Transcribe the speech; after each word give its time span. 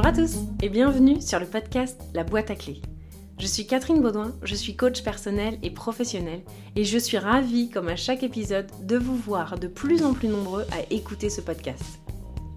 Bonjour 0.00 0.12
à 0.12 0.16
tous 0.16 0.36
et 0.62 0.68
bienvenue 0.68 1.20
sur 1.20 1.40
le 1.40 1.46
podcast 1.46 2.00
La 2.14 2.22
boîte 2.22 2.52
à 2.52 2.54
clés. 2.54 2.80
Je 3.40 3.48
suis 3.48 3.66
Catherine 3.66 4.00
Baudouin, 4.00 4.32
je 4.44 4.54
suis 4.54 4.76
coach 4.76 5.02
personnel 5.02 5.58
et 5.64 5.70
professionnel 5.70 6.42
et 6.76 6.84
je 6.84 6.98
suis 6.98 7.18
ravie, 7.18 7.68
comme 7.68 7.88
à 7.88 7.96
chaque 7.96 8.22
épisode, 8.22 8.70
de 8.86 8.96
vous 8.96 9.16
voir 9.16 9.58
de 9.58 9.66
plus 9.66 10.04
en 10.04 10.14
plus 10.14 10.28
nombreux 10.28 10.64
à 10.70 10.92
écouter 10.92 11.30
ce 11.30 11.40
podcast. 11.40 11.98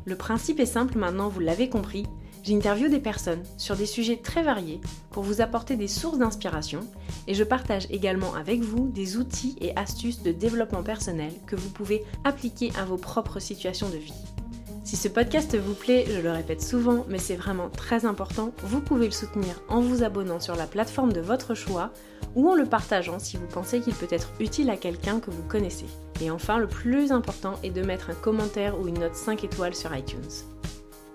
Le 0.05 0.15
principe 0.15 0.59
est 0.59 0.67
simple 0.67 0.99
maintenant, 0.99 1.29
vous 1.29 1.39
l'avez 1.39 1.67
compris, 1.67 2.05
j'interviewe 2.43 2.89
des 2.89 2.99
personnes 2.99 3.41
sur 3.57 3.75
des 3.75 3.87
sujets 3.87 4.17
très 4.17 4.43
variés 4.43 4.79
pour 5.09 5.23
vous 5.23 5.41
apporter 5.41 5.75
des 5.75 5.87
sources 5.87 6.19
d'inspiration 6.19 6.81
et 7.25 7.33
je 7.33 7.43
partage 7.43 7.87
également 7.89 8.35
avec 8.35 8.61
vous 8.61 8.87
des 8.89 9.17
outils 9.17 9.55
et 9.61 9.75
astuces 9.75 10.21
de 10.21 10.31
développement 10.31 10.83
personnel 10.83 11.31
que 11.47 11.55
vous 11.55 11.69
pouvez 11.71 12.03
appliquer 12.23 12.71
à 12.79 12.85
vos 12.85 12.97
propres 12.97 13.39
situations 13.39 13.89
de 13.89 13.97
vie. 13.97 14.13
Si 14.83 14.95
ce 14.95 15.07
podcast 15.07 15.55
vous 15.55 15.75
plaît, 15.75 16.05
je 16.09 16.19
le 16.19 16.31
répète 16.31 16.61
souvent, 16.61 17.05
mais 17.07 17.19
c'est 17.19 17.35
vraiment 17.35 17.69
très 17.69 18.05
important, 18.05 18.51
vous 18.63 18.81
pouvez 18.81 19.05
le 19.05 19.11
soutenir 19.11 19.61
en 19.69 19.79
vous 19.79 20.03
abonnant 20.03 20.39
sur 20.39 20.55
la 20.55 20.65
plateforme 20.65 21.13
de 21.13 21.21
votre 21.21 21.53
choix 21.53 21.91
ou 22.35 22.49
en 22.49 22.55
le 22.55 22.65
partageant 22.65 23.19
si 23.19 23.37
vous 23.37 23.45
pensez 23.45 23.79
qu'il 23.79 23.93
peut 23.93 24.07
être 24.09 24.31
utile 24.39 24.71
à 24.71 24.77
quelqu'un 24.77 25.19
que 25.19 25.29
vous 25.29 25.43
connaissez. 25.43 25.85
Et 26.19 26.31
enfin, 26.31 26.57
le 26.57 26.67
plus 26.67 27.11
important 27.11 27.59
est 27.61 27.69
de 27.69 27.83
mettre 27.83 28.09
un 28.09 28.15
commentaire 28.15 28.79
ou 28.79 28.87
une 28.87 28.99
note 28.99 29.15
5 29.15 29.43
étoiles 29.43 29.75
sur 29.75 29.95
iTunes. 29.95 30.19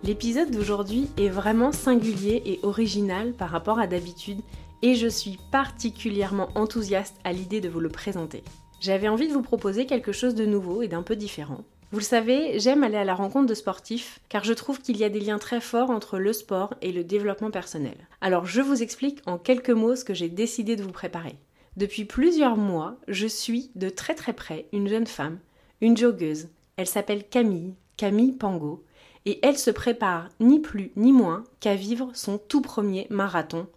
L'épisode 0.04 0.52
d'aujourd'hui 0.52 1.10
est 1.18 1.28
vraiment 1.28 1.72
singulier 1.72 2.42
et 2.46 2.60
original 2.62 3.32
par 3.32 3.50
rapport 3.50 3.80
à 3.80 3.88
d'habitude 3.88 4.40
et 4.82 4.94
je 4.94 5.08
suis 5.08 5.38
particulièrement 5.50 6.50
enthousiaste 6.54 7.16
à 7.24 7.32
l'idée 7.32 7.60
de 7.60 7.68
vous 7.68 7.80
le 7.80 7.88
présenter. 7.88 8.44
J'avais 8.80 9.08
envie 9.08 9.26
de 9.26 9.32
vous 9.32 9.42
proposer 9.42 9.86
quelque 9.86 10.12
chose 10.12 10.36
de 10.36 10.46
nouveau 10.46 10.82
et 10.82 10.88
d'un 10.88 11.02
peu 11.02 11.16
différent. 11.16 11.64
Vous 11.92 11.98
le 11.98 12.04
savez, 12.04 12.58
j'aime 12.58 12.82
aller 12.82 12.96
à 12.96 13.04
la 13.04 13.14
rencontre 13.14 13.46
de 13.46 13.54
sportifs 13.54 14.18
car 14.28 14.42
je 14.42 14.52
trouve 14.52 14.80
qu'il 14.80 14.96
y 14.96 15.04
a 15.04 15.08
des 15.08 15.20
liens 15.20 15.38
très 15.38 15.60
forts 15.60 15.90
entre 15.90 16.18
le 16.18 16.32
sport 16.32 16.74
et 16.82 16.90
le 16.90 17.04
développement 17.04 17.52
personnel. 17.52 17.96
Alors 18.20 18.44
je 18.44 18.60
vous 18.60 18.82
explique 18.82 19.22
en 19.24 19.38
quelques 19.38 19.70
mots 19.70 19.94
ce 19.94 20.04
que 20.04 20.14
j'ai 20.14 20.28
décidé 20.28 20.74
de 20.74 20.82
vous 20.82 20.90
préparer. 20.90 21.36
Depuis 21.76 22.04
plusieurs 22.04 22.56
mois, 22.56 22.96
je 23.06 23.28
suis 23.28 23.70
de 23.76 23.88
très 23.88 24.16
très 24.16 24.32
près 24.32 24.66
une 24.72 24.88
jeune 24.88 25.06
femme, 25.06 25.38
une 25.80 25.96
joggeuse. 25.96 26.48
Elle 26.76 26.88
s'appelle 26.88 27.22
Camille, 27.28 27.74
Camille 27.96 28.32
Pango, 28.32 28.84
et 29.24 29.38
elle 29.46 29.58
se 29.58 29.70
prépare 29.70 30.28
ni 30.40 30.58
plus 30.58 30.90
ni 30.96 31.12
moins 31.12 31.44
qu'à 31.60 31.76
vivre 31.76 32.10
son 32.14 32.38
tout 32.38 32.62
premier 32.62 33.06
marathon, 33.10 33.68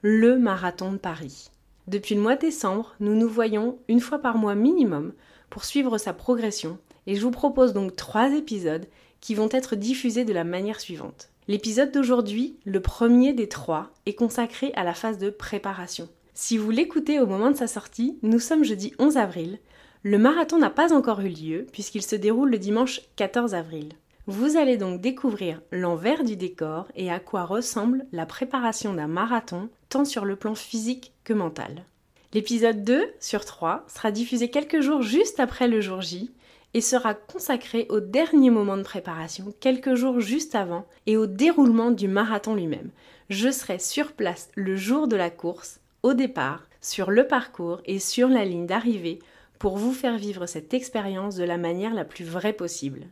le 0.00 0.38
marathon 0.38 0.92
de 0.92 0.98
Paris. 0.98 1.50
Depuis 1.88 2.14
le 2.14 2.22
mois 2.22 2.36
de 2.36 2.40
décembre, 2.40 2.94
nous 3.00 3.14
nous 3.14 3.28
voyons 3.28 3.78
une 3.88 4.00
fois 4.00 4.18
par 4.18 4.38
mois 4.38 4.54
minimum 4.54 5.12
pour 5.50 5.64
suivre 5.64 5.98
sa 5.98 6.14
progression 6.14 6.78
et 7.06 7.14
je 7.14 7.22
vous 7.22 7.30
propose 7.30 7.72
donc 7.72 7.96
trois 7.96 8.32
épisodes 8.32 8.86
qui 9.20 9.34
vont 9.34 9.48
être 9.50 9.76
diffusés 9.76 10.24
de 10.24 10.32
la 10.32 10.44
manière 10.44 10.80
suivante. 10.80 11.28
L'épisode 11.48 11.92
d'aujourd'hui, 11.92 12.56
le 12.64 12.80
premier 12.80 13.32
des 13.32 13.48
trois, 13.48 13.90
est 14.06 14.14
consacré 14.14 14.72
à 14.76 14.84
la 14.84 14.94
phase 14.94 15.18
de 15.18 15.30
préparation. 15.30 16.08
Si 16.34 16.56
vous 16.56 16.70
l'écoutez 16.70 17.20
au 17.20 17.26
moment 17.26 17.50
de 17.50 17.56
sa 17.56 17.66
sortie, 17.66 18.18
nous 18.22 18.38
sommes 18.38 18.64
jeudi 18.64 18.94
11 18.98 19.16
avril. 19.16 19.58
Le 20.02 20.16
marathon 20.16 20.58
n'a 20.58 20.70
pas 20.70 20.94
encore 20.94 21.20
eu 21.20 21.28
lieu 21.28 21.66
puisqu'il 21.72 22.02
se 22.02 22.16
déroule 22.16 22.50
le 22.50 22.58
dimanche 22.58 23.00
14 23.16 23.54
avril. 23.54 23.90
Vous 24.26 24.56
allez 24.56 24.76
donc 24.76 25.00
découvrir 25.00 25.60
l'envers 25.72 26.22
du 26.22 26.36
décor 26.36 26.86
et 26.94 27.10
à 27.10 27.18
quoi 27.18 27.44
ressemble 27.44 28.06
la 28.12 28.26
préparation 28.26 28.94
d'un 28.94 29.08
marathon 29.08 29.68
tant 29.88 30.04
sur 30.04 30.24
le 30.24 30.36
plan 30.36 30.54
physique 30.54 31.12
que 31.24 31.32
mental. 31.32 31.84
L'épisode 32.32 32.84
2 32.84 33.06
sur 33.18 33.44
3 33.44 33.84
sera 33.88 34.12
diffusé 34.12 34.50
quelques 34.50 34.82
jours 34.82 35.02
juste 35.02 35.40
après 35.40 35.66
le 35.66 35.80
jour 35.80 36.00
J 36.00 36.30
et 36.74 36.80
sera 36.80 37.14
consacré 37.14 37.86
au 37.88 38.00
dernier 38.00 38.50
moment 38.50 38.76
de 38.76 38.82
préparation, 38.82 39.52
quelques 39.60 39.94
jours 39.94 40.20
juste 40.20 40.54
avant, 40.54 40.86
et 41.06 41.16
au 41.16 41.26
déroulement 41.26 41.90
du 41.90 42.08
marathon 42.08 42.54
lui-même. 42.54 42.90
Je 43.28 43.50
serai 43.50 43.78
sur 43.78 44.12
place 44.12 44.50
le 44.54 44.76
jour 44.76 45.08
de 45.08 45.16
la 45.16 45.30
course, 45.30 45.80
au 46.02 46.14
départ, 46.14 46.68
sur 46.80 47.10
le 47.10 47.26
parcours 47.26 47.80
et 47.84 47.98
sur 47.98 48.28
la 48.28 48.44
ligne 48.44 48.66
d'arrivée 48.66 49.18
pour 49.58 49.76
vous 49.76 49.92
faire 49.92 50.16
vivre 50.16 50.46
cette 50.46 50.72
expérience 50.72 51.36
de 51.36 51.44
la 51.44 51.58
manière 51.58 51.92
la 51.92 52.04
plus 52.04 52.24
vraie 52.24 52.54
possible. 52.54 53.06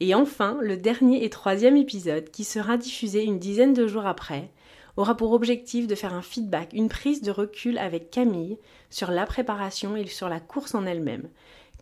Et 0.00 0.14
enfin, 0.14 0.58
le 0.60 0.76
dernier 0.76 1.24
et 1.24 1.30
troisième 1.30 1.76
épisode, 1.76 2.30
qui 2.30 2.44
sera 2.44 2.76
diffusé 2.76 3.24
une 3.24 3.38
dizaine 3.38 3.72
de 3.72 3.86
jours 3.86 4.06
après, 4.06 4.50
aura 4.96 5.16
pour 5.16 5.32
objectif 5.32 5.86
de 5.86 5.94
faire 5.94 6.14
un 6.14 6.22
feedback, 6.22 6.72
une 6.72 6.88
prise 6.88 7.22
de 7.22 7.30
recul 7.30 7.78
avec 7.78 8.10
Camille 8.10 8.58
sur 8.90 9.10
la 9.10 9.24
préparation 9.24 9.96
et 9.96 10.06
sur 10.06 10.28
la 10.28 10.40
course 10.40 10.74
en 10.74 10.86
elle-même, 10.86 11.28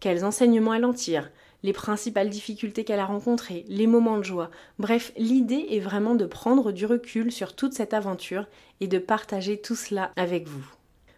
quels 0.00 0.24
enseignements 0.24 0.74
elle 0.74 0.84
en 0.84 0.92
tire, 0.92 1.30
les 1.62 1.72
principales 1.72 2.28
difficultés 2.28 2.84
qu'elle 2.84 3.00
a 3.00 3.06
rencontrées, 3.06 3.64
les 3.68 3.86
moments 3.86 4.18
de 4.18 4.22
joie. 4.22 4.50
Bref, 4.78 5.12
l'idée 5.16 5.66
est 5.70 5.80
vraiment 5.80 6.14
de 6.14 6.26
prendre 6.26 6.72
du 6.72 6.84
recul 6.84 7.32
sur 7.32 7.56
toute 7.56 7.72
cette 7.72 7.94
aventure 7.94 8.46
et 8.80 8.86
de 8.86 8.98
partager 8.98 9.56
tout 9.56 9.74
cela 9.74 10.12
avec 10.16 10.46
vous. 10.46 10.64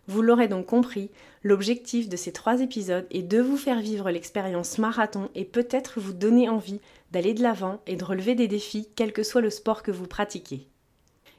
Vous 0.08 0.22
l'aurez 0.22 0.46
donc 0.46 0.66
compris, 0.66 1.10
l'objectif 1.42 2.08
de 2.08 2.16
ces 2.16 2.30
trois 2.30 2.60
épisodes 2.60 3.06
est 3.10 3.22
de 3.22 3.40
vous 3.40 3.56
faire 3.56 3.80
vivre 3.80 4.08
l'expérience 4.08 4.78
marathon 4.78 5.30
et 5.34 5.44
peut-être 5.44 5.98
vous 5.98 6.12
donner 6.12 6.48
envie 6.48 6.80
d'aller 7.10 7.34
de 7.34 7.42
l'avant 7.42 7.80
et 7.88 7.96
de 7.96 8.04
relever 8.04 8.36
des 8.36 8.46
défis, 8.46 8.88
quel 8.94 9.12
que 9.12 9.24
soit 9.24 9.40
le 9.40 9.50
sport 9.50 9.82
que 9.82 9.90
vous 9.90 10.06
pratiquez. 10.06 10.68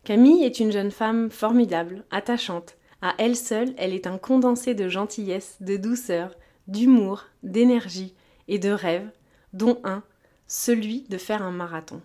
Camille 0.04 0.44
est 0.44 0.59
une 0.59 0.72
jeune 0.72 0.92
femme 0.92 1.30
formidable, 1.30 2.04
attachante. 2.12 2.75
À 3.02 3.14
elle 3.19 3.38
seule, 3.38 3.74
elle 3.78 3.94
est 3.94 4.08
un 4.08 4.18
condensé 4.18 4.74
de 4.74 4.90
gentillesse, 4.90 5.58
de 5.62 5.78
douceur, 5.78 6.36
d'humour, 6.68 7.26
d'énergie 7.44 8.14
et 8.48 8.60
de 8.60 8.70
rêve, 8.70 9.10
dont 9.54 9.80
un, 9.84 10.04
celui 10.48 11.04
de 11.10 11.18
faire 11.18 11.42
un 11.42 11.52
marathon. 11.52 12.02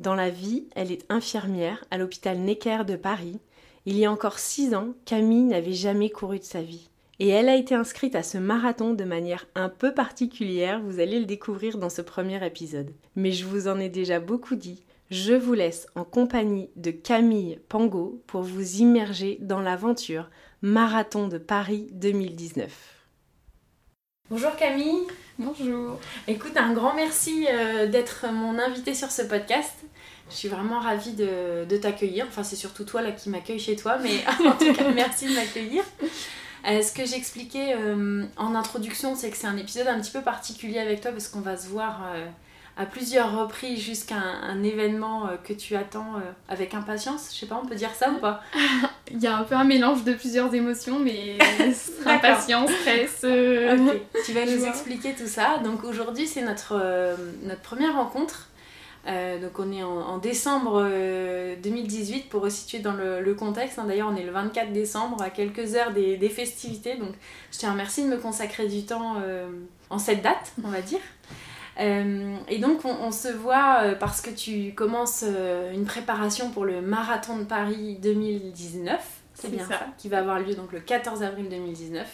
Dans 0.00 0.14
la 0.14 0.30
vie, 0.30 0.66
elle 0.74 0.92
est 0.92 1.04
infirmière 1.10 1.84
à 1.90 1.98
l'hôpital 1.98 2.38
Necker 2.38 2.84
de 2.86 2.96
Paris. 2.96 3.40
Il 3.84 3.96
y 3.96 4.04
a 4.04 4.12
encore 4.12 4.38
six 4.38 4.74
ans, 4.74 4.94
Camille 5.04 5.44
n'avait 5.44 5.72
jamais 5.72 6.10
couru 6.10 6.38
de 6.38 6.44
sa 6.44 6.62
vie. 6.62 6.88
Et 7.20 7.28
elle 7.28 7.48
a 7.48 7.56
été 7.56 7.74
inscrite 7.74 8.14
à 8.14 8.22
ce 8.22 8.38
marathon 8.38 8.94
de 8.94 9.02
manière 9.02 9.46
un 9.56 9.68
peu 9.68 9.92
particulière, 9.92 10.80
vous 10.80 11.00
allez 11.00 11.18
le 11.18 11.26
découvrir 11.26 11.78
dans 11.78 11.90
ce 11.90 12.02
premier 12.02 12.44
épisode. 12.46 12.92
Mais 13.16 13.32
je 13.32 13.44
vous 13.44 13.66
en 13.66 13.80
ai 13.80 13.88
déjà 13.88 14.20
beaucoup 14.20 14.54
dit, 14.54 14.84
je 15.10 15.34
vous 15.34 15.54
laisse 15.54 15.88
en 15.96 16.04
compagnie 16.04 16.70
de 16.76 16.92
Camille 16.92 17.58
Pango 17.68 18.22
pour 18.28 18.42
vous 18.42 18.76
immerger 18.76 19.38
dans 19.40 19.60
l'aventure 19.60 20.30
Marathon 20.62 21.26
de 21.26 21.38
Paris 21.38 21.88
2019. 21.92 22.97
Bonjour 24.30 24.54
Camille. 24.56 25.06
Bonjour. 25.38 25.98
Écoute, 26.26 26.54
un 26.56 26.74
grand 26.74 26.92
merci 26.94 27.46
euh, 27.50 27.86
d'être 27.86 28.26
mon 28.30 28.58
invitée 28.58 28.92
sur 28.92 29.10
ce 29.10 29.22
podcast. 29.22 29.72
Je 30.28 30.34
suis 30.34 30.48
vraiment 30.48 30.80
ravie 30.80 31.14
de, 31.14 31.76
t'accueillir. 31.78 32.26
Enfin, 32.28 32.42
c'est 32.42 32.54
surtout 32.54 32.84
toi 32.84 33.00
là 33.00 33.12
qui 33.12 33.30
m'accueille 33.30 33.58
chez 33.58 33.74
toi, 33.74 33.96
mais 33.96 34.22
en 34.46 34.52
tout 34.52 34.74
cas, 34.74 34.90
merci 34.94 35.28
de 35.28 35.34
m'accueillir. 35.34 35.82
Euh, 36.66 36.82
ce 36.82 36.92
que 36.92 37.06
j'expliquais 37.06 37.74
euh, 37.74 38.26
en 38.36 38.54
introduction, 38.54 39.14
c'est 39.14 39.30
que 39.30 39.36
c'est 39.38 39.46
un 39.46 39.56
épisode 39.56 39.86
un 39.86 39.98
petit 39.98 40.10
peu 40.10 40.20
particulier 40.20 40.78
avec 40.78 41.00
toi 41.00 41.10
parce 41.10 41.28
qu'on 41.28 41.40
va 41.40 41.56
se 41.56 41.68
voir 41.68 42.02
à 42.78 42.86
plusieurs 42.86 43.36
reprises 43.36 43.80
jusqu'à 43.80 44.14
un, 44.14 44.62
événement 44.62 45.26
euh, 45.26 45.36
que 45.42 45.52
tu 45.52 45.74
attends 45.74 46.14
euh, 46.16 46.20
avec 46.48 46.74
impatience. 46.74 47.30
Je 47.34 47.40
sais 47.40 47.46
pas, 47.46 47.60
on 47.62 47.66
peut 47.66 47.74
dire 47.74 47.92
ça 47.92 48.10
ou 48.12 48.18
pas? 48.18 48.40
Il 49.10 49.20
y 49.20 49.26
a 49.26 49.36
un 49.36 49.42
peu 49.42 49.56
un 49.56 49.64
mélange 49.64 50.04
de 50.04 50.12
plusieurs 50.12 50.54
émotions, 50.54 51.00
mais 51.00 51.38
impatience, 52.06 52.70
stress. 52.70 53.22
Euh, 53.24 53.94
tu 54.24 54.32
vas 54.32 54.44
nous 54.44 54.64
expliquer 54.64 55.14
tout 55.14 55.26
ça. 55.26 55.58
Donc 55.64 55.82
aujourd'hui, 55.82 56.28
c'est 56.28 56.42
notre, 56.42 56.80
notre 57.42 57.62
première 57.62 57.94
rencontre. 57.94 58.48
donc 59.06 59.58
on 59.58 59.72
est 59.72 59.82
en, 59.82 60.18
décembre 60.18 60.86
2018 61.60 62.28
pour 62.28 62.42
resituer 62.42 62.78
dans 62.78 62.92
le, 62.92 63.34
contexte. 63.34 63.80
Hein. 63.80 63.86
D'ailleurs, 63.88 64.10
on 64.12 64.16
est 64.16 64.24
le 64.24 64.30
24 64.30 64.72
décembre, 64.72 65.20
à 65.20 65.30
quelques 65.30 65.74
heures 65.74 65.90
des, 65.92 66.16
des, 66.16 66.28
festivités. 66.28 66.94
Donc 66.94 67.14
je 67.50 67.58
te 67.58 67.66
remercie 67.66 68.04
de 68.04 68.08
me 68.08 68.18
consacrer 68.18 68.68
du 68.68 68.84
temps 68.84 69.16
en 69.90 69.98
cette 69.98 70.22
date, 70.22 70.52
on 70.62 70.68
va 70.68 70.82
dire. 70.82 71.00
Euh, 71.80 72.36
et 72.48 72.58
donc 72.58 72.84
on, 72.84 73.12
se 73.12 73.28
voit 73.28 73.82
euh, 73.82 73.94
parce 73.94 74.20
que 74.20 74.30
tu 74.30 74.74
commences 74.74 75.24
euh, 75.24 75.72
une 75.72 75.84
préparation 75.84 76.50
pour 76.50 76.64
le 76.64 76.82
marathon 76.82 77.38
de 77.38 77.44
Paris 77.44 77.98
2019, 78.02 79.00
c'est 79.34 79.50
bien 79.50 79.64
ça. 79.64 79.86
qui 79.96 80.08
va 80.08 80.18
avoir 80.18 80.40
lieu 80.40 80.54
donc 80.54 80.72
le 80.72 80.80
14 80.80 81.22
avril 81.22 81.48
2019. 81.48 82.06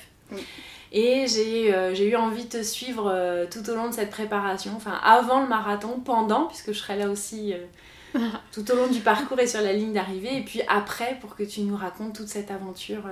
Et 0.93 1.27
j'ai 1.27 2.11
eu 2.11 2.17
envie 2.17 2.45
de 2.45 2.51
te 2.51 2.63
suivre 2.63 3.47
tout 3.51 3.69
au 3.71 3.75
long 3.75 3.89
de 3.89 3.95
cette 3.95 4.11
préparation, 4.11 4.73
enfin 4.77 4.99
avant 5.03 5.41
le 5.41 5.49
marathon, 5.49 6.01
pendant, 6.05 6.47
puisque 6.47 6.73
je 6.73 6.79
serai 6.79 6.97
là 6.97 7.09
aussi 7.09 7.55
tout 8.53 8.71
au 8.71 8.77
long 8.77 8.87
du 8.87 9.01
parcours 9.01 9.39
et 9.41 9.47
sur 9.47 9.61
la 9.61 9.73
ligne 9.73 9.93
d'arrivée, 9.93 10.37
et 10.37 10.43
puis 10.43 10.61
après 10.69 11.19
pour 11.21 11.37
que 11.37 11.43
tu 11.43 11.63
nous 11.63 11.77
racontes 11.77 12.15
toute 12.15 12.29
cette 12.29 12.51
aventure 12.51 13.05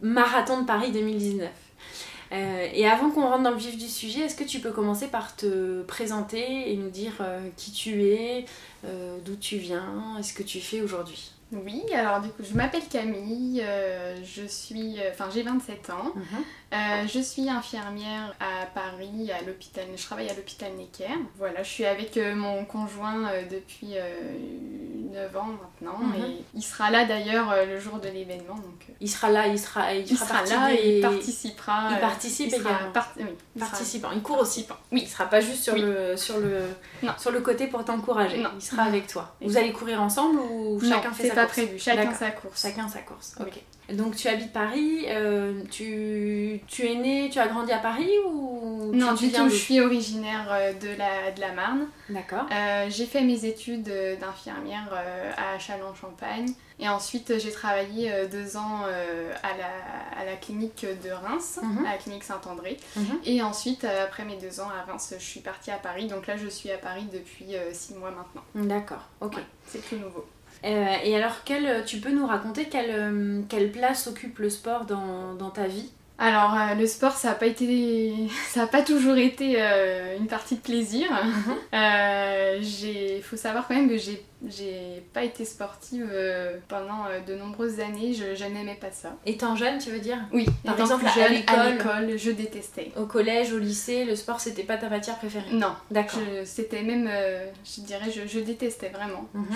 marathon 0.00 0.62
de 0.62 0.66
Paris 0.66 0.90
2019. 0.90 1.48
Euh, 2.32 2.68
et 2.72 2.86
avant 2.86 3.10
qu'on 3.10 3.22
rentre 3.22 3.42
dans 3.42 3.50
le 3.50 3.56
vif 3.56 3.76
du 3.76 3.88
sujet, 3.88 4.20
est-ce 4.20 4.36
que 4.36 4.44
tu 4.44 4.60
peux 4.60 4.70
commencer 4.70 5.08
par 5.08 5.36
te 5.36 5.82
présenter 5.82 6.72
et 6.72 6.76
nous 6.76 6.88
dire 6.88 7.12
euh, 7.20 7.48
qui 7.56 7.72
tu 7.72 8.04
es, 8.04 8.46
euh, 8.84 9.18
d'où 9.24 9.36
tu 9.36 9.58
viens, 9.58 10.18
ce 10.22 10.32
que 10.32 10.42
tu 10.42 10.60
fais 10.60 10.80
aujourd'hui? 10.80 11.32
Oui, 11.52 11.82
alors 11.94 12.22
du 12.22 12.30
coup, 12.30 12.42
je 12.42 12.56
m'appelle 12.56 12.88
Camille, 12.90 13.62
je 14.24 14.46
suis, 14.46 14.96
enfin 15.10 15.28
j'ai 15.32 15.42
27 15.42 15.90
ans, 15.90 16.14
mhm. 16.72 17.08
je 17.08 17.20
suis 17.20 17.48
infirmière 17.48 18.34
à 18.40 18.66
Paris, 18.66 19.30
à 19.30 19.42
l'hôpital, 19.44 19.84
je 19.96 20.02
travaille 20.02 20.28
à 20.28 20.34
l'hôpital 20.34 20.72
Necker. 20.72 21.08
Voilà, 21.38 21.62
je 21.62 21.68
suis 21.68 21.84
avec 21.84 22.16
mon 22.16 22.64
conjoint 22.64 23.30
depuis 23.50 23.94
9 25.12 25.36
ans 25.36 25.46
maintenant. 25.46 25.98
Mhm. 25.98 26.14
Et 26.14 26.44
il 26.54 26.62
sera 26.62 26.90
là 26.90 27.04
d'ailleurs 27.04 27.50
euh, 27.52 27.66
le 27.66 27.78
jour 27.78 27.98
de 27.98 28.08
l'événement. 28.08 28.54
Donc, 28.54 28.86
il 29.00 29.08
sera 29.08 29.30
là, 29.30 29.46
il 29.46 29.58
sera, 29.58 29.94
il, 29.94 30.06
sera 30.16 30.44
là 30.44 30.74
et 30.74 30.98
il 30.98 31.02
participera. 31.02 31.90
Il 31.92 32.00
participe 32.00 32.48
il 32.48 32.54
également. 32.60 32.92
oui, 33.18 33.24
il 33.54 33.60
participant. 33.60 34.10
Il 34.12 34.22
court 34.22 34.38
aussi. 34.38 34.66
Oui. 34.90 35.02
Il 35.04 35.08
sera 35.08 35.26
pas 35.26 35.40
juste 35.40 35.62
sur, 35.62 35.76
le, 35.76 36.16
sur, 36.16 36.38
le, 36.38 36.62
sur 37.18 37.30
le 37.30 37.40
côté 37.40 37.66
pour 37.66 37.84
t'encourager. 37.84 38.42
Il 38.54 38.62
sera 38.62 38.82
avec 38.82 39.06
toi. 39.06 39.34
Vous 39.40 39.56
allez 39.56 39.72
courir 39.72 40.00
ensemble 40.00 40.40
ou 40.40 40.80
chacun 40.80 41.12
fait 41.12 41.28
sa 41.28 41.34
course 41.34 41.34
c'est 41.34 41.34
pas 41.34 41.46
prévu. 41.46 41.78
Chacun 41.78 42.14
sa 42.14 42.30
course. 42.30 42.62
Chacun 42.62 42.88
sa 42.88 43.00
course. 43.00 43.34
Ok. 43.40 43.62
Donc 43.92 44.16
tu 44.16 44.28
habites 44.28 44.52
Paris, 44.52 45.04
euh, 45.08 45.62
tu, 45.70 46.60
tu, 46.66 46.86
es 46.86 46.94
né, 46.94 47.30
tu 47.30 47.38
as 47.38 47.48
grandi 47.48 47.72
à 47.72 47.78
Paris 47.78 48.10
ou 48.26 48.90
Non, 48.92 49.12
du 49.14 49.30
tout, 49.30 49.48
je 49.48 49.54
suis 49.54 49.80
originaire 49.80 50.48
euh, 50.50 50.72
de 50.72 50.88
la, 50.96 51.30
de 51.30 51.40
la 51.40 51.52
Marne. 51.52 51.86
D'accord. 52.08 52.46
Euh, 52.50 52.86
j'ai 52.88 53.06
fait 53.06 53.22
mes 53.22 53.44
études 53.44 53.90
d'infirmière 54.20 54.92
à 55.36 55.58
Châlons-Champagne 55.58 56.52
et 56.78 56.88
ensuite 56.88 57.38
j'ai 57.38 57.52
travaillé 57.52 58.12
deux 58.30 58.56
ans 58.56 58.82
à, 59.42 59.56
la, 59.56 60.20
à 60.20 60.24
la 60.24 60.36
clinique 60.36 60.86
de 61.04 61.10
Reims, 61.10 61.60
mhm. 61.62 61.86
à 61.86 61.92
la 61.92 61.98
clinique 61.98 62.24
Saint-André. 62.24 62.78
Mhm. 62.96 63.20
Et 63.24 63.42
ensuite, 63.42 63.84
après 63.84 64.24
mes 64.24 64.36
deux 64.36 64.60
ans 64.60 64.68
à 64.68 64.90
Reims, 64.90 65.14
je 65.18 65.24
suis 65.24 65.40
partie 65.40 65.70
à 65.70 65.76
Paris. 65.76 66.06
Donc 66.06 66.26
là, 66.26 66.36
je 66.36 66.48
suis 66.48 66.70
à 66.70 66.78
Paris 66.78 67.06
depuis 67.12 67.54
six 67.72 67.94
mois 67.94 68.10
maintenant. 68.10 68.42
D'accord, 68.54 69.08
ok. 69.20 69.36
c'est 69.66 69.86
tout 69.88 69.96
nouveau. 69.96 70.26
Euh, 70.64 70.96
et 71.04 71.16
alors, 71.16 71.42
quel, 71.44 71.84
tu 71.84 71.98
peux 71.98 72.12
nous 72.12 72.26
raconter 72.26 72.66
quelle, 72.66 72.90
euh, 72.90 73.40
quelle 73.48 73.72
place 73.72 74.06
occupe 74.06 74.38
le 74.38 74.50
sport 74.50 74.84
dans, 74.84 75.34
dans 75.34 75.50
ta 75.50 75.66
vie? 75.66 75.90
Alors 76.18 76.54
euh, 76.54 76.74
le 76.74 76.86
sport 76.86 77.14
ça 77.14 77.32
a 77.32 77.34
pas 77.34 77.46
été 77.46 78.12
ça 78.48 78.62
a 78.62 78.66
pas 78.68 78.82
toujours 78.82 79.16
été 79.16 79.60
une 80.18 80.28
partie 80.28 80.54
de 80.56 80.60
plaisir. 80.60 81.08
Il 81.72 83.16
mhm. 83.16 83.22
faut 83.22 83.36
savoir 83.36 83.66
quand 83.66 83.74
même 83.74 83.88
que 83.88 83.96
j'ai 83.96 84.22
j'ai 84.48 85.02
pas 85.12 85.22
été 85.22 85.44
sportive 85.44 86.08
euh, 86.10 86.56
pendant 86.68 87.06
euh, 87.06 87.20
de 87.20 87.34
nombreuses 87.34 87.80
années, 87.80 88.12
je, 88.12 88.44
n'aimais 88.44 88.76
pas 88.80 88.90
ça. 88.90 89.16
Étant 89.24 89.54
jeune, 89.54 89.78
tu 89.78 89.90
veux 89.90 90.00
dire? 90.00 90.18
Oui, 90.32 90.46
par 90.64 90.78
exemple, 90.80 91.04
à 91.06 91.28
l'école, 91.28 92.18
je 92.18 92.30
détestais. 92.30 92.90
Au 92.96 93.06
collège, 93.06 93.52
au 93.52 93.58
lycée, 93.58 94.04
le 94.04 94.16
sport 94.16 94.40
c'était 94.40 94.64
pas 94.64 94.76
ta 94.76 94.88
matière 94.88 95.18
préférée? 95.18 95.52
Non, 95.52 95.74
d'accord. 95.90 96.20
C'était 96.44 96.82
même, 96.82 97.08
euh, 97.10 97.46
je 97.64 97.82
dirais, 97.82 98.10
je, 98.10 98.40
détestais 98.40 98.88
vraiment. 98.88 99.28
Mhm. 99.34 99.46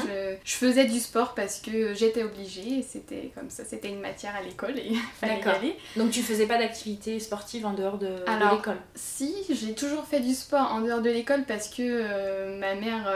je, 0.44 0.55
faisais 0.55 0.85
du 0.85 1.00
sport 1.00 1.35
parce 1.35 1.61
que 1.61 1.94
j'étais 1.94 2.23
obligée, 2.23 2.85
c'était 2.88 3.33
comme 3.35 3.50
ça, 3.50 3.65
c'était 3.65 3.88
une 3.88 4.00
matière 4.00 4.35
à 4.37 4.43
l'école 4.43 4.79
et 4.79 4.93
fallait 5.21 5.41
y 5.41 5.49
aller. 5.49 5.77
Donc 5.97 6.11
tu 6.11 6.23
faisais 6.23 6.47
pas 6.47 6.59
d'activité 6.59 7.19
sportive 7.19 7.67
en 7.67 7.73
dehors 7.73 7.99
de, 7.99 8.09
l'école? 8.53 8.77
Si, 8.94 9.35
j'ai 9.50 9.75
toujours 9.75 10.05
fait 10.05 10.21
du 10.21 10.35
sport 10.35 10.73
en 10.73 10.81
dehors 10.81 11.03
de 11.03 11.11
l'école 11.11 11.44
parce 11.47 11.69
que 11.69 12.59
ma 12.59 12.75
mère 12.75 13.12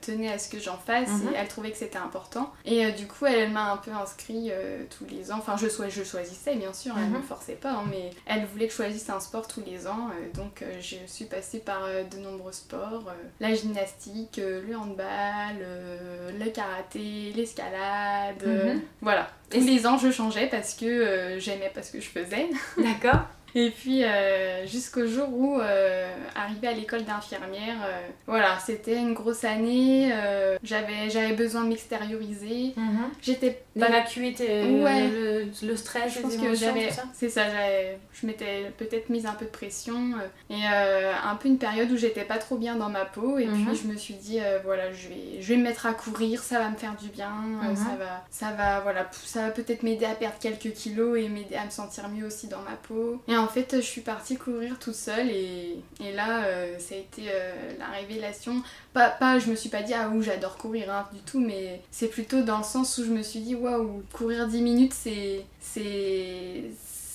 tenait 0.00 0.32
à 0.32 0.38
ce 0.38 0.48
que 0.48 0.58
j'en 0.58 0.78
fasse 0.78 1.01
Mhm. 1.10 1.32
elle 1.36 1.48
trouvait 1.48 1.70
que 1.70 1.76
c'était 1.76 1.98
important. 1.98 2.52
Et 2.64 2.84
euh, 2.84 2.90
du 2.90 3.06
coup, 3.06 3.26
elle, 3.26 3.50
m'a 3.50 3.72
un 3.72 3.76
peu 3.76 3.90
inscrit 3.90 4.48
euh, 4.50 4.84
tous 4.96 5.06
les 5.06 5.32
ans. 5.32 5.36
Enfin, 5.38 5.56
je, 5.56 5.66
je 5.66 6.04
choisissais 6.04 6.54
bien 6.54 6.72
sûr, 6.72 6.94
elle 6.96 7.04
ne 7.04 7.10
mhm. 7.10 7.18
me 7.18 7.22
forçait 7.22 7.54
pas, 7.54 7.72
hein, 7.72 7.84
mais 7.90 8.10
elle 8.26 8.46
voulait 8.46 8.66
que 8.66 8.72
je 8.72 8.76
choisisse 8.76 9.08
un 9.10 9.20
sport 9.20 9.46
tous 9.46 9.62
les 9.66 9.86
ans. 9.86 10.08
Euh, 10.10 10.32
donc, 10.34 10.64
je 10.80 10.96
suis 11.06 11.24
passée 11.24 11.58
par 11.58 11.82
de 11.82 12.18
nombreux 12.18 12.52
sports 12.52 13.12
la 13.40 13.54
gymnastique, 13.54 14.40
le 14.42 14.76
handball, 14.76 15.66
le 16.38 16.50
karaté, 16.50 17.32
l'escalade. 17.34 18.44
Mhm. 18.44 18.82
Voilà. 19.00 19.28
Tous 19.50 19.60
les 19.60 19.86
ans, 19.86 19.98
je 19.98 20.10
changeais 20.10 20.48
parce 20.48 20.74
que 20.74 21.36
j'aimais 21.38 21.70
pas 21.74 21.82
ce 21.82 21.92
que 21.92 22.00
je 22.00 22.08
faisais. 22.08 22.48
D'accord. 22.78 23.22
Et 23.54 23.70
puis 23.70 24.02
euh, 24.04 24.66
jusqu'au 24.66 25.06
jour 25.06 25.28
où, 25.30 25.60
euh, 25.60 26.08
arrivé 26.34 26.68
à 26.68 26.72
l'école 26.72 27.04
d'infirmière, 27.04 27.76
euh, 27.84 28.08
voilà, 28.26 28.58
c'était 28.64 28.96
une 28.96 29.14
grosse 29.14 29.44
année, 29.44 30.12
j'avais, 30.62 31.10
j'avais 31.10 31.34
besoin 31.34 31.64
de 31.64 31.68
m'extérioriser. 31.68 32.72
Mhm. 32.76 33.10
J'étais 33.20 33.62
D'évacuer 33.74 34.34
ouais. 34.38 35.08
le, 35.62 35.76
stress, 35.76 36.14
je 36.14 36.20
pense 36.20 36.36
que 36.36 36.54
j'avais. 36.54 36.90
C'est 37.14 37.30
ça, 37.30 37.42
je 38.12 38.26
m'étais 38.26 38.70
peut-être 38.76 39.08
mise 39.08 39.24
un 39.24 39.32
peu 39.32 39.46
de 39.46 39.50
pression 39.50 40.12
et 40.50 40.64
un 40.64 41.34
peu 41.36 41.48
une 41.48 41.58
période 41.58 41.90
où 41.90 41.96
j'étais 41.96 42.24
pas 42.24 42.38
trop 42.38 42.56
bien 42.56 42.76
dans 42.76 42.90
ma 42.90 43.04
peau. 43.04 43.38
Et 43.38 43.46
puis 43.46 43.62
mhm. 43.62 43.74
je 43.74 43.88
me 43.88 43.96
suis 43.96 44.14
dit, 44.14 44.38
voilà, 44.64 44.92
je 44.92 45.08
vais, 45.08 45.40
je 45.40 45.48
vais 45.48 45.56
me 45.56 45.64
mettre 45.64 45.86
à 45.86 45.94
courir, 45.94 46.42
ça 46.42 46.58
va 46.58 46.68
me 46.68 46.76
faire 46.76 46.96
du 46.96 47.08
bien, 47.08 47.30
mhm. 47.30 47.76
ça 47.76 47.96
va, 47.98 48.24
ça 48.30 48.52
va, 48.52 48.80
voilà, 48.80 49.08
ça 49.12 49.46
va 49.46 49.50
peut-être 49.50 49.82
m'aider 49.82 50.04
à 50.04 50.14
perdre 50.14 50.36
quelques 50.38 50.72
kilos 50.72 51.18
et 51.18 51.28
m'aider 51.28 51.56
à 51.56 51.64
me 51.64 51.70
sentir 51.70 52.08
mieux 52.08 52.26
aussi 52.26 52.48
dans 52.48 52.60
ma 52.60 52.76
peau. 52.88 53.20
Et 53.28 53.36
en 53.41 53.41
fait, 53.48 53.76
je 53.76 53.80
suis 53.80 54.00
partie 54.00 54.36
courir 54.36 54.78
toute 54.78 54.94
seule 54.94 55.30
et, 55.30 55.76
et 56.00 56.12
là, 56.12 56.44
euh, 56.44 56.78
ça 56.78 56.94
a 56.94 56.98
été 56.98 57.22
euh, 57.28 57.72
la 57.78 57.86
révélation. 57.86 58.62
Pas, 58.92 59.10
pas, 59.10 59.38
je 59.38 59.50
me 59.50 59.56
suis 59.56 59.68
pas 59.68 59.82
dit, 59.82 59.94
ah 59.94 60.10
ouh, 60.10 60.22
j'adore 60.22 60.56
courir 60.56 60.92
hein, 60.92 61.08
du 61.12 61.20
tout, 61.20 61.40
mais 61.40 61.80
c'est 61.90 62.08
plutôt 62.08 62.42
dans 62.42 62.58
le 62.58 62.64
sens 62.64 62.98
où 62.98 63.04
je 63.04 63.10
me 63.10 63.22
suis 63.22 63.40
dit, 63.40 63.54
waouh, 63.54 64.02
courir 64.12 64.48
10 64.48 64.62
minutes, 64.62 64.94
c'est 64.94 65.44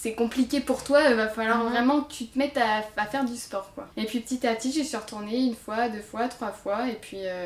c'est 0.08 0.14
compliqué 0.14 0.62
pour 0.62 0.86
toi, 0.86 1.02
il 1.10 1.16
va 1.16 1.28
falloir 1.28 1.66
mhm. 1.66 1.70
vraiment 1.70 2.02
que 2.02 2.14
tu 2.14 2.28
te 2.28 2.40
mettes 2.40 2.58
à, 2.58 3.06
faire 3.08 3.26
du 3.26 3.36
sport 3.36 3.72
quoi. 3.76 3.88
Et 3.98 4.06
puis 4.06 4.22
petit 4.22 4.48
à 4.48 4.56
petit, 4.56 4.72
j'y 4.72 4.86
suis 4.86 4.96
retournée 4.96 5.38
une 5.38 5.56
fois, 5.56 5.90
deux 5.90 6.02
fois, 6.02 6.30
trois 6.30 6.52
fois, 6.52 6.88
et 6.88 6.94
puis, 6.94 7.20
euh, 7.24 7.46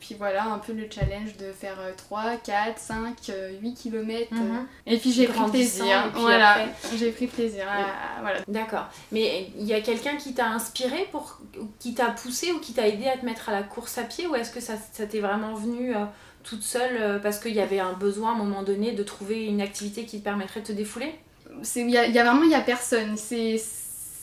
puis 0.00 0.14
voilà, 0.14 0.44
un 0.44 0.58
peu 0.58 0.74
le 0.74 0.86
challenge 0.90 1.38
de 1.38 1.50
faire 1.50 1.78
3, 1.96 2.36
4, 2.44 2.78
5, 2.78 3.32
8 3.62 3.74
km. 3.74 4.34
Et 4.86 4.98
puis 4.98 5.12
j'ai 5.12 5.26
pris 5.26 5.50
plaisir. 5.50 6.10
Voilà, 6.14 6.66
j'ai 6.98 7.10
pris 7.10 7.26
plaisir. 7.26 7.64
voilà. 8.20 8.40
D'accord. 8.48 8.88
Mais 9.10 9.48
il 9.58 9.64
y 9.64 9.72
a 9.72 9.80
quelqu'un 9.80 10.16
qui 10.16 10.34
t'a 10.34 10.48
inspiré, 10.48 11.08
pour, 11.10 11.40
qui 11.78 11.94
t'a 11.94 12.10
poussé 12.10 12.52
ou 12.52 12.60
qui 12.60 12.74
t'a 12.74 12.86
aidé 12.86 13.06
à 13.06 13.16
te 13.16 13.24
mettre 13.24 13.48
à 13.48 13.52
la 13.52 13.62
course 13.62 13.96
à 13.96 14.02
pied, 14.02 14.26
ou 14.26 14.34
est-ce 14.34 14.50
que 14.50 14.60
ça, 14.60 14.74
ça 14.92 15.06
t'est 15.06 15.20
vraiment 15.20 15.54
venu 15.54 15.96
euh, 15.96 16.04
toute 16.42 16.62
seule 16.62 16.98
euh, 17.00 17.18
parce 17.18 17.38
qu'il 17.38 17.54
y 17.54 17.60
avait 17.60 17.80
un 17.80 17.94
besoin 17.94 18.32
à 18.32 18.34
un 18.34 18.38
moment 18.38 18.62
donné 18.62 18.92
de 18.92 19.02
trouver 19.02 19.46
une 19.46 19.62
activité 19.62 20.04
qui 20.04 20.18
te 20.18 20.24
permettrait 20.24 20.60
de 20.60 20.66
te 20.66 20.72
défouler? 20.72 21.14
Il 21.76 21.90
y 21.90 21.98
a, 21.98 22.06
y 22.06 22.18
a, 22.18 22.24
vraiment 22.24 22.44
y 22.44 22.54
a 22.54 22.60
personne. 22.60 23.16
C'est 23.16 23.58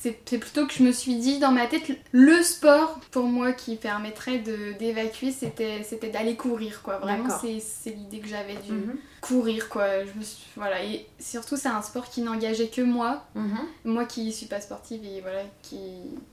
c'est 0.01 0.39
plutôt 0.39 0.65
que 0.65 0.73
je 0.73 0.83
me 0.83 0.91
suis 0.91 1.15
dit 1.15 1.37
dans 1.37 1.51
ma 1.51 1.67
tête 1.67 1.91
le 2.11 2.41
sport 2.41 2.99
pour 3.11 3.25
moi 3.25 3.53
qui 3.53 3.75
permettrait 3.75 4.39
d'évacuer 4.39 5.31
c'était 5.31 5.83
c'était 5.83 6.09
d'aller 6.09 6.35
courir 6.35 6.81
quoi 6.81 6.97
vraiment 6.97 7.29
c'est 7.39 7.91
l'idée 7.91 8.19
que 8.19 8.27
j'avais 8.27 8.55
du 8.55 8.71
mhm. 8.71 8.95
courir 9.21 9.69
quoi 9.69 10.03
je 10.03 10.11
me 10.17 10.25
voilà 10.55 10.83
et 10.83 11.05
surtout 11.19 11.55
c'est 11.55 11.69
un 11.69 11.83
sport 11.83 12.09
qui 12.09 12.21
n'engageait 12.21 12.69
que 12.69 12.81
moi 12.81 13.25
mhm. 13.35 13.59
moi 13.85 14.05
qui 14.05 14.33
suis 14.33 14.47
pas 14.47 14.61
sportive 14.61 15.05
et 15.05 15.21
voilà 15.21 15.43
qui 15.61 15.77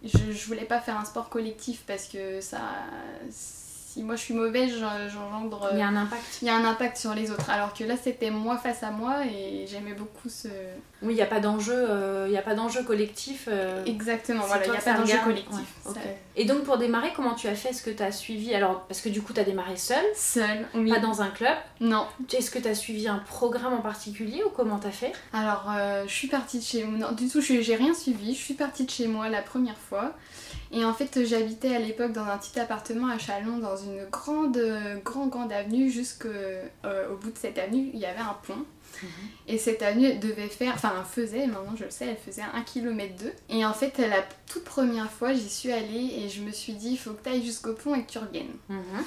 je, 0.03 0.33
je 0.33 0.47
voulais 0.47 0.65
pas 0.65 0.81
faire 0.81 0.99
un 0.99 1.05
sport 1.05 1.29
collectif 1.29 1.83
parce 1.87 2.07
que 2.07 2.41
ça 2.41 2.61
si 3.93 4.03
moi 4.03 4.17
je 4.17 4.21
suis 4.21 4.35
mauvaise, 4.35 4.71
j'engendre. 5.09 5.71
Il 5.73 5.79
y 5.79 5.83
a 5.83 5.87
un 5.89 5.97
impact. 5.97 6.23
Il 6.43 6.49
y 6.49 6.51
a 6.51 6.57
un 6.57 6.65
impact 6.65 6.99
sur 6.99 7.15
les 7.15 7.31
autres. 7.31 7.49
Alors 7.49 7.73
que 7.73 7.85
là, 7.85 7.95
c'était 8.03 8.31
moi 8.31 8.59
face 8.59 8.83
à 8.83 8.91
moi 8.91 9.25
et 9.25 9.67
j'aimais 9.67 9.95
beaucoup 9.95 10.29
ce. 10.29 10.49
Oui, 11.01 11.13
il 11.13 11.17
n'y 11.17 11.23
a 11.23 11.27
pas 11.27 11.41
d'enjeu, 11.41 11.75
euh, 11.75 12.27
il 12.29 12.37
a 12.37 12.43
pas 12.43 12.55
d'enjeu 12.55 12.83
collectif. 12.83 13.49
Euh, 13.49 13.85
Exactement, 13.87 14.45
voilà, 14.47 14.67
il 14.67 14.71
n'y 14.73 14.77
a 14.77 14.81
pas 14.81 14.95
d'enjeu 14.95 15.19
collectif. 15.25 15.75
Et 16.37 16.45
donc 16.45 16.65
pour 16.65 16.77
démarrer, 16.77 17.13
comment 17.15 17.35
tu 17.35 17.49
as 17.49 17.55
fait? 17.55 17.73
Ce 17.73 17.83
que 17.83 17.91
tu 17.91 18.03
as 18.03 18.13
suivi? 18.13 18.55
Alors, 18.55 18.83
parce 18.83 19.01
que 19.01 19.09
du 19.09 19.23
coup, 19.23 19.33
tu 19.33 19.41
as 19.41 19.45
démarré 19.45 19.77
seule 19.77 20.05
Seule, 20.15 20.67
oui. 20.75 20.91
Pas 20.91 21.01
dans 21.01 21.23
un 21.23 21.29
club 21.29 21.57
Non. 21.81 22.07
Est-ce 22.33 22.51
que 22.51 22.59
tu 22.59 22.69
as 22.69 22.75
suivi 22.75 23.09
un 23.09 23.19
programme 23.19 23.73
en 23.73 23.81
particulier 23.81 24.43
ou 24.45 24.51
comment 24.51 24.79
tu 24.79 24.87
as 24.87 24.93
fait? 24.93 25.13
Alors, 25.33 25.67
euh, 25.71 26.05
je 26.07 26.13
suis 26.13 26.29
partie 26.29 26.59
de 26.59 26.65
chez 26.65 26.85
moi. 26.85 27.09
Non, 27.09 27.13
du 27.15 27.29
tout, 27.29 27.41
j'ai 27.41 27.77
rien 27.77 27.95
suivi. 27.95 28.35
Je 28.35 28.41
suis 28.41 28.55
partie 28.55 28.85
de 28.85 28.91
chez 28.91 29.09
moi 29.09 29.29
la 29.29 29.43
première 29.43 29.79
fois. 29.79 30.13
Et 30.71 30.85
en 30.85 30.93
fait, 30.93 31.25
j'habitais 31.25 31.75
à 31.75 31.79
l'époque 31.79 32.13
dans 32.13 32.25
un 32.25 32.37
petit 32.37 32.59
appartement 32.61 33.09
à 33.09 33.19
Chalon, 33.19 33.59
dans 33.59 33.77
une 33.77 34.05
grande, 34.11 34.61
grande, 35.05 35.31
grande 35.31 35.53
avenue. 35.53 35.91
Jusqu'au 35.91 36.29
euh, 36.29 37.17
bout 37.21 37.31
de 37.31 37.39
cette 37.39 37.59
avenue, 37.59 37.91
il 37.95 38.01
y 38.01 38.07
avait 38.07 38.21
un 38.21 38.37
pont. 38.47 38.65
Mhm. 39.03 39.09
Et 39.47 39.59
cette 39.59 39.83
avenue 39.83 40.19
devait 40.19 40.49
faire, 40.49 40.75
enfin 40.75 41.05
faisait, 41.05 41.47
maintenant 41.47 41.77
je 41.77 41.85
le 41.85 41.91
sais, 41.91 42.07
elle 42.07 42.17
faisait 42.17 42.43
1 42.43 42.63
km 42.63 43.15
2. 43.17 43.33
Et 43.51 43.65
en 43.65 43.73
fait, 43.73 43.99
la 43.99 44.23
toute 44.47 44.65
première 44.65 45.11
fois, 45.11 45.33
j'y 45.33 45.49
suis 45.49 45.73
allée 45.73 46.15
et 46.19 46.29
je 46.29 46.43
me 46.43 46.51
suis 46.51 46.73
dit, 46.73 46.91
il 46.91 46.99
faut 46.99 47.13
que 47.13 47.23
tu 47.23 47.31
ailles 47.31 47.45
jusqu'au 47.45 47.75
pont 47.75 47.95
et 47.95 48.03
que 48.03 48.11
tu 48.11 48.19
reviennes. 48.19 48.47
Mhm. 48.69 49.05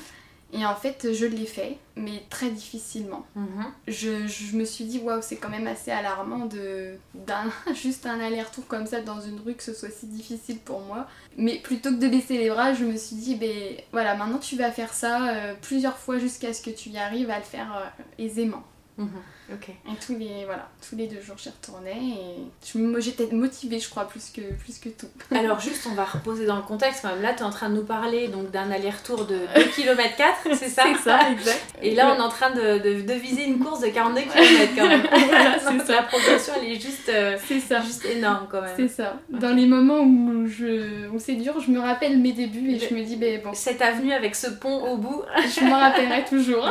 Et 0.53 0.65
en 0.65 0.75
fait, 0.75 1.13
je 1.13 1.25
l'ai 1.25 1.45
fait, 1.45 1.77
mais 1.95 2.23
très 2.29 2.49
difficilement. 2.49 3.25
Mhm. 3.35 3.65
Je, 3.87 4.55
me 4.55 4.65
suis 4.65 4.83
dit, 4.85 4.99
waouh, 4.99 5.21
c'est 5.21 5.37
quand 5.37 5.49
même 5.49 5.67
assez 5.67 5.91
alarmant 5.91 6.45
de 6.45 6.95
d'un 7.13 7.49
juste 7.73 8.05
un 8.05 8.19
aller-retour 8.19 8.67
comme 8.67 8.85
ça 8.85 9.01
dans 9.01 9.21
une 9.21 9.39
rue 9.39 9.53
que 9.53 9.63
ce 9.63 9.73
soit 9.73 9.89
si 9.89 10.07
difficile 10.07 10.59
pour 10.59 10.81
moi. 10.81 11.07
Mais 11.37 11.59
plutôt 11.59 11.91
que 11.91 11.99
de 11.99 12.07
baisser 12.07 12.37
les 12.37 12.49
bras, 12.49 12.73
je 12.73 12.83
me 12.83 12.97
suis 12.97 13.15
dit, 13.15 13.35
ben 13.35 13.77
voilà, 13.93 14.15
maintenant 14.15 14.39
tu 14.39 14.57
vas 14.57 14.71
faire 14.71 14.93
ça 14.93 15.29
euh, 15.29 15.53
plusieurs 15.61 15.97
fois 15.97 16.19
jusqu'à 16.19 16.53
ce 16.53 16.61
que 16.61 16.71
tu 16.71 16.89
y 16.89 16.97
arrives 16.97 17.29
à 17.29 17.37
le 17.37 17.45
faire 17.45 17.73
euh, 17.75 18.03
aisément. 18.23 18.63
Ok. 18.99 19.69
Et 19.69 19.95
tous 20.05 20.15
les, 20.17 20.45
voilà, 20.45 20.69
tous 20.87 20.95
les 20.95 21.07
deux 21.07 21.19
jours, 21.21 21.35
j'y 21.37 21.49
retournais 21.49 21.97
et 21.97 23.01
j'étais 23.01 23.27
motivée, 23.31 23.79
je 23.79 23.89
crois, 23.89 24.07
plus 24.07 24.29
que, 24.29 24.41
plus 24.53 24.77
que 24.79 24.89
tout. 24.89 25.07
Alors 25.35 25.59
juste, 25.59 25.87
on 25.91 25.95
va 25.95 26.05
reposer 26.05 26.45
dans 26.45 26.55
le 26.55 26.61
contexte. 26.61 27.03
Même. 27.03 27.21
Là, 27.21 27.33
tu 27.33 27.39
es 27.39 27.43
en 27.43 27.49
train 27.49 27.69
de 27.69 27.75
nous 27.75 27.83
parler 27.83 28.27
donc 28.27 28.51
d'un 28.51 28.69
aller-retour 28.71 29.25
de 29.25 29.39
2 29.55 29.63
km 29.75 30.15
4, 30.15 30.37
c'est 30.55 30.69
ça 30.69 30.83
C'est 30.95 31.03
ça, 31.09 31.31
exact. 31.31 31.61
Et 31.81 31.95
là, 31.95 32.13
on 32.13 32.19
est 32.19 32.23
en 32.23 32.29
train 32.29 32.51
de, 32.51 32.77
de- 32.77 33.01
de 33.01 33.13
viser 33.13 33.43
une 33.45 33.59
course 33.59 33.81
de 33.81 33.87
42 33.87 34.21
km 34.21 34.71
quand 34.75 34.87
même. 34.87 35.01
Voilà, 35.27 35.57
Donc, 35.59 35.81
c'est 35.85 35.93
la 35.93 36.03
progression, 36.03 36.53
elle 36.61 36.71
est 36.71 36.79
juste, 36.79 37.09
euh, 37.09 37.37
ça. 37.67 37.81
juste 37.81 38.05
énorme 38.05 38.47
quand 38.51 38.61
même. 38.61 38.73
C'est 38.77 38.87
ça. 38.87 39.19
Dans 39.29 39.53
les 39.55 39.65
moments 39.65 40.01
où, 40.01 40.45
je, 40.47 41.09
où 41.09 41.19
c'est 41.19 41.35
dur, 41.35 41.59
je 41.59 41.71
me 41.71 41.79
rappelle 41.79 42.19
mes 42.19 42.31
débuts 42.33 42.71
et 42.71 42.79
je 42.79 42.93
me 42.93 43.03
dis, 43.03 43.15
ben 43.15 43.41
bon, 43.43 43.51
Cette 43.53 43.81
avenue 43.81 44.13
avec 44.13 44.35
ce 44.35 44.47
pont 44.47 44.91
au 44.91 44.97
bout. 44.97 45.23
je 45.37 45.65
m'en 45.65 45.79
rappellerai 45.79 46.23
toujours. 46.25 46.69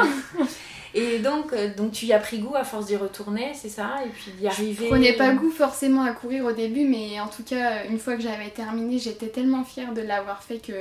Et 0.94 1.18
donc, 1.18 1.52
euh, 1.52 1.74
donc 1.74 1.92
tu 1.92 2.06
y 2.06 2.12
as 2.12 2.18
pris 2.18 2.38
goût 2.38 2.54
à 2.56 2.64
force 2.64 2.86
d'y 2.86 2.96
retourner, 2.96 3.52
c'est 3.54 3.68
ça? 3.68 3.98
Et 4.04 4.08
puis 4.08 4.32
d'y 4.32 4.46
arriver. 4.48 4.84
Je 4.84 4.88
prenais 4.88 5.12
pas 5.12 5.32
goût 5.34 5.50
forcément 5.50 6.02
à 6.02 6.12
courir 6.12 6.44
au 6.44 6.52
début, 6.52 6.84
mais 6.84 7.20
en 7.20 7.28
tout 7.28 7.44
cas, 7.44 7.84
une 7.84 7.98
fois 7.98 8.16
que 8.16 8.22
j'avais 8.22 8.50
terminé, 8.50 8.98
j'étais 8.98 9.28
tellement 9.28 9.64
fière 9.64 9.92
de 9.92 10.00
l'avoir 10.02 10.42
fait 10.42 10.58
que 10.58 10.72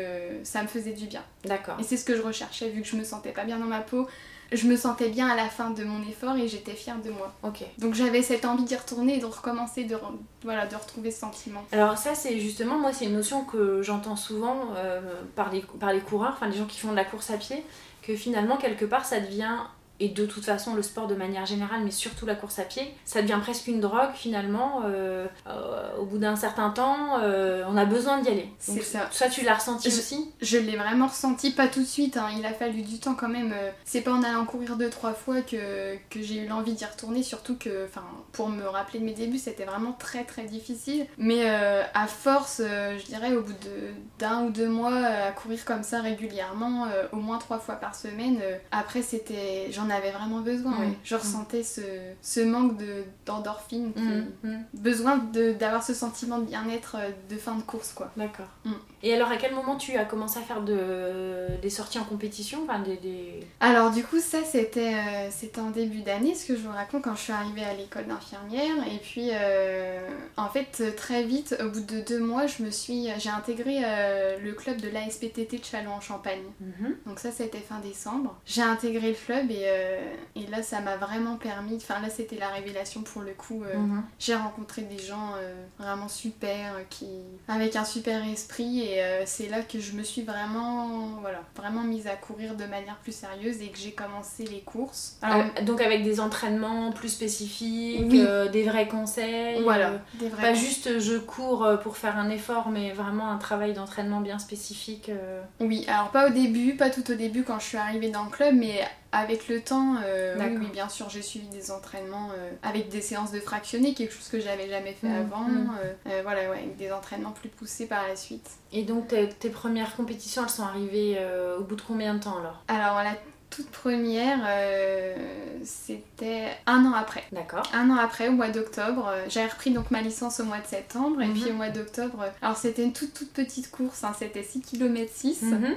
ça 0.43 0.61
me 0.63 0.67
faisait 0.67 0.93
du 0.93 1.05
bien. 1.05 1.23
D'accord. 1.45 1.75
Et 1.79 1.83
c'est 1.83 1.97
ce 1.97 2.05
que 2.05 2.15
je 2.15 2.21
recherchais, 2.21 2.69
vu 2.69 2.81
que 2.81 2.87
je 2.87 2.95
me 2.95 3.03
sentais 3.03 3.31
pas 3.31 3.43
bien 3.43 3.57
dans 3.59 3.65
ma 3.65 3.81
peau. 3.81 4.07
Je 4.51 4.65
me 4.65 4.75
sentais 4.75 5.09
bien 5.09 5.27
à 5.29 5.35
la 5.35 5.45
fin 5.45 5.69
de 5.69 5.83
mon 5.83 6.01
effort 6.09 6.35
et 6.35 6.47
j'étais 6.47 6.73
fière 6.73 6.97
de 7.03 7.11
moi. 7.11 7.31
Ok. 7.43 7.59
Donc 7.77 7.93
j'avais 7.93 8.23
cette 8.23 8.45
envie 8.45 8.63
d'y 8.63 8.75
retourner 8.75 9.17
et 9.17 9.19
de 9.19 9.25
recommencer, 9.27 9.83
de, 9.83 9.93
re- 9.93 10.17
voilà, 10.41 10.65
de 10.65 10.75
retrouver 10.75 11.11
ce 11.11 11.19
sentiment. 11.19 11.63
Alors 11.71 11.99
ça 11.99 12.15
c'est 12.15 12.39
justement 12.39 12.79
moi 12.79 12.91
c'est 12.91 13.05
une 13.05 13.13
notion 13.13 13.43
que 13.43 13.83
j'entends 13.83 14.15
souvent 14.15 14.69
euh, 14.75 15.01
par, 15.35 15.51
les, 15.51 15.63
par 15.79 15.93
les 15.93 15.99
coureurs, 15.99 16.33
enfin 16.33 16.47
les 16.47 16.57
gens 16.57 16.65
qui 16.65 16.79
font 16.79 16.89
de 16.89 16.95
la 16.95 17.05
course 17.05 17.29
à 17.29 17.37
pied, 17.37 17.63
que 18.01 18.15
finalement 18.15 18.57
quelque 18.57 18.85
part 18.85 19.05
ça 19.05 19.19
devient, 19.19 19.55
et 19.99 20.09
de 20.09 20.25
toute 20.25 20.45
façon 20.45 20.75
le 20.75 20.81
sport 20.81 21.07
de 21.07 21.15
manière 21.15 21.45
générale, 21.45 21.81
mais 21.83 21.91
surtout 21.91 22.25
la 22.25 22.35
course 22.35 22.59
à 22.59 22.63
pied, 22.63 22.93
ça 23.05 23.21
devient 23.21 23.39
presque 23.41 23.67
une 23.67 23.79
drogue 23.81 24.11
finalement. 24.15 24.81
euh, 24.85 25.27
euh, 25.47 25.97
au 25.99 26.05
bout 26.05 26.17
d'un 26.17 26.35
certain 26.35 26.69
temps, 26.69 27.19
euh, 27.21 27.63
on 27.67 27.75
a 27.77 27.85
besoin 27.85 28.19
d'y 28.21 28.29
aller. 28.29 28.49
C'est 28.59 28.81
ça. 28.81 29.07
Soit 29.11 29.29
tu 29.29 29.43
l'as 29.43 29.55
ressenti 29.55 29.89
Je- 29.91 29.97
aussi? 29.97 30.31
Je 30.41 30.57
l'ai 30.57 30.75
vraiment 30.77 31.07
ressenti, 31.07 31.51
pas 31.51 31.67
tout 31.67 31.81
de 31.81 31.85
suite, 31.85 32.17
hein, 32.17 32.27
il 32.37 32.45
a 32.45 32.53
fallu 32.53 32.81
du 32.81 32.99
temps 32.99 33.15
quand 33.15 33.27
même. 33.29 33.53
C'est 33.85 34.01
pas 34.01 34.11
en 34.11 34.23
allant 34.23 34.45
courir 34.45 34.75
deux, 34.77 34.89
trois 34.89 35.13
fois 35.13 35.41
que, 35.41 35.95
que 36.09 36.21
j'ai 36.21 36.43
eu 36.43 36.47
l'envie 36.47 36.73
d'y 36.73 36.85
retourner, 36.85 37.23
surtout 37.23 37.57
que, 37.57 37.85
enfin, 37.85 38.03
pour 38.31 38.49
me 38.49 38.63
rappeler 38.67 38.99
de 38.99 39.05
mes 39.05 39.13
débuts, 39.13 39.37
c'était 39.37 39.65
vraiment 39.65 39.91
très 39.93 40.23
très 40.23 40.43
difficile. 40.43 41.05
Mais 41.17 41.47
à 41.49 42.07
force, 42.07 42.61
je 42.61 43.05
dirais, 43.05 43.33
au 43.35 43.41
bout 43.41 43.53
de- 43.53 43.93
d'un 44.19 44.43
ou 44.43 44.49
deux 44.51 44.69
mois 44.69 44.95
à 44.95 45.31
courir 45.31 45.65
comme 45.65 45.83
ça 45.83 46.01
régulièrement, 46.01 46.85
au 47.11 47.17
moins 47.17 47.37
trois 47.37 47.59
fois 47.59 47.75
par 47.75 47.95
semaine, 47.95 48.39
après 48.71 49.01
c'était. 49.01 49.67
J'en 49.71 49.88
avais 49.89 50.11
vraiment 50.11 50.39
besoin, 50.41 50.71
Mm. 50.71 50.79
ouais. 50.81 50.93
Je 51.03 51.15
ressentais 51.15 51.63
ce, 51.63 51.81
ce 52.21 52.39
manque 52.41 52.77
de- 52.77 53.03
d'endorphine, 53.25 53.93
qui- 53.93 54.01
Mhm, 54.01 54.27
mhm. 54.43 54.63
besoin 54.73 55.17
de- 55.17 55.53
d'avoir 55.53 55.83
ce 55.83 55.93
sentiment 55.93 56.37
de 56.39 56.45
bien-être 56.45 56.97
euh, 56.99 57.09
de 57.29 57.37
fin 57.37 57.55
de 57.55 57.61
course, 57.61 57.93
quoi. 57.93 58.11
D'accord. 58.17 58.47
Mm. 58.65 58.71
Et 59.01 59.13
alors 59.13 59.31
à 59.31 59.37
quel 59.37 59.53
moment 59.55 59.77
tu 59.77 59.95
as 59.95 60.03
commencé 60.05 60.39
à 60.39 60.41
faire 60.41 60.61
de, 60.61 61.47
des 61.61 61.69
sorties 61.69 61.99
en 61.99 62.03
compétition 62.03 62.59
enfin, 62.67 62.79
des, 62.79 62.97
des- 62.97 63.39
Alors 63.61 63.91
du 63.91 64.03
coup 64.03 64.19
ça 64.19 64.39
c'était 64.43 64.93
euh, 64.93 65.61
en 65.61 65.69
début 65.71 66.01
d'année 66.01 66.35
ce 66.35 66.45
que 66.45 66.55
je 66.57 66.61
vous 66.61 66.71
raconte 66.73 67.03
quand 67.03 67.15
je 67.15 67.21
suis 67.21 67.31
arrivée 67.33 67.63
à 67.63 67.73
l'école 67.73 68.07
d'infirmière 68.07 68.75
et 68.93 68.97
puis 68.97 69.29
euh, 69.31 70.05
en 70.35 70.49
fait 70.49 70.95
très 70.97 71.23
vite 71.23 71.55
au 71.63 71.69
bout 71.69 71.79
de 71.79 72.01
deux 72.01 72.19
mois 72.19 72.45
je 72.47 72.61
me 72.61 72.71
suis 72.71 73.07
j'ai 73.19 73.29
intégré 73.29 73.77
euh, 73.85 74.37
le 74.43 74.51
club 74.51 74.81
de 74.81 74.89
l'ASPTT 74.89 75.59
de 75.59 75.63
Châlons 75.65 75.93
en 75.93 76.01
Champagne 76.01 76.41
Mhm. 76.59 76.95
donc 77.05 77.19
ça 77.19 77.31
c'était 77.31 77.59
fin 77.59 77.79
décembre 77.79 78.35
j'ai 78.45 78.61
intégré 78.63 79.09
le 79.11 79.15
club 79.15 79.49
et, 79.49 79.63
euh, 79.79 79.99
et 80.35 80.45
là 80.47 80.61
ça 80.61 80.81
m'a 80.81 80.97
vraiment 80.97 81.37
permis 81.37 81.75
enfin 81.77 81.99
là 82.01 82.09
c'était 82.09 82.35
la 82.37 82.49
révélation 82.49 83.01
pour 83.01 83.21
le 83.21 83.31
coup 83.33 83.63
euh, 83.63 83.77
Mhm. 83.77 84.03
j'ai 84.19 84.35
rencontré 84.35 84.81
des 84.83 84.99
gens 84.99 85.33
euh, 85.37 85.53
vraiment 85.77 86.07
super, 86.07 86.73
qui 86.89 87.07
avec 87.47 87.75
un 87.75 87.85
super 87.85 88.23
esprit 88.27 88.81
et 88.81 89.01
c'est 89.25 89.47
là 89.49 89.61
que 89.61 89.79
je 89.79 89.93
me 89.93 90.03
suis 90.03 90.21
vraiment, 90.23 90.87
voilà, 91.21 91.39
vraiment 91.55 91.81
mise 91.81 92.07
à 92.07 92.15
courir 92.15 92.55
de 92.55 92.65
manière 92.65 92.97
plus 92.97 93.11
sérieuse 93.13 93.61
et 93.61 93.69
que 93.69 93.77
j'ai 93.77 93.91
commencé 93.91 94.43
les 94.45 94.61
courses. 94.61 95.17
Alors, 95.21 95.45
donc 95.63 95.81
avec 95.81 96.03
des 96.03 96.19
entraînements 96.19 96.91
plus 96.91 97.09
spécifiques, 97.09 98.05
Oui. 98.09 98.25
des 98.51 98.63
vrais 98.63 98.87
conseils. 98.87 99.61
voilà, 99.63 99.93
des 100.15 100.29
vrais 100.29 100.41
pas 100.41 100.53
juste 100.53 100.99
je 100.99 101.17
cours 101.17 101.67
pour 101.83 101.97
faire 101.97 102.17
un 102.17 102.29
effort, 102.29 102.69
mais 102.69 102.91
vraiment 102.91 103.29
un 103.31 103.37
travail 103.37 103.73
d'entraînement 103.73 104.21
bien 104.21 104.39
spécifique. 104.39 105.11
Oui, 105.59 105.85
alors 105.87 106.09
pas 106.09 106.27
au 106.27 106.31
début, 106.31 106.75
pas 106.75 106.89
tout 106.89 107.09
au 107.11 107.15
début 107.15 107.43
quand 107.43 107.59
je 107.59 107.65
suis 107.65 107.77
arrivée 107.77 108.09
dans 108.09 108.23
le 108.25 108.29
club, 108.31 108.55
mais 108.55 108.81
avec 109.11 109.47
le 109.47 109.61
temps, 109.61 109.95
euh, 110.05 110.35
oui, 110.59 110.67
bien 110.71 110.87
sûr, 110.89 111.09
j'ai 111.09 111.21
suivi 111.21 111.47
des 111.47 111.71
entraînements 111.71 112.29
euh, 112.37 112.51
avec 112.63 112.89
des 112.89 113.01
séances 113.01 113.31
de 113.31 113.39
fractionnés, 113.39 113.93
quelque 113.93 114.13
chose 114.13 114.27
que 114.27 114.39
j'avais 114.39 114.69
jamais 114.69 114.93
fait 114.93 115.07
Mhm. 115.07 115.15
avant. 115.31 115.43
Mhm. 115.45 115.71
euh, 116.07 116.19
voilà, 116.23 116.41
ouais, 116.51 116.57
avec 116.57 116.77
des 116.77 116.91
entraînements 116.91 117.31
plus 117.31 117.49
poussés 117.49 117.87
par 117.87 118.07
la 118.07 118.15
suite. 118.15 118.49
Et 118.71 118.83
donc 118.83 119.07
tes, 119.07 119.27
tes 119.29 119.49
premières 119.49 119.95
compétitions, 119.95 120.43
elles 120.43 120.49
sont 120.49 120.63
arrivées 120.63 121.17
au 121.57 121.63
bout 121.63 121.75
de 121.75 121.81
combien 121.81 122.13
de 122.13 122.19
temps 122.23 122.37
alors? 122.37 122.63
Alors 122.67 123.03
la 123.03 123.13
toute 123.49 123.69
première, 123.71 124.39
euh, 124.47 125.15
c'était 125.63 126.47
un 126.65 126.85
an 126.85 126.93
après. 126.93 127.23
D'accord. 127.31 127.63
Un 127.73 127.89
an 127.89 127.95
après, 127.95 128.27
au 128.27 128.31
mois 128.31 128.49
d'octobre, 128.49 129.07
euh, 129.11 129.25
j'avais 129.27 129.49
repris 129.49 129.71
donc 129.71 129.91
ma 129.91 130.01
licence 130.01 130.39
au 130.39 130.43
mois 130.45 130.59
de 130.59 130.67
septembre, 130.67 131.21
et 131.21 131.27
Mhm. 131.27 131.33
puis 131.33 131.51
au 131.51 131.53
mois 131.55 131.69
d'octobre, 131.69 132.21
euh, 132.21 132.29
alors 132.41 132.57
c'était 132.57 132.83
une 132.83 132.93
toute 132.93 133.13
toute 133.13 133.31
petite 133.31 133.71
course, 133.71 134.03
hein, 134.03 134.13
c'était 134.17 134.43
6 134.43 134.61
km 134.61 135.11
6. 135.13 135.41
Mhm. 135.43 135.75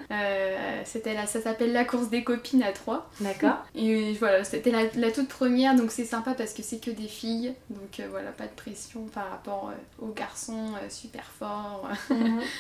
c'était 0.85 1.15
là, 1.15 1.27
ça 1.27 1.41
s'appelle 1.41 1.73
la 1.73 1.85
course 1.85 2.09
des 2.09 2.25
copines 2.25 2.63
à 2.63 2.73
3. 2.73 3.11
D'accord. 3.21 3.65
Et 3.75 4.13
voilà, 4.15 4.45
c'était 4.45 4.71
la, 4.71 4.83
la 4.95 5.11
toute 5.11 5.29
première, 5.29 5.75
donc 5.75 5.91
c'est 5.91 6.05
sympa 6.05 6.35
parce 6.35 6.53
que 6.53 6.63
c'est 6.63 6.79
que 6.79 6.91
des 6.91 7.09
filles, 7.09 7.55
donc 7.71 8.01
voilà, 8.11 8.31
pas 8.33 8.45
de 8.45 8.55
pression 8.55 9.07
par 9.07 9.31
rapport 9.31 9.73
aux 10.01 10.13
garçons 10.13 10.73
super 10.91 11.25
forts. 11.39 11.89
Mhm. 12.11 12.41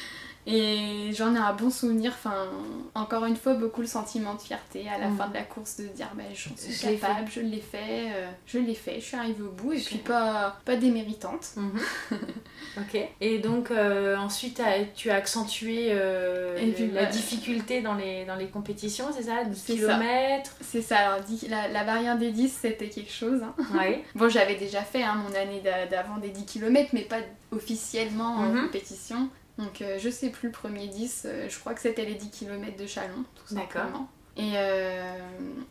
Et 0.44 1.10
j'en 1.12 1.34
ai 1.36 1.38
un 1.38 1.52
bon 1.52 1.70
souvenir, 1.70 2.12
enfin, 2.12 2.48
encore 2.96 3.26
une 3.26 3.36
fois, 3.36 3.54
beaucoup 3.54 3.80
le 3.80 3.86
sentiment 3.86 4.34
de 4.34 4.40
fierté 4.40 4.88
à 4.88 4.98
la 4.98 5.08
fin 5.10 5.28
de 5.28 5.34
la 5.34 5.42
course 5.44 5.76
de 5.76 5.84
dire 5.86 6.08
bah, 6.14 6.24
j'en 6.34 6.56
suis 6.56 6.72
Je 6.72 6.98
capable, 6.98 7.28
je 7.30 7.40
l'ai 7.40 7.60
fait, 7.60 8.10
euh, 8.12 8.28
je 8.46 8.58
l'ai 8.58 8.74
fait, 8.74 8.96
je 8.96 9.04
suis 9.04 9.16
arrivée 9.16 9.44
au 9.44 9.50
bout, 9.52 9.72
et 9.72 9.76
puis 9.76 9.84
Super. 9.98 10.04
pas, 10.04 10.56
pas 10.64 10.74
déméritante. 10.76 11.46
Mhm. 11.56 11.80
ok. 12.78 13.08
Et 13.20 13.38
donc 13.38 13.70
euh, 13.70 14.16
ensuite 14.16 14.60
tu 14.96 15.10
as 15.10 15.14
accentué 15.14 15.88
euh, 15.90 16.56
Et 16.58 16.72
puis, 16.72 16.90
la 16.90 17.04
bah, 17.04 17.10
difficulté 17.10 17.80
dans 17.80 17.94
les, 17.94 18.24
dans 18.24 18.36
les 18.36 18.48
compétitions, 18.48 19.06
c'est 19.16 19.22
ça? 19.24 19.44
10 19.44 19.56
C'est 19.64 19.76
ça. 19.76 19.94
km 19.94 20.50
C'est 20.60 20.82
ça, 20.82 20.98
alors 20.98 21.20
dix- 21.24 21.46
la, 21.48 21.68
la 21.68 21.84
barrière 21.84 22.18
des 22.18 22.32
10, 22.32 22.48
c'était 22.62 22.88
quelque 22.88 23.12
chose. 23.12 23.40
hein. 23.44 23.54
Ouais. 23.78 24.02
Bon, 24.16 24.28
j'avais 24.28 24.56
déjà 24.56 24.82
fait 24.82 25.02
hein, 25.04 25.14
mon 25.14 25.34
année 25.36 25.60
d'a- 25.62 25.86
d'avant 25.86 26.16
des 26.18 26.30
10 26.30 26.46
km, 26.46 26.90
mais 26.94 27.02
pas 27.02 27.18
officiellement 27.52 28.34
en 28.38 28.42
Mhm. 28.48 28.62
compétition. 28.66 29.28
Donc 29.62 29.80
euh, 29.82 29.98
je 29.98 30.10
sais 30.10 30.30
plus, 30.30 30.48
le 30.48 30.52
premier 30.52 30.88
10, 30.88 31.22
euh, 31.24 31.46
je 31.48 31.58
crois 31.58 31.74
que 31.74 31.80
c'était 31.80 32.04
les 32.04 32.14
10 32.14 32.30
km 32.30 32.76
de 32.76 32.86
Chalon, 32.86 33.24
tout 33.34 33.54
simplement. 33.54 34.08
Et, 34.36 34.52
euh, 34.56 35.14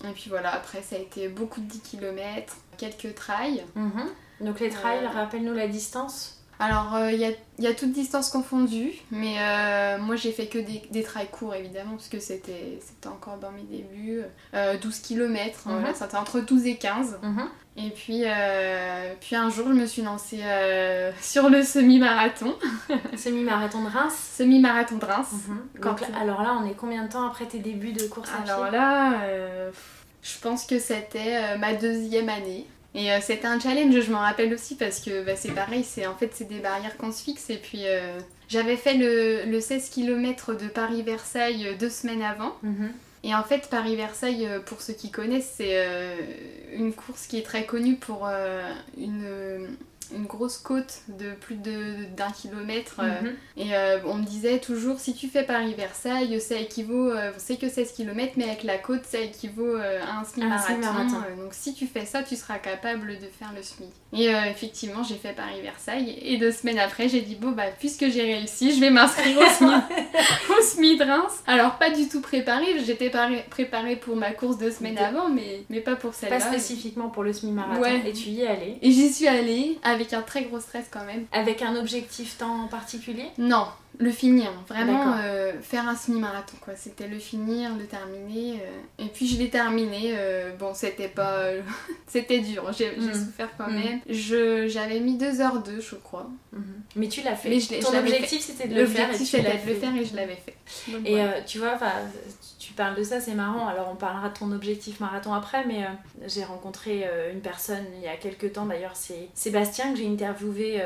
et 0.08 0.12
puis 0.14 0.30
voilà, 0.30 0.54
après 0.54 0.82
ça 0.82 0.96
a 0.96 1.00
été 1.00 1.28
beaucoup 1.28 1.60
de 1.62 1.66
10 1.66 1.80
km, 1.82 2.56
quelques 2.78 3.16
trails. 3.16 3.66
Mhm. 3.76 4.08
Donc 4.42 4.60
les 4.60 4.70
trails, 4.70 5.06
Euh, 5.06 5.10
rappelle-nous 5.10 5.54
la 5.54 5.68
distance. 5.68 6.41
Alors 6.62 6.98
il 7.12 7.20
y, 7.20 7.26
a, 7.26 7.32
y 7.60 7.68
a 7.68 7.74
toutes 7.74 7.92
distances 7.92 8.30
confondues, 8.30 8.94
mais 9.10 9.36
euh, 9.40 9.98
moi 10.00 10.16
j'ai 10.16 10.32
fait 10.32 10.46
que 10.48 10.60
des, 10.60 10.82
des 10.92 11.04
trails 11.04 11.28
courts 11.32 11.56
évidemment, 11.56 11.92
parce 11.92 12.08
que 12.08 12.20
c'était 12.20 12.80
encore 13.08 13.38
dans 13.38 13.52
mes 13.52 13.64
débuts. 13.64 14.22
Euh, 14.54 14.78
12 14.78 15.00
km, 15.00 15.68
Mhm. 15.68 15.80
voilà, 15.80 15.94
c'était 15.94 16.16
entre 16.18 16.40
12 16.40 16.66
et 16.68 16.76
15. 16.78 17.18
Mhm. 17.24 17.48
Et 17.78 17.90
puis, 17.90 18.24
euh, 18.26 19.14
puis 19.22 19.36
un 19.38 19.50
jour, 19.50 19.68
je 19.70 19.74
me 19.74 19.86
suis 19.86 20.02
lancée 20.02 20.42
euh, 20.44 21.12
sur 21.22 21.50
le 21.50 21.64
semi-marathon. 21.64 22.54
Semi-marathon 23.18 23.84
de 23.86 23.90
Reims. 23.90 24.14
Semi-marathon 24.38 24.98
de 24.98 25.06
Reims. 25.06 25.32
Mhm. 25.48 25.82
Donc, 25.82 26.02
alors 26.20 26.42
là, 26.44 26.60
on 26.62 26.70
est 26.70 26.74
combien 26.76 27.04
de 27.06 27.10
temps 27.10 27.26
après 27.26 27.46
tes 27.46 27.60
débuts 27.60 27.94
de 27.94 28.04
course 28.08 28.30
à 28.30 28.44
Alors 28.52 28.68
pied 28.70 28.78
là, 28.78 29.22
euh, 29.24 29.72
je 30.22 30.38
pense 30.42 30.66
que 30.66 30.80
c'était 30.80 31.38
euh, 31.38 31.58
ma 31.58 31.74
deuxième 31.74 32.28
année. 32.30 32.68
Et 32.94 33.12
euh, 33.12 33.20
c'était 33.22 33.48
un 33.48 33.60
challenge, 33.60 34.02
je 34.02 34.12
m'en 34.12 34.20
rappelle 34.20 34.54
aussi 34.54 34.76
parce 34.76 35.00
que 35.00 35.24
bah, 35.24 35.36
c'est 35.36 35.52
pareil, 35.52 35.84
c'est 35.84 36.06
en 36.08 36.16
fait 36.16 36.32
c'est 36.34 36.48
des 36.48 36.60
barrières 36.60 36.98
qu'on 36.98 37.12
se 37.12 37.24
fixe. 37.24 37.50
Et 37.50 37.58
puis 37.58 37.84
euh, 37.86 38.20
j'avais 38.50 38.76
fait 38.76 38.96
le, 38.96 39.50
le 39.50 39.60
16 39.62 39.90
km 39.90 40.54
de 40.54 40.68
Paris-Versailles 40.68 41.68
euh, 41.68 41.78
deux 41.78 41.90
semaines 41.90 42.22
avant. 42.22 42.56
Mhm. 42.64 42.92
Et 43.24 43.36
en 43.36 43.44
fait, 43.44 43.70
Paris-Versailles, 43.70 44.50
pour 44.66 44.82
ceux 44.82 44.94
qui 44.94 45.12
connaissent, 45.12 45.54
c'est 45.58 45.78
une 46.74 46.92
course 46.92 47.28
qui 47.28 47.38
est 47.38 47.44
très 47.44 47.68
connue 47.68 47.98
pour 47.98 48.28
une, 48.98 49.68
une 50.16 50.26
grosse 50.26 50.58
côte 50.58 51.02
de 51.08 51.34
plus 51.34 51.56
d'un 51.56 52.32
kilomètre. 52.32 53.02
Mhm. 53.02 53.34
Et 53.58 53.72
on 54.06 54.16
me 54.16 54.26
disait 54.26 54.60
toujours 54.60 55.00
si 55.00 55.14
tu 55.14 55.28
fais 55.28 55.44
Paris-Versailles, 55.44 56.40
ça 56.42 56.56
équivaut, 56.56 57.12
c'est 57.38 57.58
que 57.58 57.70
16 57.70 57.94
km, 57.94 58.34
mais 58.38 58.46
avec 58.46 58.64
la 58.64 58.78
côte, 58.78 59.06
ça 59.06 59.20
équivaut 59.20 59.76
à 59.76 60.20
un 60.20 60.24
semi-marathon. 60.24 61.22
donc 61.38 61.54
si 61.54 61.74
tu 61.74 61.88
fais 61.88 62.06
ça, 62.06 62.24
tu 62.24 62.36
seras 62.36 62.58
capable 62.58 63.20
de 63.20 63.28
faire 63.28 63.54
le 63.56 63.62
semi. 63.62 63.90
Et 64.14 64.30
effectivement, 64.50 65.04
j'ai 65.04 65.16
fait 65.16 65.34
Paris-Versailles. 65.34 66.18
Et 66.22 66.38
deux 66.38 66.52
semaines 66.52 66.80
après, 66.80 67.10
j'ai 67.10 67.22
dit 67.22 67.36
bon, 67.36 67.52
bah, 67.52 67.64
puisque 67.80 68.10
j'ai 68.10 68.22
réussi, 68.22 68.74
je 68.74 68.80
vais 68.80 68.90
m'inscrire 68.90 69.38
au 69.38 69.46
SMI, 69.46 69.76
au 70.50 70.62
SMI 70.62 70.98
de 70.98 71.04
Reims. 71.04 71.44
Alors, 71.48 71.78
pas 71.78 71.90
du 71.90 72.08
tout 72.08 72.22
préparée, 72.22 72.80
j'étais 72.86 73.12
préparée 73.50 73.96
pour 73.96 74.16
ma 74.16 74.32
course 74.32 74.58
deux 74.58 74.72
semaines 74.72 74.98
avant, 74.98 75.30
mais, 75.30 75.64
mais 75.70 75.82
pas 75.82 75.96
pour 75.96 76.14
celle-là. 76.14 76.40
Pas 76.40 76.46
spécifiquement 76.46 77.10
pour 77.10 77.24
le 77.24 77.34
SMI 77.34 77.52
marathon. 77.52 77.82
Ouais. 77.82 78.02
Et 78.06 78.14
tu 78.14 78.30
y 78.30 78.42
es 78.42 78.48
allée. 78.48 78.78
Et 78.82 78.92
j'y 78.92 79.12
suis 79.12 79.28
allée, 79.28 79.80
avec 79.84 80.01
un 80.14 80.22
très 80.22 80.44
gros 80.44 80.60
stress 80.60 80.86
quand 80.92 81.06
même. 81.06 81.26
Avec 81.32 81.62
un 81.62 81.76
objectif 81.76 82.38
temps 82.38 82.68
particulier 82.68 83.28
Non, 83.38 83.68
le 84.00 84.12
finir, 84.12 84.52
vraiment 84.68 85.16
euh, 85.18 85.54
faire 85.62 85.88
un 85.88 85.96
semi-marathon 85.96 86.58
quoi. 86.62 86.76
C'était 86.76 87.08
le 87.08 87.20
finir, 87.20 87.76
le 87.78 87.86
terminer. 87.86 88.60
Euh. 88.62 89.04
Et 89.06 89.08
puis 89.08 89.28
je 89.28 89.38
l'ai 89.38 89.50
terminé. 89.50 90.14
Euh, 90.18 90.56
bon, 90.58 90.74
c'était 90.74 91.08
pas. 91.08 91.44
c'était 92.08 92.40
dur, 92.40 92.72
j'ai 92.78 92.96
mm. 92.96 93.14
souffert 93.14 93.50
quand 93.58 93.68
mm. 93.68 93.76
même. 93.76 94.00
Je, 94.10 94.68
j'avais 94.68 95.00
mis 95.00 95.18
2h02, 95.18 95.82
je 95.82 95.96
crois. 95.96 96.28
Mm-hmm. 96.56 96.60
Mais 96.96 97.08
tu 97.08 97.22
l'as 97.22 97.36
fait. 97.36 97.50
Mais 97.50 97.60
je 97.60 97.80
Ton 97.80 97.98
objectif 97.98 98.42
c'était 98.42 98.68
de 98.68 98.76
le 98.76 98.86
faire. 98.86 99.08
L'objectif 99.08 99.30
c'était 99.30 99.58
de 99.58 99.70
le 99.70 99.76
faire 99.76 99.96
et 99.96 100.06
je 100.06 100.16
l'avais 100.16 100.38
fait. 100.38 100.56
et 101.06 101.46
tu 101.46 101.60
vois, 101.60 101.78
tu 102.72 102.78
parles 102.78 102.96
de 102.96 103.04
ça, 103.04 103.20
c'est 103.20 103.34
marrant. 103.34 103.68
Alors 103.68 103.90
on 103.92 103.96
parlera 103.96 104.30
de 104.30 104.38
ton 104.38 104.52
objectif 104.52 105.00
marathon 105.00 105.34
après, 105.34 105.66
mais 105.66 105.86
j'ai 106.26 106.44
rencontré 106.44 107.06
une 107.34 107.42
personne 107.42 107.84
il 107.98 108.02
y 108.02 108.08
a 108.08 108.16
quelques 108.16 108.54
temps 108.54 108.66
d'ailleurs, 108.66 108.96
c'est 108.96 109.28
Sébastien 109.34 109.92
que 109.92 109.98
j'ai 109.98 110.08
interviewé 110.08 110.82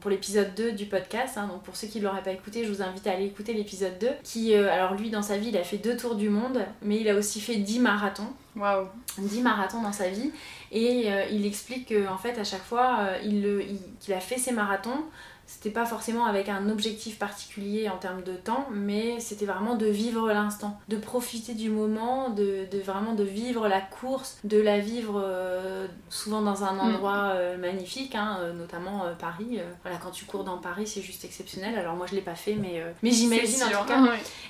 pour 0.00 0.10
l'épisode 0.10 0.54
2 0.54 0.72
du 0.72 0.86
podcast. 0.86 1.36
Hein. 1.36 1.48
donc 1.48 1.62
pour 1.62 1.76
ceux 1.76 1.86
qui 1.86 1.98
ne 1.98 2.04
l'auraient 2.04 2.22
pas 2.22 2.32
écouté, 2.32 2.64
je 2.64 2.72
vous 2.72 2.82
invite 2.82 3.06
à 3.06 3.12
aller 3.12 3.26
écouter 3.26 3.52
l'épisode 3.52 3.98
2. 3.98 4.08
Qui, 4.22 4.54
euh, 4.54 4.72
alors 4.72 4.94
lui, 4.94 5.10
dans 5.10 5.22
sa 5.22 5.36
vie, 5.36 5.48
il 5.48 5.56
a 5.56 5.64
fait 5.64 5.78
deux 5.78 5.96
tours 5.96 6.14
du 6.14 6.28
monde, 6.28 6.64
mais 6.82 7.00
il 7.00 7.08
a 7.08 7.14
aussi 7.14 7.40
fait 7.40 7.56
10 7.56 7.80
marathons. 7.80 8.32
Waouh 8.56 8.86
10 9.18 9.42
marathons 9.42 9.82
dans 9.82 9.92
sa 9.92 10.08
vie. 10.08 10.30
Et 10.72 11.12
euh, 11.12 11.24
il 11.30 11.46
explique 11.46 11.88
qu'en 11.88 12.18
fait, 12.18 12.38
à 12.38 12.44
chaque 12.44 12.62
fois 12.62 12.98
euh, 13.00 13.18
il, 13.22 13.78
qu'il 14.00 14.14
a 14.14 14.20
fait 14.20 14.38
ses 14.38 14.52
marathons, 14.52 15.04
c'était 15.46 15.70
pas 15.70 15.86
forcément 15.86 16.26
avec 16.26 16.48
un 16.48 16.68
objectif 16.68 17.18
particulier 17.18 17.88
en 17.88 17.96
termes 17.98 18.22
de 18.22 18.32
temps, 18.32 18.66
mais 18.72 19.20
c'était 19.20 19.46
vraiment 19.46 19.76
de 19.76 19.86
vivre 19.86 20.28
l'instant, 20.28 20.78
de 20.88 20.96
profiter 20.96 21.54
du 21.54 21.70
moment, 21.70 22.30
de, 22.30 22.66
vraiment 22.84 23.14
de 23.14 23.22
vivre 23.22 23.68
la 23.68 23.80
course, 23.80 24.38
de 24.42 24.60
la 24.60 24.80
vivre 24.80 25.22
euh, 25.24 25.86
souvent 26.10 26.42
dans 26.42 26.64
un 26.64 26.72
mm. 26.72 26.80
endroit 26.80 27.32
euh, 27.34 27.56
magnifique, 27.58 28.16
hein, 28.16 28.38
euh, 28.40 28.52
notamment 28.52 29.04
Paris. 29.20 29.60
voilà, 29.82 29.98
quand 30.02 30.10
tu 30.10 30.24
cours 30.24 30.42
dans 30.42 30.58
Paris, 30.58 30.86
c'est 30.86 31.00
juste 31.00 31.24
exceptionnel. 31.24 31.78
Alors 31.78 31.94
moi 31.94 32.06
je 32.10 32.16
l'ai 32.16 32.22
pas 32.22 32.34
fait, 32.34 32.54
mais, 32.54 32.82
mais 33.02 33.12
j'imagine 33.12 33.62
en 33.62 33.82
tout 33.82 33.86
cas. 33.86 34.02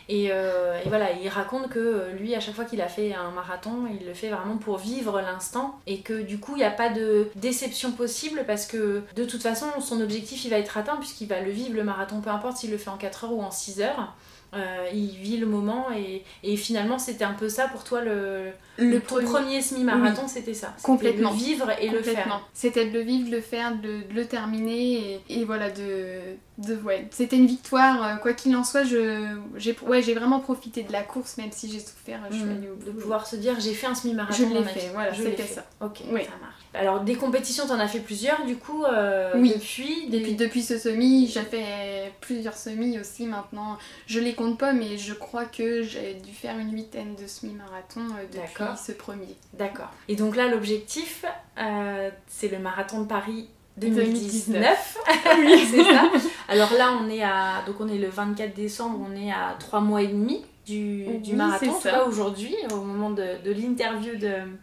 Et, 0.09 0.27
et, 0.27 0.89
voilà, 0.89 1.13
il 1.13 1.29
raconte 1.29 1.69
que 1.69 2.11
lui, 2.19 2.35
à 2.35 2.41
chaque 2.41 2.55
fois 2.55 2.65
qu'il 2.65 2.81
a 2.81 2.89
fait 2.89 3.15
un 3.15 3.31
marathon, 3.33 3.87
il 4.01 4.07
le 4.07 4.15
fait 4.15 4.31
vraiment 4.31 4.57
pour 4.57 4.79
vivre 4.79 5.21
l'instant 5.21 5.79
et 5.87 6.01
que 6.01 6.23
du 6.23 6.39
coup 6.39 6.53
il 6.55 6.59
n'y 6.59 6.65
a 6.65 6.71
pas 6.71 6.89
de 6.89 7.29
déception 7.35 7.93
possible 7.93 8.45
parce 8.47 8.67
que 8.67 9.03
de 9.15 9.25
toute 9.25 9.43
façon 9.43 9.67
son 9.81 10.01
objectif 10.01 10.45
il 10.45 10.51
va 10.51 10.59
être 10.59 10.77
atteint 10.77 10.86
puisqu'il 10.95 11.27
va 11.27 11.41
le 11.41 11.51
vivre 11.51 11.75
le 11.75 11.83
marathon, 11.83 12.21
peu 12.21 12.31
importe 12.31 12.59
s'il 12.59 12.71
le 12.71 12.79
fait 12.79 12.91
en 12.91 12.97
4 12.97 13.25
heures 13.25 13.33
ou 13.33 13.43
en 13.43 13.51
6 13.51 13.81
heures. 13.81 14.15
Euh, 14.55 14.89
il 14.95 15.09
vit 15.09 15.37
le 15.37 15.47
moment 15.47 15.87
et, 15.95 16.23
et 16.43 16.57
finalement 16.57 16.99
c'était 16.99 17.25
un 17.25 17.33
peu 17.33 17.49
ça 17.49 17.67
pour 17.67 17.83
toi 17.83 18.01
le, 18.01 18.53
le 18.79 19.01
premier, 19.01 19.61
semi-marathon 19.61 20.29
c'était 20.29 20.55
ça. 20.55 20.75
Complètement. 20.83 21.33
le 21.33 21.37
vivre 21.37 21.71
et 21.81 21.89
le 21.89 22.01
faire. 22.01 22.43
C'était 22.55 22.87
de 22.87 22.93
le 22.93 23.01
vivre 23.01 23.29
de 23.29 23.35
le 23.35 23.41
faire 23.43 23.77
de, 23.77 24.01
le 24.15 24.25
terminer 24.25 25.21
et, 25.29 25.45
voilà 25.45 25.71
de, 25.71 26.21
de 26.59 26.75
ouais. 26.77 27.09
C'était 27.11 27.37
une 27.37 27.49
victoire 27.49 28.05
euh, 28.05 28.17
quoi 28.17 28.33
qu'il 28.35 28.55
en 28.57 28.65
soit 28.65 28.85
je 28.85 29.27
j'ai 29.57 29.77
ouais 29.87 30.01
j'ai 30.01 30.15
vraiment 30.15 30.39
profité 30.39 30.85
de 30.85 30.93
la 30.93 31.03
course 31.03 31.37
même 31.39 31.51
si 31.51 31.71
j'ai 31.71 31.81
souffert 31.81 32.21
je 32.31 32.37
suis 32.37 32.45
mm. 32.45 32.51
allée 32.51 32.71
au 32.71 32.77
bout. 32.77 32.87
de 32.87 32.91
pouvoir 32.93 33.27
se 33.27 33.37
dire 33.37 33.59
j'ai 33.59 33.75
fait 33.75 33.89
un 33.89 33.97
semi-marathon 33.97 34.49
je 34.49 34.55
l'ai 34.55 34.65
fait 34.65 34.91
voilà 34.95 35.13
c'était 35.13 35.43
ça. 35.43 35.67
ok 35.81 35.99
ça 35.99 36.13
marche. 36.13 36.57
Alors 36.79 37.01
des 37.01 37.15
compétitions, 37.15 37.67
t'en 37.67 37.79
as 37.79 37.89
fait 37.89 38.01
plusieurs 38.01 38.45
du 38.45 38.57
coup 38.57 38.85
euh, 38.85 39.33
oui. 39.37 39.53
depuis, 39.55 40.09
depuis 40.09 40.35
Depuis 40.35 40.63
ce 40.63 40.79
semi, 40.79 41.27
j'ai 41.27 41.41
fait 41.43 42.13
plusieurs 42.21 42.57
semis 42.57 42.99
aussi 42.99 43.27
maintenant. 43.27 43.79
Je 44.07 44.21
les 44.21 44.35
compte 44.35 44.46
pas 44.55 44.73
mais 44.73 44.97
je 44.97 45.15
crois 45.15 45.45
que 45.45 45.83
j'ai 45.83 46.15
dû 46.15 46.33
faire 46.33 46.59
une 46.59 46.73
huitaine 46.73 47.15
de 47.21 47.27
semi-marathon 47.27 48.03
euh, 48.03 48.25
depuis 48.33 48.79
ce 48.83 48.93
premier. 48.93 49.37
D'accord. 49.55 49.91
Et 50.09 50.17
donc 50.17 50.37
là 50.37 50.49
l'objectif 50.49 51.25
euh, 51.59 52.11
c'est 52.29 52.49
le 52.49 52.59
marathon 52.59 53.03
de 53.03 53.07
Paris 53.07 53.49
2019. 53.79 54.99
oui, 55.39 55.67
c'est 55.71 55.83
ça. 55.83 56.11
Alors 56.49 56.73
là 56.75 56.93
on 57.01 57.09
est 57.11 57.23
à 57.23 57.63
donc 57.67 57.77
on 57.81 57.89
est 57.89 57.99
le 57.99 58.09
24 58.09 58.55
décembre, 58.55 59.05
on 59.07 59.17
est 59.17 59.33
à 59.33 59.57
3 59.59 59.81
mois 59.81 60.03
et 60.03 60.09
demi 60.09 60.45
du, 60.67 61.19
du 61.19 61.37
marathon, 61.37 61.73
aujourd'hui, 62.09 62.55
au 62.73 62.81
moment 62.81 63.11
de, 63.11 63.43
de 63.45 63.53
l'interview 63.53 64.15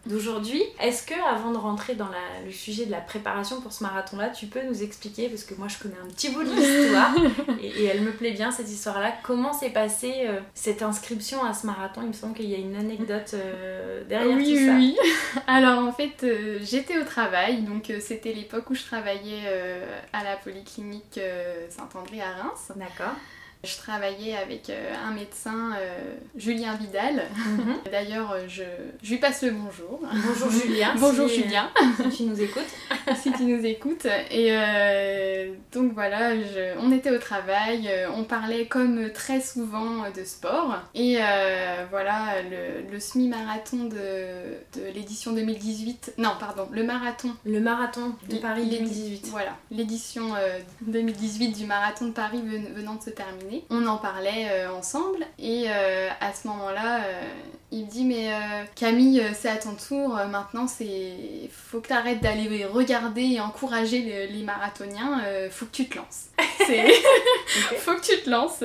d'aujourd'hui. 0.06 0.62
Est-ce 0.80 1.06
que, 1.06 1.14
avant 1.14 1.50
de 1.50 1.56
rentrer 1.56 1.94
dans 1.94 2.08
la, 2.08 2.44
le 2.44 2.52
sujet 2.52 2.84
de 2.84 2.90
la 2.90 3.00
préparation 3.00 3.60
pour 3.62 3.72
ce 3.72 3.82
marathon-là, 3.82 4.28
tu 4.28 4.46
peux 4.46 4.62
nous 4.62 4.82
expliquer, 4.82 5.28
parce 5.28 5.44
que 5.44 5.54
moi 5.54 5.66
je 5.68 5.78
connais 5.78 5.96
un 6.02 6.08
petit 6.08 6.30
bout 6.30 6.44
de 6.44 6.50
l'histoire, 6.54 7.14
et, 7.62 7.84
elle 7.84 8.02
me 8.02 8.12
plaît 8.12 8.32
bien 8.32 8.50
cette 8.50 8.70
histoire-là, 8.70 9.14
comment 9.22 9.52
s'est 9.52 9.70
passée 9.70 10.26
euh, 10.26 10.40
cette 10.54 10.82
inscription 10.82 11.42
à 11.42 11.54
ce 11.54 11.66
marathon? 11.66 12.02
Il 12.02 12.08
me 12.08 12.12
semble 12.12 12.34
qu'il 12.34 12.50
y 12.50 12.54
a 12.54 12.58
une 12.58 12.76
anecdote 12.76 13.32
euh, 13.34 14.04
derrière 14.04 14.36
oui, 14.36 14.44
tout 14.44 14.66
ça. 14.66 14.74
Oui, 14.74 14.96
Alors 15.46 15.82
en 15.82 15.92
fait, 15.92 16.22
euh, 16.22 16.58
j'étais 16.62 16.98
au 16.98 17.04
travail, 17.04 17.62
donc 17.62 17.90
c'était 18.00 18.34
l'époque 18.34 18.68
où 18.68 18.74
je 18.74 18.82
travaillais 18.82 19.42
à 20.12 20.22
la 20.22 20.36
polyclinique 20.36 21.18
Saint-André 21.70 22.20
à 22.20 22.42
Reims. 22.42 22.72
D'accord. 22.76 23.14
Je 23.64 23.78
travaillais 23.78 24.36
avec 24.36 24.68
euh, 24.68 24.94
un 25.06 25.12
médecin, 25.12 25.72
euh, 25.78 26.14
Julien 26.36 26.74
Vidal. 26.74 27.24
Mhm. 27.34 27.76
D'ailleurs, 27.90 28.32
euh, 28.32 28.44
je, 28.46 28.62
lui 29.08 29.16
passe 29.16 29.42
le 29.42 29.52
bonjour. 29.52 30.00
Bonjour 30.02 30.50
Julien. 30.50 30.94
bonjour 30.98 31.28
Julien. 31.28 31.70
Si 32.10 32.16
tu 32.16 32.22
nous 32.24 32.40
écoutes. 32.42 32.62
si 33.16 33.32
tu 33.32 33.44
nous 33.44 33.64
écoutes. 33.64 34.06
Et 34.30 34.54
donc 35.72 35.92
voilà, 35.94 36.32
on 36.80 36.92
était 36.92 37.10
au 37.10 37.18
travail, 37.18 37.90
on 38.14 38.24
parlait 38.24 38.66
comme 38.66 39.10
très 39.12 39.40
souvent 39.40 40.10
de 40.14 40.24
sport. 40.24 40.80
Et 40.94 41.18
voilà, 41.90 42.34
le, 42.90 43.00
semi-marathon 43.00 43.84
de, 43.84 44.78
de 44.78 44.92
l'édition 44.94 45.32
2018. 45.32 46.14
Non, 46.18 46.32
pardon, 46.38 46.68
le 46.70 46.82
marathon. 46.84 47.30
Le 47.44 47.60
marathon 47.60 48.14
de 48.28 48.36
Paris 48.36 48.66
2018. 48.66 49.28
Voilà, 49.30 49.56
l'édition 49.70 50.30
2018 50.82 51.52
du 51.52 51.66
marathon 51.66 52.06
de 52.06 52.12
Paris 52.12 52.42
venant 52.74 52.96
de 52.96 53.02
se 53.02 53.10
terminer. 53.10 53.53
On 53.70 53.86
en 53.86 53.98
parlait 53.98 54.48
euh, 54.50 54.72
ensemble 54.72 55.26
et 55.38 55.66
euh, 55.68 56.08
à 56.20 56.32
ce 56.32 56.48
moment-là, 56.48 57.04
euh, 57.04 57.22
il 57.74 57.84
me 57.86 57.90
dit 57.90 58.04
mais 58.04 58.30
Camille, 58.74 59.22
c'est 59.34 59.48
à 59.48 59.56
ton 59.56 59.74
tour, 59.74 60.18
maintenant 60.30 60.66
c'est 60.66 61.50
faut 61.50 61.80
que 61.80 61.88
tu 61.88 61.92
arrêtes 61.92 62.20
d'aller 62.20 62.64
regarder 62.64 63.22
et 63.22 63.40
encourager 63.40 64.28
les 64.30 64.42
marathoniens, 64.42 65.22
faut 65.50 65.66
que 65.66 65.72
tu 65.72 65.88
te 65.88 65.96
lances. 65.96 66.28
faut 67.78 67.94
que 67.94 68.00
tu 68.00 68.22
te 68.22 68.30
lances. 68.30 68.62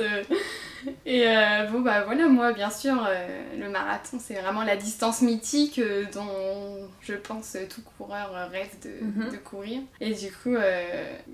Et 1.04 1.26
euh, 1.26 1.66
bon, 1.70 1.80
bah 1.80 2.02
voilà, 2.04 2.26
moi, 2.26 2.52
bien 2.52 2.70
sûr, 2.70 3.06
euh, 3.06 3.42
le 3.58 3.68
marathon, 3.68 4.18
c'est 4.20 4.34
vraiment 4.34 4.62
la 4.62 4.76
distance 4.76 5.20
mythique 5.22 5.78
euh, 5.78 6.04
dont 6.12 6.88
je 7.02 7.14
pense 7.14 7.56
tout 7.68 7.82
coureur 7.98 8.48
rêve 8.50 8.70
de, 8.82 9.04
mhm. 9.04 9.32
de 9.32 9.36
courir. 9.36 9.80
Et 10.00 10.14
du 10.14 10.30
coup, 10.30 10.56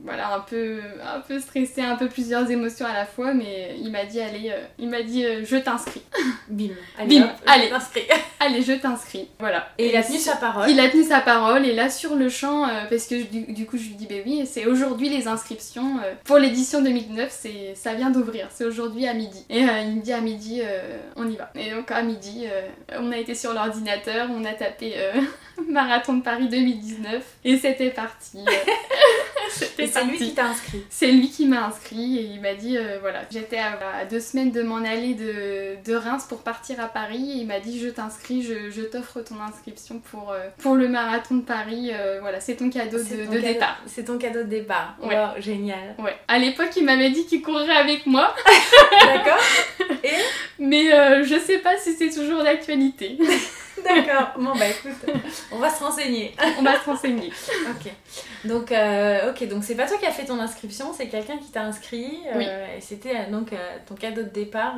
voilà, 0.04 0.34
un 0.34 0.40
peu, 0.40 0.80
un 1.02 1.20
peu 1.20 1.38
stressé, 1.40 1.82
un 1.82 1.96
peu 1.96 2.08
plusieurs 2.08 2.50
émotions 2.50 2.86
à 2.86 2.92
la 2.92 3.06
fois, 3.06 3.34
mais 3.34 3.76
il 3.78 3.90
m'a 3.90 4.04
dit, 4.04 4.20
allez, 4.20 4.52
il 4.78 4.88
m'a 4.88 5.02
dit, 5.02 5.24
je 5.44 5.56
t'inscris. 5.56 6.02
Bim, 6.48 6.70
allez, 6.98 7.20
Bim, 7.20 7.30
allez, 7.46 7.65
allez, 8.40 8.62
je 8.62 8.72
t'inscris. 8.72 9.28
Voilà. 9.38 9.68
Et, 9.78 9.90
il 9.90 9.96
a 9.96 10.02
tenu 10.02 10.18
sa 10.18 10.36
parole. 10.36 10.70
Il 10.70 10.80
a 10.80 10.88
tenu 10.88 11.04
sa 11.04 11.20
parole, 11.20 11.64
et 11.64 11.74
là, 11.74 11.90
sur 11.90 12.14
le 12.14 12.28
champ, 12.28 12.66
parce 12.90 13.06
que 13.06 13.22
du, 13.22 13.66
coup, 13.66 13.76
je 13.76 13.84
lui 13.84 13.94
dis, 13.94 14.06
bah 14.06 14.16
oui, 14.24 14.46
c'est 14.50 14.66
aujourd'hui 14.66 15.08
les 15.08 15.28
inscriptions 15.28 16.00
pour 16.24 16.38
l'édition 16.38 16.82
2009, 16.82 17.46
ça 17.74 17.94
vient 17.94 18.10
d'ouvrir, 18.10 18.48
c'est 18.50 18.64
aujourd'hui 18.64 19.06
à 19.06 19.14
midi. 19.14 19.44
Et 19.48 19.64
euh, 19.64 19.80
il 19.82 19.96
me 19.96 20.02
dit 20.02 20.12
à 20.12 20.20
midi, 20.20 20.60
euh, 20.62 20.98
on 21.16 21.28
y 21.28 21.36
va. 21.36 21.50
Et 21.54 21.70
donc 21.70 21.90
à 21.90 22.02
midi, 22.02 22.46
euh, 22.46 22.62
on 22.98 23.12
a 23.12 23.16
été 23.16 23.34
sur 23.34 23.52
l'ordinateur, 23.52 24.28
on 24.30 24.44
a 24.44 24.52
tapé 24.52 24.94
Marathon 25.68 26.14
de 26.14 26.22
Paris 26.22 26.48
2019 26.48 27.22
et 27.44 27.58
c'était 27.58 27.90
parti. 27.90 28.38
et 29.78 29.86
c'est 29.86 30.04
lui 30.04 30.18
qui 30.18 30.34
t'a 30.34 30.46
inscrit 30.46 30.82
C'est 30.90 31.10
lui 31.12 31.30
qui 31.30 31.46
m'a 31.46 31.66
inscrit 31.66 32.18
et 32.18 32.22
il 32.22 32.40
m'a 32.40 32.54
dit 32.54 32.76
voilà, 33.00 33.22
j'étais 33.30 33.58
à, 33.58 34.04
deux 34.04 34.20
semaines 34.20 34.50
de 34.50 34.62
m'en 34.62 34.84
aller 34.84 35.14
de, 35.14 35.76
de, 35.84 35.94
Reims 35.94 36.26
pour 36.28 36.42
partir 36.42 36.80
à 36.80 36.88
Paris 36.88 37.32
et 37.32 37.40
il 37.40 37.46
m'a 37.46 37.60
dit 37.60 37.80
je 37.80 37.88
t'inscris, 37.88 38.42
je, 38.42 38.82
t'offre 38.82 39.20
ton 39.20 39.40
inscription 39.40 40.00
pour, 40.10 40.34
pour 40.58 40.74
le 40.74 40.88
marathon 40.88 41.36
de 41.36 41.42
Paris. 41.42 41.90
voilà, 42.20 42.40
c'est 42.40 42.56
ton 42.56 42.70
cadeau 42.70 42.98
de, 42.98 43.38
départ. 43.40 43.80
C'est 43.86 44.04
ton 44.04 44.18
cadeau 44.18 44.40
de 44.40 44.48
départ. 44.48 44.96
Ouais. 45.02 45.16
génial. 45.38 45.94
Ouais. 45.98 46.16
À 46.28 46.38
l'époque, 46.38 46.70
il 46.76 46.84
m'avait 46.84 47.10
dit 47.10 47.26
qu'il 47.26 47.42
courrait 47.42 47.76
avec 47.76 48.06
moi. 48.06 48.34
D'accord. 49.06 49.38
Et 50.04 50.10
Mais 50.58 50.92
euh, 50.92 51.24
je 51.24 51.38
sais 51.38 51.58
pas 51.58 51.76
si 51.76 51.94
c'est 51.94 52.10
toujours 52.10 52.42
d'actualité. 52.42 53.18
D'accord. 53.84 54.32
Bon 54.38 54.54
bah 54.56 54.68
écoute, 54.68 55.14
on 55.52 55.58
va 55.58 55.70
se 55.70 55.82
renseigner. 55.82 56.34
on 56.58 56.62
va 56.62 56.80
se 56.80 56.84
renseigner. 56.84 57.32
ok. 57.70 57.92
Donc 58.44 58.72
euh, 58.72 59.30
ok, 59.30 59.48
donc 59.48 59.64
c'est 59.64 59.74
pas 59.74 59.86
toi 59.86 59.96
qui 59.98 60.06
as 60.06 60.12
fait 60.12 60.24
ton 60.24 60.38
inscription, 60.40 60.92
c'est 60.92 61.08
quelqu'un 61.08 61.36
qui 61.38 61.50
t'a 61.50 61.62
inscrit. 61.62 62.20
Euh, 62.26 62.38
oui. 62.38 62.44
Et 62.76 62.80
c'était 62.80 63.16
euh, 63.16 63.30
donc 63.30 63.50
ton 63.86 63.94
cadeau 63.94 64.22
de 64.22 64.28
départ. 64.28 64.76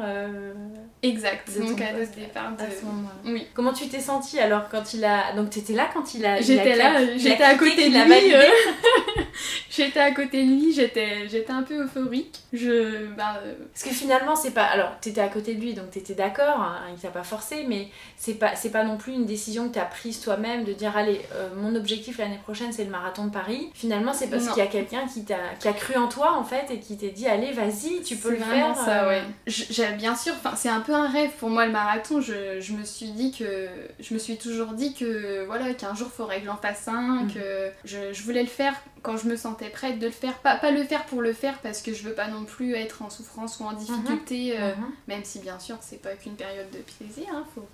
exact. 1.03 1.49
Mon 1.59 1.75
cadeau 1.75 2.01
de 2.01 2.21
départ. 2.21 2.53
De... 2.53 3.33
Oui. 3.33 3.47
Comment 3.55 3.73
tu 3.73 3.89
t'es 3.89 4.01
sentie 4.01 4.39
alors 4.39 4.69
quand 4.69 4.95
il 4.95 5.05
a 5.05 5.33
donc 5.35 5.51
t'étais 5.51 5.75
là 5.75 5.89
quand 5.93 6.15
il 6.15 6.25
a. 6.27 6.41
J'étais 6.41 6.77
là. 6.77 7.17
J'étais 7.17 7.45
à 7.45 7.55
côté 7.57 7.91
de 7.91 7.95
lui. 7.95 8.35
j'étais 9.71 10.01
à 10.01 10.11
côté 10.13 10.45
de 10.45 10.51
lui. 10.51 10.73
J'étais 10.73 11.29
j'étais 11.29 11.53
un 11.53 11.63
peu 11.63 11.85
euphorique. 11.85 12.41
Je 12.53 13.07
bah. 13.17 13.41
Parce 13.73 13.85
que 13.85 13.91
finalement 13.91 14.35
c'est 14.35 14.53
pas 14.53 14.65
alors 14.65 14.99
t'étais 15.01 15.21
à 15.21 15.29
côté 15.29 15.55
de 15.55 15.61
lui 15.61 15.75
donc 15.75 15.91
t'étais 15.91 16.15
d'accord. 16.15 16.61
Hein, 16.61 16.81
il 16.95 17.01
t'a 17.01 17.09
pas 17.09 17.23
forcé 17.23 17.65
mais 17.69 17.89
c'est 18.17 18.35
pas 18.35 18.57
c'est 18.57 18.71
pas 18.71 18.85
non 18.89 18.97
plus 18.97 19.13
une 19.13 19.27
décision 19.27 19.69
que 19.69 19.75
t'as 19.75 19.85
prise 19.85 20.21
toi-même 20.21 20.65
de 20.65 20.73
dire 20.73 20.97
allez 20.97 21.21
mon 21.57 21.75
objectif 21.75 22.19
l'année 22.19 22.41
prochaine 22.43 22.73
c'est 22.73 22.85
le 22.85 22.91
marathon 22.91 23.27
de 23.27 23.31
Paris 23.31 23.71
finalement 23.75 24.13
c'est 24.13 24.29
parce 24.29 24.49
qu'il 24.49 24.59
y 24.59 24.67
a 24.67 24.67
quelqu'un 24.67 25.07
qui, 25.07 25.25
t'a, 25.25 25.37
qui 25.61 25.69
a 25.69 25.73
cru 25.73 25.97
en 25.97 26.09
toi 26.09 26.37
en 26.37 26.45
fait 26.45 26.67
et 26.71 26.81
qui 26.81 26.97
t'a 26.97 27.09
dit 27.09 27.27
allez 27.27 27.53
vas-y 27.53 28.03
tu 28.03 28.17
peux 28.17 28.31
le 28.31 28.37
faire. 28.37 28.77
ça 28.77 29.05
euh. 29.05 29.09
ouais. 29.09 29.93
Bien 29.97 30.15
sûr, 30.15 30.35
c'est 30.57 30.69
un 30.69 30.81
peu 30.81 30.95
un 30.95 31.09
rêve 31.09 31.31
pour 31.39 31.51
moi 31.51 31.67
le 31.67 31.73
marathon. 31.73 32.21
Je, 32.21 32.61
je, 32.61 32.73
me 32.73 32.85
suis 32.85 33.11
dit 33.11 33.33
que 33.33 33.69
je 34.01 34.15
me 34.15 34.19
suis 34.19 34.37
toujours 34.37 34.73
dit 34.73 34.95
que 34.95 35.45
voilà 35.47 35.75
qu'un 35.75 35.95
jour 35.95 36.09
il 36.13 36.17
faudrait 36.17 36.41
que 36.41 36.47
j'en 36.47 36.57
fasse 36.57 36.89
un, 36.89 37.25
mm. 37.25 37.33
que 37.33 37.71
je, 37.85 38.13
je 38.13 38.23
voulais 38.23 38.43
le 38.43 38.49
faire 38.49 38.75
quand 39.03 39.17
je 39.17 39.27
me 39.27 39.37
sentais 39.37 39.69
prête 39.71 39.99
de 39.99 40.07
le 40.07 40.13
faire. 40.13 40.35
Pas, 40.39 40.57
pas 40.57 40.71
le 40.71 40.85
faire 40.85 41.05
pour 41.07 41.23
le 41.23 41.33
faire 41.33 41.59
parce 41.59 41.83
que 41.83 41.93
je 41.93 42.03
veux 42.03 42.15
pas 42.15 42.29
non 42.29 42.45
plus 42.45 42.75
être 42.75 43.03
en 43.03 43.11
souffrance 43.11 43.61
ou 43.61 43.65
en 43.65 43.73
difficulté, 43.73 44.55
mhm. 44.55 44.63
Euh, 44.63 44.75
mhm. 44.75 44.93
même 45.07 45.25
si 45.25 45.39
bien 45.39 45.59
sûr 45.59 45.77
c'est 45.81 46.01
pas 46.01 46.11
qu'une 46.11 46.35
période 46.35 46.71
de 46.71 46.79
plaisir. 46.79 47.27
Hein, 47.33 47.45
faut... 47.55 47.67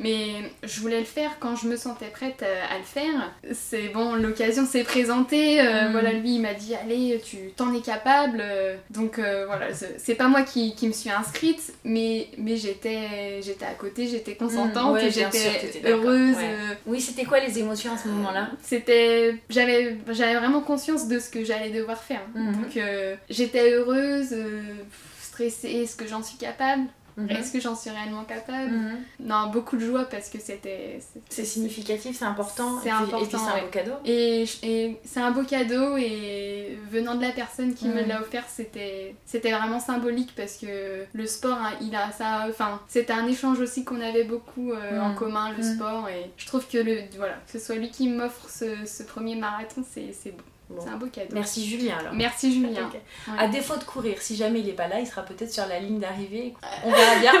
Mais 0.00 0.52
je 0.62 0.80
voulais 0.80 1.00
le 1.00 1.06
faire 1.06 1.38
quand 1.40 1.56
je 1.56 1.66
me 1.66 1.76
sentais 1.76 2.06
prête 2.06 2.42
à, 2.42 2.78
le 2.78 2.84
faire. 2.84 3.32
C'est 3.52 3.88
bon, 3.88 4.14
l'occasion 4.14 4.66
s'est 4.66 4.84
présentée. 4.84 5.60
Euh, 5.60 5.86
mhm. 5.86 5.92
Voilà, 5.92 6.12
lui 6.12 6.36
il 6.36 6.42
m'a 6.42 6.54
dit 6.54 6.74
allez, 6.74 7.20
tu 7.24 7.52
t'en 7.56 7.74
es 7.74 7.80
capable. 7.80 8.42
Donc 8.90 9.18
euh, 9.18 9.46
voilà, 9.46 9.66
c'est 9.98 10.14
pas 10.14 10.28
moi 10.28 10.42
qui, 10.42 10.74
qui, 10.74 10.86
me 10.86 10.92
suis 10.92 11.10
inscrite, 11.10 11.74
mais, 11.84 12.28
mais 12.38 12.56
j'étais 12.56 13.40
à 13.62 13.74
côté, 13.74 14.06
j'étais 14.06 14.34
consentante 14.34 14.98
et 14.98 15.10
j'étais 15.10 15.82
heureuse. 15.84 16.36
Oui, 16.86 17.00
c'était 17.00 17.24
quoi 17.24 17.40
les 17.40 17.58
émotions 17.58 17.92
à 17.94 17.98
ce 17.98 18.08
moment-là? 18.08 18.50
C'était. 18.62 19.36
J'avais 19.48 19.96
vraiment 20.08 20.60
conscience 20.60 21.08
de 21.08 21.18
ce 21.18 21.30
que 21.30 21.44
j'allais 21.44 21.70
devoir 21.70 22.02
faire. 22.02 22.22
Mhm. 22.34 22.62
Donc 22.62 22.76
euh, 22.76 23.16
j'étais 23.28 23.72
heureuse, 23.72 24.32
euh, 24.32 24.62
stressée, 25.20 25.68
est-ce 25.68 25.96
que 25.96 26.06
j'en 26.06 26.22
suis 26.22 26.38
capable? 26.38 26.82
Mhm. 27.16 27.30
Est-ce 27.30 27.52
que 27.52 27.60
j'en 27.60 27.74
suis 27.74 27.90
réellement 27.90 28.24
capable 28.24 28.72
mhm. 28.72 28.98
Non, 29.20 29.48
beaucoup 29.50 29.76
de 29.76 29.86
joie 29.86 30.04
parce 30.04 30.28
que 30.28 30.38
c'était. 30.38 31.00
C'est 31.30 31.44
significatif, 31.44 32.18
c'est 32.18 32.24
important. 32.24 32.78
C'est 32.82 32.90
important. 32.90 33.22
Et 33.24 33.26
c'est 33.26 33.36
un 33.36 33.60
beau 33.60 33.68
cadeau. 33.70 33.92
Et, 34.04 34.44
et 34.62 35.00
c'est 35.04 35.20
un 35.20 35.30
beau 35.30 35.42
cadeau 35.42 35.96
et 35.96 36.78
venant 36.90 37.14
de 37.14 37.22
la 37.22 37.32
personne 37.32 37.74
qui 37.74 37.88
me 37.88 38.02
mhm. 38.02 38.08
l'a 38.08 38.20
offert, 38.20 38.44
c'était 38.48 39.14
c'était 39.24 39.50
vraiment 39.50 39.80
symbolique 39.80 40.34
parce 40.36 40.56
que 40.56 41.04
le 41.12 41.26
sport, 41.26 41.58
hein, 41.58 41.72
il 41.80 41.94
a 41.94 42.12
ça. 42.12 42.46
Enfin, 42.48 42.80
c'était 42.88 43.12
un 43.12 43.26
échange 43.26 43.60
aussi 43.60 43.84
qu'on 43.84 44.00
avait 44.00 44.24
beaucoup 44.24 44.72
euh, 44.72 45.00
en 45.00 45.14
commun, 45.14 45.52
le 45.56 45.62
sport. 45.62 46.08
Et 46.08 46.30
je 46.36 46.46
trouve 46.46 46.66
que 46.66 46.78
le 46.78 46.98
voilà, 47.16 47.34
que 47.46 47.58
ce 47.58 47.58
soit 47.58 47.76
lui 47.76 47.90
qui 47.90 48.08
m'offre 48.08 48.48
ce, 48.50 48.84
ce 48.84 49.02
premier 49.02 49.36
marathon, 49.36 49.82
c'est 49.90 50.32
beau. 50.32 50.44
C'est 50.80 50.88
un 50.88 50.96
beau 50.96 51.06
cadeau. 51.06 51.30
Merci 51.32 51.66
Julien 51.66 51.96
alors. 51.98 52.12
Merci 52.14 52.52
Julien. 52.52 52.90
À 53.38 53.46
défaut 53.48 53.76
de 53.76 53.84
courir, 53.84 54.20
si 54.20 54.36
jamais 54.36 54.60
il 54.60 54.68
est 54.68 54.72
pas 54.74 54.88
là, 54.88 55.00
il 55.00 55.06
sera 55.06 55.22
peut-être 55.22 55.52
sur 55.52 55.66
la 55.66 55.78
ligne 55.78 56.00
d'arrivée. 56.00 56.54
On 56.84 56.90
verra 56.90 57.16
bien. 57.20 57.32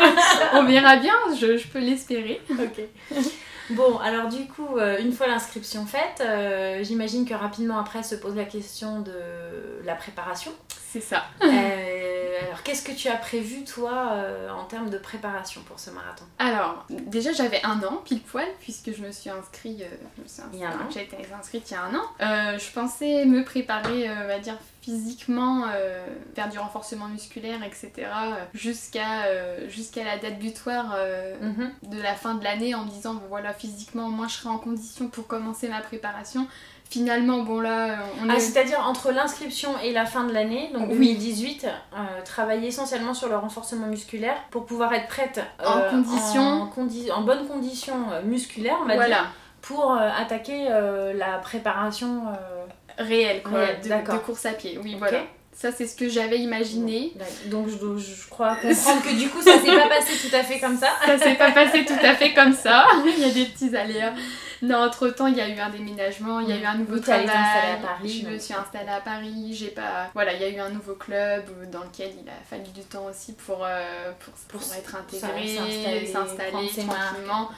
On 0.54 0.64
verra 0.64 0.96
bien, 0.96 1.14
je, 1.38 1.56
je 1.56 1.66
peux 1.68 1.80
l'espérer. 1.80 2.40
Ok. 2.50 2.84
Bon, 3.70 3.98
alors 3.98 4.28
du 4.28 4.46
coup, 4.46 4.76
euh, 4.76 4.98
une 5.00 5.12
fois 5.12 5.26
l'inscription 5.26 5.86
faite, 5.86 6.20
euh, 6.20 6.84
j'imagine 6.84 7.26
que 7.26 7.34
rapidement 7.34 7.78
après 7.78 8.02
se 8.02 8.14
pose 8.14 8.36
la 8.36 8.44
question 8.44 9.00
de 9.00 9.12
la 9.84 9.94
préparation. 9.94 10.52
C'est 10.88 11.00
ça. 11.00 11.24
Euh, 11.42 12.38
alors, 12.46 12.62
qu'est-ce 12.62 12.82
que 12.82 12.92
tu 12.92 13.08
as 13.08 13.16
prévu, 13.16 13.64
toi, 13.64 14.14
en 14.56 14.64
termes 14.64 14.88
de 14.88 14.98
préparation 14.98 15.60
pour 15.62 15.78
ce 15.78 15.90
marathon? 15.90 16.24
Alors, 16.38 16.86
déjà, 16.88 17.32
j'avais 17.32 17.60
un 17.64 17.82
an, 17.82 18.00
pile 18.04 18.20
poil, 18.20 18.46
puisque 18.60 18.94
je 18.94 19.02
me 19.02 19.10
suis 19.12 19.28
inscrite... 19.28 19.82
J'ai 20.90 21.02
été 21.02 21.16
inscrite 21.38 21.70
il 21.70 21.74
y 21.74 21.76
a 21.76 21.82
un 21.82 21.94
an. 21.94 22.56
je 22.56 22.72
pensais 22.72 23.26
me 23.26 23.44
préparer, 23.44 24.08
on 24.10 24.26
va 24.26 24.38
dire, 24.38 24.56
physiquement, 24.86 25.64
euh, 25.74 26.06
faire 26.36 26.48
du 26.48 26.60
renforcement 26.60 27.08
musculaire, 27.08 27.58
etc. 27.64 28.08
jusqu'à 28.54 29.24
euh, 29.26 29.68
jusqu'à 29.68 30.04
la 30.04 30.16
date 30.16 30.38
butoir 30.38 30.94
euh, 30.96 31.34
mhm. 31.40 31.90
de 31.90 32.00
la 32.00 32.14
fin 32.14 32.34
de 32.34 32.44
l'année 32.44 32.72
en 32.76 32.84
me 32.84 32.90
disant 32.90 33.20
voilà 33.28 33.52
physiquement 33.52 34.08
moi 34.08 34.28
je 34.28 34.34
serai 34.34 34.48
en 34.48 34.58
condition 34.58 35.08
pour 35.08 35.26
commencer 35.26 35.68
ma 35.68 35.80
préparation. 35.80 36.46
Finalement, 36.88 37.42
bon 37.42 37.58
là, 37.58 37.98
on 38.22 38.30
ah, 38.30 38.38
C'est-à-dire 38.38 38.78
entre 38.86 39.10
l'inscription 39.10 39.76
et 39.82 39.92
la 39.92 40.06
fin 40.06 40.22
de 40.22 40.32
l'année, 40.32 40.70
donc 40.72 40.88
2018, 40.90 41.66
travailler 42.24 42.68
essentiellement 42.68 43.12
sur 43.12 43.28
le 43.28 43.36
renforcement 43.36 43.88
musculaire 43.88 44.36
pour 44.52 44.66
pouvoir 44.66 44.92
être 44.92 45.08
prête 45.08 45.40
en, 45.64 45.80
condition... 45.90 46.70
en, 47.12 47.22
bonne 47.22 47.48
condition 47.48 47.96
musculaire, 48.24 48.76
on 48.80 48.86
va 48.86 48.94
voilà. 48.94 49.16
dire, 49.16 49.32
pour 49.62 49.94
attaquer 49.94 50.68
la 51.16 51.38
préparation 51.38 52.22
réel, 52.98 53.42
quoi, 53.42 53.66
de, 53.66 54.18
course 54.18 54.46
à 54.46 54.52
pied. 54.52 54.78
Oui, 54.82 54.96
voilà. 54.98 55.24
Ça, 55.52 55.72
c'est 55.72 55.86
ce 55.86 55.96
que 55.96 56.06
j'avais 56.10 56.38
imaginé. 56.38 57.14
Donc, 57.46 57.68
je, 57.68 57.76
je, 57.98 58.28
crois 58.28 58.56
comprendre 58.62 59.02
que 59.02 59.18
du 59.18 59.30
coup, 59.30 59.40
ça 59.40 59.58
s'est 59.58 59.74
pas 59.74 59.88
passé 59.88 60.28
tout 60.28 60.36
à 60.36 60.42
fait 60.42 60.60
comme 60.60 60.76
ça. 60.76 60.88
Ça 61.06 61.18
s'est 61.18 61.34
pas 61.34 61.50
passé 61.50 61.84
tout 61.86 61.94
à 62.02 62.14
fait 62.14 62.34
comme 62.34 62.52
ça. 62.52 62.86
il 63.06 63.18
y 63.18 63.24
a 63.24 63.32
des 63.32 63.46
petits 63.46 63.74
aléas. 63.74 64.12
Non, 64.62 64.78
entre 64.78 65.08
temps, 65.08 65.26
il 65.26 65.36
y 65.36 65.40
a 65.40 65.48
eu 65.48 65.58
un 65.58 65.70
déménagement, 65.70 66.40
il 66.40 66.48
y 66.48 66.52
a 66.52 66.58
eu 66.58 66.64
un 66.64 66.76
nouveau 66.76 66.98
travail. 66.98 67.26
à 67.26 67.76
Paris, 67.76 68.22
je 68.22 68.28
me 68.28 68.38
suis 68.38 68.54
installée 68.54 68.90
à 68.90 69.00
Paris. 69.00 69.54
J'ai 69.54 69.68
pas. 69.68 70.10
Voilà, 70.12 70.34
il 70.34 70.42
y 70.42 70.44
a 70.44 70.48
eu 70.50 70.58
un 70.58 70.70
nouveau 70.70 70.94
club 70.94 71.44
dans 71.70 71.84
lequel 71.84 72.12
il 72.22 72.28
a 72.28 72.34
fallu 72.48 72.70
du 72.74 72.82
temps 72.82 73.06
aussi 73.06 73.32
pour, 73.32 73.64
euh, 73.64 74.12
pour, 74.20 74.34
pour, 74.48 74.74
être 74.74 74.96
intégré, 74.96 76.06
s'installer 76.06 76.68
tranquillement. 76.68 77.50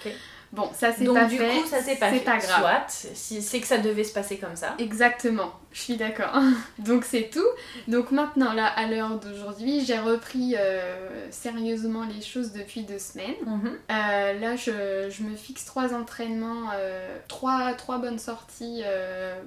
Bon, 0.53 0.71
ça 0.75 0.93
c'est 0.93 1.05
pas 1.05 1.27
du 1.27 1.37
coup, 1.37 1.67
ça 1.69 1.83
s'est 1.83 1.97
pas, 1.97 2.11
pas 2.11 2.39
grave. 2.39 2.61
Soit, 2.61 3.11
si 3.15 3.43
c'est 3.43 3.61
que 3.61 3.67
ça 3.67 3.79
devait 3.79 4.05
se 4.05 4.15
passer 4.15 4.39
comme 4.39 4.57
ça. 4.57 4.75
Exactement. 4.79 5.53
Je 5.73 5.81
suis 5.81 5.97
d'accord. 5.97 6.35
Donc 6.79 7.05
c'est 7.05 7.31
tout. 7.31 7.47
Donc 7.89 8.11
maintenant, 8.11 8.53
là, 8.53 8.67
à 8.67 8.87
l'heure 8.87 9.19
d'aujourd'hui, 9.19 9.85
j'ai 9.85 9.99
repris 9.99 10.55
euh, 10.57 11.31
sérieusement 11.31 12.05
les 12.05 12.23
choses 12.23 12.53
depuis 12.53 12.83
deux 12.83 12.99
semaines. 12.99 13.35
Mhm. 13.45 13.79
Euh, 13.91 14.33
là, 14.41 14.57
je, 14.57 15.11
je, 15.11 15.23
me 15.23 15.37
fixe 15.37 15.65
trois 15.65 15.95
entraînements, 15.95 16.71
euh, 16.75 17.19
trois, 17.29 17.75
trois 17.75 17.99
bonnes 17.99 18.19
sorties 18.19 18.83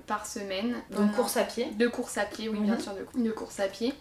par 0.08 0.26
semaine. 0.26 0.76
Donc 0.92 1.14
course 1.14 1.38
à 1.38 1.44
pied 1.44 1.68
De 1.78 1.88
course 1.88 2.18
à 2.18 2.26
pied, 2.26 2.50
oui, 2.50 2.60
bien 2.60 2.76
mhm. 2.76 2.82
sûr, 2.82 2.94
de, 2.94 3.24
de, 3.24 3.32
course 3.32 3.60
à 3.60 3.68
pied. 3.68 3.94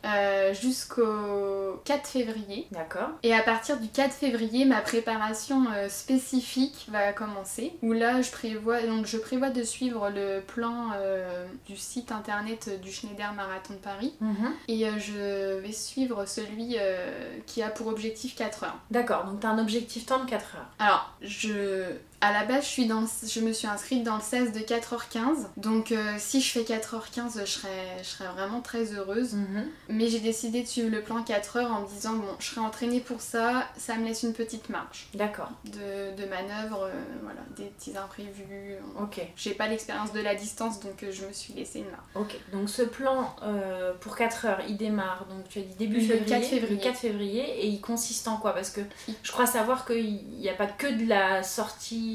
jusqu'au 0.52 1.80
4 1.84 2.06
février. 2.06 2.66
D'accord. 2.70 3.10
Et 3.22 3.34
à 3.34 3.42
partir 3.42 3.78
du 3.78 3.88
4 3.88 4.12
février, 4.12 4.64
ma 4.64 4.80
préparation 4.80 5.64
spécifique 5.88 6.86
va 6.90 7.12
commencer. 7.12 7.72
Où 7.82 7.92
là, 7.92 8.20
je 8.20 8.30
prévois, 8.30 8.82
donc 8.82 9.06
je 9.06 9.16
prévois 9.16 9.50
de 9.50 9.62
suivre 9.62 10.10
le 10.10 10.40
plan 10.40 10.90
du 11.66 11.76
site 11.76 12.09
internet 12.12 12.80
du 12.82 12.92
Schneider 12.92 13.32
Marathon 13.32 13.74
de 13.74 13.78
Paris. 13.78 14.14
Mhm. 14.20 14.52
Et 14.68 14.86
euh, 14.86 14.98
je 14.98 15.58
vais 15.60 15.72
suivre 15.72 16.26
celui 16.26 16.76
euh, 16.78 17.38
qui 17.46 17.62
a 17.62 17.70
pour 17.70 17.86
objectif 17.88 18.34
4 18.34 18.64
heures. 18.64 18.78
D'accord, 18.90 19.24
donc 19.24 19.40
tu 19.40 19.46
as 19.46 19.50
un 19.50 19.58
objectif 19.58 20.06
temps 20.06 20.22
de 20.22 20.28
4 20.28 20.56
heures. 20.56 20.66
Alors, 20.78 21.12
je 21.22 21.84
à 22.20 22.32
la 22.32 22.44
base, 22.44 22.64
je, 22.64 22.68
suis 22.68 22.86
dans, 22.86 23.04
je 23.06 23.40
me 23.40 23.52
suis 23.52 23.66
inscrite 23.66 24.02
dans 24.02 24.16
le 24.16 24.22
16 24.22 24.52
de 24.52 24.58
4h15. 24.58 25.46
Donc, 25.56 25.90
euh, 25.90 26.14
si 26.18 26.42
je 26.42 26.50
fais 26.50 26.62
4h15, 26.62 27.40
je 27.40 27.44
serais, 27.46 27.96
je 28.02 28.08
serais 28.08 28.28
vraiment 28.28 28.60
très 28.60 28.92
heureuse. 28.92 29.34
Mhm. 29.34 29.66
Mais 29.88 30.08
j'ai 30.08 30.20
décidé 30.20 30.62
de 30.62 30.66
suivre 30.66 30.90
le 30.90 31.02
plan 31.02 31.22
4h 31.22 31.64
en 31.64 31.82
me 31.82 31.88
disant 31.88 32.14
bon, 32.14 32.36
je 32.38 32.46
serai 32.46 32.60
entraînée 32.60 33.00
pour 33.00 33.22
ça, 33.22 33.66
ça 33.78 33.96
me 33.96 34.04
laisse 34.04 34.22
une 34.22 34.34
petite 34.34 34.68
marge. 34.68 35.08
D'accord. 35.14 35.50
De, 35.64 36.14
de 36.22 36.28
manœuvre, 36.28 36.82
euh, 36.82 36.92
voilà, 37.22 37.40
des 37.56 37.64
petits 37.64 37.96
imprévus. 37.96 38.76
Ok. 39.00 39.20
J'ai 39.36 39.54
pas 39.54 39.68
l'expérience 39.68 40.12
de 40.12 40.20
la 40.20 40.34
distance, 40.34 40.80
donc 40.80 41.02
euh, 41.02 41.12
je 41.12 41.24
me 41.24 41.32
suis 41.32 41.54
laissé 41.54 41.78
une 41.78 41.90
marge. 41.90 42.02
Ok. 42.16 42.36
Donc, 42.52 42.68
ce 42.68 42.82
plan 42.82 43.34
pour 44.00 44.16
4h, 44.16 44.58
il 44.68 44.76
démarre, 44.76 45.26
donc 45.30 45.48
tu 45.48 45.60
as 45.60 45.62
dit 45.62 45.74
début 45.74 46.00
février, 46.00 46.26
4 46.26 46.44
février. 46.44 46.76
Le 46.76 46.82
4 46.82 46.98
février. 46.98 47.64
Et 47.64 47.68
il 47.68 47.80
consiste 47.80 48.28
en 48.28 48.36
quoi? 48.36 48.52
Parce 48.52 48.70
que 48.70 48.82
je 49.22 49.32
crois 49.32 49.46
savoir 49.46 49.86
qu'il 49.86 50.24
n'y 50.38 50.48
a 50.48 50.54
pas 50.54 50.66
que 50.66 50.86
de 50.86 51.08
la 51.08 51.42
sortie 51.42 52.09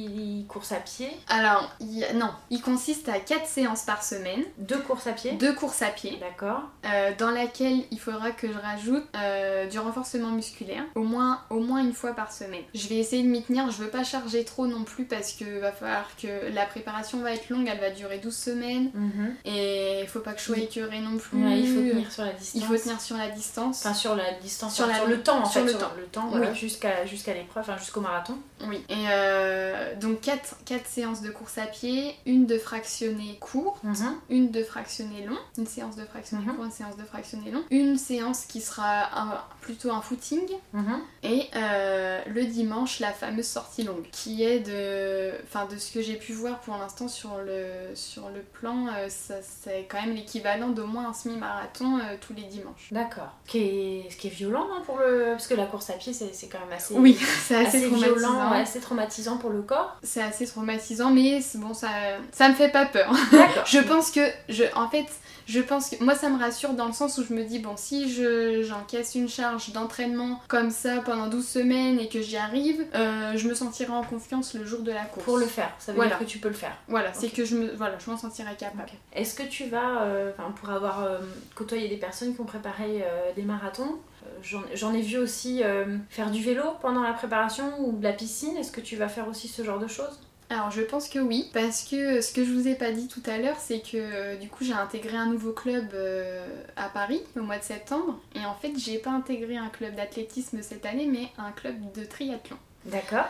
course 0.47 0.71
à 0.71 0.77
pied 0.77 1.09
Alors, 1.27 1.69
non, 2.15 2.29
il 2.49 2.61
consiste 2.61 3.09
à 3.09 3.19
4 3.19 3.45
séances 3.45 3.83
par 3.83 4.03
semaine. 4.03 4.43
Deux 4.57 4.79
courses 4.79 5.07
à 5.07 5.13
pied 5.13 5.33
Deux 5.33 5.53
courses 5.53 5.81
à 5.81 5.87
pied. 5.87 6.17
D'accord. 6.19 6.63
Euh, 6.85 7.11
dans 7.17 7.31
laquelle 7.31 7.83
il 7.91 7.99
faudra 7.99 8.31
que 8.31 8.47
je 8.47 8.57
rajoute 8.57 9.03
euh, 9.15 9.67
du 9.67 9.79
renforcement 9.79 10.29
musculaire, 10.29 10.83
au 10.95 11.03
moins, 11.03 11.41
au 11.49 11.59
moins 11.59 11.81
une 11.81 11.93
fois 11.93 12.13
par 12.13 12.31
semaine. 12.31 12.63
Je 12.73 12.87
vais 12.87 12.95
essayer 12.95 13.23
de 13.23 13.27
m'y 13.27 13.43
tenir, 13.43 13.69
je 13.71 13.77
veux 13.77 13.89
pas 13.89 14.03
charger 14.03 14.43
trop 14.45 14.67
non 14.67 14.83
plus 14.83 15.05
parce 15.05 15.33
que 15.33 15.59
va 15.59 15.71
falloir 15.71 16.09
que 16.21 16.53
la 16.53 16.65
préparation 16.65 17.19
va 17.19 17.33
être 17.33 17.49
longue, 17.49 17.69
elle 17.71 17.79
va 17.79 17.89
durer 17.89 18.19
12 18.19 18.35
semaines. 18.35 18.91
Mhm. 18.93 19.35
Et 19.45 20.01
il 20.01 20.07
faut 20.07 20.19
pas 20.19 20.33
que 20.33 20.39
je 20.39 20.45
sois 20.45 20.57
écœurée 20.57 20.99
non 20.99 21.17
plus. 21.17 21.39
il 21.39 21.67
faut 21.67 21.81
tenir 21.81 22.11
sur 22.11 22.23
la 22.23 22.33
distance. 22.33 22.55
Il 22.55 22.63
faut 22.63 22.77
tenir 22.77 23.01
sur 23.01 23.17
la 23.17 23.29
distance. 23.29 23.85
Enfin, 23.85 23.93
sur 23.93 24.15
la 24.15 24.31
distance, 24.41 24.75
sur, 24.75 24.85
le 24.85 25.21
temps 25.21 25.41
en 25.41 25.45
sur 25.45 25.61
fait. 25.61 25.73
Le 25.73 25.77
temps. 25.77 25.91
Le 25.97 26.05
temps, 26.05 26.27
voilà, 26.29 26.53
jusqu'à 26.53 27.05
jusqu'à 27.05 27.33
l'épreuve, 27.33 27.65
jusqu'au 27.79 28.01
marathon. 28.01 28.37
Oui. 28.67 28.83
Et 28.89 29.05
euh, 29.09 29.84
donc 29.99 30.21
4, 30.21 30.55
séances 30.85 31.21
de 31.21 31.29
course 31.29 31.57
à 31.57 31.67
pied, 31.67 32.15
une 32.25 32.45
de 32.45 32.57
fractionné 32.57 33.37
court, 33.39 33.79
mhm. 33.83 34.15
une 34.29 34.51
de 34.51 34.63
fractionné 34.63 35.25
long, 35.25 35.37
une 35.57 35.65
séance 35.65 35.95
de 35.95 36.03
fractionné 36.03 36.45
mhm. 36.45 36.55
court, 36.55 36.65
une 36.65 36.71
séance 36.71 36.97
de 36.97 37.03
fractionné 37.03 37.51
long, 37.51 37.63
une 37.71 37.97
séance 37.97 38.45
qui 38.45 38.61
sera 38.61 39.47
plutôt 39.61 39.91
un 39.91 40.01
footing, 40.01 40.47
mhm. 40.73 40.99
et 41.23 41.49
euh, 41.55 42.21
le 42.27 42.45
dimanche 42.45 42.99
la 42.99 43.11
fameuse 43.11 43.47
sortie 43.47 43.83
longue, 43.83 44.07
qui 44.11 44.43
est 44.43 44.59
de, 44.59 45.31
enfin 45.43 45.65
de 45.65 45.77
ce 45.77 45.91
que 45.91 46.01
j'ai 46.01 46.15
pu 46.15 46.33
voir 46.33 46.59
pour 46.61 46.77
l'instant 46.77 47.07
sur 47.07 47.37
le, 47.37 47.95
sur 47.95 48.29
le 48.29 48.41
plan, 48.41 48.87
euh, 48.87 49.07
c'est 49.09 49.85
quand 49.89 50.01
même 50.01 50.15
l'équivalent 50.15 50.69
d'au 50.69 50.87
moins 50.87 51.09
un 51.09 51.13
semi-marathon 51.13 51.99
tous 52.21 52.33
les 52.33 52.43
dimanches. 52.43 52.89
D'accord. 52.91 53.33
Ce 53.45 53.51
qui 53.51 53.57
est, 53.59 54.09
ce 54.09 54.17
qui 54.17 54.27
est 54.27 54.31
violent 54.31 54.67
hein, 54.73 54.81
pour 54.85 54.97
le, 54.97 55.31
parce 55.31 55.47
que 55.47 55.55
la 55.55 55.65
course 55.65 55.89
à 55.89 55.93
pied 55.93 56.13
c'est 56.13 56.47
quand 56.47 56.59
même 56.59 56.73
assez, 56.73 56.95
oui, 56.95 57.17
c'est 57.43 57.55
assez, 57.55 57.89
violent, 57.89 58.51
assez 58.51 58.79
traumatisant 58.79 59.37
pour 59.37 59.49
le 59.49 59.61
corps. 59.61 59.74
C'est 60.03 60.21
assez 60.21 60.45
traumatisant, 60.45 61.11
mais 61.11 61.39
bon, 61.55 61.73
ça, 61.73 61.89
ça 62.31 62.49
me 62.49 62.55
fait 62.55 62.69
pas 62.69 62.85
peur. 62.85 63.13
je 63.65 63.79
pense 63.79 64.11
que, 64.11 64.21
je, 64.49 64.63
en 64.75 64.89
fait, 64.89 65.05
je 65.45 65.59
pense 65.59 65.89
que 65.89 66.03
moi 66.03 66.15
ça 66.15 66.29
me 66.29 66.39
rassure 66.39 66.73
dans 66.73 66.87
le 66.87 66.93
sens 66.93 67.17
où 67.17 67.23
je 67.23 67.33
me 67.33 67.43
dis 67.43 67.59
bon 67.59 67.75
si 67.77 68.11
je 68.11 68.63
j'encaisse 68.63 69.15
une 69.15 69.29
charge 69.29 69.71
d'entraînement 69.71 70.41
comme 70.47 70.71
ça 70.71 71.01
pendant 71.01 71.27
12 71.27 71.47
semaines 71.47 71.99
et 71.99 72.07
que 72.07 72.21
j'y 72.21 72.37
arrive, 72.37 72.85
euh, 72.95 73.33
je 73.35 73.47
me 73.47 73.53
sentirai 73.53 73.91
en 73.91 74.03
confiance 74.03 74.53
le 74.55 74.65
jour 74.65 74.81
de 74.81 74.91
la 74.91 75.05
course. 75.05 75.25
Pour 75.25 75.37
le 75.37 75.45
faire, 75.45 75.73
ça 75.79 75.93
veut 75.93 76.05
dire 76.05 76.19
que 76.19 76.23
tu 76.23 76.39
peux 76.39 76.49
le 76.49 76.55
faire. 76.55 76.75
Voilà, 76.87 77.13
c'est 77.13 77.29
que 77.29 77.45
je 77.45 77.55
me 77.55 77.75
voilà, 77.75 77.97
je 78.03 78.09
m'en 78.09 78.17
sentirai 78.17 78.55
capable. 78.55 78.89
Est-ce 79.13 79.35
que 79.35 79.43
tu 79.43 79.65
vas 79.65 80.01
euh, 80.01 80.31
pour 80.55 80.69
avoir 80.69 81.03
euh, 81.03 81.19
côtoyé 81.55 81.87
des 81.87 81.97
personnes 81.97 82.33
qui 82.33 82.41
ont 82.41 82.45
préparé 82.45 83.05
des 83.35 83.43
marathons 83.43 83.99
J'en 84.41 84.93
ai 84.93 85.01
vu 85.01 85.17
aussi 85.17 85.61
faire 86.09 86.31
du 86.31 86.41
vélo 86.41 86.63
pendant 86.81 87.03
la 87.03 87.13
préparation 87.13 87.79
ou 87.79 87.97
de 87.97 88.03
la 88.03 88.13
piscine? 88.13 88.57
Est-ce 88.57 88.71
que 88.71 88.81
tu 88.81 88.95
vas 88.95 89.07
faire 89.07 89.27
aussi 89.27 89.47
ce 89.47 89.63
genre 89.63 89.79
de 89.79 89.87
choses? 89.87 90.19
Alors 90.49 90.69
je 90.69 90.81
pense 90.81 91.09
que 91.09 91.19
oui, 91.19 91.49
parce 91.53 91.83
que 91.83 92.21
ce 92.21 92.31
que 92.31 92.45
je 92.45 92.51
vous 92.51 92.67
ai 92.67 92.75
pas 92.75 92.91
dit 92.91 93.07
tout 93.07 93.23
à 93.25 93.37
l'heure, 93.37 93.57
c'est 93.59 93.79
que 93.79 93.97
euh, 93.97 94.35
du 94.35 94.47
coup 94.47 94.63
j'ai 94.63 94.73
intégré 94.73 95.17
un 95.17 95.25
nouveau 95.25 95.53
club 95.53 95.89
euh, 95.93 96.45
à 96.75 96.89
Paris 96.89 97.21
au 97.35 97.41
mois 97.41 97.57
de 97.57 97.63
septembre, 97.63 98.19
et 98.35 98.45
en 98.45 98.53
fait 98.53 98.73
j'ai 98.77 98.99
pas 98.99 99.11
intégré 99.11 99.57
un 99.57 99.69
club 99.69 99.95
d'athlétisme 99.95 100.61
cette 100.61 100.85
année, 100.85 101.07
mais 101.07 101.29
un 101.37 101.51
club 101.51 101.75
de 101.93 102.05
triathlon. 102.05 102.57
D'accord. 102.85 103.25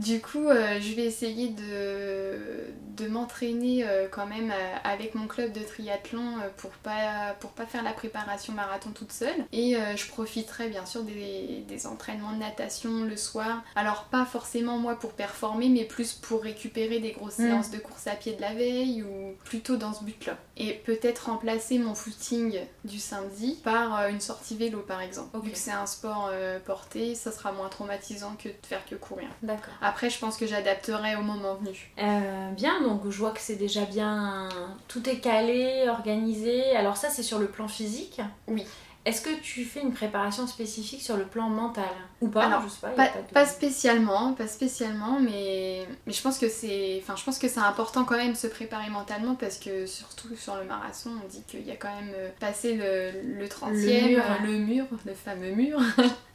Du 0.00 0.18
coup, 0.22 0.48
euh, 0.48 0.80
je 0.80 0.94
vais 0.94 1.04
essayer 1.04 1.48
de, 1.48 2.72
de 2.96 3.06
m'entraîner 3.06 3.86
euh, 3.86 4.08
quand 4.10 4.26
même 4.26 4.50
euh, 4.50 4.76
avec 4.82 5.14
mon 5.14 5.26
club 5.26 5.52
de 5.52 5.60
triathlon 5.60 6.36
pour 6.56 6.70
pas, 6.70 7.36
pour 7.38 7.50
pas 7.50 7.66
faire 7.66 7.82
la 7.82 7.92
préparation 7.92 8.54
marathon 8.54 8.92
toute 8.92 9.12
seule. 9.12 9.44
Et 9.52 9.76
je 9.96 10.08
profiterai 10.08 10.68
bien 10.68 10.86
sûr 10.86 11.02
des, 11.02 11.64
des, 11.68 11.86
entraînements 11.86 12.32
de 12.32 12.38
natation 12.38 13.04
le 13.04 13.16
soir. 13.16 13.62
Alors 13.74 14.04
pas 14.04 14.24
forcément 14.24 14.78
moi 14.78 14.98
pour 14.98 15.12
performer, 15.12 15.68
mais 15.68 15.84
plus 15.84 16.14
pour 16.14 16.42
récupérer 16.42 17.00
des 17.00 17.12
grosses 17.12 17.38
mm. 17.38 17.48
séances 17.48 17.70
de 17.70 17.78
course 17.78 18.06
à 18.06 18.12
pied 18.12 18.32
de 18.34 18.40
la 18.40 18.54
veille 18.54 19.02
ou 19.02 19.34
plutôt 19.44 19.76
dans 19.76 19.92
ce 19.92 20.04
but-là. 20.04 20.38
Et 20.62 20.74
peut-être 20.74 21.30
remplacer 21.30 21.78
mon 21.78 21.94
footing 21.94 22.60
du 22.84 22.98
samedi 22.98 23.58
par 23.64 24.06
une 24.08 24.20
sortie 24.20 24.56
vélo 24.56 24.80
par 24.80 25.00
exemple. 25.00 25.38
Vu 25.42 25.52
que 25.52 25.58
c'est 25.58 25.70
un 25.70 25.86
sport 25.86 26.30
porté, 26.64 27.14
ça 27.14 27.32
sera 27.32 27.52
moins 27.52 27.68
traumatisant 27.68 28.36
que 28.38 28.48
de 28.48 28.66
faire 28.66 28.84
que 28.84 28.94
courir. 28.94 29.28
D'accord. 29.42 29.72
Après, 29.80 30.10
je 30.10 30.18
pense 30.18 30.36
que 30.36 30.46
j'adapterai 30.46 31.16
au 31.16 31.22
moment 31.22 31.54
venu. 31.54 31.92
Euh, 31.98 32.50
bien, 32.52 32.82
donc 32.82 33.02
je 33.08 33.18
vois 33.18 33.30
que 33.30 33.40
c'est 33.40 33.56
déjà 33.56 33.84
bien. 33.84 34.48
Tout 34.88 35.08
est 35.08 35.18
calé, 35.20 35.86
organisé. 35.88 36.76
Alors, 36.76 36.96
ça, 36.96 37.08
c'est 37.08 37.22
sur 37.22 37.38
le 37.38 37.46
plan 37.46 37.68
physique? 37.68 38.20
Oui. 38.46 38.66
Est-ce 39.06 39.22
que 39.22 39.40
tu 39.40 39.64
fais 39.64 39.80
une 39.80 39.92
préparation 39.92 40.46
spécifique 40.46 41.00
sur 41.00 41.16
le 41.16 41.24
plan 41.24 41.48
mental 41.48 41.88
ou 42.20 42.28
pas 42.28 42.44
Alors, 42.44 42.62
je 42.64 42.68
sais 42.68 42.94
pas, 42.94 43.08
pas, 43.32 43.46
spécialement, 43.46 44.34
pas 44.34 44.46
spécialement, 44.46 45.18
mais, 45.18 45.86
mais 46.06 46.12
je 46.12 46.20
pense 46.20 46.38
que 46.38 46.50
c'est, 46.50 47.00
enfin, 47.02 47.16
je 47.16 47.24
pense 47.24 47.38
que 47.38 47.48
c'est 47.48 47.60
important 47.60 48.04
quand 48.04 48.18
même 48.18 48.32
de 48.32 48.36
se 48.36 48.46
préparer 48.46 48.90
mentalement 48.90 49.36
parce 49.36 49.56
que 49.56 49.86
surtout 49.86 50.36
sur 50.36 50.54
le 50.56 50.64
marathon, 50.64 51.12
on 51.24 51.28
dit 51.28 51.42
qu'il 51.46 51.66
y 51.66 51.70
a 51.70 51.76
quand 51.76 51.94
même 51.94 52.12
euh, 52.14 52.28
passé 52.40 52.74
le, 52.74 53.38
le 53.38 53.46
30e, 53.46 53.72
le 53.72 54.08
mur, 54.08 54.24
le, 54.44 54.58
mur, 54.58 54.86
le 55.06 55.14
fameux 55.14 55.52
mur. 55.52 55.80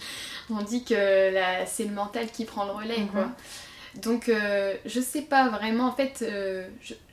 on 0.50 0.64
dit 0.64 0.84
que 0.84 1.34
c'est 1.68 1.86
le 1.86 1.94
mental 1.94 2.32
qui 2.32 2.46
prend 2.46 2.66
le 2.66 2.72
relais, 2.72 3.08
quoi. 3.12 3.30
Mhm. 3.96 4.02
Donc, 4.02 4.30
euh, 4.30 4.74
je 4.86 5.00
sais 5.00 5.22
pas 5.22 5.50
vraiment, 5.50 5.88
en 5.88 5.92
fait, 5.92 6.20
euh, 6.22 6.68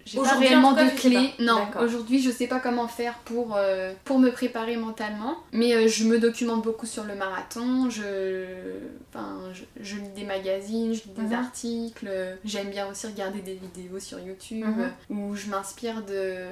j'ai 0.05 0.19
pas 0.19 0.37
réellement 0.37 0.73
de 0.73 0.89
clés. 0.99 1.33
Non, 1.39 1.67
aujourd'hui, 1.81 2.21
je 2.21 2.31
sais 2.31 2.47
pas 2.47 2.59
comment 2.59 2.89
faire 2.89 3.15
pour, 3.25 3.57
euh, 3.57 3.93
pour 4.05 4.19
me 4.19 4.31
préparer 4.31 4.77
mentalement. 4.77 5.37
Mais 5.53 5.89
je 5.89 6.05
me 6.05 6.19
documente 6.19 6.63
beaucoup 6.63 6.87
sur 6.87 7.05
le 7.05 7.15
marathon. 7.15 7.89
Je, 7.89 8.47
enfin, 9.09 9.39
je, 9.81 9.97
lis 9.97 10.09
des 10.17 10.25
magazines, 10.25 10.93
je 10.93 11.03
lis 11.05 11.15
des 11.17 11.23
mhm. 11.23 11.33
articles. 11.33 12.11
J'aime 12.45 12.71
bien 12.71 12.89
aussi 12.91 13.07
regarder 13.07 13.41
des 13.41 13.55
vidéos 13.55 14.01
sur 14.01 14.19
YouTube 14.19 14.67
mhm. 14.67 14.91
où 15.11 15.37
je 15.37 15.49
m'inspire 15.49 16.03
de, 16.03 16.49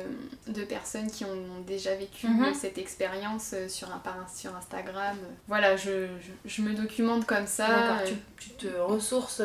de 0.52 0.62
personnes 0.62 1.10
qui 1.10 1.24
ont 1.24 1.60
déjà 1.66 1.94
vécu 1.96 2.28
cette 2.54 2.78
expérience 2.78 3.54
sur, 3.68 3.88
un, 3.88 4.00
sur 4.32 4.54
Instagram. 4.54 5.16
Voilà, 5.48 5.76
je, 5.76 6.06
je, 6.44 6.62
me 6.62 6.74
documente 6.74 7.26
comme 7.26 7.46
ça. 7.46 7.98
Tu, 8.06 8.14
tu, 8.38 8.50
te 8.50 8.76
ressources 8.78 9.42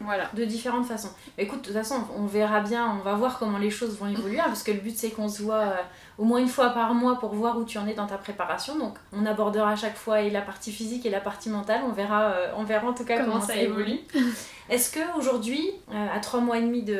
voilà. 0.00 0.30
De 0.34 0.44
différentes 0.46 0.86
façons. 0.86 1.10
écoute, 1.36 1.60
de 1.60 1.64
toute 1.66 1.74
façon, 1.74 1.96
on 2.16 2.24
verra 2.24 2.60
bien, 2.60 2.96
on 2.98 3.02
va 3.02 3.14
voir 3.14 3.38
comment 3.38 3.58
les 3.58 3.70
choses 3.70 3.98
vont 3.98 4.06
évoluer, 4.06 4.40
hein, 4.40 4.46
parce 4.46 4.62
que 4.62 4.72
le 4.72 4.78
but 4.78 4.96
c'est 4.96 5.10
qu'on 5.10 5.28
se 5.28 5.42
voit 5.42 5.56
euh, 5.56 5.76
au 6.16 6.24
moins 6.24 6.38
une 6.38 6.48
fois 6.48 6.70
par 6.70 6.94
mois 6.94 7.18
pour 7.18 7.34
voir 7.34 7.58
où 7.58 7.64
tu 7.64 7.76
en 7.76 7.86
es 7.86 7.92
dans 7.92 8.06
ta 8.06 8.16
préparation. 8.16 8.78
Donc 8.78 8.96
on 9.12 9.26
abordera 9.26 9.72
à 9.72 9.76
chaque 9.76 9.96
fois 9.96 10.22
et 10.22 10.30
la 10.30 10.40
partie 10.40 10.72
physique 10.72 11.04
et 11.04 11.10
la 11.10 11.20
partie 11.20 11.50
mentale. 11.50 11.82
On 11.86 11.92
verra, 11.92 12.30
euh, 12.30 12.52
on 12.56 12.64
verra 12.64 12.88
en 12.88 12.94
tout 12.94 13.04
cas 13.04 13.22
comment, 13.22 13.42
ça, 13.42 13.56
évolue. 13.56 13.98
Est-ce 14.70 14.90
que 14.90 15.18
aujourd'hui, 15.18 15.70
euh, 15.92 16.06
à 16.14 16.18
trois 16.20 16.40
mois 16.40 16.58
et 16.58 16.62
demi 16.62 16.82
de, 16.82 16.98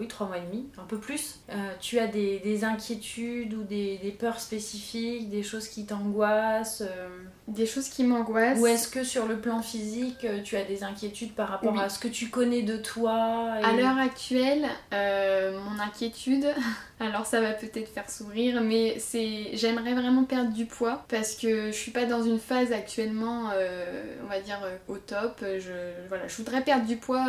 oui 0.00 0.08
trois 0.08 0.26
mois 0.26 0.38
et 0.38 0.42
demi, 0.42 0.66
un 0.78 0.84
peu 0.84 0.96
plus, 0.96 1.40
tu 1.78 2.00
as 2.00 2.08
des, 2.08 2.64
inquiétudes 2.64 3.54
ou 3.54 3.62
des, 3.62 3.98
des, 3.98 4.10
peurs 4.10 4.40
spécifiques, 4.40 5.28
des 5.28 5.42
choses 5.42 5.68
qui 5.68 5.86
t'angoissent 5.86 6.82
Des 7.54 7.66
choses 7.66 7.88
qui 7.88 8.04
m'angoissent. 8.04 8.58
Ou 8.58 8.66
est-ce 8.66 8.88
que 8.88 9.04
sur 9.04 9.26
le 9.26 9.38
plan 9.38 9.60
physique, 9.60 10.26
tu 10.44 10.56
as 10.56 10.64
des 10.64 10.84
inquiétudes 10.84 11.34
par 11.34 11.48
rapport 11.48 11.78
à 11.78 11.88
ce 11.88 11.98
que 11.98 12.08
tu 12.08 12.28
connais 12.28 12.62
de 12.62 12.76
toi 12.76 13.52
À 13.62 13.72
l'heure 13.72 13.98
actuelle, 13.98 14.66
euh, 14.94 15.58
mon 15.58 15.78
inquiétude, 15.80 16.46
alors 17.00 17.26
ça 17.26 17.40
va 17.40 17.52
peut-être 17.52 17.88
faire 17.88 18.08
sourire, 18.10 18.62
mais 18.62 18.98
c'est 18.98 19.50
j'aimerais 19.52 19.94
vraiment 19.94 20.24
perdre 20.24 20.52
du 20.52 20.66
poids 20.66 21.04
parce 21.08 21.34
que 21.34 21.66
je 21.66 21.76
suis 21.76 21.90
pas 21.90 22.06
dans 22.06 22.22
une 22.22 22.38
phase 22.38 22.72
actuellement, 22.72 23.50
euh, 23.54 24.02
on 24.24 24.28
va 24.28 24.40
dire 24.40 24.60
euh, 24.64 24.76
au 24.88 24.96
top. 24.96 25.40
Je 25.42 25.72
voilà, 26.08 26.26
je 26.28 26.36
voudrais 26.36 26.62
perdre 26.62 26.86
du 26.86 26.96
poids 26.96 27.26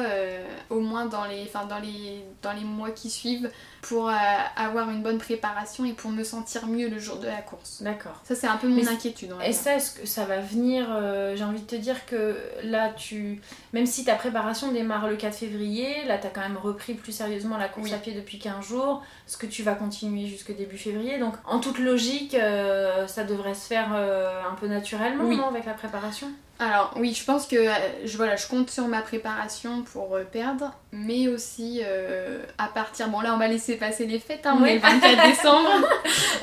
au 0.69 0.79
moins 0.79 1.05
dans 1.05 1.25
les, 1.25 1.43
enfin 1.43 1.65
dans 1.65 1.79
les, 1.79 2.23
dans 2.41 2.53
les 2.53 2.63
mois 2.63 2.91
qui 2.91 3.09
suivent 3.09 3.49
pour 3.83 4.09
avoir 4.09 4.89
une 4.89 5.03
bonne 5.03 5.17
préparation 5.17 5.85
et 5.85 5.93
pour 5.93 6.11
me 6.11 6.23
sentir 6.23 6.67
mieux 6.67 6.89
le 6.89 6.99
jour 6.99 7.17
de 7.17 7.27
la 7.27 7.41
course. 7.41 7.81
D'accord. 7.81 8.19
Ça 8.23 8.35
c'est 8.35 8.47
un 8.47 8.57
peu 8.57 8.67
mon 8.67 8.87
inquiétude. 8.87 9.33
Et 9.45 9.53
ça, 9.53 9.75
est-ce 9.75 9.99
que 9.99 10.07
ça 10.07 10.25
va 10.25 10.39
venir 10.39 10.87
J'ai 11.35 11.43
envie 11.43 11.61
de 11.61 11.67
te 11.67 11.75
dire 11.75 12.05
que 12.05 12.37
là, 12.63 12.89
tu, 12.89 13.41
même 13.73 13.85
si 13.85 14.05
ta 14.05 14.15
préparation 14.15 14.71
démarre 14.71 15.07
le 15.07 15.15
4 15.15 15.33
février. 15.35 16.05
Là, 16.05 16.17
tu 16.17 16.27
as 16.27 16.29
quand 16.29 16.41
même 16.41 16.57
repris 16.57 16.93
plus 16.93 17.11
sérieusement 17.11 17.57
la 17.57 17.69
course 17.69 17.91
à 17.91 17.97
pied 17.97 18.13
depuis 18.13 18.39
15 18.39 18.65
jours, 18.65 19.03
ce 19.27 19.37
que 19.37 19.45
tu 19.45 19.63
vas 19.63 19.75
continuer 19.75 20.27
jusque 20.27 20.55
début 20.55 20.77
février? 20.77 21.17
Donc, 21.17 21.35
en 21.45 21.59
toute 21.59 21.79
logique, 21.79 22.35
euh, 22.35 23.07
ça 23.07 23.23
devrait 23.23 23.53
se 23.53 23.67
faire 23.67 23.91
euh, 23.93 24.41
un 24.49 24.55
peu 24.55 24.67
naturellement, 24.67 25.23
non, 25.23 25.47
avec 25.47 25.65
la 25.65 25.73
préparation? 25.73 26.27
Alors 26.59 26.93
oui, 26.97 27.13
je 27.13 27.25
pense 27.25 27.47
que 27.47 27.55
euh, 27.55 27.73
je, 28.05 28.15
voilà, 28.15 28.35
je 28.35 28.47
compte 28.47 28.69
sur 28.69 28.87
ma 28.87 29.01
préparation 29.01 29.81
pour 29.81 30.15
euh, 30.15 30.23
perdre, 30.23 30.71
mais 30.91 31.27
aussi 31.27 31.81
euh, 31.83 32.43
à 32.59 32.67
partir... 32.67 33.09
Bon 33.09 33.21
là 33.21 33.33
on 33.33 33.37
va 33.37 33.47
laisser 33.47 33.75
passer 33.75 34.05
les 34.05 34.19
fêtes, 34.19 34.45
hein, 34.45 34.57
on 34.59 34.63
est 34.63 34.75
le 34.75 34.79
24 34.79 35.27
décembre. 35.29 35.69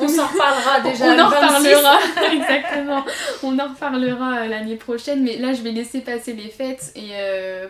on 0.01 0.09
s'en 0.09 0.27
reparlera 0.27 0.81
déjà. 0.85 1.07
On 1.07 1.19
en 1.19 1.27
reparlera, 1.29 1.99
exactement. 2.33 3.05
On 3.45 3.59
en 3.59 3.69
reparlera 3.69 4.47
l'année 4.47 4.77
prochaine, 4.77 5.23
mais 5.23 5.37
là 5.37 5.55
je 5.55 5.63
vais 5.63 5.71
laisser 5.71 6.01
passer 6.01 6.33
les 6.33 6.51
fêtes 6.51 6.93
et 6.97 7.13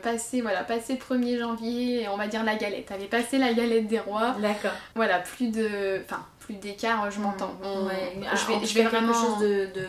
passer, 0.03 0.40
voilà, 0.40 0.64
passer 0.64 0.94
le 0.94 1.16
1er 1.16 1.38
janvier, 1.38 2.09
on 2.12 2.16
va 2.16 2.26
dire 2.26 2.42
la 2.42 2.57
galette. 2.57 2.90
Allez, 2.90 3.05
passer 3.07 3.37
la 3.37 3.53
galette 3.53 3.87
des 3.87 4.00
rois. 4.00 4.35
D'accord. 4.40 4.72
Voilà, 4.94 5.18
plus 5.18 5.48
de... 5.48 6.00
Enfin, 6.05 6.24
d'écart, 6.48 7.11
je 7.11 7.20
m'entends. 7.20 7.55
Ouais, 7.62 8.18
je 8.35 8.46
vais, 8.46 8.66
je 8.66 8.74
vais 8.74 8.85
vraiment 8.85 9.38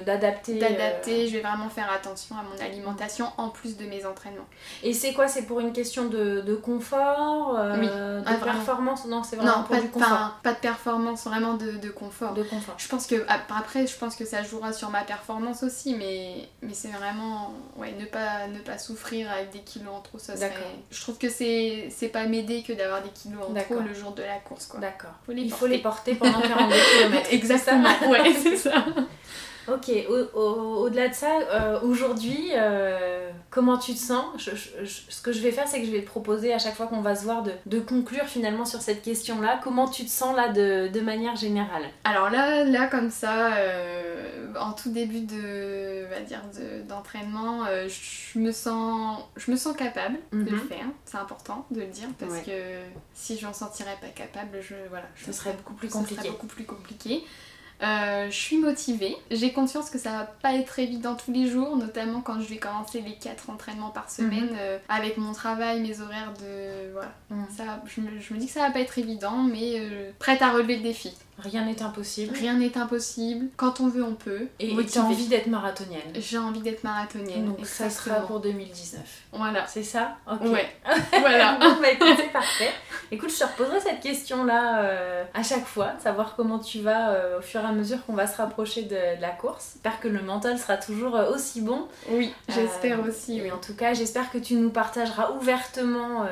d'adapté. 0.05 0.59
D'adapter, 0.59 1.23
euh. 1.23 1.27
je 1.27 1.33
vais 1.33 1.41
vraiment 1.41 1.69
faire 1.69 1.91
attention 1.91 2.35
à 2.35 2.43
mon 2.43 2.63
alimentation 2.63 3.27
en 3.37 3.49
plus 3.49 3.77
de 3.77 3.85
mes 3.85 4.05
entraînements. 4.05 4.47
Et 4.83 4.93
c'est 4.93 5.13
quoi 5.13 5.27
C'est 5.27 5.43
pour 5.43 5.59
une 5.59 5.73
question 5.73 6.05
de, 6.05 6.41
de 6.41 6.55
confort 6.55 7.57
euh, 7.57 8.21
De 8.21 8.25
ah, 8.25 8.33
performance? 8.35 9.05
Non, 9.05 9.23
c'est 9.23 9.35
vraiment 9.35 9.63
pour 9.63 9.75
pas 9.75 9.81
du 9.81 9.89
confort. 9.89 10.39
Pas, 10.43 10.53
de 10.53 10.59
performance, 10.59 11.25
vraiment 11.25 11.55
de, 11.55 11.71
de, 11.71 11.89
confort. 11.89 12.33
De 12.33 12.43
confort. 12.43 12.75
Je 12.77 12.87
pense 12.87 13.07
que 13.07 13.15
après, 13.27 13.87
je 13.87 13.97
pense 13.97 14.15
que 14.15 14.25
ça 14.25 14.43
jouera 14.43 14.73
sur 14.73 14.89
ma 14.89 15.01
performance 15.03 15.63
aussi, 15.63 15.95
mais, 15.95 16.47
mais 16.61 16.73
c'est 16.73 16.89
vraiment 16.89 17.53
ouais, 17.77 17.93
ne 17.99 18.05
pas 18.05 18.47
ne 18.47 18.59
pas 18.59 18.77
souffrir 18.77 19.31
avec 19.31 19.51
des 19.51 19.59
kilos 19.59 19.93
en 19.93 20.01
trop. 20.01 20.19
Ça 20.19 20.35
serait... 20.35 20.51
Je 20.89 21.01
trouve 21.01 21.17
que 21.17 21.29
c'est 21.29 21.87
c'est 21.89 22.09
pas 22.09 22.25
m'aider 22.25 22.63
que 22.63 22.73
d'avoir 22.73 23.01
des 23.01 23.09
kilos 23.09 23.41
en 23.49 23.53
trop 23.53 23.79
le 23.79 23.93
jour 23.93 24.11
de 24.11 24.23
la 24.23 24.37
course. 24.37 24.69
D'accord. 24.79 25.11
Il 25.29 25.51
faut 25.51 25.67
les 25.67 25.79
porter 25.79 26.15
pendant 26.15 26.41
42 26.55 26.75
km. 26.75 27.27
Exactement, 27.31 28.09
ouais, 28.09 28.33
c'est 28.41 28.57
ça. 28.57 28.85
Ok, 29.67 29.91
au-delà 30.33 31.09
de 31.09 31.13
ça, 31.13 31.39
euh, 31.39 31.79
aujourd'hui, 31.81 32.51
euh, 32.55 33.29
comment 33.49 33.77
tu 33.77 33.93
te 33.93 33.99
sens 33.99 34.25
Ce 34.37 35.21
que 35.21 35.31
je 35.31 35.39
vais 35.39 35.51
faire, 35.51 35.67
c'est 35.67 35.79
que 35.79 35.85
je 35.85 35.91
vais 35.91 36.01
te 36.01 36.07
proposer 36.07 36.53
à 36.53 36.57
chaque 36.57 36.75
fois 36.75 36.87
qu'on 36.87 37.01
va 37.01 37.15
se 37.15 37.23
voir 37.23 37.43
de, 37.43 37.79
conclure 37.79 38.25
finalement 38.25 38.65
sur 38.65 38.81
cette 38.81 39.01
question-là. 39.01 39.59
Comment 39.63 39.87
tu 39.87 40.05
te 40.05 40.09
sens 40.09 40.35
là 40.35 40.49
de, 40.49 41.01
manière 41.01 41.35
générale? 41.35 41.83
Alors 42.03 42.29
là, 42.29 42.63
là 42.63 42.87
comme 42.87 43.09
ça, 43.09 43.53
euh, 43.55 44.53
en 44.59 44.73
tout 44.73 44.91
début 44.91 45.21
de, 45.21 46.05
va 46.09 46.21
dire 46.21 46.41
d'entraînement, 46.87 47.65
je 47.87 48.39
me 48.39 48.51
sens, 48.51 49.19
je 49.35 49.51
me 49.51 49.55
sens 49.55 49.75
capable 49.75 50.17
de 50.31 50.49
le 50.49 50.57
mhm. 50.57 50.67
faire. 50.67 50.85
C'est 51.05 51.17
important 51.17 51.65
de 51.71 51.81
le 51.81 51.87
dire 51.87 52.07
parce 52.19 52.39
que 52.41 52.51
si 53.13 53.37
je 53.37 53.45
m'en 53.45 53.53
sentirais 53.53 53.97
pas 54.01 54.07
capable, 54.07 54.59
je 54.61 54.75
voilà, 54.89 55.05
ce 55.15 55.31
serait 55.31 55.53
beaucoup 55.53 55.73
plus 55.73 55.89
compliqué. 55.89 56.29
beaucoup 56.29 56.47
plus 56.47 56.65
compliqué. 56.65 57.23
Euh, 57.81 58.27
je 58.29 58.35
suis 58.35 58.57
motivée. 58.57 59.15
J'ai 59.31 59.51
conscience 59.51 59.89
que 59.89 59.97
ça 59.97 60.11
va 60.11 60.23
pas 60.25 60.53
être 60.53 60.77
évident 60.79 61.15
tous 61.15 61.31
les 61.31 61.47
jours, 61.47 61.75
notamment 61.77 62.21
quand 62.21 62.39
je 62.39 62.47
vais 62.47 62.57
commencer 62.57 63.01
les 63.01 63.15
4 63.15 63.49
entraînements 63.49 63.89
par 63.89 64.09
semaine 64.09 64.51
mhm. 64.51 64.57
euh, 64.59 64.77
avec 64.87 65.17
mon 65.17 65.33
travail, 65.33 65.81
mes 65.81 65.99
horaires 65.99 66.33
de. 66.39 66.91
Voilà. 66.93 67.11
Mhm. 67.29 67.47
Ça, 67.55 67.63
je, 67.85 68.01
me, 68.01 68.39
dis 68.39 68.45
que 68.45 68.51
ça 68.51 68.67
va 68.67 68.71
pas 68.71 68.79
être 68.79 68.99
évident, 68.99 69.37
mais 69.43 69.79
euh, 69.79 70.11
prête 70.19 70.41
à 70.41 70.51
relever 70.51 70.77
le 70.77 70.83
défi. 70.83 71.13
Rien 71.43 71.65
n'est 71.65 71.81
impossible. 71.81 72.35
Rien 72.35 72.55
n'est 72.55 72.77
impossible. 72.77 73.47
Quand 73.57 73.79
on 73.79 73.87
veut, 73.87 74.03
on 74.03 74.15
peut. 74.15 74.47
Et 74.59 74.75
as 74.77 74.99
envie 74.99 75.27
d'être 75.27 75.47
marathonienne. 75.47 76.01
J'ai 76.15 76.37
envie 76.37 76.61
d'être 76.61 76.83
marathonienne. 76.83 77.45
Donc 77.45 77.65
ça 77.65 77.89
sera 77.89 78.21
pour 78.21 78.39
2019. 78.39 79.01
Voilà. 79.33 79.65
C'est 79.67 79.83
ça? 79.83 80.17
Ok. 80.29 80.41
Ouais. 80.51 80.69
voilà. 81.19 81.57
bah, 81.59 81.87
c'est 81.99 82.31
parfait. 82.31 82.71
Écoute, 83.11 83.31
je 83.31 83.39
te 83.39 83.43
reposerai 83.43 83.79
cette 83.79 83.99
question-là 83.99 84.83
euh, 84.83 85.23
à 85.33 85.43
chaque 85.43 85.65
fois, 85.65 85.91
savoir 86.01 86.35
comment 86.35 86.59
tu 86.59 86.79
vas 86.79 87.11
euh, 87.11 87.39
au 87.39 87.41
fur 87.41 87.61
et 87.61 87.65
à 87.65 87.71
mesure 87.71 88.05
qu'on 88.05 88.13
va 88.13 88.27
se 88.27 88.37
rapprocher 88.37 88.83
de, 88.83 89.19
la 89.19 89.29
course. 89.29 89.71
J'espère 89.73 89.99
que 89.99 90.07
le 90.07 90.21
mental 90.21 90.57
sera 90.57 90.77
toujours 90.77 91.15
euh, 91.15 91.33
aussi 91.33 91.61
bon. 91.61 91.87
Oui, 92.09 92.33
j'espère 92.49 93.05
aussi. 93.05 93.41
Oui. 93.41 93.51
En 93.51 93.57
tout 93.57 93.75
cas, 93.75 93.93
j'espère 93.93 94.31
que 94.31 94.37
tu 94.37 94.55
nous 94.55 94.69
partageras 94.69 95.31
ouvertement 95.31 96.25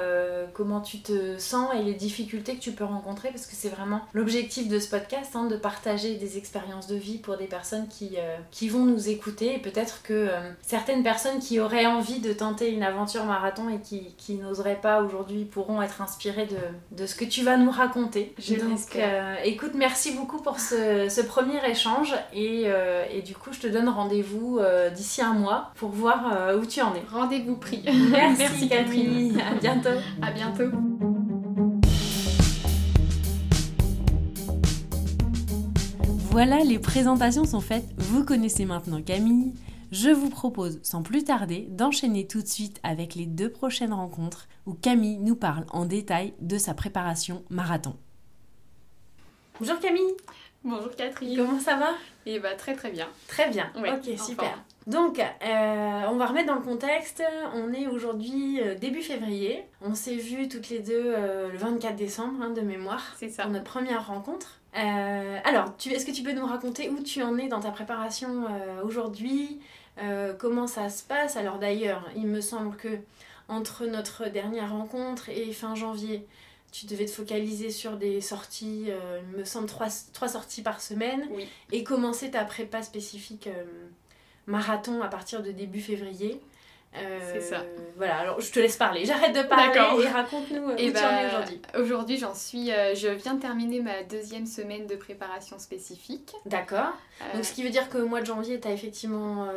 comment 0.54 0.82
tu 0.82 1.00
te 1.00 1.38
sens 1.38 1.69
et 1.76 1.84
les 1.84 1.93
difficultés 1.93 2.56
que 2.56 2.62
tu 2.62 2.72
peux 2.72 2.84
rencontrer 2.84 3.30
parce 3.30 3.45
que 3.45 3.56
c'est 3.56 3.69
vraiment 3.69 4.02
l'objectif 4.13 4.67
de 4.67 4.80
ce 4.80 4.89
podcast, 4.89 4.98
hein, 5.33 5.45
de 5.45 5.55
partager 5.55 6.15
des 6.15 6.38
expériences 6.38 6.88
de 6.88 6.95
vie 6.95 7.17
pour 7.17 7.38
des 7.38 7.45
personnes 7.45 7.88
qui, 7.88 8.12
euh, 8.17 8.38
qui 8.51 8.69
vont 8.69 8.85
nous 8.85 9.09
écouter 9.09 9.55
et 9.55 9.59
peut-être 9.59 10.01
que 10.03 10.13
euh, 10.13 10.51
certaines 10.62 11.03
personnes 11.03 11.39
qui 11.39 11.59
auraient 11.59 11.85
envie 11.85 12.19
de 12.19 12.33
tenter 12.33 12.71
une 12.71 12.83
aventure 12.83 13.25
marathon 13.25 13.69
et 13.69 13.79
qui, 13.79 14.13
qui 14.17 14.35
n'oseraient 14.35 14.79
pas 14.81 15.01
aujourd'hui 15.01 15.45
pourront 15.45 15.81
être 15.81 16.01
inspirées 16.01 16.47
de, 16.47 16.97
de, 16.97 17.05
ce 17.05 17.15
que 17.15 17.25
tu 17.25 17.43
vas 17.43 17.57
nous 17.57 17.71
raconter. 17.71 18.33
Je 18.38 18.55
Donc 18.55 18.79
euh, 18.95 19.35
écoute, 19.43 19.71
merci 19.75 20.13
beaucoup 20.13 20.41
pour 20.41 20.59
ce, 20.59 21.07
ce 21.09 21.21
premier 21.21 21.65
échange 21.69 22.13
et, 22.33 22.67
et, 23.13 23.21
du 23.21 23.35
coup 23.35 23.51
je 23.51 23.59
te 23.59 23.67
donne 23.67 23.89
rendez-vous 23.89 24.59
d'ici 24.95 25.21
un 25.21 25.33
mois 25.33 25.71
pour 25.75 25.89
voir 25.89 26.55
où 26.59 26.65
tu 26.65 26.81
en 26.81 26.93
es. 26.95 27.03
Rendez-vous 27.12 27.55
pris. 27.55 27.83
Merci, 27.85 28.35
merci 28.38 28.69
Catherine. 28.69 29.39
À 29.39 29.55
bientôt. 29.55 29.89
À 30.21 30.31
bientôt. 30.31 31.18
Voilà, 36.32 36.60
les 36.60 36.78
présentations 36.78 37.44
sont 37.44 37.60
faites, 37.60 37.88
vous 37.98 38.24
connaissez 38.24 38.65
maintenant 38.65 39.02
Camille. 39.02 39.52
Je 39.92 40.12
vous 40.12 40.30
propose 40.30 40.80
sans 40.84 41.02
plus 41.02 41.24
tarder 41.24 41.65
d'enchaîner 41.72 42.28
tout 42.28 42.44
de 42.44 42.48
suite 42.48 42.80
avec 42.84 43.15
les 43.15 43.26
deux 43.26 43.50
prochaines 43.50 43.94
rencontres 43.94 44.48
où 44.68 44.74
Camille 44.74 45.18
nous 45.18 45.36
parle 45.36 45.65
en 45.72 45.86
détail 45.86 46.36
de 46.39 46.60
sa 46.60 46.76
préparation 46.76 47.44
marathon. 47.50 47.96
Bonjour 49.60 49.80
Camille 49.80 50.13
Bonjour 50.63 50.96
Catherine 50.96 51.36
Comment 51.36 51.60
ça 51.60 51.78
va? 51.78 51.94
Eh 52.28 52.39
bah 52.39 52.54
très 52.54 52.76
très 52.76 52.92
bien. 52.92 53.08
Très 53.28 53.50
bien, 53.50 53.72
ok 53.76 54.20
super. 54.20 54.63
Donc, 54.86 55.20
euh, 55.20 56.02
on 56.10 56.15
va 56.15 56.26
remettre 56.26 56.48
dans 56.48 56.56
le 56.56 56.62
contexte. 56.62 57.24
On 57.54 57.74
est 57.74 57.88
aujourd'hui 57.88 58.60
euh, 58.62 58.76
début 58.76 59.02
février. 59.02 59.63
On 59.82 59.94
s'est 59.94 60.15
vu 60.15 60.48
toutes 60.48 60.70
les 60.70 60.80
deux 60.80 61.13
euh, 61.15 61.52
le 61.52 61.58
24 61.58 61.96
décembre 61.96 62.42
hein, 62.42 62.50
de 62.50 62.62
mémoire. 62.62 63.15
C'est 63.18 63.30
ça. 63.30 63.44
Pour 63.44 63.52
notre 63.52 63.65
première 63.65 64.08
rencontre. 64.08 64.59
Euh, 64.75 65.39
alors, 65.43 65.73
est-ce 65.86 66.05
que 66.05 66.12
tu 66.12 66.23
peux 66.23 66.34
nous 66.34 66.45
raconter 66.45 66.89
où 66.89 67.01
tu 67.01 67.23
en 67.23 67.38
es 67.38 67.47
dans 67.47 67.60
ta 67.60 67.71
préparation 67.71 68.45
euh, 68.45 68.84
aujourd'hui 68.84 69.60
euh, 70.01 70.34
Comment 70.38 70.67
ça 70.67 70.89
se 70.89 71.03
passe? 71.03 71.36
Alors 71.38 71.58
d'ailleurs, 71.60 72.08
il 72.15 72.27
me 72.27 72.41
semble 72.41 72.75
que 72.75 72.99
entre 73.47 73.86
notre 73.86 74.29
dernière 74.29 74.71
rencontre 74.71 75.29
et 75.29 75.51
fin 75.53 75.73
janvier, 75.73 76.27
tu 76.71 76.86
devais 76.86 77.05
te 77.05 77.12
focaliser 77.12 77.71
sur 77.71 77.97
des 77.97 78.21
sorties, 78.21 78.89
il 79.32 79.38
me 79.39 79.43
semble 79.43 79.65
trois, 79.65 79.88
trois 80.13 80.27
sorties 80.27 80.62
par 80.62 80.82
semaine, 80.82 81.27
et 81.71 81.84
commencer 81.84 82.29
ta 82.29 82.45
prépa 82.45 82.84
spécifique 82.84 83.49
marathon 84.45 85.01
à 85.01 85.08
partir 85.08 85.41
de 85.41 85.51
début 85.51 85.82
février 85.82 86.39
c'est 86.93 87.41
ça. 87.41 87.60
Euh, 87.60 87.78
voilà, 87.97 88.17
alors 88.17 88.41
je 88.41 88.52
te 88.52 88.60
laisse 88.60 88.78
parler. 88.78 89.06
J'arrête 89.06 89.36
de 89.36 89.43
parler 89.43 90.04
et 90.04 90.08
raconte-nous 90.08 90.69
euh, 90.69 90.73
où 90.73 90.78
tu 90.78 90.97
en 90.97 91.17
es 91.17 91.28
aujourd'hui. 91.28 91.62
Aujourd'hui, 91.78 92.17
j'en 92.17 92.34
suis. 92.34 92.71
Euh, 92.71 92.95
je 92.95 93.10
viens 93.10 93.36
de 93.36 93.41
terminer 93.41 93.82
ma 93.82 94.04
deuxième 94.04 94.45
semaine 94.45 94.88
de 94.88 94.95
préparation 94.95 95.60
spécifique. 95.60 96.34
D'accord. 96.45 96.93
Donc, 97.34 97.45
ce 97.45 97.54
qui 97.54 97.63
veut 97.63 97.69
dire 97.69 97.89
que 97.89 97.97
au 97.97 98.08
mois 98.08 98.21
de 98.21 98.25
janvier, 98.25 98.60
tu 98.60 98.67
as 98.67 98.71
effectivement 98.71 99.47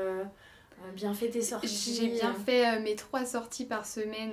bien 0.95 1.14
fait 1.14 1.29
tes 1.29 1.42
sorties. 1.42 1.99
J'ai 2.01 2.09
bien 2.09 2.35
fait 2.35 2.81
mes 2.81 2.97
trois 2.97 3.25
sorties 3.25 3.64
par 3.64 3.87
semaine 3.87 4.33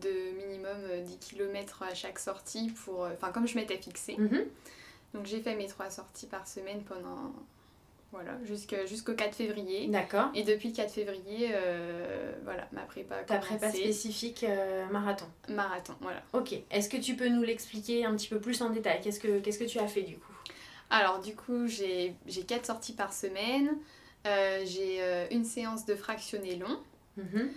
de 0.00 0.36
minimum 0.38 1.02
10 1.04 1.18
km 1.18 1.82
à 1.82 1.94
chaque 1.94 2.18
sortie, 2.18 2.72
pour, 2.84 3.08
enfin, 3.12 3.32
comme 3.32 3.46
je 3.46 3.56
m'étais 3.56 3.76
fixée. 3.76 4.16
Mhm. 4.18 4.44
Donc, 5.14 5.26
j'ai 5.26 5.40
fait 5.40 5.56
mes 5.56 5.66
trois 5.66 5.90
sorties 5.90 6.26
par 6.26 6.46
semaine 6.46 6.82
pendant 6.82 7.32
voilà, 8.10 8.38
jusqu'au 8.86 9.12
4 9.12 9.34
février. 9.34 9.86
D'accord. 9.88 10.30
Et 10.34 10.42
depuis 10.42 10.70
le 10.70 10.74
4 10.74 10.90
février, 10.90 11.50
euh, 11.52 12.32
voilà, 12.42 12.66
ma 12.72 12.82
prépa 12.82 13.16
Ta 13.24 13.36
prépa 13.38 13.70
spécifique 13.70 14.44
euh, 14.44 14.86
marathon. 14.86 15.26
Marathon, 15.50 15.94
voilà. 16.00 16.22
Ok. 16.32 16.54
Est-ce 16.70 16.88
que 16.88 16.96
tu 16.96 17.16
peux 17.16 17.28
nous 17.28 17.42
l'expliquer 17.42 18.06
un 18.06 18.14
petit 18.16 18.28
peu 18.28 18.40
plus 18.40 18.62
en 18.62 18.70
détail? 18.70 19.00
Qu'est-ce 19.02 19.20
que 19.20 19.40
Qu'est-ce 19.40 19.58
que 19.58 19.64
tu 19.64 19.78
as 19.78 19.88
fait 19.88 20.02
du 20.02 20.16
coup? 20.16 20.32
Alors, 20.88 21.20
du 21.20 21.34
coup, 21.36 21.66
j'ai 21.66 22.14
4 22.26 22.64
sorties 22.64 22.94
par 22.94 23.12
semaine. 23.12 23.76
Euh, 24.26 24.62
j'ai 24.64 25.00
une 25.30 25.44
séance 25.44 25.84
de 25.84 25.94
fractionné 25.94 26.56
long. 26.56 26.80
Mhm. 27.18 27.50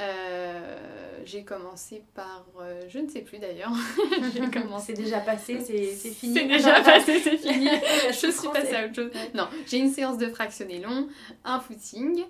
Euh, 0.00 0.76
j'ai 1.24 1.42
commencé 1.42 2.02
par. 2.14 2.44
Euh, 2.60 2.82
je 2.88 2.98
ne 2.98 3.08
sais 3.08 3.22
plus 3.22 3.38
d'ailleurs. 3.38 3.72
j'ai 4.34 4.50
commencé. 4.50 4.94
C'est 4.94 5.02
déjà 5.02 5.20
passé, 5.20 5.60
c'est 5.60 6.10
fini. 6.10 6.34
C'est 6.34 6.46
déjà 6.46 6.80
passé, 6.82 7.20
c'est 7.20 7.36
fini. 7.38 7.68
je 8.08 8.30
suis 8.30 8.48
passée 8.48 8.76
à 8.76 8.86
autre 8.86 8.94
chose. 8.94 9.10
Non, 9.34 9.48
j'ai 9.66 9.78
une 9.78 9.90
séance 9.90 10.18
de 10.18 10.28
fractionné 10.28 10.80
long, 10.80 11.08
un 11.44 11.60
footing, 11.60 12.24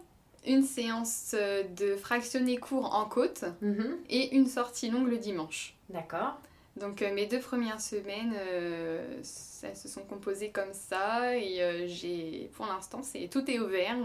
une 0.47 0.63
séance 0.63 1.35
euh, 1.35 1.65
de 1.77 1.97
fractionné 1.97 2.57
court 2.57 2.95
en 2.95 3.05
côte 3.05 3.45
mhm. 3.61 3.99
et 4.11 4.35
une 4.37 4.47
sortie 4.47 4.91
longue 4.91 5.09
le 5.09 5.19
dimanche. 5.19 5.75
D'accord. 5.91 6.39
Donc 6.77 7.01
mes 7.01 7.27
deux 7.27 7.41
premières 7.41 7.81
semaines, 7.81 8.35
elles 8.35 9.77
se 9.77 9.89
sont 9.89 10.03
composées 10.03 10.51
comme 10.51 10.73
ça 10.73 11.37
et 11.37 11.89
j'ai, 11.89 12.51
pour 12.55 12.67
l'instant, 12.67 13.03
c'est 13.03 13.29
tout 13.29 13.51
est 13.51 13.59
ouvert. 13.59 13.97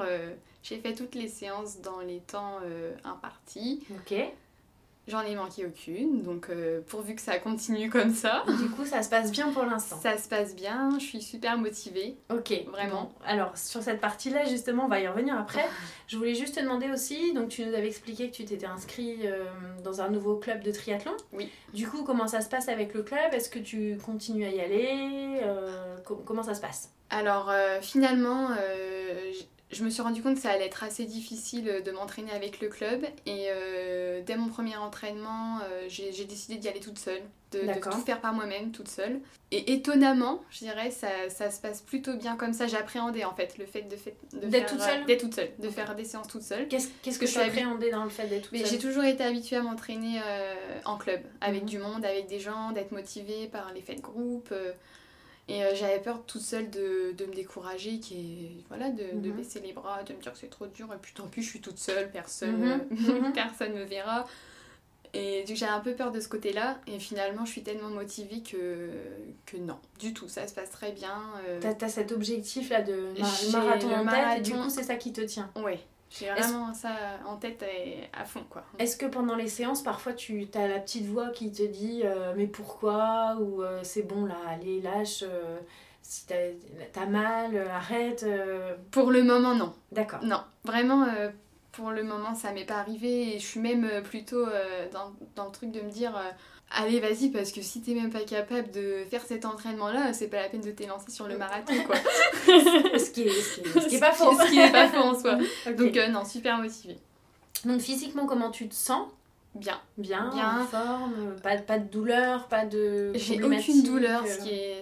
J'ai 0.63 0.79
fait 0.79 0.93
toutes 0.93 1.15
les 1.15 1.27
séances 1.27 1.81
dans 1.81 2.01
les 2.01 2.19
temps 2.19 2.59
euh, 2.63 2.93
impartis. 3.03 3.83
Ok. 3.91 4.13
J'en 5.07 5.21
ai 5.21 5.35
manqué 5.35 5.65
aucune, 5.65 6.21
donc 6.21 6.49
euh, 6.49 6.81
pourvu 6.87 7.15
que 7.15 7.21
ça 7.21 7.39
continue 7.39 7.89
comme 7.89 8.13
ça. 8.13 8.43
Du 8.59 8.69
coup, 8.69 8.85
ça 8.85 9.01
se 9.01 9.09
passe 9.09 9.31
bien 9.31 9.51
pour 9.51 9.63
l'instant. 9.63 9.99
Ça 9.99 10.17
se 10.17 10.29
passe 10.29 10.55
bien, 10.55 10.91
je 10.99 11.03
suis 11.03 11.21
super 11.21 11.57
motivée. 11.57 12.17
Ok, 12.29 12.53
vraiment. 12.71 13.11
Alors, 13.25 13.57
sur 13.57 13.81
cette 13.81 13.99
partie-là, 13.99 14.45
justement, 14.45 14.85
on 14.85 14.87
va 14.87 14.99
y 14.99 15.07
revenir 15.07 15.37
après. 15.37 15.65
je 16.07 16.17
voulais 16.17 16.35
juste 16.35 16.55
te 16.55 16.59
demander 16.59 16.89
aussi, 16.91 17.33
donc 17.33 17.49
tu 17.49 17.65
nous 17.65 17.73
avais 17.73 17.87
expliqué 17.87 18.29
que 18.29 18.35
tu 18.35 18.45
t'étais 18.45 18.67
inscrit 18.67 19.21
euh, 19.25 19.45
dans 19.83 20.01
un 20.01 20.09
nouveau 20.09 20.35
club 20.35 20.61
de 20.61 20.71
triathlon. 20.71 21.17
Oui. 21.33 21.49
Du 21.73 21.87
coup, 21.87 22.03
comment 22.03 22.27
ça 22.27 22.41
se 22.41 22.49
passe 22.49 22.69
avec 22.69 22.93
le 22.93 23.01
club? 23.01 23.33
Est-ce 23.33 23.49
que 23.49 23.59
tu 23.59 23.97
continues 24.05 24.45
à 24.45 24.49
y 24.49 24.61
aller? 24.61 25.41
Comment 26.25 26.43
ça 26.43 26.53
se 26.53 26.61
passe? 26.61 26.91
Alors 27.09 27.51
finalement, 27.81 28.49
je 29.71 29.83
me 29.83 29.89
suis 29.89 30.01
rendu 30.01 30.21
compte 30.21 30.35
que 30.35 30.41
ça 30.41 30.51
allait 30.51 30.65
être 30.65 30.83
assez 30.83 31.05
difficile 31.05 31.67
euh, 31.69 31.81
de 31.81 31.91
m'entraîner 31.91 32.31
avec 32.31 32.59
le 32.59 32.67
club 32.67 33.05
et 33.25 33.47
euh, 33.49 34.21
dès 34.25 34.35
mon 34.35 34.47
premier 34.47 34.75
entraînement, 34.75 35.59
euh, 35.63 35.85
j'ai 35.87 36.25
décidé 36.25 36.57
d'y 36.57 36.67
aller 36.67 36.79
toute 36.79 36.99
seule, 36.99 37.21
de, 37.51 37.59
tout 37.79 38.01
faire 38.05 38.21
par 38.21 38.33
moi-même, 38.33 38.71
toute 38.71 38.87
seule. 38.87 39.19
Et 39.51 39.73
étonnamment, 39.73 40.41
je 40.49 40.59
dirais, 40.59 40.91
ça, 40.91 41.07
ça, 41.29 41.51
se 41.51 41.59
passe 41.61 41.81
plutôt 41.81 42.15
bien 42.15 42.35
comme 42.35 42.53
ça. 42.53 42.67
J'appréhendais 42.67 43.25
en 43.25 43.33
fait 43.33 43.57
le 43.57 43.65
fait 43.65 43.83
de, 43.83 43.95
fait, 43.95 44.15
d'être 44.33 44.71
toute 44.71 44.81
seule, 44.81 45.05
d'être 45.05 45.21
toute 45.21 45.35
seule, 45.35 45.51
de 45.59 45.69
faire 45.69 45.95
des 45.95 46.05
séances 46.05 46.27
toute 46.27 46.43
seule. 46.43 46.67
Qu'est-ce, 46.67 46.87
qu'est-ce 47.01 47.19
que, 47.19 47.25
tu 47.25 47.39
appréhendais 47.39 47.91
dans 47.91 48.03
le 48.03 48.09
fait 48.09 48.27
d'être 48.27 48.49
toute 48.49 48.57
seule? 48.57 48.67
J'ai 48.67 48.77
toujours 48.77 49.03
été 49.03 49.23
habituée 49.23 49.57
à 49.57 49.61
m'entraîner 49.61 50.21
en 50.85 50.97
club, 50.97 51.21
avec 51.41 51.63
mhm. 51.63 51.69
du 51.69 51.77
monde, 51.79 52.05
avec 52.05 52.27
des 52.27 52.39
gens, 52.39 52.71
d'être 52.71 52.91
motivée 52.91 53.47
par 53.47 53.73
les 53.73 53.81
fêtes 53.81 53.97
de 53.97 54.01
groupe. 54.01 54.53
Et 55.47 55.63
euh, 55.63 55.75
j'avais 55.75 55.99
peur 55.99 56.23
toute 56.25 56.41
seule 56.41 56.69
de, 56.69 57.13
de 57.17 57.25
me 57.25 57.33
décourager, 57.33 57.99
qui 57.99 58.63
voilà, 58.69 58.89
de, 58.89 59.03
de, 59.19 59.29
mhm. 59.29 59.37
baisser 59.37 59.59
les 59.59 59.73
bras, 59.73 60.03
de 60.03 60.13
me 60.13 60.21
dire 60.21 60.31
que 60.31 60.37
c'est 60.37 60.49
trop 60.49 60.67
dur. 60.67 60.93
Et 60.93 60.97
puis 61.01 61.13
tant 61.13 61.27
pis, 61.27 61.41
je 61.41 61.49
suis 61.49 61.61
toute 61.61 61.79
seule, 61.79 62.09
personne, 62.11 62.85
mhm. 62.89 62.97
Mhm. 63.25 63.33
personne 63.33 63.73
me 63.73 63.83
verra. 63.83 64.25
Et 65.13 65.43
j'ai 65.45 65.65
un 65.65 65.81
peu 65.81 65.93
peur 65.93 66.11
de 66.11 66.21
ce 66.21 66.29
côté-là. 66.29 66.79
Et 66.87 66.99
finalement, 66.99 67.43
je 67.45 67.51
suis 67.51 67.63
tellement 67.63 67.89
motivée 67.89 68.41
que, 68.41 68.89
que 69.45 69.57
non, 69.57 69.77
du 69.99 70.13
tout. 70.13 70.29
Ça 70.29 70.47
se 70.47 70.53
passe 70.53 70.71
très 70.71 70.93
bien. 70.93 71.21
Euh. 71.47 71.59
T'as 71.59 71.85
as 71.85 71.89
cet 71.89 72.13
objectif-là 72.13 72.81
de 72.81 73.13
marathon 73.51 73.93
en 73.93 74.05
tête 74.05 74.37
et 74.37 74.41
du 74.41 74.51
coup, 74.53 74.69
c'est 74.69 74.83
ça 74.83 74.95
qui 74.95 75.11
te 75.11 75.21
tient. 75.21 75.51
Ouais. 75.57 75.79
J'ai 76.11 76.29
vraiment 76.29 76.73
ça 76.73 76.91
en 77.25 77.37
tête 77.37 77.63
et 77.63 78.09
à 78.13 78.25
fond 78.25 78.43
quoi. 78.49 78.63
Est-ce 78.77 78.97
que 78.97 79.05
pendant 79.05 79.35
les 79.35 79.47
séances, 79.47 79.81
parfois 79.81 80.13
tu 80.13 80.47
as 80.53 80.67
la 80.67 80.79
petite 80.79 81.05
voix 81.05 81.29
qui 81.29 81.51
te 81.51 81.63
dit 81.63 82.01
euh, 82.03 82.33
mais 82.35 82.47
pourquoi? 82.47 83.37
ou 83.39 83.63
euh, 83.63 83.79
c'est 83.83 84.03
bon 84.03 84.25
là, 84.25 84.35
allez 84.49 84.81
lâche, 84.81 85.23
si 86.01 86.25
t'as 86.27 87.05
mal, 87.05 87.57
arrête 87.69 88.25
Pour 88.91 89.11
le 89.11 89.23
moment 89.23 89.55
non. 89.55 89.73
D'accord. 89.91 90.23
Non, 90.23 90.41
vraiment 90.65 91.07
pour 91.71 91.91
le 91.91 92.03
moment, 92.03 92.35
ça 92.35 92.51
m'est 92.51 92.65
pas 92.65 92.77
arrivé 92.77 93.35
et 93.35 93.39
je 93.39 93.45
suis 93.45 93.59
même 93.59 93.85
euh, 93.85 94.01
plutôt 94.01 94.45
euh, 94.45 94.89
dans, 94.91 95.13
dans, 95.35 95.45
le 95.45 95.51
truc 95.51 95.71
de 95.71 95.81
me 95.81 95.89
dire 95.89 96.15
euh, 96.17 96.29
allez, 96.75 96.99
vas-y, 96.99 97.29
parce 97.29 97.51
que 97.51 97.61
si 97.61 97.81
t'es 97.81 97.93
même 97.93 98.09
pas 98.09 98.21
capable 98.21 98.71
de 98.71 99.03
faire 99.09 99.23
cet 99.23 99.45
entraînement-là, 99.45 100.13
c'est 100.13 100.27
pas 100.27 100.41
la 100.41 100.49
peine 100.49 100.61
de 100.61 100.71
t'élancer 100.71 101.11
sur 101.11 101.27
le 101.27 101.37
marathon, 101.37 101.73
quoi. 101.85 101.95
ce, 102.45 103.09
qui 103.11 103.23
est, 103.23 103.29
ce, 103.29 103.87
qui 103.87 103.95
est, 103.95 103.99
pas 103.99 104.11
faux. 104.11 104.33
ce 104.39 104.49
qui 104.49 104.59
est 104.59 104.71
pas 104.71 104.87
faux 104.87 105.03
en 105.03 105.19
soi. 105.19 105.37
Donc, 105.77 105.97
non, 106.09 106.25
super 106.25 106.57
motivée. 106.57 106.97
Donc, 107.65 107.81
physiquement, 107.81 108.25
comment 108.25 108.51
tu 108.51 108.67
te 108.67 108.75
sens? 108.75 109.07
Bien. 109.53 109.79
Bien, 109.97 110.31
bien. 110.33 110.61
en 110.61 110.65
forme, 110.65 111.35
pas, 111.43 111.57
pas 111.57 111.77
de 111.77 111.89
douleur, 111.89 112.47
pas 112.47 112.65
de. 112.65 113.11
J'ai 113.15 113.43
aucune 113.43 113.83
douleur, 113.83 114.25
ce 114.25 114.39
qui 114.39 114.49
est 114.49 114.81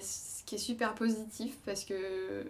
qui 0.50 0.56
est 0.56 0.58
super 0.58 0.96
positif 0.96 1.60
parce 1.64 1.86
que 1.86 2.44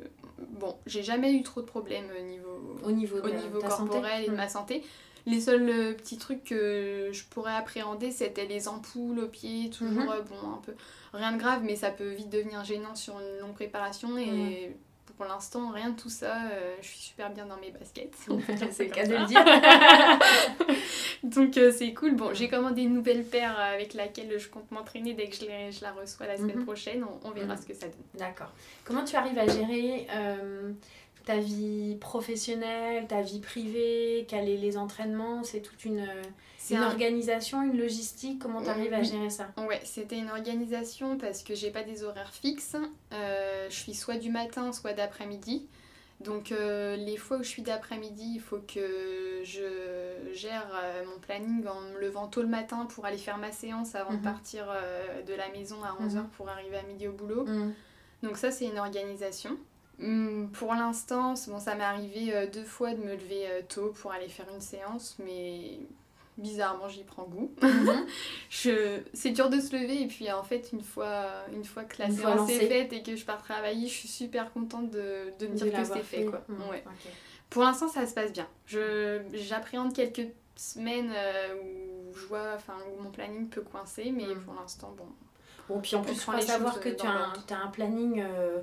bon, 0.52 0.74
j'ai 0.86 1.04
jamais 1.04 1.34
eu 1.34 1.44
trop 1.44 1.60
de 1.60 1.66
problèmes 1.66 2.06
au 2.18 2.24
niveau, 2.24 2.80
au 2.86 2.92
niveau, 2.92 3.18
au 3.18 3.30
niveau 3.30 3.60
corporel 3.60 4.24
et 4.24 4.30
de 4.30 4.36
ma 4.36 4.48
santé. 4.48 4.84
Les 5.30 5.42
seuls 5.42 5.70
euh, 5.70 5.94
petits 5.94 6.18
trucs 6.18 6.44
que 6.44 7.10
je 7.12 7.24
pourrais 7.26 7.56
appréhender, 7.56 8.12
c'était 8.12 8.46
les 8.46 8.68
ampoules 8.68 9.20
au 9.20 9.28
pied, 9.28 9.70
toujours 9.70 10.04
mhm. 10.04 10.10
euh, 10.10 10.22
bon, 10.22 10.50
un 10.50 10.62
peu 10.66 10.74
rien 11.14 11.32
de 11.32 11.38
grave, 11.38 11.62
mais 11.64 11.76
ça 11.76 11.92
peut 11.92 12.10
vite 12.10 12.30
devenir 12.30 12.64
gênant 12.64 12.96
sur 12.96 13.20
une 13.20 13.40
longue 13.40 13.54
préparation 13.54 14.18
et 14.18 14.76
pour 15.20 15.28
l'instant, 15.28 15.72
rien 15.72 15.90
de 15.90 16.00
tout 16.00 16.10
ça. 16.10 16.34
Euh, 16.50 16.76
je 16.82 16.88
suis 16.88 17.00
super 17.00 17.30
bien 17.30 17.46
dans 17.46 17.58
mes 17.58 17.72
baskets. 17.72 18.16
c'est 18.72 18.86
le 18.86 18.90
cas 18.90 19.06
de 19.06 19.16
le 19.18 19.26
dire. 19.26 19.44
Donc 21.24 21.58
euh, 21.58 21.74
c'est 21.76 21.94
cool. 21.94 22.16
Bon, 22.16 22.34
j'ai 22.34 22.48
commandé 22.48 22.84
une 22.84 22.94
nouvelle 22.94 23.26
paire 23.26 23.60
avec 23.60 23.96
laquelle 23.96 24.40
je 24.40 24.48
compte 24.48 24.72
m'entraîner 24.72 25.14
dès 25.16 25.28
que 25.28 25.36
je, 25.36 25.42
je, 25.42 25.82
la 25.82 25.92
reçois 25.92 26.26
la 26.26 26.38
semaine 26.38 26.60
mhm. 26.60 26.64
prochaine. 26.64 27.06
On, 27.26 27.32
verra 27.32 27.56
mhm. 27.56 27.62
ce 27.62 27.68
que 27.68 27.74
ça 27.74 27.88
donne. 27.88 27.98
D'accord. 28.18 28.54
Comment 28.86 29.04
tu 29.04 29.18
arrives 29.18 29.38
à 29.38 29.46
gérer 29.46 30.08
ta 31.30 31.38
vie 31.38 31.96
professionnelle, 32.02 33.06
ta 33.06 33.22
vie 33.22 33.40
privée, 33.40 34.26
caler 34.28 34.58
les 34.58 34.78
entraînements 34.78 35.44
C'est 35.44 35.62
toute 35.62 35.86
une 35.86 36.08
c'est 36.58 36.74
une 36.74 36.82
organisation, 36.82 37.62
une 37.62 37.78
logistique, 37.78 38.40
comment 38.40 38.64
tu 38.64 38.70
arrives 38.70 38.94
à 38.94 39.04
gérer 39.04 39.30
ça? 39.30 39.48
Ouais, 39.58 39.80
c'était 39.84 40.18
une 40.18 40.32
organisation 40.32 41.20
parce 41.20 41.44
que 41.44 41.54
j'ai 41.54 41.70
pas 41.70 41.84
des 41.84 42.04
horaires 42.04 42.34
fixes. 42.34 42.76
Euh, 43.14 43.68
je 43.70 43.76
suis 43.76 43.94
soit 43.94 44.18
du 44.18 44.32
matin, 44.32 44.74
soit 44.74 44.94
d'après-midi. 44.94 45.68
Donc 46.20 46.52
euh, 46.52 46.96
les 46.96 47.16
fois 47.16 47.38
où 47.38 47.44
je 47.44 47.48
suis 47.48 47.62
d'après-midi, 47.62 48.34
il 48.36 48.42
faut 48.42 48.60
que 48.60 49.42
je 49.44 50.34
gère 50.34 50.68
euh, 50.74 51.06
mon 51.06 51.20
planning 51.20 51.66
en 51.68 51.82
me 51.82 52.00
levant 52.00 52.28
tôt 52.28 52.42
le 52.42 52.48
matin 52.48 52.88
pour 52.88 53.06
aller 53.06 53.18
faire 53.20 53.38
ma 53.38 53.52
séance 53.52 53.94
avant 53.94 54.14
de 54.14 54.18
mhm. 54.18 54.24
partir 54.24 54.66
de 55.28 55.34
la 55.36 55.48
maison 55.50 55.78
à 55.84 55.96
11h 56.04 56.16
mhm. 56.16 56.30
pour 56.38 56.50
arriver 56.50 56.78
à 56.78 56.84
midi 56.84 57.08
au 57.08 57.14
boulot. 57.14 57.46
Mhm. 57.46 57.74
Donc 58.24 58.38
ça 58.38 58.50
c'est 58.50 58.66
une 58.66 58.80
organisation. 58.80 59.58
Hum, 60.02 60.50
pour 60.54 60.74
l'instant, 60.74 61.34
bon, 61.47 61.60
ça 61.60 61.76
m'est 61.76 61.84
arrivé 61.84 62.47
deux 62.54 62.64
fois 62.64 62.93
de 62.93 63.04
me 63.04 63.14
lever 63.14 63.47
tôt 63.68 63.93
pour 64.02 64.12
aller 64.12 64.30
faire 64.30 64.47
une 64.54 64.62
séance, 64.62 65.18
mais 65.20 65.80
bizarrement 66.39 66.88
j'y 66.88 67.04
prends 67.04 67.24
goût. 67.24 67.52
Mhm. 67.62 68.06
je... 68.50 69.02
C'est 69.14 69.32
dur 69.32 69.50
de 69.50 69.60
se 69.60 69.76
lever 69.76 70.02
et 70.02 70.08
puis 70.08 70.32
en 70.32 70.43
fait 70.43 70.72
une 70.74 70.82
fois, 70.82 71.28
une 71.54 71.64
fois 71.64 71.84
que 71.84 72.02
la 72.02 72.10
séance 72.10 72.50
est 72.50 72.68
faite 72.68 72.93
et 72.93 73.04
que 73.04 73.16
je 73.16 73.26
pars 73.26 73.41
travailler, 73.43 73.88
je 73.88 73.93
suis 73.93 74.08
super 74.08 74.52
contente 74.52 74.89
de, 74.89 75.34
de 75.39 75.47
me 75.47 75.56
dire 75.56 75.72
que 75.72 75.84
c'est 75.84 76.04
fait. 76.04 76.26
Quoi. 76.26 76.41
Mhm. 76.47 76.70
Ouais. 76.70 76.84
Pour 77.50 77.64
l'instant 77.64 77.88
ça 77.88 78.08
se 78.08 78.14
passe 78.14 78.32
bien. 78.32 78.47
J'appréhende 79.34 79.93
quelques 79.93 80.32
semaines 80.56 81.12
euh, 81.16 81.56
où 81.56 82.18
je 82.18 82.26
vois, 82.26 82.54
enfin 82.56 82.76
où 82.91 83.02
mon 83.04 83.12
planning 83.12 83.47
peut 83.47 83.62
coincer, 83.62 84.12
mais 84.12 84.28
mhm. 84.28 84.41
pour 84.41 84.54
l'instant 84.56 84.93
bon. 84.97 85.08
Bon 85.68 85.80
puis 85.80 85.95
en 85.95 86.02
plus 86.02 86.14
il 86.14 86.20
faut 86.20 86.41
savoir 86.41 86.80
que 86.80 86.89
tu 86.89 87.06
as, 87.06 87.34
as, 87.50 87.58
un 87.58 87.68
planning... 87.68 88.22
Euh, 88.22 88.60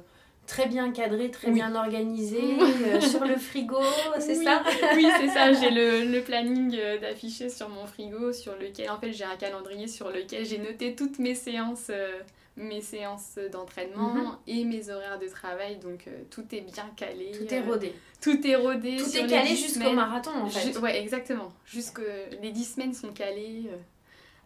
très 0.46 0.66
bien 0.66 0.90
cadré, 0.92 1.30
très 1.30 1.50
bien 1.50 1.74
organisé, 1.74 2.40
euh, 2.60 3.00
sur 3.00 3.24
le 3.24 3.36
frigo, 3.36 3.80
c'est 4.18 4.36
ça 4.36 4.62
Oui, 4.94 5.06
c'est 5.18 5.28
ça. 5.28 5.52
J'ai 5.52 5.70
le, 5.70 6.10
le, 6.10 6.20
planning 6.22 6.76
euh, 6.78 6.98
d'afficher 6.98 7.48
sur 7.50 7.68
mon 7.68 7.86
frigo, 7.86 8.32
sur 8.32 8.56
lequel, 8.56 8.90
en 8.90 8.98
fait, 8.98 9.12
j'ai 9.12 9.24
un 9.24 9.36
calendrier 9.36 9.88
sur 9.88 10.10
lequel 10.10 10.44
j'ai 10.46 10.58
noté 10.58 10.94
toutes 10.94 11.18
mes 11.18 11.34
séances, 11.34 11.88
euh, 11.90 12.18
mes 12.56 12.80
séances 12.80 13.38
d'entraînement 13.52 14.14
mhm. 14.14 14.36
et 14.46 14.64
mes 14.64 14.88
horaires 14.88 15.18
de 15.18 15.26
travail. 15.26 15.76
Donc, 15.76 16.08
tout 16.30 16.44
est 16.52 16.62
bien 16.62 16.90
calé. 16.96 17.32
Tout 17.32 17.52
est 17.52 17.60
rodé. 17.60 17.92
Tout 18.22 18.46
est 18.46 18.56
rodé. 18.56 18.96
Tout 18.96 19.16
est 19.16 19.26
calé 19.26 19.54
jusqu'au 19.56 19.92
marathon, 19.92 20.30
en 20.30 20.48
fait. 20.48 20.78
ouais, 20.78 21.00
exactement. 21.00 21.52
Jusque 21.66 22.00
les 22.40 22.52
10 22.52 22.64
semaines 22.64 22.94
sont 22.94 23.12
calées 23.12 23.70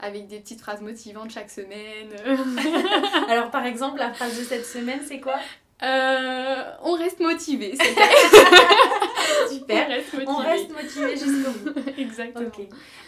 avec 0.03 0.27
des 0.29 0.41
petites 0.41 0.61
phrases 0.61 0.81
motivantes 0.81 1.31
chaque 1.31 1.51
semaine. 1.51 2.09
Alors 3.29 3.51
par 3.51 3.67
exemple, 3.67 3.99
la 3.99 4.13
phrase 4.13 4.39
de 4.39 4.45
cette 4.45 4.65
semaine, 4.65 5.01
c'est 5.07 5.21
quoi? 5.21 5.39
Euh, 5.83 6.65
on 6.83 6.93
reste 6.93 7.21
motivé. 7.21 7.77
Super. 9.51 9.89
On 10.27 10.37
reste 10.37 10.71
motivé, 10.71 11.17
jusqu'au 11.17 11.51
bout. 11.51 11.81
Exactement. 11.99 12.51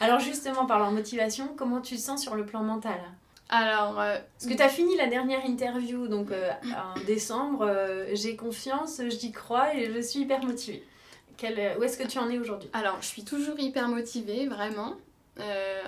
Alors 0.00 0.20
justement, 0.20 0.66
parlant 0.66 0.90
motivation, 0.90 1.54
comment 1.56 1.80
tu 1.80 1.96
te 1.96 2.00
sens 2.00 2.22
sur 2.22 2.34
le 2.34 2.46
plan 2.46 2.62
mental? 2.62 2.98
Alors, 3.48 4.00
euh, 4.00 4.16
parce 4.38 4.50
que 4.50 4.56
tu 4.56 4.62
as 4.62 4.70
fini 4.70 4.96
la 4.96 5.08
dernière 5.08 5.44
interview 5.44 6.08
donc 6.08 6.30
euh, 6.30 6.50
en 6.64 6.98
décembre, 7.06 7.70
j'ai 8.14 8.36
confiance, 8.36 9.02
j'y 9.08 9.32
crois 9.32 9.74
et 9.74 9.92
je 9.92 10.00
suis 10.00 10.20
hyper 10.20 10.42
motivée. 10.42 10.82
Quel, 11.36 11.76
où 11.78 11.82
est-ce 11.82 11.98
que 11.98 12.06
tu 12.06 12.18
en 12.18 12.30
es 12.30 12.38
aujourd'hui? 12.38 12.70
Alors, 12.72 12.98
je 13.00 13.06
suis 13.06 13.24
toujours 13.24 13.58
hyper 13.58 13.88
motivée, 13.88 14.46
vraiment. 14.46 14.94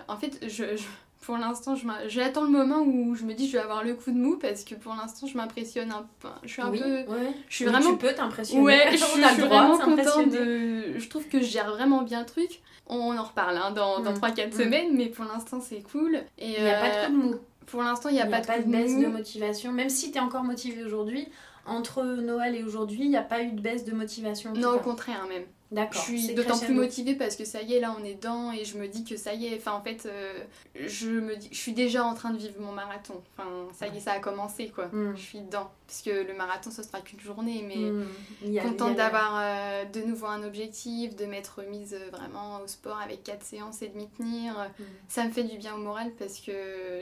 en 0.08 0.16
fait, 0.16 0.38
je 0.46 0.76
pour 1.24 1.38
l'instant, 1.38 1.74
j'attends 2.06 2.44
le 2.44 2.50
moment 2.50 2.80
où 2.80 3.14
je 3.14 3.24
me 3.24 3.32
dis 3.32 3.48
je 3.48 3.52
vais 3.52 3.62
avoir 3.62 3.82
le 3.82 3.94
coup 3.94 4.10
de 4.10 4.18
mou 4.18 4.36
parce 4.36 4.62
que 4.62 4.74
pour 4.74 4.94
l'instant, 4.94 5.26
je 5.26 5.36
m'impressionne 5.36 5.90
un 5.90 6.06
peu. 6.20 6.28
Je 6.42 6.52
suis 6.52 6.62
un 6.62 6.70
peu. 6.70 7.04
Je 7.48 7.54
suis 7.54 7.64
vraiment. 7.64 7.92
Tu 7.92 7.96
peux 7.96 8.12
t'impressionner. 8.12 8.62
Ouais, 8.62 8.88
je, 8.92 8.96
suis, 8.98 9.20
vraiment 9.20 9.78
contente 9.78 10.28
de. 10.28 10.98
Je 10.98 11.08
trouve 11.08 11.26
que 11.28 11.40
je 11.40 11.46
gère 11.46 11.70
vraiment 11.70 12.02
bien 12.02 12.20
le 12.20 12.26
truc. 12.26 12.60
On 12.86 13.16
en 13.16 13.22
reparle 13.22 13.56
hein, 13.56 13.70
dans, 13.70 14.00
dans 14.00 14.12
3-4 14.12 14.18
mm. 14.18 14.48
mm. 14.48 14.52
semaines, 14.52 14.96
mais 14.96 15.06
pour 15.06 15.24
l'instant, 15.24 15.60
c'est 15.60 15.80
cool. 15.80 16.16
Et 16.38 16.58
il 16.58 16.62
n'y 16.62 16.68
a 16.68 16.80
pas 16.80 16.88
de 16.90 17.06
coup 17.06 17.12
de 17.12 17.16
mou. 17.16 17.34
Pour 17.66 17.82
l'instant, 17.82 18.10
il 18.10 18.16
n'y 18.16 18.20
a, 18.20 18.26
pas, 18.26 18.40
de, 18.40 18.70
baisse 18.70 18.98
de 18.98 19.06
motivation. 19.06 19.72
Même 19.72 19.88
si 19.88 20.12
tu 20.12 20.18
es 20.18 20.20
encore 20.20 20.44
motivé 20.44 20.84
aujourd'hui, 20.84 21.26
entre 21.64 22.02
Noël 22.02 22.54
et 22.54 22.62
aujourd'hui, 22.62 23.04
il 23.04 23.08
n'y 23.08 23.16
a 23.16 23.22
pas 23.22 23.42
eu 23.42 23.52
de 23.52 23.60
baisse 23.60 23.86
de 23.86 23.92
motivation. 23.92 24.52
Non, 24.52 24.74
au 24.74 24.78
contraire, 24.80 25.26
même. 25.26 25.44
Je 25.72 25.98
suis 25.98 26.34
d'autant 26.34 26.58
plus 26.58 26.74
motivée 26.74 27.14
parce 27.14 27.36
que 27.36 27.44
ça 27.44 27.62
y 27.62 27.74
est, 27.74 27.80
là 27.80 27.96
on 27.98 28.04
est 28.04 28.14
dedans 28.14 28.52
et 28.52 28.64
je 28.64 28.78
me 28.78 28.86
dis 28.86 29.04
que 29.04 29.16
ça 29.16 29.34
y 29.34 29.46
est. 29.46 29.56
Enfin, 29.56 29.72
en 29.72 29.82
fait, 29.82 30.06
euh, 30.06 30.32
je 30.74 31.08
me 31.08 31.36
dis, 31.36 31.48
je 31.50 31.56
suis 31.56 31.72
déjà 31.72 32.04
en 32.04 32.14
train 32.14 32.30
de 32.30 32.38
vivre 32.38 32.60
mon 32.60 32.72
marathon. 32.72 33.22
Enfin, 33.36 33.48
ça 33.72 33.88
y 33.88 33.96
est, 33.96 34.00
ça 34.00 34.12
a 34.12 34.18
commencé 34.20 34.68
quoi. 34.68 34.86
Hmm. 34.86 35.14
Je 35.16 35.20
suis 35.20 35.40
dedans. 35.40 35.70
Parce 35.86 36.00
que 36.00 36.26
le 36.26 36.34
marathon, 36.34 36.70
ce 36.70 36.82
sera 36.82 37.00
qu'une 37.00 37.20
journée, 37.20 37.62
mais 37.66 37.76
hmm. 37.76 38.62
contente 38.62 38.96
d'avoir 38.96 39.38
euh, 39.38 39.84
de 39.84 40.00
nouveau 40.00 40.26
un 40.26 40.42
objectif, 40.42 41.14
de 41.16 41.26
m'être 41.26 41.62
mise 41.62 41.94
euh, 41.94 42.10
vraiment 42.10 42.60
au 42.62 42.66
sport 42.66 42.98
avec 43.00 43.22
quatre 43.22 43.44
séances 43.44 43.82
et 43.82 43.88
de 43.88 43.96
m'y 43.96 44.08
tenir. 44.08 44.54
Hmm. 44.78 44.82
Ça 45.08 45.24
me 45.24 45.30
fait 45.30 45.44
du 45.44 45.58
bien 45.58 45.74
au 45.74 45.78
moral 45.78 46.12
parce 46.18 46.40
que 46.40 46.52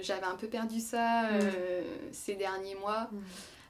j'avais 0.03 0.27
un 0.27 0.37
peu 0.37 0.47
perdu 0.47 0.81
ça 0.81 1.29
ces 2.13 2.35
derniers 2.35 2.75
mois 2.77 3.09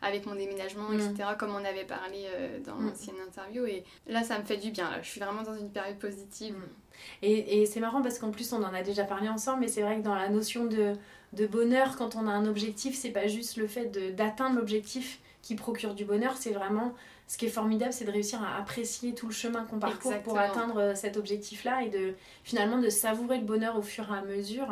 avec 0.03 0.27
mon 0.27 0.35
déménagement, 0.35 0.89
mm. 0.89 0.95
etc., 0.95 1.29
comme 1.39 1.55
on 1.55 1.65
avait 1.65 1.85
parlé 1.85 2.27
euh, 2.27 2.59
dans 2.67 2.77
mm. 2.77 2.87
l'ancienne 2.87 3.17
interview. 3.27 3.65
Et 3.67 3.85
là, 4.07 4.23
ça 4.23 4.39
me 4.39 4.45
fait 4.45 4.57
du 4.57 4.71
bien. 4.71 4.91
Là. 4.91 5.01
Je 5.03 5.09
suis 5.09 5.21
vraiment 5.21 5.43
dans 5.43 5.57
une 5.57 5.71
période 5.71 5.99
positive. 5.99 6.55
Mm. 6.55 7.23
Et, 7.23 7.63
et 7.63 7.67
c'est 7.67 7.81
marrant 7.81 8.03
parce 8.03 8.19
qu'en 8.19 8.31
plus, 8.31 8.53
on 8.53 8.63
en 8.63 8.75
a 8.75 8.83
déjà 8.83 9.05
parlé 9.05 9.29
ensemble, 9.29 9.61
mais 9.61 9.69
c'est 9.69 9.83
vrai 9.83 9.97
que 9.97 10.03
dans 10.03 10.15
la 10.15 10.29
notion 10.29 10.67
de, 10.67 10.95
de 11.33 11.47
bonheur, 11.47 11.97
quand 11.97 12.17
on 12.17 12.27
a 12.27 12.31
un 12.31 12.47
objectif, 12.47 12.95
c'est 12.97 13.11
pas 13.11 13.27
juste 13.27 13.57
le 13.57 13.67
fait 13.67 13.87
d'atteindre 14.15 14.57
l'objectif 14.57 15.21
qui 15.41 15.55
procure 15.55 15.95
du 15.95 16.05
bonheur, 16.05 16.37
c'est 16.37 16.53
vraiment 16.53 16.95
ce 17.27 17.39
qui 17.39 17.47
est 17.47 17.51
formidable, 17.51 17.93
c'est 17.93 18.05
de 18.05 18.11
réussir 18.11 18.43
à 18.43 18.59
apprécier 18.59 19.15
tout 19.15 19.27
le 19.27 19.33
chemin 19.33 19.65
qu'on 19.65 19.79
parcourt 19.79 20.17
pour 20.23 20.39
atteindre 20.39 20.79
euh, 20.79 20.95
cet 20.95 21.17
objectif-là 21.17 21.83
et 21.83 21.89
de 21.89 22.15
finalement 22.45 22.79
de 22.79 22.91
savourer 22.91 23.39
le 23.39 23.45
bonheur 23.45 23.77
au 23.77 23.83
fur 23.83 24.13
et 24.13 24.19
à 24.19 24.23
mesure. 24.23 24.69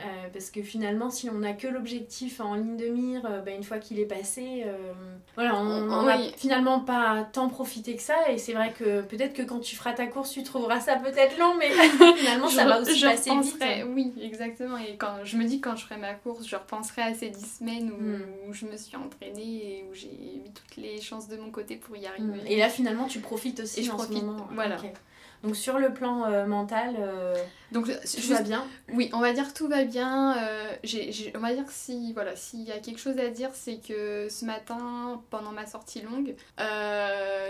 Euh, 0.00 0.02
parce 0.32 0.50
que 0.50 0.60
finalement, 0.60 1.08
si 1.08 1.30
on 1.30 1.38
n'a 1.38 1.52
que 1.52 1.68
l'objectif 1.68 2.40
en 2.40 2.54
ligne 2.54 2.76
de 2.76 2.86
mire, 2.86 3.24
euh, 3.26 3.40
bah, 3.40 3.52
une 3.52 3.62
fois 3.62 3.78
qu'il 3.78 4.00
est 4.00 4.06
passé, 4.06 4.64
euh, 4.66 4.92
voilà, 5.36 5.56
on 5.56 5.82
n'en 5.82 6.08
a 6.08 6.18
finalement 6.36 6.80
pas 6.80 7.28
tant 7.32 7.48
profité 7.48 7.94
que 7.94 8.02
ça. 8.02 8.28
Et 8.28 8.38
c'est 8.38 8.54
vrai 8.54 8.74
que 8.76 9.02
peut-être 9.02 9.34
que 9.34 9.42
quand 9.42 9.60
tu 9.60 9.76
feras 9.76 9.92
ta 9.92 10.08
course, 10.08 10.32
tu 10.32 10.42
trouveras 10.42 10.80
ça 10.80 10.96
peut-être 10.96 11.38
long, 11.38 11.54
mais 11.56 11.70
finalement, 12.16 12.48
ça 12.48 12.64
va 12.64 12.80
aussi 12.80 13.00
passer 13.00 13.30
vite. 13.40 13.64
Oui, 13.88 14.12
exactement. 14.20 14.78
Et 14.78 14.96
quand 14.96 15.18
je 15.22 15.36
me 15.36 15.44
dis 15.44 15.60
quand 15.60 15.76
je 15.76 15.84
ferai 15.84 15.96
ma 15.96 16.14
course, 16.14 16.48
je 16.48 16.56
repenserai 16.56 17.02
à 17.02 17.14
ces 17.14 17.30
10 17.30 17.58
semaines 17.58 17.92
où, 17.92 18.02
hmm. 18.02 18.52
je 18.52 18.66
me 18.66 18.76
suis 18.76 18.96
entraînée 18.96 19.78
et 19.78 19.84
où 19.88 19.94
j'ai 19.94 20.08
mis 20.08 20.50
toutes 20.52 20.76
les 20.76 21.00
chances 21.00 21.28
de 21.28 21.36
mon 21.36 21.50
côté 21.52 21.76
pour 21.76 21.96
y 21.96 22.06
arriver. 22.06 22.24
Hmm. 22.24 22.46
Et 22.48 22.56
là, 22.56 22.68
finalement, 22.68 23.06
tu 23.06 23.20
profites 23.20 23.60
aussi 23.60 23.80
et 23.80 23.82
je 23.84 23.90
profite, 23.90 24.24
Voilà. 24.50 24.76
Donc 25.44 25.56
sur 25.56 25.78
le 25.78 25.92
plan 25.92 26.24
euh, 26.24 26.46
mental, 26.46 26.96
euh, 26.98 27.34
donc 27.70 27.86
tout 27.86 28.28
va 28.28 28.40
bien. 28.40 28.66
Oui, 28.94 29.10
on 29.12 29.20
va 29.20 29.34
dire 29.34 29.46
que 29.46 29.52
tout 29.52 29.68
va 29.68 29.84
bien. 29.84 30.38
Euh, 30.38 30.74
on 31.34 31.38
va 31.38 31.52
dire 31.52 31.66
que 31.66 31.72
si 31.72 32.14
voilà, 32.14 32.34
s'il 32.34 32.62
y 32.62 32.72
a 32.72 32.78
quelque 32.78 32.98
chose 32.98 33.18
à 33.18 33.28
dire, 33.28 33.50
c'est 33.52 33.76
que 33.76 34.28
ce 34.30 34.46
matin, 34.46 35.22
pendant 35.28 35.52
ma 35.52 35.66
sortie 35.66 36.00
longue, 36.00 36.34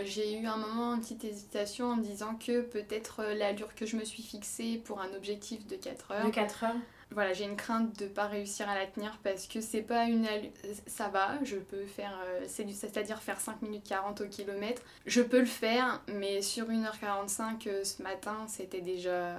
j'ai 0.05 0.37
eu 0.37 0.47
un 0.47 0.57
moment 0.57 0.95
une 0.95 1.01
petite 1.03 1.25
hésitation 1.25 1.93
en 1.93 1.97
me 1.97 2.03
disant 2.03 2.35
que 2.35 2.63
peut-être 2.63 3.23
l'allure 3.39 3.75
que 3.77 3.87
je 3.87 3.97
me 3.97 4.05
suis 4.05 4.25
fixée 4.25 4.83
pour 4.85 5.01
un 5.01 5.15
objectif 5.17 5.65
de 5.69 5.77
4 5.77 6.11
heures. 6.11 6.27
De 6.27 6.31
4 6.31 6.65
heures 6.65 6.75
voilà, 7.15 7.33
j'ai 7.33 7.45
une 7.45 7.57
crainte 7.57 7.99
de 7.99 8.07
pas 8.07 8.27
réussir 8.27 8.69
à 8.69 8.75
la 8.75 8.87
tenir 8.87 9.19
parce 9.23 9.47
que 9.47 9.61
c'est 9.61 9.83
pas 9.83 10.05
une 10.05 10.27
ça 10.87 11.09
va, 11.09 11.39
je 11.45 11.57
peux 11.57 11.85
faire 11.85 12.19
euh, 12.27 12.45
c'est 12.47 12.69
c'est-à-dire 12.71 13.23
faire 13.23 13.41
5 13.41 13.63
minutes 13.63 13.85
40 13.89 14.21
au 14.21 14.27
kilomètre. 14.27 14.83
Je 15.07 15.23
peux 15.23 15.41
le 15.41 15.47
faire, 15.47 16.03
mais 16.09 16.43
sur 16.43 16.67
1h45 16.69 17.69
euh, 17.69 17.85
ce 17.85 18.03
matin, 18.03 18.47
c'était 18.49 18.81
déjà 18.81 19.37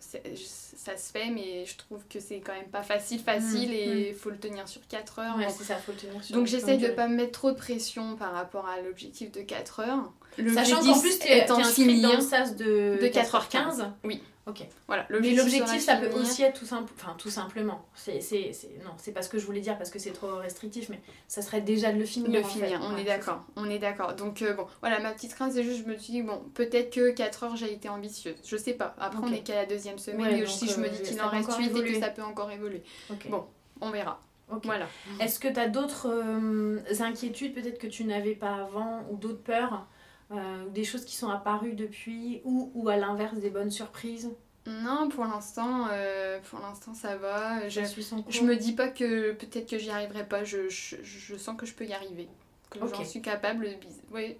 ça 0.00 0.96
se 0.96 1.10
fait, 1.10 1.30
mais 1.30 1.64
je 1.66 1.76
trouve 1.76 2.02
que 2.08 2.20
c'est 2.20 2.40
quand 2.40 2.52
même 2.52 2.68
pas 2.68 2.82
facile, 2.82 3.20
facile, 3.20 3.70
mmh, 3.70 3.72
et 3.72 4.08
il 4.08 4.12
mmh. 4.12 4.16
faut 4.16 4.30
le 4.30 4.38
tenir 4.38 4.68
sur 4.68 4.86
4 4.86 5.18
heures. 5.18 5.36
Ouais, 5.36 5.48
c'est 5.50 5.64
ça, 5.64 5.76
faut 5.76 5.92
le 5.92 5.98
tenir 5.98 6.22
sur 6.22 6.36
Donc 6.36 6.46
j'essaye 6.46 6.78
de 6.78 6.88
pas 6.88 7.08
me 7.08 7.16
mettre 7.16 7.32
trop 7.32 7.50
de 7.50 7.56
pression 7.56 8.16
par 8.16 8.32
rapport 8.32 8.66
à 8.68 8.80
l'objectif 8.80 9.32
de 9.32 9.40
4 9.40 9.80
heures. 9.80 10.12
Sachant 10.54 10.80
qu'en 10.80 10.98
plus, 11.00 11.18
tu 11.18 11.28
es 11.28 11.50
en 11.50 11.64
finir 11.64 12.08
dans 12.08 12.16
le 12.16 12.22
sas 12.22 12.54
de, 12.54 12.98
de 13.00 13.06
4h15. 13.06 13.90
Oui. 14.04 14.22
Ok. 14.48 14.66
Voilà. 14.86 15.06
Mais 15.10 15.32
l'objectif, 15.32 15.80
ça 15.80 15.96
peut 15.96 16.10
aussi 16.18 16.42
être 16.42 16.58
tout, 16.58 16.64
simple, 16.64 16.92
enfin, 16.96 17.14
tout 17.18 17.30
simplement. 17.30 17.84
C'est, 17.94 18.20
c'est, 18.20 18.52
non, 18.84 18.92
c'est 18.96 19.12
pas 19.12 19.22
ce 19.22 19.28
que 19.28 19.38
je 19.38 19.44
voulais 19.44 19.60
dire 19.60 19.76
parce 19.76 19.90
que 19.90 19.98
c'est 19.98 20.12
trop 20.12 20.36
restrictif, 20.36 20.88
mais 20.88 21.00
ça 21.26 21.42
serait 21.42 21.60
déjà 21.60 21.92
de 21.92 21.98
le 21.98 22.06
finir. 22.06 22.30
Le 22.30 22.42
finir, 22.42 22.80
on 22.82 22.96
est 22.96 23.04
d'accord. 23.04 23.44
On 23.56 23.68
est 23.68 23.78
d'accord. 23.78 24.14
Donc, 24.14 24.42
euh, 24.42 24.54
bon, 24.54 24.66
voilà, 24.80 25.00
ma 25.00 25.12
petite 25.12 25.34
crainte, 25.34 25.52
c'est 25.52 25.62
juste, 25.62 25.84
je 25.84 25.90
me 25.90 25.98
suis 25.98 26.12
dit, 26.12 26.22
bon, 26.22 26.42
peut-être 26.54 26.90
que 26.90 27.10
4 27.10 27.44
heures, 27.44 27.56
j'ai 27.56 27.72
été 27.72 27.88
ambitieuse. 27.88 28.36
Je 28.44 28.56
sais 28.56 28.72
pas. 28.72 28.94
Après, 28.98 29.20
on 29.22 29.32
est 29.32 29.40
qu'à 29.40 29.56
la 29.56 29.66
deuxième 29.66 29.98
semaine. 29.98 30.42
et 30.42 30.46
si 30.46 30.68
je 30.68 30.80
me 30.80 30.86
euh, 30.86 30.88
dis 30.88 31.02
qu'il 31.02 31.20
en 31.20 31.28
reste 31.28 31.54
8 31.54 31.76
et 31.76 31.84
que 31.84 32.00
ça 32.00 32.08
peut 32.08 32.22
encore 32.22 32.50
évoluer. 32.50 32.82
Bon, 33.28 33.44
on 33.80 33.90
verra. 33.90 34.20
Voilà. 34.64 34.86
Est-ce 35.20 35.38
que 35.38 35.48
tu 35.48 35.60
as 35.60 35.68
d'autres 35.68 36.08
euh, 36.10 36.80
inquiétudes, 37.00 37.52
peut-être 37.52 37.78
que 37.78 37.86
tu 37.86 38.04
n'avais 38.04 38.34
pas 38.34 38.54
avant, 38.54 39.04
ou 39.10 39.16
d'autres 39.16 39.42
peurs? 39.42 39.86
Euh, 40.30 40.66
des 40.68 40.84
choses 40.84 41.04
qui 41.04 41.16
sont 41.16 41.30
apparues 41.30 41.74
depuis 41.74 42.40
ou, 42.44 42.70
ou 42.74 42.88
à 42.88 42.96
l'inverse 42.96 43.38
des 43.38 43.50
bonnes 43.50 43.70
surprises 43.70 44.30
non, 44.68 45.08
pour 45.08 45.24
l'instant, 45.24 45.86
euh, 45.90 46.38
pour 46.50 46.60
l'instant 46.60 46.92
ça 46.92 47.16
va. 47.16 47.68
Je, 47.68 47.80
je 48.28 48.42
me 48.42 48.54
dis 48.54 48.72
pas 48.72 48.88
que 48.88 49.32
peut-être 49.32 49.68
que 49.68 49.78
j'y 49.78 49.88
arriverai 49.90 50.24
pas. 50.24 50.44
Je, 50.44 50.68
je, 50.68 51.36
sens 51.36 51.56
que 51.56 51.64
je 51.64 51.72
peux 51.72 51.86
y 51.86 51.94
arriver, 51.94 52.28
que 52.68 52.78
j'en 52.78 53.04
suis 53.04 53.22
capable. 53.22 53.66
Oui, 54.12 54.36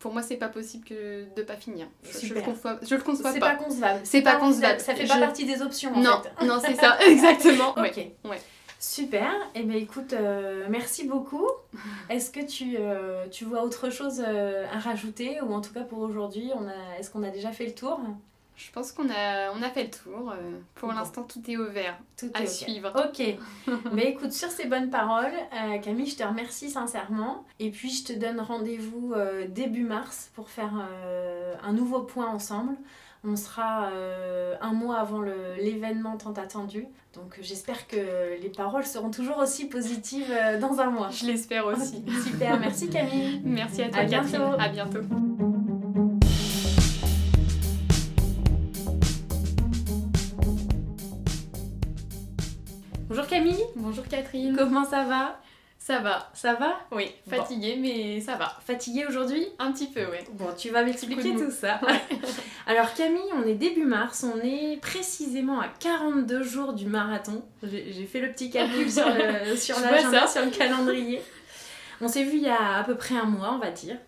pour 0.00 0.12
moi 0.12 0.20
c'est 0.20 0.36
pas 0.36 0.48
possible 0.48 0.84
que 0.84 1.24
de 1.34 1.42
pas 1.42 1.56
finir. 1.56 1.86
Je, 2.02 2.34
le 2.34 2.42
conçois, 2.42 2.78
je 2.82 2.94
le 2.94 3.00
conçois 3.00 3.24
pas. 3.24 3.32
C'est 3.32 3.40
pas 3.40 3.54
concevable. 3.54 4.00
C'est 4.04 4.22
pas 4.22 4.36
concevable. 4.36 4.80
Ça 4.80 4.94
fait 4.94 5.06
pas 5.06 5.18
partie 5.18 5.46
des 5.46 5.62
options. 5.62 5.94
En 5.94 6.00
non, 6.00 6.22
non, 6.42 6.60
c'est 6.62 6.74
ça, 6.74 6.98
exactement. 7.06 7.70
ok. 7.70 8.06
Ouais. 8.24 8.40
Super, 8.86 9.32
et 9.54 9.60
eh 9.60 9.62
bien 9.62 9.78
écoute, 9.78 10.12
euh, 10.12 10.66
merci 10.68 11.08
beaucoup. 11.08 11.48
Est-ce 12.10 12.30
que 12.30 12.44
tu, 12.44 12.76
euh, 12.78 13.26
tu 13.30 13.46
vois 13.46 13.62
autre 13.64 13.88
chose 13.88 14.22
euh, 14.24 14.66
à 14.70 14.78
rajouter? 14.78 15.40
Ou 15.40 15.54
en 15.54 15.62
tout 15.62 15.72
cas 15.72 15.84
pour 15.84 16.00
aujourd'hui, 16.00 16.52
est-ce 16.98 17.10
qu'on 17.10 17.22
a 17.22 17.30
déjà 17.30 17.50
fait 17.50 17.64
le 17.64 17.74
tour? 17.74 17.98
Je 18.56 18.70
pense 18.72 18.92
qu'on 18.92 19.08
a, 19.08 19.50
on 19.52 19.62
a 19.62 19.70
fait 19.70 19.84
le 19.84 19.90
tour. 19.90 20.34
pour 20.74 20.92
l'instant, 20.92 21.22
tout 21.22 21.40
est 21.48 21.56
ouvert 21.56 21.98
tout 22.18 22.30
à 22.34 22.44
suivre. 22.44 22.92
Ok, 22.94 23.24
mais 23.92 24.04
écoute, 24.10 24.32
sur 24.32 24.50
ces 24.50 24.66
bonnes 24.66 24.90
paroles, 24.90 25.32
Camille, 25.82 26.06
je 26.06 26.16
te 26.16 26.22
remercie 26.22 26.68
sincèrement. 26.68 27.46
Et 27.60 27.70
puis 27.70 27.90
je 27.90 28.04
te 28.04 28.12
donne 28.12 28.38
rendez-vous 28.38 29.14
début 29.48 29.84
mars 29.84 30.30
pour 30.34 30.50
faire 30.50 30.74
un 31.62 31.72
nouveau 31.72 32.02
point 32.02 32.28
ensemble. 32.28 32.76
On 33.26 33.36
sera 33.36 33.86
euh, 33.86 34.54
un 34.60 34.74
mois 34.74 34.98
avant 34.98 35.22
l'événement 35.58 36.18
tant 36.18 36.34
attendu. 36.34 36.86
Donc 37.14 37.38
j'espère 37.40 37.88
que 37.88 38.38
les 38.42 38.50
paroles 38.50 38.84
seront 38.84 39.10
toujours 39.10 39.38
aussi 39.38 39.66
positives 39.66 40.30
euh, 40.30 40.60
dans 40.60 40.78
un 40.80 40.90
mois. 40.90 41.08
Je 41.08 41.24
l'espère 41.24 41.64
aussi. 41.66 42.04
Super, 42.26 42.60
merci 42.60 42.90
Camille. 42.90 43.40
Merci 43.42 43.82
à 43.82 43.88
toi 43.88 44.00
à 44.00 44.04
Catherine. 44.04 44.38
Bientôt. 44.38 44.60
À 44.60 44.68
bientôt. 44.68 44.98
Bonjour 53.08 53.26
Camille. 53.26 53.64
Bonjour 53.76 54.06
Catherine. 54.06 54.54
Comment 54.54 54.84
ça 54.84 55.04
va? 55.04 55.40
Ça 55.84 55.98
va. 55.98 56.30
Ça 56.32 56.54
va? 56.54 56.80
Oui, 56.92 57.10
fatiguée, 57.28 57.76
mais 57.78 58.18
ça 58.18 58.36
va. 58.36 58.56
Fatiguée 58.64 59.04
aujourd'hui? 59.04 59.46
Un 59.58 59.70
petit 59.70 59.88
peu, 59.88 60.00
oui. 60.10 60.16
Bon, 60.32 60.46
tu 60.56 60.70
vas 60.70 60.82
m'expliquer 60.82 61.34
tout 61.34 61.50
ça. 61.50 61.78
Alors 62.66 62.94
Camille, 62.94 63.20
on 63.34 63.46
est 63.46 63.52
début 63.52 63.84
mars, 63.84 64.24
on 64.24 64.40
est 64.42 64.80
précisément 64.80 65.60
à 65.60 65.68
42 65.80 66.42
jours 66.42 66.72
du 66.72 66.86
marathon. 66.86 67.44
J'ai 67.62 68.06
fait 68.06 68.20
le 68.20 68.32
petit 68.32 68.48
calcul 68.48 68.90
sur, 68.90 69.06
le, 69.10 69.56
sur 69.56 69.78
l'agenda, 69.78 70.26
sur 70.26 70.42
le 70.42 70.50
calendrier. 70.50 71.20
On 72.00 72.08
s'est 72.08 72.24
vu 72.24 72.38
il 72.38 72.44
y 72.44 72.48
a 72.48 72.78
à 72.78 72.84
peu 72.84 72.94
près 72.94 73.18
un 73.18 73.26
mois, 73.26 73.52
on 73.52 73.58
va 73.58 73.70
dire. 73.70 73.98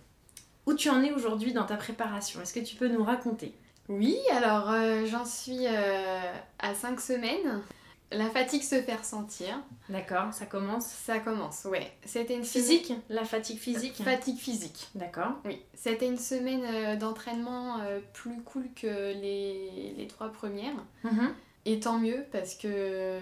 Où 0.64 0.72
tu 0.72 0.88
en 0.88 1.02
es 1.02 1.12
aujourd'hui 1.12 1.52
dans 1.52 1.64
ta 1.64 1.76
préparation? 1.76 2.40
Est-ce 2.40 2.54
que 2.54 2.60
tu 2.60 2.76
peux 2.76 2.88
nous 2.88 3.04
raconter? 3.04 3.52
Oui, 3.90 4.16
alors 4.34 4.70
euh, 4.70 5.04
j'en 5.04 5.26
suis 5.26 5.66
euh, 5.66 6.32
à 6.58 6.74
5 6.74 6.98
semaines. 7.02 7.60
La 8.12 8.30
fatigue 8.30 8.62
se 8.62 8.80
fait 8.80 8.94
ressentir. 8.94 9.60
D'accord, 9.88 10.32
ça 10.32 10.46
commence 10.46 10.86
Ça 10.86 11.18
commence, 11.18 11.64
ouais. 11.64 11.92
C'était 12.04 12.36
une 12.36 12.44
physique 12.44 12.92
La 13.08 13.24
fatigue 13.24 13.58
physique 13.58 13.94
Fatigue 14.02 14.38
physique. 14.38 14.88
D'accord. 14.94 15.32
Oui. 15.44 15.60
C'était 15.74 16.06
une 16.06 16.18
semaine 16.18 16.62
euh, 16.64 16.96
d'entraînement 16.96 17.80
euh, 17.80 17.98
plus 18.12 18.40
cool 18.42 18.68
que 18.80 18.86
les, 18.86 19.94
les 19.96 20.06
trois 20.06 20.28
premières. 20.30 20.76
Mhm. 21.02 21.34
Et 21.64 21.80
tant 21.80 21.98
mieux 21.98 22.24
parce 22.30 22.54
que 22.54 23.18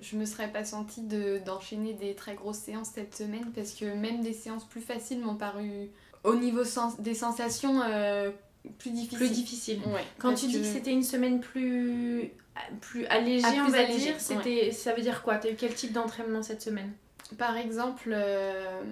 je 0.00 0.16
me 0.16 0.26
serais 0.26 0.48
pas 0.48 0.64
sentie 0.64 1.02
d'enchaîner 1.46 1.94
des 1.94 2.14
très 2.14 2.34
grosses 2.34 2.58
séances 2.58 2.90
cette 2.94 3.16
semaine 3.16 3.52
parce 3.54 3.72
que 3.72 3.86
même 3.86 4.22
des 4.22 4.34
séances 4.34 4.64
plus 4.64 4.82
faciles 4.82 5.20
m'ont 5.20 5.36
paru 5.36 5.88
au 6.24 6.34
niveau 6.34 6.62
des 6.98 7.14
sensations 7.14 7.80
euh, 7.82 8.30
plus 8.78 8.90
difficiles. 8.90 9.18
Plus 9.18 9.30
difficiles. 9.30 9.80
Ouais, 9.86 10.04
Quand 10.18 10.34
tu 10.34 10.46
dis 10.46 10.60
que 10.60 10.66
c'était 10.66 10.92
une 10.92 11.02
semaine 11.02 11.40
plus 11.40 12.32
plus 12.80 13.06
allégé, 13.06 13.60
on 13.60 13.68
va 13.68 13.84
dire. 13.84 14.14
C'était, 14.18 14.70
Ça 14.72 14.94
veut 14.94 15.02
dire 15.02 15.22
quoi? 15.22 15.36
T'as 15.36 15.50
eu 15.50 15.56
quel 15.56 15.74
type 15.74 15.92
d'entraînement 15.92 16.42
cette 16.42 16.62
semaine? 16.62 16.92
Par 17.38 17.56
exemple, 17.56 18.10
euh, 18.12 18.82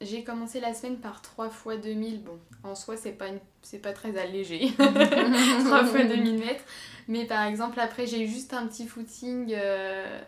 j'ai 0.00 0.24
commencé 0.24 0.60
la 0.60 0.74
semaine 0.74 0.98
par 0.98 1.22
3 1.22 1.48
fois 1.48 1.76
2000. 1.76 2.22
Bon, 2.22 2.38
en 2.62 2.74
soi, 2.74 2.96
c'est 2.96 3.12
pas, 3.12 3.26
c'est 3.62 3.78
pas 3.78 3.92
très 3.92 4.18
allégé. 4.18 4.70
3 4.78 5.84
fois 5.84 6.04
2000 6.04 6.38
mètres. 6.38 6.64
Mais 7.08 7.24
par 7.24 7.44
exemple, 7.46 7.80
après, 7.80 8.06
j'ai 8.06 8.22
eu 8.22 8.28
juste 8.28 8.52
un 8.52 8.66
petit 8.66 8.86
footing 8.86 9.52
euh, 9.54 10.20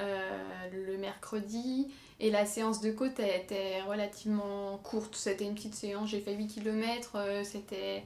euh, 0.00 0.30
le 0.72 0.98
mercredi. 0.98 1.88
Et 2.18 2.30
la 2.30 2.46
séance 2.46 2.80
de 2.80 2.90
côte 2.92 3.20
été 3.20 3.82
relativement 3.86 4.78
courte. 4.82 5.16
C'était 5.16 5.44
une 5.44 5.54
petite 5.54 5.74
séance, 5.74 6.08
j'ai 6.08 6.20
fait 6.20 6.32
8 6.32 6.46
km. 6.46 7.18
C'était 7.44 8.04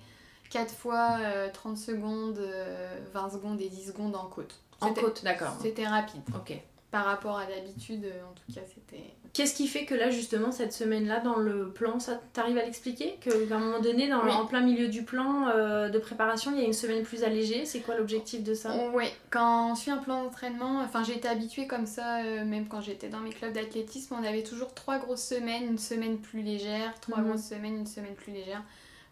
4 0.51 0.75
fois 0.75 1.19
30 1.53 1.73
euh, 1.73 1.77
secondes, 1.77 2.39
20 2.39 2.45
euh, 2.45 3.31
secondes 3.31 3.61
et 3.61 3.69
10 3.69 3.89
secondes 3.89 4.17
en 4.17 4.27
côte. 4.27 4.61
En 4.81 4.93
côte, 4.93 5.23
d'accord. 5.25 5.57
C'était 5.63 5.87
rapide. 5.87 6.23
Ok. 6.35 6.55
Par 6.91 7.05
rapport 7.05 7.39
à 7.39 7.47
d'habitude, 7.47 8.05
euh, 8.05 8.29
en 8.29 8.33
tout 8.33 8.53
cas, 8.53 8.67
c'était. 8.67 9.05
Qu'est-ce 9.33 9.55
qui 9.55 9.69
fait 9.69 9.85
que 9.85 9.95
là, 9.95 10.11
justement, 10.11 10.51
cette 10.51 10.73
semaine-là, 10.73 11.21
dans 11.21 11.37
le 11.37 11.71
plan, 11.71 12.01
ça 12.01 12.21
t'arrive 12.33 12.59
à 12.59 12.65
l'expliquer? 12.65 13.17
Qu'à 13.21 13.31
un 13.55 13.59
moment 13.61 13.79
donné, 13.79 14.09
dans 14.09 14.27
en 14.27 14.47
plein 14.47 14.61
milieu 14.61 14.89
du 14.89 15.05
plan 15.05 15.47
de 15.89 15.99
préparation, 16.01 16.51
il 16.51 16.59
y 16.59 16.63
a 16.63 16.67
une 16.67 16.73
semaine 16.73 17.05
plus 17.05 17.23
allégée 17.23 17.65
C'est 17.65 17.79
quoi 17.79 17.97
l'objectif 17.97 18.43
de 18.43 18.55
ça? 18.55 18.73
Oui, 18.93 19.05
quand 19.31 19.71
on 19.71 19.75
suit 19.77 19.93
un 19.93 19.99
plan 19.99 20.25
d'entraînement, 20.25 20.81
enfin, 20.81 21.05
été 21.05 21.29
habituée 21.29 21.69
comme 21.69 21.87
ça, 21.87 22.25
même 22.45 22.67
quand 22.67 22.81
j'étais 22.81 23.09
dans 23.09 23.21
mes 23.21 23.31
clubs 23.31 23.53
d'athlétisme, 23.53 24.17
on 24.21 24.25
avait 24.25 24.43
toujours 24.43 24.75
trois 24.75 24.99
grosses 24.99 25.23
semaines, 25.23 25.63
une 25.69 25.79
semaine 25.79 26.19
plus 26.19 26.43
légère, 26.43 26.99
trois 26.99 27.19
mhm. 27.19 27.29
grosses 27.29 27.45
semaines, 27.45 27.77
une 27.77 27.87
semaine 27.87 28.15
plus 28.15 28.33
légère 28.33 28.65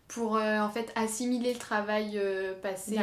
pour 0.08 0.36
euh, 0.36 0.60
en 0.60 0.70
fait 0.70 0.90
assimiler 0.96 1.52
le 1.52 1.58
travail 1.58 2.12
euh, 2.16 2.54
passé. 2.60 2.98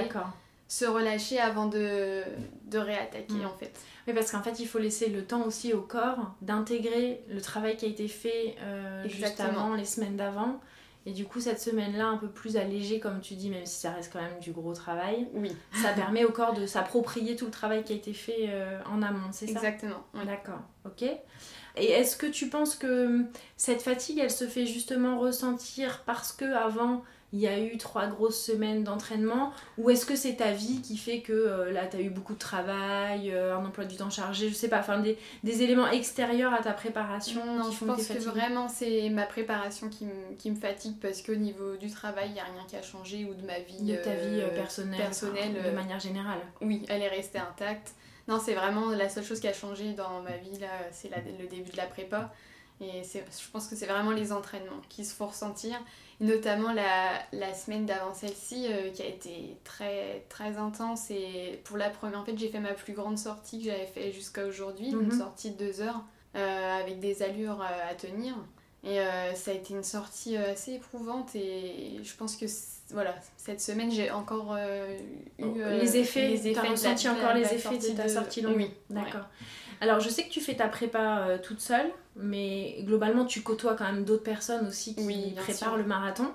Se 0.67 0.83
relâcher 0.83 1.39
avant 1.39 1.67
de, 1.67 2.23
de 2.65 2.79
réattaquer 2.79 3.35
mm. 3.35 3.45
en 3.45 3.55
fait. 3.55 3.71
Mais 4.07 4.13
parce 4.13 4.31
qu'en 4.31 4.41
fait, 4.41 4.59
il 4.59 4.67
faut 4.67 4.79
laisser 4.79 5.09
le 5.09 5.23
temps 5.23 5.43
aussi 5.43 5.73
au 5.73 5.81
corps 5.81 6.33
d'intégrer 6.41 7.23
le 7.29 7.39
travail 7.39 7.77
qui 7.77 7.85
a 7.85 7.87
été 7.87 8.07
fait 8.07 8.55
euh, 8.61 9.07
juste 9.07 9.39
avant, 9.39 9.75
les 9.75 9.85
semaines 9.85 10.15
d'avant. 10.15 10.59
Et 11.05 11.11
du 11.11 11.25
coup, 11.25 11.39
cette 11.39 11.61
semaine-là, 11.61 12.07
un 12.07 12.17
peu 12.17 12.27
plus 12.27 12.57
allégée, 12.57 12.99
comme 12.99 13.21
tu 13.21 13.35
dis, 13.35 13.51
même 13.51 13.67
si 13.67 13.79
ça 13.81 13.91
reste 13.91 14.11
quand 14.11 14.21
même 14.21 14.39
du 14.41 14.51
gros 14.51 14.73
travail, 14.73 15.27
oui. 15.35 15.55
ça 15.71 15.89
permet 15.93 16.25
au 16.25 16.31
corps 16.31 16.53
de 16.53 16.65
s'approprier 16.65 17.35
tout 17.35 17.45
le 17.45 17.51
travail 17.51 17.83
qui 17.83 17.93
a 17.93 17.95
été 17.95 18.11
fait 18.11 18.49
en 18.91 19.03
amont, 19.03 19.27
c'est 19.31 19.45
ça? 19.45 19.51
Exactement. 19.51 20.03
D'accord, 20.25 20.61
ok. 20.83 21.07
Et 21.77 21.91
est-ce 21.91 22.15
que 22.17 22.25
tu 22.25 22.47
penses 22.49 22.75
que 22.75 23.21
cette 23.57 23.81
fatigue, 23.81 24.19
elle 24.19 24.31
se 24.31 24.47
fait 24.47 24.65
justement 24.65 25.19
ressentir 25.19 26.03
parce 26.05 26.31
que 26.31 26.45
avant 26.45 27.03
il 27.35 27.41
y 27.41 27.47
a 27.47 27.59
eu 27.59 27.77
trois 27.77 28.07
grosses 28.07 28.41
semaines 28.41 28.83
d'entraînement? 28.83 29.51
Ou 29.77 29.89
est-ce 29.89 30.05
que 30.05 30.15
c'est 30.15 30.35
ta 30.35 30.51
vie 30.51 30.81
qui 30.81 30.95
fait 30.95 31.19
que 31.19 31.33
euh, 31.33 31.71
là, 31.71 31.85
tu 31.85 31.97
as 31.97 32.01
eu 32.01 32.09
beaucoup 32.09 32.33
de 32.33 32.39
travail, 32.39 33.31
euh, 33.31 33.57
un 33.57 33.65
emploi 33.65 33.83
du 33.83 33.97
temps 33.97 34.09
chargé, 34.09 34.47
je 34.47 34.53
sais 34.53 34.69
pas, 34.69 34.79
enfin 34.79 34.99
des, 34.99 35.17
des 35.43 35.61
éléments 35.61 35.89
extérieurs 35.89 36.53
à 36.53 36.59
ta 36.59 36.71
préparation 36.71 37.45
Non, 37.57 37.71
je 37.71 37.83
pense 37.83 38.07
que, 38.07 38.19
vraiment 38.19 38.69
c'est 38.69 39.09
ma 39.09 39.25
préparation 39.25 39.89
qui, 39.89 40.07
qui, 40.37 40.49
me 40.49 40.55
fatigue 40.55 40.95
parce 41.01 41.21
qu'au 41.21 41.35
niveau 41.35 41.75
du 41.75 41.89
travail, 41.91 42.29
il 42.29 42.33
n'y 42.33 42.39
a 42.39 42.45
rien 42.45 42.63
qui 42.67 42.77
a 42.77 42.81
changé 42.81 43.25
ou 43.29 43.33
de 43.33 43.45
ma 43.45 43.59
vie. 43.59 43.81
De 43.81 43.95
ta 43.95 44.13
vie 44.13 44.39
euh, 44.39 44.55
personnelle, 44.55 44.97
personnelle 44.97 45.53
de 45.65 45.71
manière 45.71 45.99
générale. 45.99 46.39
Oui, 46.61 46.83
elle 46.87 47.01
est 47.01 47.09
restée 47.09 47.39
intacte. 47.39 47.91
Non, 48.27 48.39
c'est 48.39 48.55
vraiment 48.55 48.89
la 48.89 49.09
seule 49.09 49.23
chose 49.23 49.39
qui 49.39 49.47
a 49.47 49.53
changé 49.53 49.93
dans 49.93 50.21
ma 50.21 50.37
vie 50.37 50.57
là, 50.59 50.69
c'est 50.91 51.11
le 51.39 51.47
début 51.47 51.71
de 51.71 51.77
la 51.77 51.85
prépa. 51.85 52.33
Et 52.81 53.03
je 53.03 53.51
pense 53.51 53.67
que 53.67 53.75
c'est 53.75 53.85
vraiment 53.85 54.11
les 54.11 54.33
entraînements 54.33 54.81
qui 54.89 55.05
se 55.05 55.15
font 55.15 55.27
ressentir 55.27 55.79
notamment 56.19 56.71
la, 56.71 57.11
la 57.33 57.53
semaine 57.53 57.85
d'avant 57.85 58.13
celle-ci 58.13 58.67
euh, 58.69 58.89
qui 58.89 59.01
a 59.01 59.05
été 59.05 59.57
très 59.63 60.25
très 60.29 60.57
intense 60.57 61.11
et 61.11 61.61
pour 61.65 61.77
la 61.77 61.89
première 61.89 62.19
en 62.19 62.25
fait 62.25 62.37
j'ai 62.37 62.49
fait 62.49 62.59
ma 62.59 62.73
plus 62.73 62.93
grande 62.93 63.17
sortie 63.17 63.59
que 63.59 63.65
j'avais 63.65 63.85
fait 63.85 64.11
jusqu'à 64.13 64.45
aujourd'hui 64.45 64.91
une 64.91 65.07
mhm. 65.07 65.17
sortie 65.17 65.51
de 65.51 65.57
deux 65.57 65.81
heures 65.81 66.03
euh, 66.35 66.79
avec 66.79 66.99
des 66.99 67.21
allures 67.21 67.61
euh, 67.61 67.91
à 67.91 67.95
tenir 67.95 68.35
et 68.85 68.99
ça 69.33 69.51
a 69.51 69.53
été 69.53 69.73
une 69.73 69.83
sortie 69.83 70.37
assez 70.37 70.73
éprouvante 70.73 71.35
et 71.35 71.99
je 72.03 72.15
pense 72.15 72.35
que 72.35 72.45
voilà 72.91 73.15
cette 73.35 73.61
semaine 73.61 73.89
j'ai 73.89 74.11
encore 74.11 74.55
eu 74.57 75.43
oh, 75.43 75.53
les 75.81 75.97
effets 75.97 76.27
les 76.27 76.47
effets 76.49 76.67
ressenti 76.67 77.09
encore 77.09 77.33
les 77.33 77.51
effets 77.53 77.77
de 77.77 77.97
ta 77.97 78.07
sortie. 78.07 78.41
longue 78.41 78.57
oui 78.57 78.71
d'accord. 78.89 79.25
Alors 79.81 79.99
je 79.99 80.09
sais 80.09 80.23
que 80.23 80.29
tu 80.29 80.39
fais 80.39 80.55
ta 80.55 80.67
prépa 80.67 81.39
toute 81.43 81.61
seule 81.61 81.91
mais 82.15 82.77
globalement, 82.83 83.25
tu 83.25 83.41
côtoies 83.41 83.75
quand 83.75 83.85
même 83.85 84.05
d'autres 84.05 84.23
personnes 84.23 84.67
aussi 84.67 84.95
qui 84.95 85.33
préparent 85.35 85.77
le 85.77 85.83
marathon. 85.83 86.31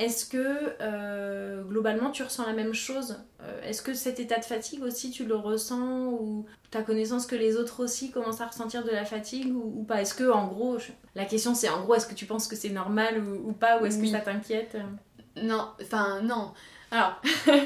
Est-ce 0.00 0.26
que 0.26 0.74
euh, 0.80 1.62
globalement 1.62 2.10
tu 2.10 2.24
ressens 2.24 2.46
la 2.46 2.52
même 2.52 2.74
chose 2.74 3.24
euh, 3.42 3.62
Est-ce 3.62 3.80
que 3.80 3.94
cet 3.94 4.18
état 4.18 4.38
de 4.38 4.44
fatigue 4.44 4.82
aussi 4.82 5.10
tu 5.10 5.24
le 5.24 5.36
ressens 5.36 6.08
ou 6.08 6.46
tu 6.72 6.78
as 6.78 6.82
connaissance 6.82 7.26
que 7.26 7.36
les 7.36 7.56
autres 7.56 7.82
aussi 7.82 8.10
commencent 8.10 8.40
à 8.40 8.46
ressentir 8.46 8.82
de 8.84 8.90
la 8.90 9.04
fatigue 9.04 9.54
ou, 9.54 9.84
pas? 9.84 10.02
Est-ce 10.02 10.14
que 10.14 10.28
en 10.30 10.48
gros, 10.48 10.78
la 11.14 11.24
question 11.24 11.54
c'est 11.54 11.68
en 11.68 11.82
gros 11.82 11.94
est-ce 11.94 12.08
que 12.08 12.14
tu 12.14 12.26
penses 12.26 12.48
que 12.48 12.56
c'est 12.56 12.70
normal 12.70 13.22
ou, 13.22 13.52
pas 13.52 13.80
ou 13.80 13.86
est-ce 13.86 13.98
que 13.98 14.08
ça 14.08 14.20
t'inquiète? 14.20 14.76
Non, 15.40 15.68
enfin 15.80 16.20
non. 16.22 16.52
Alors, 16.90 17.20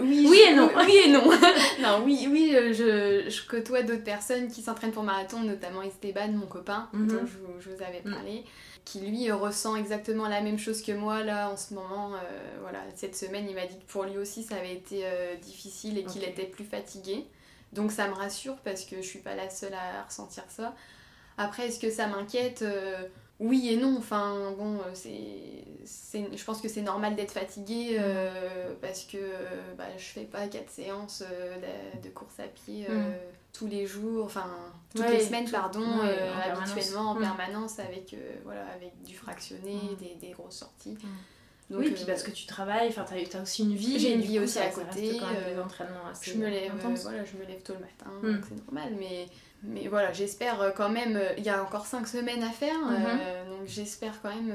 oui, 0.00 0.26
oui 0.30 0.40
et 0.48 0.54
non. 0.54 0.70
Oui 0.74 0.96
et 1.04 1.10
non. 1.10 1.24
non, 1.82 2.02
oui, 2.04 2.26
oui, 2.30 2.54
je, 2.72 3.28
je 3.28 3.46
côtoie 3.46 3.82
d'autres 3.82 4.04
personnes 4.04 4.48
qui 4.48 4.62
s'entraînent 4.62 4.92
pour 4.92 5.02
marathon, 5.02 5.42
notamment 5.42 5.82
Esteban, 5.82 6.28
mon 6.32 6.46
copain, 6.46 6.88
mhm. 6.94 7.06
dont 7.06 7.26
je, 7.26 7.68
vous 7.68 7.82
avais 7.82 8.00
mm. 8.02 8.10
parlé, 8.10 8.44
qui 8.86 9.00
lui 9.00 9.30
ressent 9.32 9.74
exactement 9.76 10.28
la 10.28 10.40
même 10.40 10.58
chose 10.58 10.80
que 10.80 10.92
moi 10.92 11.24
là 11.24 11.50
en 11.50 11.56
ce 11.56 11.74
moment. 11.74 12.14
Euh, 12.14 12.18
voilà, 12.62 12.78
cette 12.94 13.16
semaine, 13.16 13.44
il 13.48 13.54
m'a 13.54 13.66
dit 13.66 13.76
que 13.78 13.92
pour 13.92 14.04
lui 14.04 14.16
aussi 14.16 14.44
ça 14.44 14.54
avait 14.56 14.74
été 14.74 15.00
euh, 15.04 15.34
difficile 15.36 15.98
et 15.98 16.04
qu'il 16.04 16.24
était 16.24 16.46
plus 16.46 16.64
fatigué. 16.64 17.26
Donc 17.72 17.90
ça 17.90 18.06
me 18.08 18.14
rassure 18.14 18.56
parce 18.58 18.84
que 18.84 18.96
je 18.96 19.06
suis 19.06 19.18
pas 19.18 19.34
la 19.34 19.50
seule 19.50 19.74
à 19.74 20.04
ressentir 20.04 20.44
ça. 20.48 20.74
Après, 21.36 21.66
est-ce 21.66 21.80
que 21.80 21.90
ça 21.90 22.06
m'inquiète? 22.06 22.64
Oui 23.38 23.68
et 23.70 23.76
non, 23.76 23.96
enfin 23.98 24.52
bon, 24.56 24.76
euh, 24.76 24.90
c'est, 24.94 26.24
je 26.34 26.44
pense 26.44 26.62
que 26.62 26.68
c'est 26.68 26.80
normal 26.80 27.16
d'être 27.16 27.32
fatigué 27.32 27.96
euh, 27.98 28.72
parce 28.80 29.04
que 29.04 29.18
euh, 29.18 29.74
bah, 29.76 29.84
je 29.98 30.04
fais 30.04 30.24
pas 30.24 30.48
quatre 30.48 30.70
séances 30.70 31.22
de, 32.02 32.08
course 32.08 32.40
à 32.40 32.44
pied 32.44 32.86
mm. 32.88 33.12
tous 33.52 33.66
les 33.66 33.86
jours, 33.86 34.24
enfin 34.24 34.48
toutes 34.94 35.10
les 35.10 35.20
semaines, 35.20 35.50
pardon, 35.50 35.84
habituellement 36.44 37.10
en 37.10 37.14
mm. 37.14 37.20
permanence 37.20 37.78
avec, 37.78 38.16
voilà, 38.44 38.64
avec 38.74 38.92
du 39.04 39.14
fractionné, 39.14 39.74
mm. 39.74 39.96
des, 39.96 40.26
des, 40.28 40.32
grosses 40.32 40.56
sorties. 40.56 40.96
oui, 41.68 41.90
puis 41.90 42.04
parce 42.06 42.22
que 42.22 42.30
tu 42.30 42.46
travailles, 42.46 42.88
enfin 42.88 43.04
tu 43.04 43.36
as 43.36 43.42
aussi 43.42 43.64
une 43.64 43.74
vie. 43.74 43.98
J'ai 43.98 44.14
une 44.14 44.22
vie 44.22 44.38
aussi 44.38 44.60
à 44.60 44.70
côté. 44.70 45.20
assez 46.10 46.30
je 46.32 46.38
me 46.38 46.48
lève, 46.48 46.72
voilà, 46.78 47.22
je 47.22 47.36
me 47.36 47.44
lève 47.44 47.60
tôt 47.62 47.74
le 47.74 47.80
matin, 47.80 48.10
donc 48.22 48.46
c'est 48.48 48.64
normal, 48.64 48.94
mais 48.98 49.26
mais 49.62 49.88
voilà, 49.88 50.12
j'espère 50.12 50.60
euh, 50.60 50.70
quand 50.70 50.88
même, 50.88 51.16
euh, 51.16 51.32
il 51.38 51.44
y 51.44 51.48
a 51.48 51.62
encore 51.62 51.86
5 51.86 52.06
semaines 52.06 52.42
à 52.42 52.50
faire, 52.50 52.78
mhm. 52.78 52.96
euh, 53.04 53.50
donc 53.50 53.66
j'espère 53.66 54.20
quand 54.22 54.34
même 54.34 54.54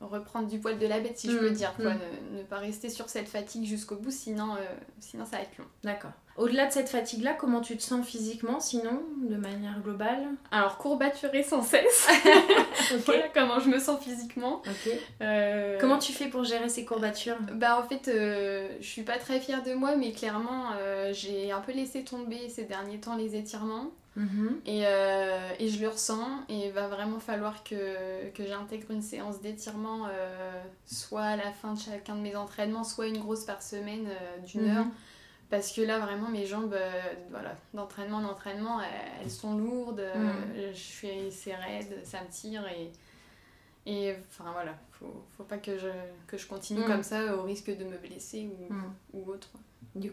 reprendre 0.00 0.48
du 0.48 0.58
poil 0.58 0.78
de 0.78 0.86
la 0.86 1.00
bête, 1.00 1.18
si 1.18 1.30
je 1.30 1.38
peux 1.38 1.50
mhm. 1.50 1.54
dire, 1.54 1.74
quoi, 1.76 1.94
mhm. 1.94 2.00
ne, 2.38 2.42
pas 2.42 2.58
rester 2.58 2.88
sur 2.88 3.08
cette 3.08 3.28
fatigue 3.28 3.64
jusqu'au 3.64 3.96
bout, 3.96 4.10
sinon, 4.10 4.56
sinon 4.98 5.24
ça 5.24 5.36
va 5.36 5.42
être 5.42 5.56
long. 5.58 5.66
D'accord. 5.84 6.10
Au-delà 6.38 6.66
de 6.66 6.72
cette 6.72 6.88
fatigue-là, 6.88 7.34
comment 7.34 7.60
tu 7.60 7.76
te 7.76 7.82
sens 7.82 8.06
physiquement, 8.06 8.58
sinon, 8.58 9.02
de 9.22 9.36
manière 9.36 9.80
globale? 9.82 10.28
Alors, 10.50 10.78
courbaturée 10.78 11.42
sans 11.42 11.62
cesse. 11.62 12.08
voilà 13.04 13.28
comment 13.34 13.60
je 13.60 13.68
me 13.68 13.78
sens 13.78 14.02
physiquement. 14.02 14.62
Comment 15.78 15.98
tu 15.98 16.12
fais 16.12 16.28
pour 16.28 16.42
gérer 16.44 16.70
ces 16.70 16.86
courbatures? 16.86 17.36
Bah, 17.52 17.78
en 17.78 17.86
fait, 17.86 18.06
je 18.06 18.86
suis 18.86 19.02
pas 19.02 19.18
très 19.18 19.40
fière 19.40 19.62
de 19.62 19.74
moi, 19.74 19.94
mais 19.94 20.12
clairement, 20.12 20.70
j'ai 21.12 21.52
un 21.52 21.60
peu 21.60 21.72
laissé 21.72 22.02
tomber 22.02 22.48
ces 22.48 22.64
derniers 22.64 22.98
temps 22.98 23.14
les 23.14 23.36
étirements. 23.36 23.92
Mhm. 24.16 24.60
Et, 24.66 24.82
euh, 24.84 25.50
et, 25.58 25.68
je 25.68 25.80
le 25.80 25.88
ressens 25.88 26.42
et 26.48 26.66
il 26.66 26.72
va 26.72 26.88
vraiment 26.88 27.18
falloir 27.18 27.64
que, 27.64 28.28
que 28.30 28.46
j'intègre 28.46 28.90
une 28.90 29.00
séance 29.00 29.40
d'étirement 29.40 30.06
euh, 30.06 30.62
soit 30.84 31.22
à 31.22 31.36
la 31.36 31.50
fin 31.50 31.72
de 31.72 31.78
chacun 31.78 32.16
de 32.16 32.20
mes 32.20 32.36
entraînements, 32.36 32.84
soit 32.84 33.06
une 33.06 33.18
grosse 33.18 33.44
par 33.44 33.62
semaine 33.62 34.06
euh, 34.08 34.38
d'une 34.46 34.68
mhm. 34.68 34.76
heure. 34.76 34.86
Parce 35.48 35.72
que 35.72 35.82
là 35.82 35.98
vraiment 35.98 36.28
mes 36.28 36.46
jambes, 36.46 36.74
voilà, 37.30 37.54
d'entraînement 37.74 38.18
en 38.18 38.24
entraînement, 38.24 38.80
elles, 39.20 39.30
sont 39.30 39.56
lourdes, 39.56 40.02
mhm. 40.14 40.72
je 40.72 40.78
suis 40.78 41.08
c'est 41.30 41.54
raide, 41.54 42.00
ça 42.04 42.22
me 42.22 42.28
tire 42.30 42.66
et... 42.68 42.90
Et 43.84 44.14
enfin 44.28 44.52
voilà, 44.52 44.76
faut, 44.92 45.24
faut 45.36 45.42
pas 45.42 45.58
que 45.58 45.76
je, 45.76 45.88
que 46.28 46.38
je 46.38 46.46
continue 46.46 46.84
comme 46.84 47.02
ça 47.02 47.36
au 47.36 47.42
risque 47.42 47.76
de 47.76 47.82
me 47.82 47.98
blesser 47.98 48.48
ou, 48.48 48.72
ou 49.12 49.28
autre. 49.28 49.50
Du, 49.94 50.10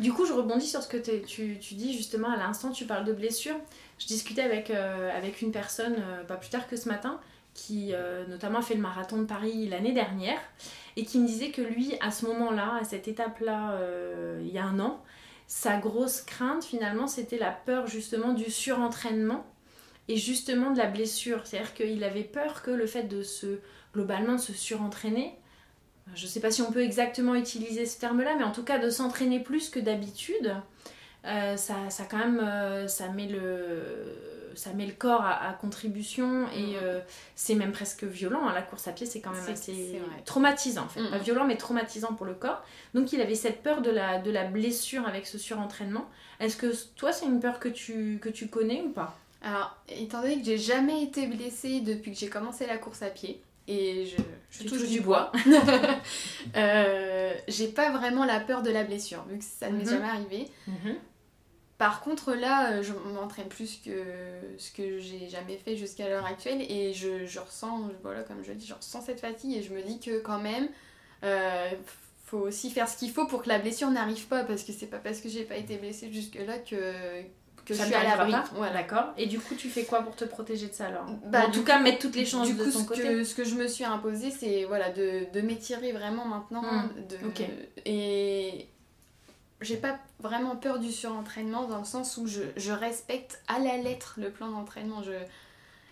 du 0.00 0.12
coup, 0.12 0.26
je 0.26 0.32
rebondis 0.32 0.66
sur 0.66 0.82
ce 0.82 0.88
que 0.88 0.96
tu, 0.96 1.58
tu, 1.58 1.74
dis 1.74 1.96
justement 1.96 2.28
à 2.30 2.36
l'instant, 2.36 2.70
tu 2.70 2.86
parles 2.86 3.04
de 3.04 3.12
blessure. 3.12 3.54
Je 3.98 4.06
discutais 4.06 4.42
avec, 4.42 4.70
euh, 4.70 5.16
avec 5.16 5.42
une 5.42 5.52
personne 5.52 5.94
euh, 5.98 6.24
pas 6.24 6.36
plus 6.36 6.50
tard 6.50 6.66
que 6.66 6.76
ce 6.76 6.88
matin 6.88 7.20
qui 7.54 7.94
euh, 7.94 8.26
notamment 8.26 8.58
a 8.58 8.62
fait 8.62 8.74
le 8.74 8.82
marathon 8.82 9.18
de 9.18 9.24
Paris 9.24 9.66
l'année 9.68 9.92
dernière 9.92 10.40
et 10.96 11.04
qui 11.04 11.18
me 11.18 11.26
disait 11.26 11.50
que 11.50 11.62
lui, 11.62 11.94
à 12.00 12.10
ce 12.10 12.26
moment-là, 12.26 12.78
à 12.80 12.84
cette 12.84 13.08
étape-là, 13.08 13.78
il 14.40 14.50
y 14.50 14.58
a 14.58 14.64
un 14.64 14.80
an, 14.80 15.02
sa 15.46 15.78
grosse 15.78 16.20
crainte 16.22 16.64
finalement, 16.64 17.06
c'était 17.06 17.38
la 17.38 17.52
peur 17.52 17.86
justement 17.86 18.34
du 18.34 18.50
surentraînement 18.50 19.46
et 20.08 20.16
justement 20.16 20.70
de 20.70 20.78
la 20.78 20.86
blessure. 20.86 21.46
C'est-à-dire 21.46 21.74
qu'il 21.74 22.02
avait 22.04 22.24
peur 22.24 22.62
que 22.62 22.70
le 22.70 22.86
fait 22.86 23.04
de 23.04 23.22
se, 23.22 23.58
globalement, 23.94 24.34
de 24.34 24.40
se 24.40 24.52
surentraîner, 24.52 25.34
je 26.14 26.24
ne 26.24 26.28
sais 26.28 26.40
pas 26.40 26.50
si 26.50 26.62
on 26.62 26.72
peut 26.72 26.82
exactement 26.82 27.34
utiliser 27.34 27.86
ce 27.86 27.98
terme-là, 27.98 28.34
mais 28.38 28.44
en 28.44 28.52
tout 28.52 28.62
cas 28.62 28.78
de 28.78 28.90
s'entraîner 28.90 29.40
plus 29.40 29.68
que 29.68 29.80
d'habitude, 29.80 30.54
euh, 31.26 31.56
ça, 31.56 31.74
ça, 31.90 32.04
quand 32.04 32.18
même, 32.18 32.40
euh, 32.40 32.86
ça, 32.86 33.08
met 33.08 33.26
le, 33.26 34.52
ça 34.54 34.72
met 34.72 34.86
le 34.86 34.92
corps 34.92 35.24
à, 35.24 35.52
contribution 35.60 36.46
et 36.54 36.74
mm. 36.74 36.76
euh, 36.82 37.00
c'est 37.34 37.56
même 37.56 37.72
presque 37.72 38.04
violent. 38.04 38.46
Hein. 38.46 38.54
La 38.54 38.62
course 38.62 38.86
à 38.86 38.92
pied, 38.92 39.06
c'est 39.06 39.20
quand 39.20 39.32
même 39.32 39.52
assez 39.52 40.00
traumatisant, 40.24 40.84
en 40.84 40.88
fait. 40.88 41.02
Mm. 41.02 41.10
Pas 41.10 41.18
violent, 41.18 41.44
mais 41.44 41.56
traumatisant 41.56 42.14
pour 42.14 42.26
le 42.26 42.34
corps. 42.34 42.64
Donc 42.94 43.12
il 43.12 43.20
avait 43.20 43.34
cette 43.34 43.62
peur 43.62 43.82
de 43.82 43.90
la, 43.90 44.18
de 44.18 44.30
la 44.30 44.44
blessure 44.44 45.06
avec 45.06 45.26
ce 45.26 45.38
surentraînement. 45.38 46.08
Est-ce 46.38 46.56
que 46.56 46.72
toi, 46.94 47.12
c'est 47.12 47.26
une 47.26 47.40
peur 47.40 47.58
que 47.58 47.68
tu, 47.68 48.18
que 48.22 48.28
tu 48.28 48.46
connais 48.46 48.82
ou 48.82 48.90
pas? 48.90 49.18
Alors, 49.42 49.76
étant 49.88 50.22
donné 50.22 50.38
que 50.38 50.44
j'ai 50.44 50.58
jamais 50.58 51.02
été 51.02 51.26
blessée 51.26 51.80
depuis 51.80 52.12
que 52.12 52.18
j'ai 52.18 52.28
commencé 52.28 52.66
la 52.66 52.78
course 52.78 53.02
à 53.02 53.08
pied, 53.08 53.40
et 53.68 54.06
je, 54.50 54.64
touche 54.64 54.88
du 54.88 55.00
bois. 55.00 55.32
Euh, 56.54 57.34
j'ai 57.48 57.68
pas 57.68 57.90
vraiment 57.90 58.24
la 58.24 58.38
peur 58.38 58.62
de 58.62 58.70
la 58.70 58.84
blessure, 58.84 59.24
vu 59.28 59.38
que 59.38 59.44
ça 59.44 59.68
ne 59.68 59.76
m'est 59.76 59.84
mhm. 59.84 59.90
jamais 59.90 60.08
arrivé. 60.08 60.48
Mhm. 60.68 60.94
Par 61.76 62.00
contre, 62.00 62.32
là, 62.32 62.70
euh, 62.72 62.82
je 62.82 62.92
m'entraîne 62.92 63.48
plus 63.48 63.80
que 63.84 63.90
ce 64.56 64.70
que 64.70 64.98
j'ai 64.98 65.28
jamais 65.28 65.58
fait 65.58 65.76
jusqu'à 65.76 66.08
l'heure 66.08 66.24
actuelle 66.24 66.62
et 66.62 66.94
je, 66.94 67.26
je, 67.26 67.40
ressens, 67.40 67.90
voilà, 68.02 68.22
comme 68.22 68.42
je 68.44 68.52
dis, 68.52 68.66
je 68.66 68.74
ressens 68.74 69.02
cette 69.02 69.20
fatigue 69.20 69.54
et 69.56 69.62
je 69.62 69.74
me 69.74 69.82
dis 69.82 69.98
que 69.98 70.20
quand 70.20 70.38
même, 70.38 70.68
euh, 71.24 71.70
faut 72.24 72.38
aussi 72.38 72.70
faire 72.70 72.88
ce 72.88 72.96
qu'il 72.96 73.10
faut 73.10 73.26
pour 73.26 73.42
que 73.42 73.48
la 73.48 73.58
blessure 73.58 73.90
n'arrive 73.90 74.26
pas 74.26 74.44
parce 74.44 74.62
que 74.62 74.72
c'est 74.72 74.86
pas 74.86 74.98
parce 74.98 75.20
que 75.20 75.28
j'ai 75.28 75.44
pas 75.44 75.56
été 75.56 75.76
blessée 75.76 76.10
jusque-là 76.12 76.58
que, 76.58 77.22
que 77.66 77.74
je 77.74 77.82
suis 77.82 77.94
à 77.94 78.04
l'abri. 78.04 78.32
Ouais, 78.56 78.72
d'accord. 78.72 79.12
Et 79.18 79.26
du 79.26 79.38
coup, 79.38 79.54
tu 79.54 79.68
fais 79.68 79.84
quoi 79.84 80.02
pour 80.02 80.16
te 80.16 80.24
protéger 80.24 80.68
de 80.68 80.72
ça 80.72 80.86
alors 80.86 81.06
bah, 81.26 81.46
En 81.48 81.50
tout 81.50 81.64
cas, 81.64 81.78
mettre 81.80 81.98
toutes 81.98 82.16
les 82.16 82.24
chances 82.24 82.54
de 82.54 82.64
ton 82.64 82.70
ce 82.70 82.84
côté. 82.84 83.02
Que, 83.02 83.24
ce 83.24 83.34
que 83.34 83.44
je 83.44 83.56
me 83.56 83.66
suis 83.66 83.84
imposé, 83.84 84.30
c'est 84.30 84.64
voilà, 84.64 84.90
de, 84.90 85.30
de 85.32 85.40
m'étirer 85.40 85.92
vraiment 85.92 86.24
maintenant. 86.24 86.62
Hmm. 86.62 86.88
De, 87.08 87.16
Et 87.84 88.68
j'ai 89.60 89.76
pas 89.76 89.98
vraiment 90.20 90.56
peur 90.56 90.78
du 90.78 90.92
surentraînement 90.92 91.66
dans 91.66 91.78
le 91.78 91.84
sens 91.84 92.16
où 92.16 92.26
je, 92.26 92.42
je 92.56 92.72
respecte 92.72 93.42
à 93.48 93.58
la 93.58 93.76
lettre 93.76 94.14
le 94.18 94.30
plan 94.30 94.48
d'entraînement. 94.48 95.02
Je, 95.02 95.12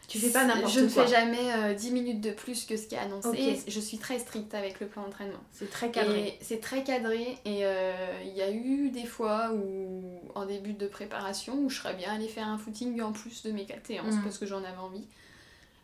tu 0.09 0.19
fais 0.19 0.31
pas 0.31 0.45
n'importe 0.45 0.63
quoi. 0.63 0.73
Je 0.73 0.81
ne 0.81 0.89
fais 0.89 1.07
jamais 1.07 1.75
10 1.75 1.89
euh, 1.89 1.93
minutes 1.93 2.21
de 2.21 2.31
plus 2.31 2.65
que 2.65 2.77
ce 2.77 2.87
qui 2.87 2.95
est 2.95 2.99
annoncé. 2.99 3.61
Je 3.67 3.81
suis 3.81 3.99
très 3.99 4.19
stricte 4.19 4.55
avec 4.55 4.81
le 4.81 4.87
plan 4.87 5.03
d'entraînement. 5.03 5.43
C'est 5.53 5.71
très 5.71 5.91
cadré. 5.91 6.39
C'est 6.41 6.61
très 6.61 6.85
cadré 6.85 7.39
et 7.45 7.65
euh, 7.65 7.93
il 8.25 8.35
y 8.35 8.43
a 8.43 8.51
eu 8.51 8.91
des 8.91 9.07
fois 9.07 9.53
où, 9.53 10.21
en 10.35 10.47
début 10.47 10.75
de 10.75 10.87
préparation, 10.87 11.55
où 11.59 11.71
je 11.71 11.79
serais 11.79 11.95
bien 11.95 12.13
allée 12.13 12.29
faire 12.29 12.49
un 12.49 12.59
footing 12.59 13.01
en 13.01 13.13
plus 13.13 13.43
de 13.43 13.53
mes 13.53 13.65
4 13.65 13.87
séances 13.87 14.15
mm. 14.15 14.23
parce 14.23 14.39
que 14.39 14.47
j'en 14.47 14.59
avais 14.59 14.79
envie. 14.79 15.07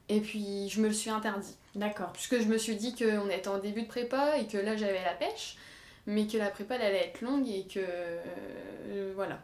Et 0.08 0.20
puis 0.20 0.68
je 0.68 0.80
me 0.80 0.88
le 0.88 0.94
suis 0.94 1.10
interdit. 1.10 1.54
D'accord. 1.74 2.12
Puisque 2.12 2.40
je 2.40 2.46
me 2.46 2.58
suis 2.58 2.76
dit 2.76 2.94
qu'on 2.94 3.28
était 3.28 3.48
en 3.48 3.58
début 3.58 3.82
de 3.82 3.86
prépa 3.86 4.38
et 4.38 4.46
que 4.46 4.58
là 4.58 4.76
j'avais 4.76 5.02
la 5.04 5.14
pêche, 5.14 5.56
mais 6.06 6.26
que 6.26 6.36
la 6.36 6.50
prépa 6.50 6.74
elle 6.74 6.82
allait 6.82 7.06
être 7.06 7.20
longue 7.20 7.48
et 7.48 7.64
que 7.64 7.78
euh, 7.78 9.12
voilà. 9.14 9.40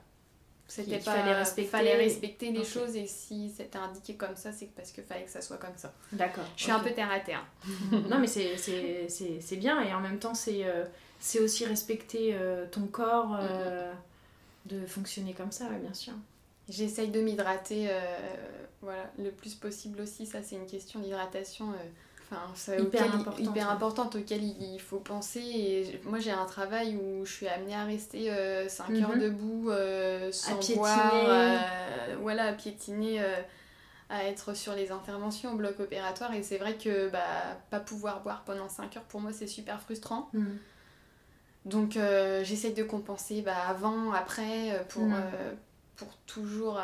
C'était 0.69 0.99
pas 0.99 1.15
fallait 1.15 1.35
respecter, 1.35 1.71
fallait 1.71 1.97
respecter 1.97 2.51
les 2.51 2.65
choses 2.65 2.97
et 2.97 3.07
si 3.07 3.51
c'était 3.51 3.79
indiqué 3.79 4.15
comme 4.15 4.35
ça, 4.35 4.53
c'est 4.53 4.67
parce 4.75 4.91
qu'il 4.91 5.05
fallait 5.05 5.25
que 5.25 5.31
ça 5.31 5.41
soit 5.41 5.59
comme 5.59 5.77
ça. 5.77 5.93
D'accord. 6.13 6.45
Je 6.57 6.65
suis 6.65 6.73
un 6.73 6.81
peu 6.81 6.91
terre 6.91 7.11
à 7.11 7.21
terre. 7.21 7.45
non 7.93 8.19
mais 8.19 8.27
c'est 8.27 9.57
bien 9.57 9.83
et 9.83 9.95
en 9.95 10.01
même 10.01 10.19
temps 10.19 10.35
c'est 10.35 10.65
euh, 10.65 10.85
c'est 11.21 11.41
aussi 11.41 11.65
respecter 11.65 12.35
euh, 12.35 12.67
ton 12.71 12.87
corps 12.87 13.39
de 14.67 14.85
fonctionner 14.87 15.33
comme 15.33 15.53
ça, 15.53 15.69
bien 15.69 15.95
sûr. 15.95 16.13
J'essaye 16.69 17.11
de 17.11 17.21
m'hydrater 17.21 17.89
voilà, 18.83 19.11
le 19.19 19.31
plus 19.31 19.55
possible 19.55 20.01
aussi. 20.01 20.27
Ça, 20.27 20.43
c'est 20.43 20.57
une 20.57 20.67
question 20.67 20.99
d'hydratation 21.01 21.73
enfin, 22.31 22.43
c'est 22.55 22.81
hyper, 22.81 23.15
importante, 23.15 23.41
hyper 23.41 23.71
importante 23.71 24.17
auquel 24.17 24.43
il 24.43 24.81
faut 24.81 24.99
penser. 24.99 25.41
Et 25.41 26.01
moi, 26.05 26.19
j'ai 26.19 26.31
un 26.31 26.45
travail 26.47 26.97
où 26.97 27.25
je 27.25 27.33
suis 27.33 27.49
amenée 27.49 27.75
à 27.75 27.85
rester 27.85 28.27
5 28.27 28.31
euh, 28.31 29.03
heures 29.03 29.17
mhm. 29.17 29.21
debout 29.21 29.71
euh, 29.71 30.31
sans 30.33 30.59
à 30.59 30.75
boire, 30.75 31.13
euh, 31.15 31.59
voilà, 32.21 32.49
à 32.49 32.53
piétiner, 32.53 33.21
à 34.09 34.25
être 34.25 34.55
sur 34.55 34.75
les 34.75 34.91
interventions 34.93 35.53
au 35.53 35.57
bloc 35.57 35.81
opératoire. 35.81 36.35
Et 36.35 36.43
c'est 36.43 36.59
vrai 36.59 36.77
que 36.77 37.09
bah, 37.09 37.21
pas 37.71 37.81
pouvoir 37.81 38.23
boire 38.23 38.43
pendant 38.45 38.69
5 38.69 38.97
heures, 38.97 39.05
pour 39.05 39.21
moi, 39.21 39.33
c'est 39.33 39.47
super 39.47 39.81
frustrant. 39.81 40.29
Mhm. 40.33 40.59
Donc 41.65 41.99
j'essaye 42.43 42.75
de 42.75 42.85
compenser 42.85 43.43
bah, 43.43 43.57
avant, 43.69 44.13
après, 44.13 44.85
pour, 44.89 45.03
mhm 45.03 45.17
pour 45.97 46.09
toujours 46.27 46.79
euh, 46.79 46.83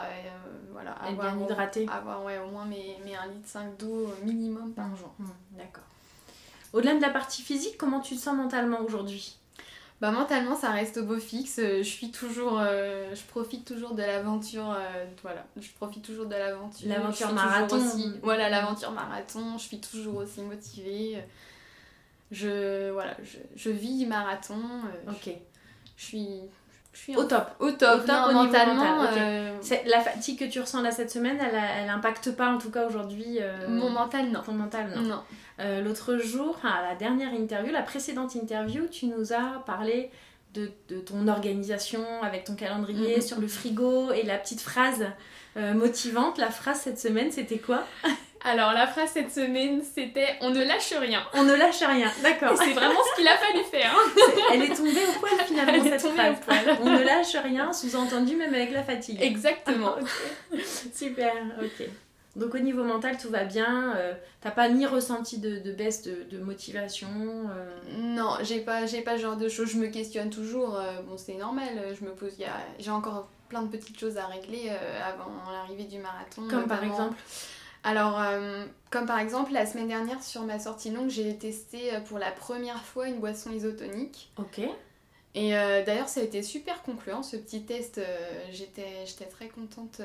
voilà, 0.73 0.93
avoir, 0.93 1.35
bien 1.35 1.45
hydraté. 1.45 1.87
avoir 1.91 2.25
ouais, 2.25 2.39
au 2.39 2.51
moins 2.51 2.65
mes, 2.65 2.97
mes 3.05 3.15
1 3.15 3.27
litre 3.27 3.49
5 3.49 3.77
d'eau 3.79 4.13
minimum 4.25 4.73
par 4.73 4.95
jour. 4.97 5.15
Mmh, 5.19 5.27
d'accord. 5.59 5.85
Au-delà 6.73 6.95
de 6.95 7.03
la 7.03 7.11
partie 7.11 7.43
physique, 7.43 7.77
comment 7.77 8.01
tu 8.01 8.17
te 8.17 8.21
sens 8.21 8.37
mentalement 8.37 8.81
aujourd'hui? 8.81 9.37
Bah 10.01 10.11
mentalement 10.11 10.57
ça 10.57 10.71
reste 10.71 10.97
au 10.97 11.05
beau 11.05 11.19
fixe, 11.19 11.61
je 11.61 11.83
suis 11.83 12.11
toujours 12.11 12.59
euh, 12.59 13.15
je 13.15 13.23
profite 13.23 13.65
toujours 13.65 13.95
de 13.95 14.03
l'aventure 14.03 14.69
euh, 14.73 15.05
voilà, 15.23 15.45
je 15.57 15.71
profite 15.71 16.03
toujours 16.05 16.27
de 16.27 16.35
l'aventure. 16.35 16.89
L'aventure 16.89 17.33
marathon. 17.33 17.77
Aussi, 17.77 18.13
voilà, 18.21 18.49
l'aventure 18.49 18.91
marathon, 18.91 19.59
je 19.59 19.63
suis 19.63 19.81
toujours 19.81 20.17
aussi 20.17 20.41
motivée. 20.41 21.23
Je 22.33 22.91
voilà, 22.91 23.17
je, 23.23 23.39
je 23.55 23.71
vis 23.71 24.05
marathon. 24.07 24.61
OK. 25.09 25.31
Je 25.97 26.05
suis 26.05 26.41
je 26.93 26.99
suis 26.99 27.17
au 27.17 27.25
top. 27.25 27.47
Au 27.59 27.71
top, 27.71 28.07
mentalement. 28.33 29.05
Euh, 29.17 29.57
la 29.87 30.01
fatigue 30.01 30.39
que 30.39 30.45
tu 30.45 30.61
ressens 30.61 30.83
là 30.83 30.91
cette 30.91 31.11
semaine, 31.11 31.39
elle, 31.41 31.59
elle 31.83 31.89
impacte 31.89 32.33
pas 32.33 32.49
en 32.49 32.59
tout 32.59 32.71
cas 32.71 32.87
aujourd'hui 32.87 33.39
euh, 33.41 33.69
Mon 33.69 33.91
mental, 33.91 34.31
non. 34.31 34.43
Ton 34.43 34.53
mental, 34.53 34.93
non. 35.03 35.23
Euh, 35.61 35.81
l'autre 35.81 36.19
jour, 36.19 36.59
à 36.65 36.83
la 36.83 36.95
dernière 36.95 37.33
interview, 37.33 37.73
la 37.73 37.83
précédente 37.83 38.35
interview, 38.35 38.87
tu 38.89 39.07
nous 39.07 39.33
as 39.33 39.63
parlé 39.65 40.11
de, 40.53 40.71
de 40.89 40.99
ton 40.99 41.29
organisation 41.29 42.05
avec 42.23 42.45
ton 42.45 42.55
calendrier 42.55 43.19
mm-hmm. 43.19 43.27
sur 43.27 43.41
le 43.41 43.49
frigo 43.49 44.13
et 44.13 44.23
la 44.23 44.37
petite 44.37 44.61
phrase 44.61 45.07
motivante. 45.57 46.39
La 46.39 46.51
phrase 46.51 46.81
cette 46.81 46.99
semaine, 46.99 47.31
c'était 47.31 47.59
quoi? 47.59 47.85
Alors 48.45 48.73
la 48.73 48.87
phrase 48.87 49.11
cette 49.13 49.33
semaine 49.33 49.83
c'était 49.83 50.37
on 50.41 50.51
ne 50.51 50.63
lâche 50.63 50.93
rien. 50.99 51.23
On 51.35 51.45
ne 51.45 51.55
lâche 51.55 51.83
rien, 51.83 52.11
d'accord. 52.23 52.57
C'est 52.57 52.73
vraiment 52.73 53.01
ce 53.11 53.17
qu'il 53.17 53.29
a 53.29 53.37
fallu 53.37 53.63
faire. 53.71 53.95
Elle 54.53 54.63
est 54.63 54.75
tombée 54.75 54.91
au 54.91 55.19
poil 55.21 55.33
finalement 55.47 55.73
Elle 55.85 56.01
cette 56.01 56.13
phrase. 56.13 56.37
Au 56.37 56.45
poil. 56.45 56.79
On 56.83 56.91
ne 56.91 57.03
lâche 57.03 57.37
rien, 57.37 57.73
sous-entendu 57.73 58.37
même 58.37 58.55
avec 58.55 58.73
la 58.73 58.83
fatigue. 58.83 59.19
Exactement. 59.21 59.95
Super, 60.95 61.33
ok. 61.61 61.89
Donc 62.35 62.55
au 62.55 62.59
niveau 62.59 62.83
mental 62.83 63.19
tout 63.19 63.29
va 63.29 63.45
bien, 63.45 63.95
euh, 63.97 64.15
t'as 64.41 64.51
pas 64.51 64.69
ni 64.71 64.87
ressenti 64.87 65.39
de, 65.39 65.71
baisse 65.73 66.03
de, 66.03 66.39
motivation 66.39 67.09
euh? 67.51 67.77
Non, 67.99 68.39
j'ai 68.43 68.61
pas, 68.61 68.87
j'ai 68.87 69.03
pas 69.03 69.19
ce 69.19 69.23
genre 69.23 69.37
de 69.37 69.51
choses, 69.51 69.69
je 69.69 69.77
me 69.77 69.89
questionne 69.89 70.31
toujours, 70.31 70.77
euh, 70.77 71.03
bon 71.03 71.19
c'est 71.19 71.35
normal, 71.35 71.69
je 71.99 72.05
me 72.07 72.13
pose, 72.13 72.33
j'ai 72.79 72.91
encore 72.91 73.29
plein 73.51 73.63
de 73.63 73.69
petites 73.69 74.01
choses 74.01 74.17
à 74.17 74.27
régler 74.27 74.71
avant 75.07 75.31
l'arrivée 75.53 75.85
du 75.85 75.99
marathon. 75.99 76.49
Comme 76.49 76.67
par 76.67 76.83
exemple? 76.83 77.17
Alors, 77.85 78.21
euh, 78.21 78.65
comme 78.91 79.07
par 79.07 79.19
exemple, 79.19 79.53
la 79.53 79.67
semaine 79.67 79.89
dernière, 79.89 80.23
sur 80.23 80.43
ma 80.43 80.59
sortie 80.59 80.91
longue, 80.91 81.09
j'ai 81.09 81.37
testé 81.37 81.95
euh, 81.95 82.01
pour 82.01 82.19
la 82.19 82.31
première 82.31 82.85
fois 82.85 83.09
une 83.09 83.19
boisson 83.19 83.51
isotonique. 83.51 84.31
Ok. 84.39 84.61
Et 85.35 85.57
euh, 85.57 85.85
d'ailleurs, 85.85 86.09
ça 86.09 86.21
a 86.21 86.23
été 86.23 86.43
super 86.43 86.83
concluant, 86.83 87.23
ce 87.23 87.37
petit 87.37 87.63
test. 87.63 88.01
J'étais 88.53 89.25
très 89.31 89.49
contente 89.49 90.03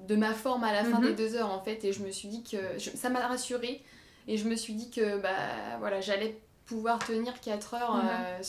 de 0.00 0.16
ma 0.16 0.34
forme 0.34 0.64
à 0.64 0.72
la 0.72 0.84
fin 0.84 0.98
des 0.98 1.10
mhm. 1.10 1.16
deux 1.16 1.36
heures, 1.36 1.50
en 1.50 1.60
fait. 1.60 1.84
Et 1.84 1.92
je 1.92 2.02
me 2.02 2.10
suis 2.10 2.28
dit 2.28 2.42
que... 2.42 2.78
ça 2.78 3.10
m'a 3.10 3.26
rassurée. 3.26 3.82
Et 4.26 4.36
je 4.36 4.48
me 4.48 4.56
suis 4.56 4.74
dit 4.74 4.90
que, 4.90 5.18
bah, 5.18 5.78
voilà, 5.78 6.00
j'allais 6.00 6.38
pouvoir 6.66 6.98
tenir 6.98 7.40
4 7.40 7.74
heures. 7.74 7.96
Mhm. 7.96 8.42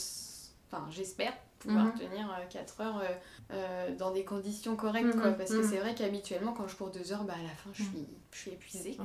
Enfin, 0.71 0.87
j'espère 0.89 1.33
pouvoir 1.59 1.85
mhm. 1.85 1.93
tenir 1.93 2.27
4 2.49 2.81
heures 2.81 3.03
euh, 3.51 3.95
dans 3.95 4.11
des 4.11 4.23
conditions 4.23 4.75
correctes, 4.75 5.15
quoi. 5.15 5.31
Mhm, 5.31 5.37
parce 5.37 5.51
que 5.51 5.57
mhm. 5.57 5.69
c'est 5.69 5.77
vrai 5.77 5.95
qu'habituellement, 5.95 6.53
quand 6.53 6.67
je 6.67 6.75
cours 6.75 6.89
deux 6.89 7.11
heures, 7.11 7.23
bah, 7.23 7.33
à 7.37 7.43
la 7.43 7.49
fin, 7.49 7.69
je 7.73 7.83
suis, 7.83 8.07
je 8.31 8.37
suis 8.37 8.51
épuisée. 8.51 8.97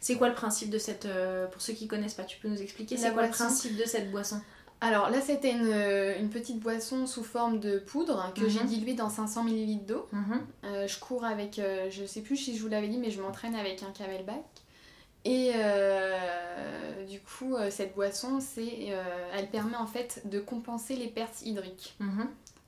C'est 0.00 0.16
quoi 0.16 0.28
le 0.28 0.34
principe 0.34 0.70
de 0.70 0.78
cette... 0.78 1.06
Euh, 1.06 1.46
pour 1.46 1.62
ceux 1.62 1.72
qui 1.72 1.88
connaissent 1.88 2.14
pas, 2.14 2.24
tu 2.24 2.38
peux 2.38 2.48
nous 2.48 2.60
expliquer 2.60 2.96
C'est 2.96 3.12
quoi 3.12 3.24
le 3.24 3.30
principe 3.30 3.76
de 3.76 3.84
cette 3.84 4.10
boisson? 4.10 4.40
Alors 4.80 5.10
là, 5.10 5.20
c'était 5.20 5.52
une, 5.52 5.70
euh, 5.70 6.18
une, 6.18 6.28
petite 6.28 6.58
boisson 6.58 7.06
sous 7.06 7.22
forme 7.22 7.60
de 7.60 7.78
poudre 7.78 8.18
hein, 8.18 8.32
que 8.34 8.48
j'ai 8.48 8.64
diluée 8.64 8.94
dans 8.94 9.08
500 9.08 9.46
ml 9.46 9.86
d'eau. 9.86 10.08
je 10.62 10.98
cours 10.98 11.24
avec, 11.24 11.60
je 11.90 12.04
sais 12.04 12.20
plus 12.20 12.36
si 12.36 12.56
je 12.56 12.62
vous 12.62 12.68
l'avais 12.68 12.88
dit, 12.88 12.98
mais 12.98 13.10
je 13.10 13.22
m'entraîne 13.22 13.54
avec 13.54 13.82
un 13.82 13.92
camelback. 13.92 14.42
Et 15.24 15.52
du 17.08 17.20
coup, 17.20 17.56
cette 17.70 17.94
boisson, 17.94 18.40
c'est, 18.40 18.88
elle 19.32 19.48
permet 19.50 19.76
en 19.76 19.86
fait 19.86 20.22
de 20.24 20.40
compenser 20.40 20.96
les 20.96 21.08
pertes 21.08 21.42
hydriques. 21.42 21.96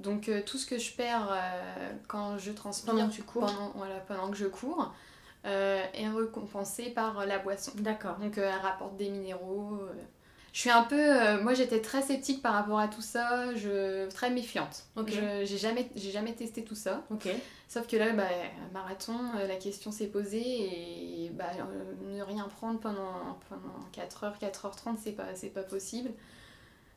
Donc 0.00 0.28
euh, 0.28 0.42
tout 0.44 0.58
ce 0.58 0.66
que 0.66 0.78
je 0.78 0.92
perds 0.92 1.28
euh, 1.30 1.92
quand 2.08 2.38
je 2.38 2.52
transpire 2.52 2.94
pendant 2.94 3.08
que, 3.08 3.14
tu 3.14 3.22
cours. 3.22 3.72
voilà, 3.76 4.00
pendant 4.00 4.30
que 4.30 4.36
je 4.36 4.46
cours 4.46 4.92
euh, 5.44 5.82
est 5.94 6.08
recompensé 6.08 6.90
par 6.90 7.26
la 7.26 7.38
boisson. 7.38 7.72
D'accord. 7.76 8.16
Donc 8.16 8.38
elle 8.38 8.60
rapporte 8.60 8.96
des 8.96 9.08
minéraux. 9.08 9.78
Je 10.54 10.60
suis 10.60 10.70
un 10.70 10.84
peu... 10.84 11.42
moi 11.42 11.52
j'étais 11.52 11.82
très 11.82 12.00
sceptique 12.00 12.40
par 12.40 12.54
rapport 12.54 12.78
à 12.78 12.88
tout 12.88 13.02
ça, 13.02 13.54
je, 13.54 14.08
très 14.08 14.30
méfiante. 14.30 14.84
J'ai 15.06 15.58
jamais, 15.58 15.90
jamais 15.96 16.32
testé 16.32 16.64
tout 16.64 16.76
ça. 16.76 17.04
Ok. 17.10 17.28
Sauf 17.68 17.86
que 17.88 17.96
là, 17.96 18.12
bah, 18.12 18.28
marathon, 18.72 19.18
la 19.48 19.56
question 19.56 19.90
s'est 19.90 20.06
posée 20.06 21.26
et 21.26 21.30
bah, 21.30 21.50
ne 22.06 22.22
rien 22.22 22.48
prendre 22.48 22.78
pendant, 22.78 23.36
pendant 23.48 23.80
4h, 23.92 24.38
4h30, 24.40 24.96
c'est 25.02 25.12
pas, 25.12 25.26
pas 25.52 25.62
possible. 25.68 26.10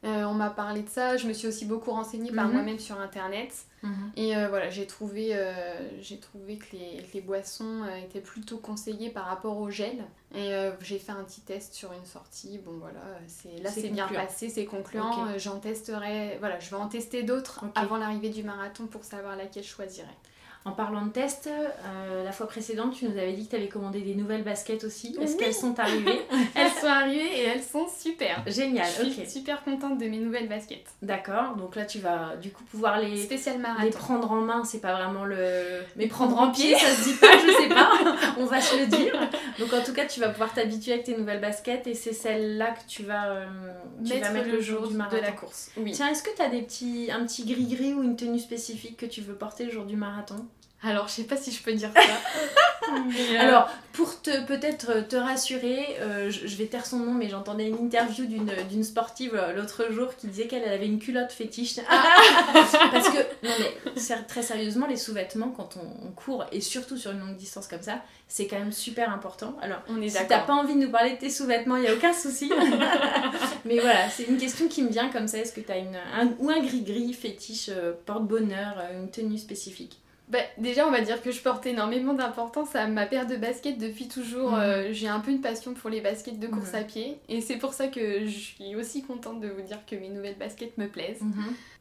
Euh, 0.04 0.26
on 0.26 0.34
m'a 0.34 0.52
parlé 0.52 0.84
de 0.84 0.90
ça, 0.90 1.18
je 1.18 1.28
me 1.28 1.34
suis 1.34 1.48
aussi 1.48 1.66
beaucoup 1.66 1.92
renseignée 1.92 2.32
par 2.32 2.48
mhm. 2.48 2.54
moi-même 2.54 2.80
sur 2.80 3.00
internet. 3.00 3.66
Mhm. 3.82 4.12
Et 4.16 4.38
euh, 4.38 4.48
voilà, 4.48 4.70
j'ai 4.70 4.86
trouvé, 4.86 5.30
euh, 5.32 6.02
j'ai 6.02 6.20
trouvé 6.20 6.58
que 6.58 6.76
les, 7.14 7.22
boissons 7.22 7.84
étaient 8.04 8.22
plutôt 8.22 8.58
conseillées 8.58 9.10
par 9.10 9.26
rapport 9.26 9.58
au 9.58 9.72
gel. 9.72 10.06
Et 10.36 10.52
j'ai 10.82 11.00
fait 11.00 11.14
un 11.14 11.24
petit 11.24 11.42
test 11.42 11.74
sur 11.74 11.94
une 11.94 12.06
sortie. 12.06 12.60
Bon 12.60 12.78
voilà, 12.80 13.00
c'est, 13.28 13.62
là 13.62 13.72
c'est 13.72 13.90
bien 13.90 14.08
passé, 14.08 14.50
c'est 14.50 14.66
concluant. 14.66 15.38
j'en 15.38 15.60
testerai, 15.60 16.38
voilà, 16.40 16.60
je 16.60 16.70
vais 16.70 16.76
en 16.76 16.90
tester 16.90 17.24
d'autres 17.24 17.64
avant 17.76 17.98
l'arrivée 17.98 18.30
du 18.30 18.44
marathon 18.44 18.88
pour 18.88 19.04
savoir 19.04 19.36
laquelle 19.38 19.64
je 19.64 19.70
choisirai. 19.70 20.08
En 20.66 20.72
parlant 20.72 21.06
de 21.06 21.12
test, 21.12 21.48
euh, 21.48 22.24
la 22.24 22.32
fois 22.34 22.48
précédente, 22.48 22.94
tu 22.94 23.06
nous 23.06 23.18
avais 23.18 23.32
dit 23.32 23.46
que 23.46 23.52
tu 23.52 23.56
avais 23.56 23.70
commandé 23.70 24.02
des 24.02 24.16
nouvelles 24.16 24.44
baskets 24.44 24.84
aussi. 24.84 25.16
Est-ce 25.22 25.38
qu'elles 25.38 25.54
sont 25.54 25.80
arrivées 25.80 26.22
Elles 26.56 26.72
sont 26.72 26.88
arrivées 26.88 27.40
et 27.40 27.44
elles 27.44 27.64
sont 27.64 27.88
super. 27.88 28.44
Génial, 28.48 28.88
Je 29.00 29.10
suis 29.10 29.30
super 29.30 29.64
contente 29.64 29.98
de 29.98 30.06
mes 30.08 30.18
nouvelles 30.18 30.50
baskets. 30.50 30.86
D'accord, 31.02 31.56
donc 31.56 31.76
là 31.76 31.86
tu 31.86 32.00
vas 32.00 32.36
du 32.42 32.52
coup 32.52 32.64
pouvoir 32.66 33.00
les, 33.00 33.16
Spécial 33.16 33.66
les 33.82 33.90
prendre 33.92 34.30
en 34.32 34.42
main, 34.42 34.64
c'est 34.66 34.82
pas 34.82 34.94
vraiment 34.94 35.24
le. 35.24 35.38
Mais 35.96 36.08
prendre 36.08 36.38
en 36.38 36.52
pied, 36.52 36.76
ça 36.76 36.88
se 36.88 37.04
dit 37.04 37.16
pas, 37.16 37.38
je 37.38 37.52
sais 37.64 37.70
pas, 37.70 37.92
on 38.38 38.46
va 38.46 38.60
se 38.60 38.78
le 38.78 38.88
dire. 38.88 39.14
Donc 39.60 39.74
en 39.74 39.82
tout 39.82 39.94
cas, 39.94 40.06
tu 40.06 40.20
vas 40.20 40.30
pouvoir 40.30 40.54
t'habituer 40.54 40.94
avec 40.94 41.06
tes 41.06 41.16
nouvelles 41.16 41.42
baskets 41.42 41.88
et 41.88 41.94
c'est 41.94 42.14
celle-là 42.14 42.72
que 42.72 42.88
tu 42.88 43.04
vas, 43.04 43.30
euh, 43.30 43.46
mettre, 44.02 44.50
le 44.52 44.62
jour 44.62 44.88
du 44.88 44.96
de 44.96 45.22
la 45.22 45.32
course. 45.32 45.72
Oui. 45.78 45.92
Tiens, 45.92 46.10
est-ce 46.10 46.24
que 46.24 46.36
tu 46.36 46.42
as 46.42 46.50
des 46.50 46.62
petits, 46.62 47.10
un 47.12 47.26
petit 47.26 47.46
gris-gris 47.46 47.94
ou 47.94 48.04
une 48.04 48.16
tenue 48.16 48.40
spécifique 48.40 48.98
que 48.98 49.06
tu 49.06 49.22
veux 49.22 49.36
porter 49.36 49.66
le 49.66 49.72
jour 49.72 49.86
du 49.86 49.96
marathon? 49.96 50.46
Alors, 50.84 51.08
je 51.08 51.14
sais 51.14 51.24
pas 51.24 51.38
si 51.38 51.52
je 51.52 51.62
peux 51.62 51.74
dire 51.74 51.92
ça. 51.94 52.02
Euh, 52.90 53.40
Alors, 53.40 53.70
pour 53.92 54.22
te 54.22 54.46
peut-être 54.46 55.06
te 55.10 55.18
rassurer, 55.18 55.98
euh, 56.00 56.32
je, 56.32 56.56
vais 56.56 56.68
taire 56.68 56.86
son 56.86 57.00
nom, 57.00 57.14
mais 57.14 57.28
j'entendais 57.28 57.68
une 57.68 57.78
interview 57.78 58.26
d'une 58.26 58.84
sportive 58.84 59.36
euh, 59.36 59.54
l'autre 59.54 59.92
jour 59.92 60.16
qui 60.16 60.28
disait 60.28 60.48
qu'elle 60.48 60.64
avait 60.64 60.86
une 60.86 61.00
culotte 61.00 61.34
fétiche. 61.34 61.80
Ah. 61.90 62.06
Parce 62.92 63.10
que, 63.10 63.18
non 63.46 63.52
mais 63.60 64.24
très 64.28 64.42
sérieusement, 64.42 64.88
les 64.88 64.96
sous-vêtements 64.96 65.50
quand 65.50 65.78
on, 65.78 66.12
court, 66.12 66.46
et 66.54 66.62
surtout 66.62 66.96
sur 66.96 67.12
une 67.12 67.20
longue 67.20 67.36
distance 67.36 67.68
comme 67.68 67.82
ça, 67.82 68.02
c'est 68.30 68.48
quand 68.48 68.58
même 68.58 68.72
super 68.72 69.12
important. 69.12 69.58
Alors, 69.62 69.80
on 69.90 70.02
est 70.02 70.10
si 70.10 70.26
t'as 70.26 70.40
pas 70.40 70.54
envie 70.54 70.76
de 70.76 70.80
nous 70.80 70.92
parler 70.92 71.12
de 71.12 71.18
tes 71.18 71.30
sous-vêtements, 71.30 71.76
il 71.76 71.82
n'y 71.82 71.90
a 71.90 71.94
aucun 71.94 72.14
souci. 72.14 72.52
mais 73.66 73.80
voilà, 73.80 74.10
c'est 74.10 74.24
une 74.24 74.38
question 74.38 74.70
qui 74.70 74.82
me 74.82 74.90
vient 74.90 75.10
comme 75.10 75.28
ça. 75.28 75.40
Est-ce 75.40 75.52
que 75.52 75.62
t'as 75.62 75.78
une, 75.78 75.98
un, 75.98 76.30
ou 76.40 76.50
un 76.50 76.62
gris-gris 76.62 77.12
fétiche 77.14 77.70
porte-bonheur, 78.06 78.82
une 78.94 79.10
tenue 79.12 79.38
spécifique? 79.38 80.00
Bah, 80.28 80.40
déjà, 80.58 80.86
on 80.88 80.92
va 80.92 81.02
dire 81.02 81.22
que 81.22 81.32
je 81.32 81.42
porte 81.42 81.66
énormément 81.66 82.14
d'importance 82.14 82.76
à 82.76 82.88
ma 82.88 83.06
paire 83.06 83.28
de 83.28 83.36
baskets 83.38 83.78
depuis 83.78 84.08
toujours. 84.08 84.52
Mhm. 84.52 84.60
Euh, 84.60 84.94
j'ai 84.94 85.08
un 85.08 85.20
peu 85.20 85.32
une 85.32 85.42
passion 85.42 85.74
pour 85.74 85.90
les 85.90 86.02
baskets 86.02 86.40
de 86.40 86.48
course 86.48 86.70
Mhm. 86.74 86.76
à 86.76 86.84
pied. 86.84 87.20
Et 87.30 87.42
c'est 87.42 87.58
pour 87.58 87.74
ça 87.74 87.88
que 87.88 88.26
je 88.26 88.38
suis 88.38 88.76
aussi 88.76 89.04
contente 89.04 89.40
de 89.40 89.48
vous 89.48 89.62
dire 89.62 89.80
que 89.90 89.96
mes 89.96 90.10
nouvelles 90.10 90.38
baskets 90.38 90.78
me 90.78 90.88
plaisent. 90.88 91.22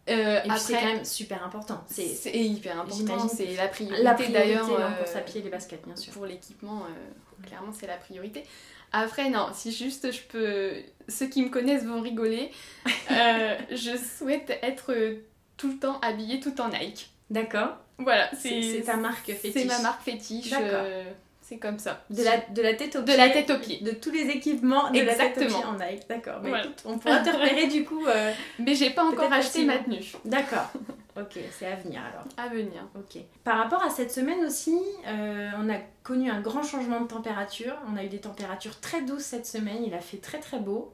Euh, 0.08 0.38
Et 0.44 0.48
puis 0.48 0.58
c'est 0.60 0.74
quand 0.74 0.84
même 0.84 1.04
super 1.04 1.44
important. 1.44 1.82
C'est 1.88 2.06
hyper 2.32 2.80
important. 2.80 3.28
C'est 3.28 3.56
la 3.56 3.66
priorité, 3.66 4.02
la 4.04 4.14
priorité 4.14 4.38
d'ailleurs. 4.38 4.70
en 4.70 4.74
euh, 4.80 4.96
course 4.98 5.16
à 5.16 5.20
pied, 5.20 5.42
les 5.42 5.50
baskets, 5.50 5.84
bien 5.84 5.96
sûr. 5.96 6.12
pour 6.12 6.26
l'équipement, 6.26 6.82
euh, 6.84 7.46
clairement, 7.46 7.72
c'est 7.72 7.88
la 7.88 7.96
priorité. 7.96 8.44
Après, 8.92 9.28
non, 9.30 9.48
si 9.52 9.72
juste 9.72 10.12
je 10.12 10.20
peux. 10.22 10.70
Ceux 11.08 11.26
qui 11.26 11.42
me 11.42 11.48
connaissent 11.50 11.84
vont 11.84 12.00
rigoler. 12.00 12.50
Euh, 13.10 13.56
je 13.70 13.96
souhaite 13.96 14.58
être 14.62 14.92
euh, 14.92 15.22
tout 15.56 15.68
le 15.68 15.78
temps 15.78 15.98
habillée 16.00 16.38
tout 16.40 16.60
en 16.60 16.68
Nike. 16.68 17.10
D'accord. 17.30 17.76
Voilà, 17.98 18.30
C'est 18.38 18.82
ta 18.84 18.96
marque 18.96 19.26
fétiche. 19.32 19.52
C'est 19.52 19.64
ma 19.64 19.78
marque 19.80 20.02
fétiche. 20.02 20.50
D'accord. 20.50 20.68
euh, 20.84 21.04
c'est 21.40 21.58
comme 21.58 21.78
ça. 21.78 22.02
De 22.10 22.22
la, 22.24 22.38
de 22.38 22.60
la 22.60 22.74
tête 22.74 22.96
aux 22.96 23.00
De 23.00 23.04
pieds. 23.06 23.16
la 23.16 23.30
tête 23.30 23.50
aux 23.50 23.58
pieds. 23.58 23.80
De 23.80 23.92
tous 23.92 24.10
les 24.10 24.28
équipements 24.30 24.90
de 24.90 25.00
la 25.00 25.14
tête 25.14 25.36
aux 25.38 25.40
Exactement. 25.40 25.58
pieds 25.58 25.64
en 25.86 25.90
Nike. 25.92 26.08
D'accord. 26.08 26.40
Mais 26.42 26.48
Voilà. 26.48 26.64
écoute, 26.64 26.82
on 26.84 26.98
pourra 26.98 27.18
te 27.20 27.30
repérer 27.30 27.68
du 27.68 27.84
coup. 27.84 28.04
euh, 28.06 28.32
Mais 28.58 28.74
j'ai 28.74 28.90
pas 28.90 29.04
encore 29.04 29.32
acheté 29.32 29.64
ma 29.64 29.78
tenue. 29.78 30.04
D'accord. 30.24 30.70
Ok, 31.18 31.38
c'est 31.58 31.64
à 31.66 31.76
venir 31.76 32.02
alors. 32.12 32.26
À 32.36 32.52
venir. 32.54 32.86
Ok. 32.94 33.22
Par 33.42 33.56
rapport 33.56 33.82
à 33.82 33.88
cette 33.88 34.12
semaine 34.12 34.44
aussi, 34.44 34.78
euh, 35.06 35.48
on 35.58 35.70
a 35.70 35.78
connu 36.02 36.30
un 36.30 36.42
grand 36.42 36.62
changement 36.62 37.00
de 37.00 37.06
température. 37.06 37.74
On 37.90 37.96
a 37.96 38.04
eu 38.04 38.08
des 38.08 38.18
températures 38.20 38.78
très 38.80 39.00
douces 39.00 39.22
cette 39.22 39.46
semaine. 39.46 39.82
Il 39.86 39.94
a 39.94 40.00
fait 40.00 40.18
très 40.18 40.40
très 40.40 40.58
beau. 40.58 40.92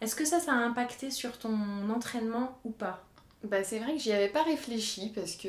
Est-ce 0.00 0.14
que 0.14 0.24
ça, 0.24 0.38
ça 0.38 0.52
a 0.52 0.54
impacté 0.54 1.10
sur 1.10 1.36
ton 1.38 1.58
entraînement 1.92 2.56
ou 2.64 2.70
pas? 2.70 3.02
Bah, 3.44 3.62
c'est 3.62 3.78
vrai 3.78 3.92
que 3.94 3.98
j'y 3.98 4.12
avais 4.12 4.28
pas 4.28 4.42
réfléchi 4.42 5.12
parce 5.14 5.36
que 5.36 5.48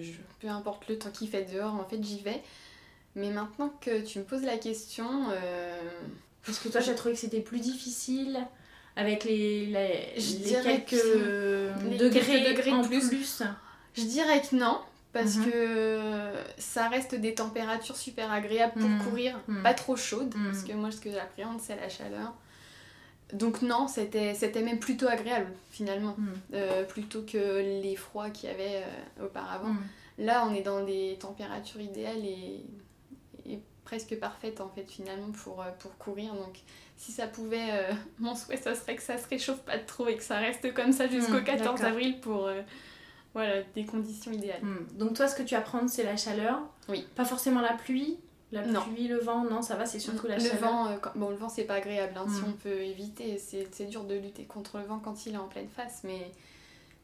je- 0.00 0.12
peu 0.40 0.48
importe 0.48 0.88
le 0.88 0.96
temps 0.98 1.10
qu'il 1.10 1.28
fait 1.28 1.44
dehors, 1.52 1.74
en 1.74 1.84
fait, 1.84 2.02
j'y 2.02 2.20
vais. 2.20 2.40
Mais 3.16 3.30
maintenant 3.30 3.70
que 3.80 4.00
tu 4.02 4.18
me 4.20 4.24
poses 4.24 4.42
la 4.44 4.56
question, 4.58 5.06
euh, 5.30 5.78
Parce 6.44 6.58
que 6.58 6.68
toi, 6.68 6.80
j'ai 6.80 6.94
trouvé 6.96 7.14
que 7.14 7.20
c'était 7.20 7.40
plus 7.40 7.60
difficile 7.60 8.36
avec 8.96 9.22
les, 9.24 9.66
les, 9.66 10.12
Je 10.20 10.38
les 10.38 10.62
quelques 10.62 10.90
que 10.90 11.72
les 11.88 11.96
degrés, 11.98 12.20
quelques 12.42 12.48
degrés 12.56 12.72
en 12.72 12.82
plus. 12.82 13.08
plus. 13.08 13.42
je 13.94 14.02
dirais 14.02 14.42
que 14.42 14.56
non. 14.56 14.78
Parce 15.12 15.36
Mhm. 15.36 15.50
que 15.50 16.32
ça 16.58 16.88
reste 16.88 17.14
des 17.14 17.34
températures 17.34 17.96
super 17.96 18.32
agréables 18.32 18.72
pour 18.80 18.88
Mhm. 18.88 19.04
courir, 19.04 19.38
Mhm. 19.46 19.62
pas 19.62 19.74
trop 19.74 19.94
chaudes, 19.94 20.34
parce 20.46 20.64
que 20.64 20.72
moi 20.72 20.90
ce 20.90 21.00
que 21.00 21.10
j'appréhende 21.12 21.60
c'est 21.60 21.76
la 21.76 21.88
chaleur. 21.90 22.32
Donc 23.32 23.62
non, 23.62 23.88
c'était 23.88 24.34
même 24.62 24.78
plutôt 24.78 25.08
agréable 25.08 25.50
finalement, 25.70 26.14
Mm. 26.18 26.28
euh, 26.54 26.84
plutôt 26.84 27.22
que 27.22 27.80
les 27.82 27.96
froids 27.96 28.30
qu'il 28.30 28.48
y 28.50 28.52
avait 28.52 28.82
euh, 29.18 29.24
auparavant. 29.26 29.70
Mm. 29.72 29.82
Là, 30.18 30.46
on 30.46 30.54
est 30.54 30.62
dans 30.62 30.84
des 30.84 31.16
températures 31.20 31.80
idéales 31.80 32.24
et, 32.24 32.64
et 33.46 33.58
presque 33.84 34.18
parfaites 34.18 34.60
en 34.60 34.68
fait 34.68 34.90
finalement 34.90 35.32
pour, 35.32 35.62
euh, 35.62 35.70
pour 35.78 35.96
courir. 35.96 36.34
Donc 36.34 36.58
si 36.96 37.10
ça 37.12 37.26
pouvait, 37.26 37.70
euh, 37.72 37.92
mon 38.18 38.34
souhait, 38.34 38.56
ça 38.58 38.74
serait 38.74 38.96
que 38.96 39.02
ça 39.02 39.16
se 39.18 39.26
réchauffe 39.28 39.60
pas 39.60 39.78
trop 39.78 40.08
et 40.08 40.16
que 40.16 40.22
ça 40.22 40.36
reste 40.38 40.72
comme 40.74 40.92
ça 40.92 41.08
jusqu'au 41.08 41.40
Mm, 41.40 41.44
14 41.44 41.80
d'accord. 41.80 41.86
avril 41.86 42.20
pour 42.20 42.50
voilà, 43.34 43.62
des 43.74 43.86
conditions 43.86 44.30
idéales. 44.30 44.60
Hmm. 44.62 44.98
Donc 44.98 45.14
toi, 45.14 45.26
ce 45.26 45.34
que 45.34 45.42
tu 45.42 45.54
apprends, 45.54 45.88
c'est 45.88 46.02
la 46.04 46.18
chaleur. 46.18 46.60
Oui. 46.90 47.06
Pas 47.16 47.24
forcément 47.24 47.62
la 47.62 47.72
pluie. 47.72 48.18
La 48.52 48.64
Non. 48.66 48.82
pluie, 48.82 49.08
le 49.08 49.18
vent, 49.18 49.44
non, 49.44 49.62
ça 49.62 49.74
va, 49.76 49.86
c'est 49.86 49.98
surtout 49.98 50.26
la 50.28 50.36
le 50.36 50.42
chaleur. 50.42 50.60
vent, 50.60 50.86
euh, 50.88 50.96
quand- 51.00 51.12
bon, 51.16 51.30
le 51.30 51.36
vent 51.36 51.48
c'est 51.48 51.64
pas 51.64 51.74
agréable 51.74 52.12
hein, 52.16 52.26
si 52.28 52.42
Mm. 52.42 52.48
on 52.48 52.52
peut 52.52 52.82
éviter. 52.82 53.38
C'est 53.38 53.86
dur 53.88 54.04
de 54.04 54.14
lutter 54.14 54.44
contre 54.44 54.76
le 54.78 54.84
vent 54.84 54.98
quand 54.98 55.24
il 55.26 55.32
est 55.34 55.38
en 55.38 55.48
pleine 55.48 55.68
face, 55.74 56.02
mais, 56.04 56.30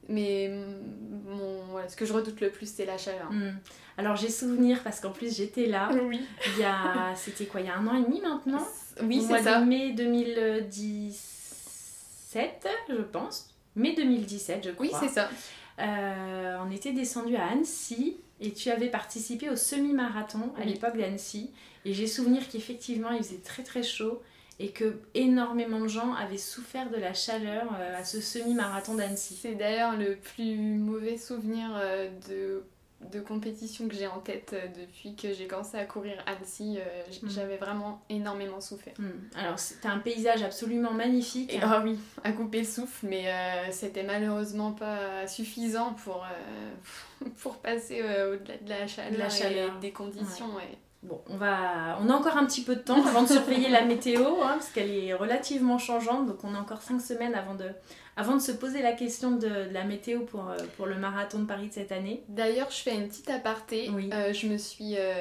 mais 0.09 0.49
mm, 0.49 1.31
mon, 1.31 1.63
voilà, 1.71 1.89
ce 1.89 1.97
que 1.97 2.05
je 2.05 2.13
redoute 2.13 2.41
le 2.43 2.51
plus 2.51 2.71
c'est 2.71 2.85
la 2.85 2.99
chaleur. 2.99 3.31
Hmm. 3.33 3.53
Alors 3.97 4.15
j'ai 4.17 4.29
souvenir 4.31 4.83
parce 4.85 5.01
qu'en 5.01 5.11
plus 5.11 5.35
j'étais 5.37 5.65
là. 5.67 5.89
Oui, 6.03 6.21
Il 6.55 6.59
y 6.61 6.65
a, 6.65 7.15
c'était 7.17 7.47
quoi, 7.47 7.61
il 7.63 7.67
y 7.67 7.71
a 7.71 7.77
un 7.79 7.87
an 7.87 7.95
et 7.97 8.03
demi 8.05 8.21
maintenant? 8.21 8.65
Oui 9.03 9.21
c'est 9.23 9.29
mois 9.29 9.43
ça. 9.43 9.61
de 9.61 9.65
mai 9.65 9.93
2017, 9.93 12.67
je 12.91 12.97
pense. 13.03 13.55
Mai 13.75 13.95
2017, 13.95 14.65
je 14.67 14.71
crois. 14.73 14.85
Oui, 14.87 14.93
c'est 15.01 15.09
ça. 15.09 15.31
Euh, 15.79 16.59
on 16.67 16.71
était 16.71 16.93
descendu 16.93 17.37
à 17.37 17.47
Annecy 17.53 18.19
et 18.41 18.53
tu 18.53 18.71
avais 18.71 18.89
participé 18.89 19.51
au 19.51 19.57
semi-marathon 19.57 20.53
à 20.57 20.61
Oui. 20.61 20.73
l'époque 20.73 20.97
d'Annecy. 20.97 21.51
Et 21.85 21.95
j'ai 21.95 22.07
souvenir 22.07 22.49
qu'effectivement 22.49 23.11
il 23.11 23.19
faisait 23.23 23.41
très 23.45 23.63
très 23.63 23.83
chaud 23.83 24.23
et 24.61 24.71
que 24.71 25.01
énormément 25.15 25.81
de 25.81 25.89
gens 25.89 26.13
avaient 26.15 26.37
souffert 26.37 26.91
de 26.91 26.97
la 26.97 27.15
chaleur 27.15 27.69
euh, 27.79 27.97
à 27.99 28.05
ce 28.05 28.21
semi-marathon 28.21 28.95
d'Annecy. 28.95 29.39
C'est 29.41 29.55
d'ailleurs 29.55 29.97
le 29.97 30.17
plus 30.17 30.57
mauvais 30.57 31.17
souvenir 31.17 31.71
euh, 31.77 32.09
de, 32.29 32.65
de 33.01 33.21
compétition 33.21 33.87
que 33.89 33.95
j'ai 33.95 34.09
en 34.09 34.19
tête 34.19 34.51
euh, 34.55 34.67
depuis 34.69 35.15
que 35.15 35.33
j'ai 35.33 35.47
commencé 35.47 35.77
à 35.79 35.85
courir 35.85 36.15
Annecy. 36.27 36.79
euh, 36.79 36.83
Mm. 37.23 37.31
J'avais 37.31 37.57
vraiment 37.57 38.03
énormément 38.11 38.61
souffert. 38.61 38.93
Hmm. 38.99 39.11
Alors 39.37 39.59
c'était 39.59 39.89
un 39.89 39.99
paysage 39.99 40.43
absolument 40.43 40.93
magnifique. 40.93 41.53
Et, 41.55 41.61
ah 41.63 41.81
oui, 41.85 41.99
à 42.25 42.33
couper 42.33 42.59
le 42.61 42.65
souffle, 42.67 43.07
mais 43.09 43.25
euh, 43.29 43.71
c'était 43.71 44.03
malheureusement 44.03 44.73
pas 44.73 45.27
suffisant 45.27 45.95
pour, 46.05 46.25
euh, 46.25 47.25
pour 47.43 47.57
passer 47.59 48.03
au-delà 48.03 48.57
de 48.61 48.69
la 48.69 48.87
chaleur, 48.87 49.13
De 49.13 49.17
la 49.19 49.29
chaleur. 49.31 49.77
et 49.77 49.81
des 49.81 49.93
conditions. 49.93 50.55
ouais. 50.57 50.79
Bon, 51.05 51.21
on 51.29 51.37
va, 51.37 51.97
on 52.03 52.11
a 52.11 52.13
encore 52.13 52.37
un 52.37 52.45
petit 52.45 52.63
peu 52.63 52.75
de 52.75 52.81
temps 52.81 53.07
avant 53.07 53.23
de 53.23 53.29
surveiller 53.29 53.69
la 53.69 53.85
météo, 53.85 54.21
hein, 54.43 54.55
parce 54.55 54.71
qu'elle 54.71 54.91
est 54.91 55.15
relativement 55.15 55.79
changeante, 55.79 56.27
donc 56.27 56.43
on 56.43 56.53
a 56.57 56.59
encore 56.59 56.83
5 56.83 57.01
semaines 57.01 57.37
avant 57.37 57.55
de, 57.55 57.71
avant 58.19 58.35
de 58.35 58.43
se 58.43 58.51
poser 58.51 58.83
la 58.83 58.93
question 58.93 59.31
de, 59.31 59.49
de 59.49 59.73
la 59.73 59.85
météo 59.85 60.23
pour, 60.23 60.51
euh, 60.51 60.57
pour 60.77 60.87
le 60.87 60.97
marathon 60.97 61.39
de 61.39 61.47
Paris 61.47 61.69
de 61.69 61.73
cette 61.73 61.93
année. 61.93 62.25
D'ailleurs, 62.29 62.69
je 62.73 62.83
fais 62.83 62.97
une 62.97 63.07
petite 63.07 63.31
aparté. 63.31 63.89
Oui. 63.95 64.11
Euh, 64.13 64.33
je 64.33 64.49
me 64.49 64.59
suis 64.59 64.97
euh, 64.97 65.15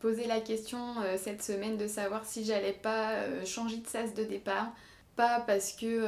posé 0.00 0.26
la 0.26 0.40
question 0.40 1.00
euh, 1.00 1.16
cette 1.16 1.42
semaine 1.42 1.78
de 1.78 1.88
savoir 1.88 2.26
si 2.26 2.44
j'allais 2.44 2.74
pas 2.74 3.14
changer 3.46 3.78
de 3.78 3.86
sas 3.86 4.12
de 4.12 4.22
départ. 4.22 4.70
Pas 5.16 5.40
parce 5.40 5.72
que, 5.72 6.06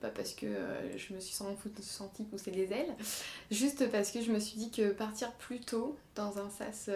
pas 0.00 0.08
parce 0.08 0.34
que 0.34 0.46
je 0.96 1.14
me 1.14 1.20
suis 1.20 1.32
senti, 1.32 1.70
senti 1.80 2.24
pousser 2.24 2.50
des 2.50 2.70
ailes, 2.72 2.94
juste 3.50 3.90
parce 3.90 4.10
que 4.10 4.20
je 4.20 4.30
me 4.30 4.40
suis 4.40 4.58
dit 4.58 4.70
que 4.70 4.90
partir 4.90 5.32
plus 5.32 5.60
tôt 5.60 5.96
dans 6.14 6.36
un 6.38 6.50
sas 6.50 6.90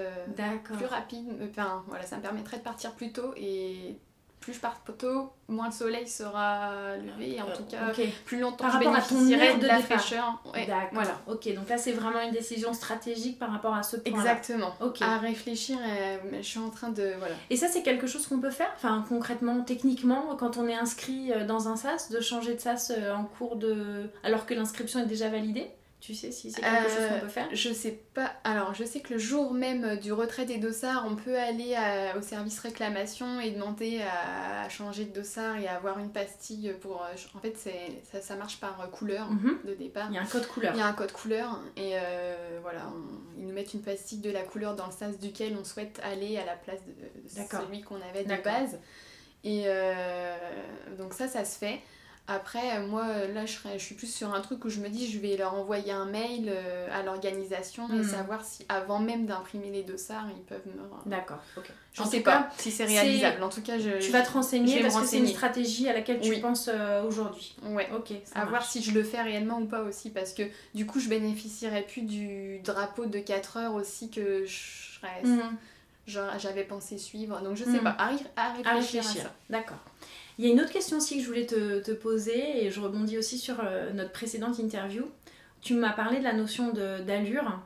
plus 0.64 0.86
rapide, 0.86 1.28
enfin 1.48 1.82
voilà, 1.86 2.04
ça 2.04 2.16
me 2.16 2.22
permettrait 2.22 2.58
de 2.58 2.62
partir 2.62 2.92
plus 2.92 3.12
tôt 3.12 3.32
et 3.36 3.96
plus 4.40 4.54
je 4.54 4.60
pars 4.60 4.80
tôt, 4.98 5.30
moins 5.48 5.66
le 5.66 5.72
soleil 5.72 6.06
sera 6.08 6.72
levé 6.96 7.36
et 7.36 7.42
en 7.42 7.46
tout 7.46 7.64
cas 7.64 7.92
plus 8.24 8.40
longtemps 8.40 8.64
Par 8.64 8.70
je 8.72 8.76
rapport 8.78 8.94
à 8.96 9.00
ton 9.02 9.14
bénéficierai 9.16 9.54
de, 9.56 9.60
de 9.62 9.66
la 9.66 9.80
départ. 9.80 10.00
fraîcheur. 10.00 10.42
Ouais, 10.54 10.66
D'accord. 10.66 10.88
voilà. 10.92 11.18
Ok, 11.26 11.54
donc 11.54 11.68
là 11.68 11.76
c'est 11.78 11.92
vraiment 11.92 12.20
une 12.20 12.30
décision 12.32 12.72
stratégique 12.72 13.38
par 13.38 13.50
rapport 13.52 13.74
à 13.74 13.82
ce 13.82 13.96
point. 13.96 14.18
Exactement. 14.18 14.74
Ok. 14.80 15.02
À 15.02 15.18
réfléchir, 15.18 15.78
euh, 15.80 16.16
mais 16.30 16.42
je 16.42 16.48
suis 16.48 16.58
en 16.60 16.70
train 16.70 16.88
de. 16.90 17.12
Voilà. 17.18 17.34
Et 17.50 17.56
ça 17.56 17.68
c'est 17.68 17.82
quelque 17.82 18.06
chose 18.06 18.26
qu'on 18.26 18.40
peut 18.40 18.50
faire, 18.50 18.70
enfin 18.76 19.04
concrètement, 19.08 19.60
techniquement, 19.62 20.36
quand 20.38 20.56
on 20.56 20.66
est 20.68 20.74
inscrit 20.74 21.32
euh, 21.32 21.44
dans 21.46 21.68
un 21.68 21.76
sas, 21.76 22.10
de 22.10 22.20
changer 22.20 22.54
de 22.54 22.60
sas 22.60 22.90
euh, 22.96 23.14
en 23.14 23.24
cours 23.24 23.56
de... 23.56 24.08
alors 24.22 24.46
que 24.46 24.54
l'inscription 24.54 25.00
est 25.00 25.06
déjà 25.06 25.28
validée? 25.28 25.70
Tu 26.00 26.14
sais 26.14 26.30
si 26.30 26.52
c'est 26.52 26.60
quelque 26.60 26.86
Euh, 26.86 26.88
chose 26.88 27.08
qu'on 27.08 27.20
peut 27.20 27.28
faire 27.28 27.48
Je 27.52 27.72
sais 27.72 27.98
pas. 28.14 28.32
Alors, 28.44 28.72
je 28.72 28.84
sais 28.84 29.00
que 29.00 29.12
le 29.14 29.18
jour 29.18 29.52
même 29.52 29.96
du 29.98 30.12
retrait 30.12 30.44
des 30.44 30.58
dossards, 30.58 31.04
on 31.10 31.16
peut 31.16 31.36
aller 31.36 31.74
à- 31.74 32.16
au 32.16 32.22
service 32.22 32.60
réclamation 32.60 33.40
et 33.40 33.50
demander 33.50 34.00
à, 34.02 34.62
à 34.62 34.68
changer 34.68 35.06
de 35.06 35.12
dossard 35.12 35.56
et 35.58 35.66
à 35.66 35.74
avoir 35.74 35.98
une 35.98 36.12
pastille 36.12 36.72
pour. 36.80 37.02
euh, 37.02 37.14
En 37.34 37.40
fait, 37.40 37.56
ça, 38.12 38.20
ça 38.20 38.36
marche 38.36 38.60
par 38.60 38.80
euh, 38.80 38.86
couleur 38.86 39.28
Mhm. 39.28 39.58
de 39.64 39.74
départ. 39.74 40.06
Il 40.10 40.14
y 40.14 40.18
a 40.18 40.22
un 40.22 40.26
code 40.26 40.46
couleur. 40.46 40.72
Il 40.74 40.78
y 40.78 40.82
a 40.82 40.86
un 40.86 40.92
code 40.92 41.10
couleur 41.12 41.60
et 41.76 41.92
euh, 41.94 42.58
voilà, 42.62 42.82
on- 42.94 43.38
ils 43.40 43.46
nous 43.46 43.52
mettent 43.52 43.74
une 43.74 43.82
pastille 43.82 44.20
de 44.20 44.30
la 44.30 44.42
couleur 44.42 44.76
dans 44.76 44.86
le 44.86 44.92
sens 44.92 45.18
duquel 45.18 45.56
on 45.60 45.64
souhaite 45.64 46.00
aller 46.04 46.38
à 46.38 46.44
la 46.44 46.54
place 46.54 46.80
de, 46.86 47.28
celui 47.28 47.82
qu'on 47.82 48.00
avait 48.08 48.22
de 48.24 48.42
base. 48.42 48.78
Et 49.42 49.64
euh, 49.66 50.36
donc 50.96 51.12
ça, 51.12 51.26
ça 51.28 51.44
se 51.44 51.58
fait. 51.58 51.80
Après, 52.30 52.78
moi, 52.82 53.06
là, 53.32 53.46
je, 53.46 53.54
serais- 53.54 53.78
je 53.78 53.84
suis 53.84 53.94
plus 53.94 54.12
sur 54.14 54.34
un 54.34 54.40
truc 54.42 54.62
où 54.66 54.68
je 54.68 54.80
me 54.80 54.90
dis, 54.90 55.10
je 55.10 55.18
vais 55.18 55.36
leur 55.38 55.54
envoyer 55.54 55.92
un 55.92 56.04
mail 56.04 56.44
euh, 56.48 56.86
à 56.92 57.02
l'organisation 57.02 57.88
et 57.98 58.04
savoir 58.04 58.44
si, 58.44 58.66
avant 58.68 58.98
même 58.98 59.24
d'imprimer 59.24 59.70
les 59.70 59.82
dossards, 59.82 60.26
ils 60.36 60.42
peuvent 60.42 60.66
me... 60.66 61.10
D'accord, 61.10 61.38
ok. 61.56 61.64
Je 61.94 62.02
En 62.02 62.04
sais 62.04 62.20
pas 62.20 62.50
si 62.58 62.70
c'est 62.70 62.84
réalisable. 62.84 63.42
En 63.42 63.48
tout 63.48 63.62
cas, 63.62 63.78
je... 63.78 63.98
Tu 63.98 64.10
vas 64.12 64.20
te 64.20 64.30
renseigner 64.30 64.82
parce 64.82 64.96
que 65.00 65.06
c'est 65.06 65.18
une 65.18 65.26
stratégie 65.26 65.88
à 65.88 65.94
laquelle 65.94 66.20
tu 66.20 66.28
Oui. 66.28 66.40
penses 66.40 66.68
euh, 66.70 67.02
aujourd'hui. 67.02 67.56
Ouais. 67.64 67.88
Ok, 67.96 68.12
À 68.34 68.44
voir 68.44 68.62
si 68.64 68.82
je 68.82 68.92
le 68.92 69.02
fais 69.02 69.22
réellement 69.22 69.58
ou 69.60 69.66
pas 69.66 69.80
aussi, 69.80 70.10
parce 70.10 70.34
que 70.34 70.42
du 70.74 70.84
coup, 70.84 71.00
je 71.00 71.08
bénéficierais 71.08 71.82
plus 71.82 72.02
du 72.02 72.58
drapeau 72.60 73.06
de 73.06 73.18
4 73.20 73.56
heures 73.56 73.74
aussi 73.74 74.10
que 74.10 74.44
je 74.44 74.98
serais- 75.00 75.22
Mhm. 75.24 75.56
j'avais 76.38 76.64
pensé 76.64 76.98
suivre. 76.98 77.40
Donc 77.40 77.56
je 77.56 77.64
sais 77.64 77.70
Mhm. 77.70 77.84
pas, 77.84 77.96
à, 77.98 78.10
à 78.36 78.52
réfléchir 78.52 78.66
À 78.66 78.74
réfléchir. 78.74 79.30
D'accord. 79.48 79.78
Il 80.38 80.44
y 80.44 80.48
a 80.48 80.52
une 80.52 80.60
autre 80.60 80.70
question 80.72 80.98
aussi 80.98 81.16
que 81.16 81.22
je 81.22 81.26
voulais 81.26 81.46
te, 81.46 81.80
te 81.80 81.90
poser, 81.90 82.64
et 82.64 82.70
je 82.70 82.80
rebondis 82.80 83.18
aussi 83.18 83.38
sur 83.38 83.56
euh, 83.60 83.92
notre 83.92 84.12
précédente 84.12 84.58
interview. 84.58 85.04
Tu 85.60 85.74
m'as 85.74 85.92
parlé 85.92 86.18
de 86.20 86.24
la 86.24 86.32
notion 86.32 86.72
d'allure, 86.72 87.60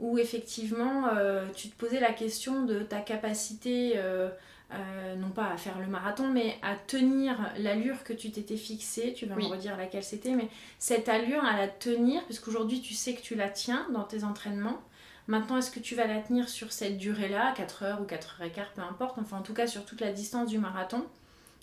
où 0.00 0.18
effectivement 0.18 1.08
euh, 1.16 1.46
tu 1.54 1.68
te 1.70 1.76
posais 1.78 2.00
la 2.00 2.12
question 2.12 2.64
de 2.64 2.80
ta 2.80 3.00
capacité, 3.00 3.92
euh, 3.96 4.28
euh, 4.72 5.16
non 5.16 5.30
pas 5.30 5.46
à 5.50 5.56
faire 5.56 5.78
le 5.78 5.86
marathon, 5.86 6.28
mais 6.28 6.56
à 6.62 6.74
tenir 6.76 7.38
l'allure 7.58 8.04
que 8.04 8.12
tu 8.12 8.30
t'étais 8.30 8.56
fixée. 8.58 9.14
Tu 9.14 9.24
vas 9.24 9.34
Oui. 9.36 9.44
me 9.46 9.50
redire 9.52 9.76
laquelle 9.78 10.04
c'était, 10.04 10.32
mais 10.32 10.48
cette 10.78 11.08
allure 11.08 11.42
à 11.44 11.56
la 11.56 11.68
tenir, 11.68 12.22
puisqu'aujourd'hui 12.26 12.82
tu 12.82 12.92
sais 12.92 13.14
que 13.14 13.22
tu 13.22 13.34
la 13.34 13.48
tiens 13.48 13.86
dans 13.94 14.04
tes 14.04 14.24
entraînements. 14.24 14.80
Maintenant, 15.26 15.56
est-ce 15.58 15.70
que 15.70 15.80
tu 15.80 15.94
vas 15.94 16.06
la 16.06 16.20
tenir 16.20 16.48
sur 16.48 16.72
cette 16.72 16.98
durée-là, 16.98 17.54
4 17.56 17.82
heures 17.84 18.00
ou 18.02 18.04
4 18.04 18.40
heures 18.40 18.46
et 18.48 18.50
quart, 18.50 18.72
peu 18.74 18.82
importe, 18.82 19.16
enfin 19.18 19.38
en 19.38 19.42
tout 19.42 19.54
cas 19.54 19.66
sur 19.66 19.84
toute 19.86 20.00
la 20.00 20.12
distance 20.12 20.48
du 20.50 20.58
marathon? 20.58 21.04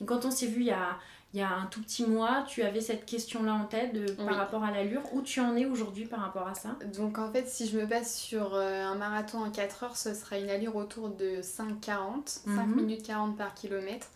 Quand 0.05 0.25
on 0.25 0.31
s'est 0.31 0.47
vu 0.47 0.61
il 0.61 0.67
y 0.67 0.71
a, 0.71 0.97
il 1.33 1.39
y 1.39 1.43
a 1.43 1.53
un 1.53 1.65
tout 1.65 1.81
petit 1.81 2.05
mois, 2.05 2.45
tu 2.47 2.63
avais 2.63 2.81
cette 2.81 3.05
question-là 3.05 3.53
en 3.53 3.65
tête 3.65 4.15
par 4.15 4.35
rapport 4.35 4.63
à 4.63 4.71
l'allure. 4.71 5.01
Où 5.13 5.21
tu 5.21 5.39
en 5.39 5.55
es 5.55 5.65
aujourd'hui 5.65 6.05
par 6.05 6.21
rapport 6.21 6.47
à 6.47 6.53
ça? 6.53 6.77
Donc 6.95 7.17
en 7.17 7.31
fait, 7.31 7.47
si 7.47 7.67
je 7.67 7.77
me 7.77 7.85
base 7.85 8.13
sur 8.13 8.55
euh, 8.55 8.83
un 8.83 8.95
marathon 8.95 9.43
en 9.43 9.51
4 9.51 9.83
heures, 9.83 9.97
ce 9.97 10.13
sera 10.13 10.37
une 10.37 10.49
allure 10.49 10.75
autour 10.75 11.09
de 11.09 11.41
5,40, 11.41 12.27
5 12.27 12.45
mhm. 12.45 12.75
minutes 12.75 13.03
40 13.03 13.37
par 13.37 13.53
kilomètre. 13.53 14.07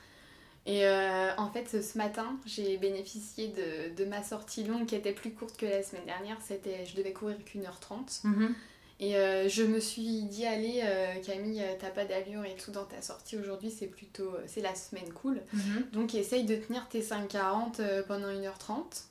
Et 0.65 0.85
euh, 0.85 1.35
en 1.37 1.49
fait, 1.49 1.81
ce 1.81 1.97
matin, 1.97 2.37
j'ai 2.45 2.77
bénéficié 2.77 3.53
de, 3.97 4.05
ma 4.05 4.23
sortie 4.23 4.63
longue 4.63 4.85
qui 4.85 4.95
était 4.95 5.11
plus 5.11 5.31
courte 5.31 5.57
que 5.57 5.65
la 5.65 5.83
semaine 5.83 6.05
dernière. 6.05 6.37
C'était, 6.39 6.85
je 6.85 6.95
devais 6.95 7.13
courir 7.13 7.37
qu'une 7.43 7.65
heure 7.65 7.79
trente. 7.79 8.21
Mhm. 8.23 8.53
Et 9.01 9.17
euh, 9.17 9.49
je 9.49 9.63
me 9.63 9.79
suis 9.79 10.23
dit, 10.23 10.45
allez 10.45 10.81
euh, 10.83 11.15
Camille, 11.25 11.63
t'as 11.79 11.89
pas 11.89 12.05
d'allure 12.05 12.45
et 12.45 12.55
tout 12.55 12.71
dans 12.71 12.85
ta 12.85 13.01
sortie 13.01 13.35
aujourd'hui, 13.35 13.71
c'est 13.71 13.87
plutôt, 13.87 14.31
c'est 14.45 14.61
la 14.61 14.75
semaine 14.75 15.11
cool. 15.11 15.41
Mhm. 15.53 15.87
Donc 15.91 16.15
essaye 16.15 16.43
de 16.45 16.55
tenir 16.55 16.87
tes 16.87 17.01
5,40 17.01 18.03
pendant 18.03 18.27
1h30. 18.27 19.05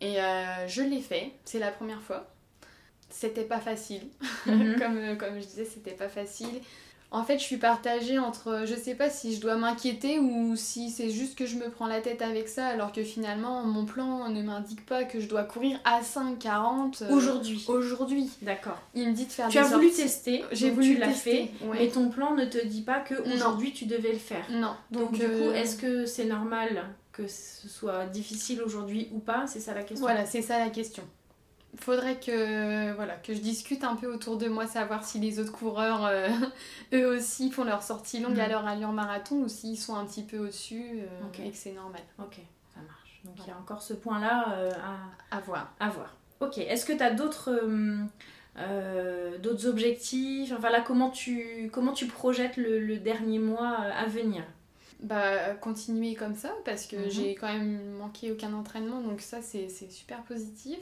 Et 0.00 0.16
je 0.66 0.82
l'ai 0.82 1.00
fait, 1.00 1.32
c'est 1.44 1.58
la 1.60 1.70
première 1.70 2.02
fois. 2.02 2.28
C'était 3.10 3.44
pas 3.44 3.60
facile. 3.60 4.02
Mhm. 4.46 4.78
comme, 4.78 5.18
comme 5.18 5.40
je 5.40 5.46
disais, 5.46 5.64
c'était 5.64 5.92
pas 5.92 6.08
facile. 6.08 6.60
En 7.10 7.24
fait, 7.24 7.38
je 7.38 7.44
suis 7.44 7.56
partagée 7.56 8.18
entre 8.18 8.64
je 8.66 8.74
sais 8.74 8.94
pas 8.94 9.08
si 9.08 9.34
je 9.34 9.40
dois 9.40 9.56
m'inquiéter 9.56 10.18
ou 10.18 10.56
si 10.56 10.90
c'est 10.90 11.08
juste 11.08 11.38
que 11.38 11.46
je 11.46 11.56
me 11.56 11.70
prends 11.70 11.86
la 11.86 12.02
tête 12.02 12.20
avec 12.20 12.48
ça 12.48 12.66
alors 12.66 12.92
que 12.92 13.02
finalement 13.02 13.64
mon 13.64 13.86
plan 13.86 14.28
ne 14.28 14.42
m'indique 14.42 14.84
pas 14.84 15.04
que 15.04 15.18
je 15.18 15.26
dois 15.26 15.44
courir 15.44 15.80
à 15.84 16.02
5,40 16.02 17.02
euh, 17.02 17.10
aujourd'hui. 17.10 17.64
Aujourd'hui. 17.66 18.30
D'accord. 18.42 18.78
Il 18.94 19.08
me 19.08 19.14
dit 19.14 19.24
de 19.24 19.32
faire 19.32 19.48
tu 19.48 19.56
as 19.56 19.64
voulu 19.64 19.90
tester, 19.90 20.44
j'ai 20.52 20.70
voulu 20.70 20.94
tu 20.94 21.00
l'as 21.00 21.08
fait, 21.10 21.50
mais 21.72 21.88
ton 21.88 22.10
plan 22.10 22.34
ne 22.34 22.44
te 22.44 22.64
dit 22.66 22.82
pas 22.82 23.00
que 23.00 23.14
aujourd'hui 23.34 23.72
tu 23.72 23.86
devais 23.86 24.12
le 24.12 24.18
faire. 24.18 24.44
Non. 24.50 24.74
Donc, 24.90 25.12
du 25.12 25.20
coup, 25.20 25.24
euh, 25.24 25.54
est-ce 25.54 25.76
que 25.76 26.04
c'est 26.04 26.26
normal 26.26 26.84
que 27.12 27.26
ce 27.26 27.68
soit 27.68 28.06
difficile 28.06 28.62
aujourd'hui 28.62 29.08
ou 29.12 29.18
pas? 29.18 29.46
C'est 29.46 29.60
ça 29.60 29.72
la 29.72 29.82
question. 29.82 30.06
Voilà, 30.06 30.26
c'est 30.26 30.42
ça 30.42 30.58
la 30.58 30.70
question 30.70 31.02
faudrait 31.80 32.18
que, 32.18 32.92
voilà, 32.94 33.14
que 33.14 33.34
je 33.34 33.40
discute 33.40 33.84
un 33.84 33.96
peu 33.96 34.12
autour 34.12 34.36
de 34.36 34.48
moi, 34.48 34.66
savoir 34.66 35.04
si 35.04 35.18
les 35.18 35.38
autres 35.38 35.52
coureurs, 35.52 36.04
euh, 36.04 36.28
eux 36.92 37.06
aussi, 37.16 37.50
font 37.50 37.64
leur 37.64 37.82
sortie 37.82 38.20
longue 38.20 38.38
à 38.38 38.46
mm. 38.46 38.50
leur 38.50 38.66
allure 38.66 38.92
marathon 38.92 39.36
ou 39.36 39.48
s'ils 39.48 39.78
sont 39.78 39.94
un 39.94 40.04
petit 40.04 40.22
peu 40.22 40.38
au-dessus 40.38 41.00
euh, 41.00 41.42
et 41.44 41.50
que 41.50 41.56
c'est 41.56 41.72
normal. 41.72 42.00
Ok, 42.18 42.36
ça 42.74 42.80
marche. 42.86 43.20
Donc 43.24 43.34
il 43.38 43.48
y 43.48 43.50
a 43.50 43.58
encore 43.58 43.82
ce 43.82 43.94
point-là 43.94 44.54
euh, 44.56 44.70
à... 45.30 45.36
à 45.36 45.40
voir. 45.40 45.72
À 45.80 45.88
voir. 45.88 46.14
Ok, 46.40 46.58
est-ce 46.58 46.84
que 46.84 46.92
tu 46.92 47.02
as 47.02 47.12
d'autres... 47.12 47.50
d'autres 49.40 49.66
objectifs? 49.66 50.52
Enfin 50.56 50.70
là, 50.70 50.80
comment 50.80 51.10
tu, 51.10 51.70
comment 51.72 51.92
tu 51.92 52.06
projettes 52.06 52.56
le, 52.56 52.96
dernier 52.98 53.38
mois 53.38 53.70
à 53.70 54.06
venir? 54.06 54.42
Bah, 55.00 55.54
continuer 55.60 56.16
comme 56.16 56.34
ça 56.34 56.52
parce 56.64 56.86
que 56.86 56.96
mm-hmm. 56.96 57.10
j'ai 57.10 57.34
quand 57.36 57.46
même 57.46 57.80
manqué 57.98 58.32
aucun 58.32 58.52
entraînement 58.52 59.00
donc 59.00 59.20
ça 59.20 59.40
c'est 59.42 59.68
super 59.68 60.22
positif. 60.22 60.80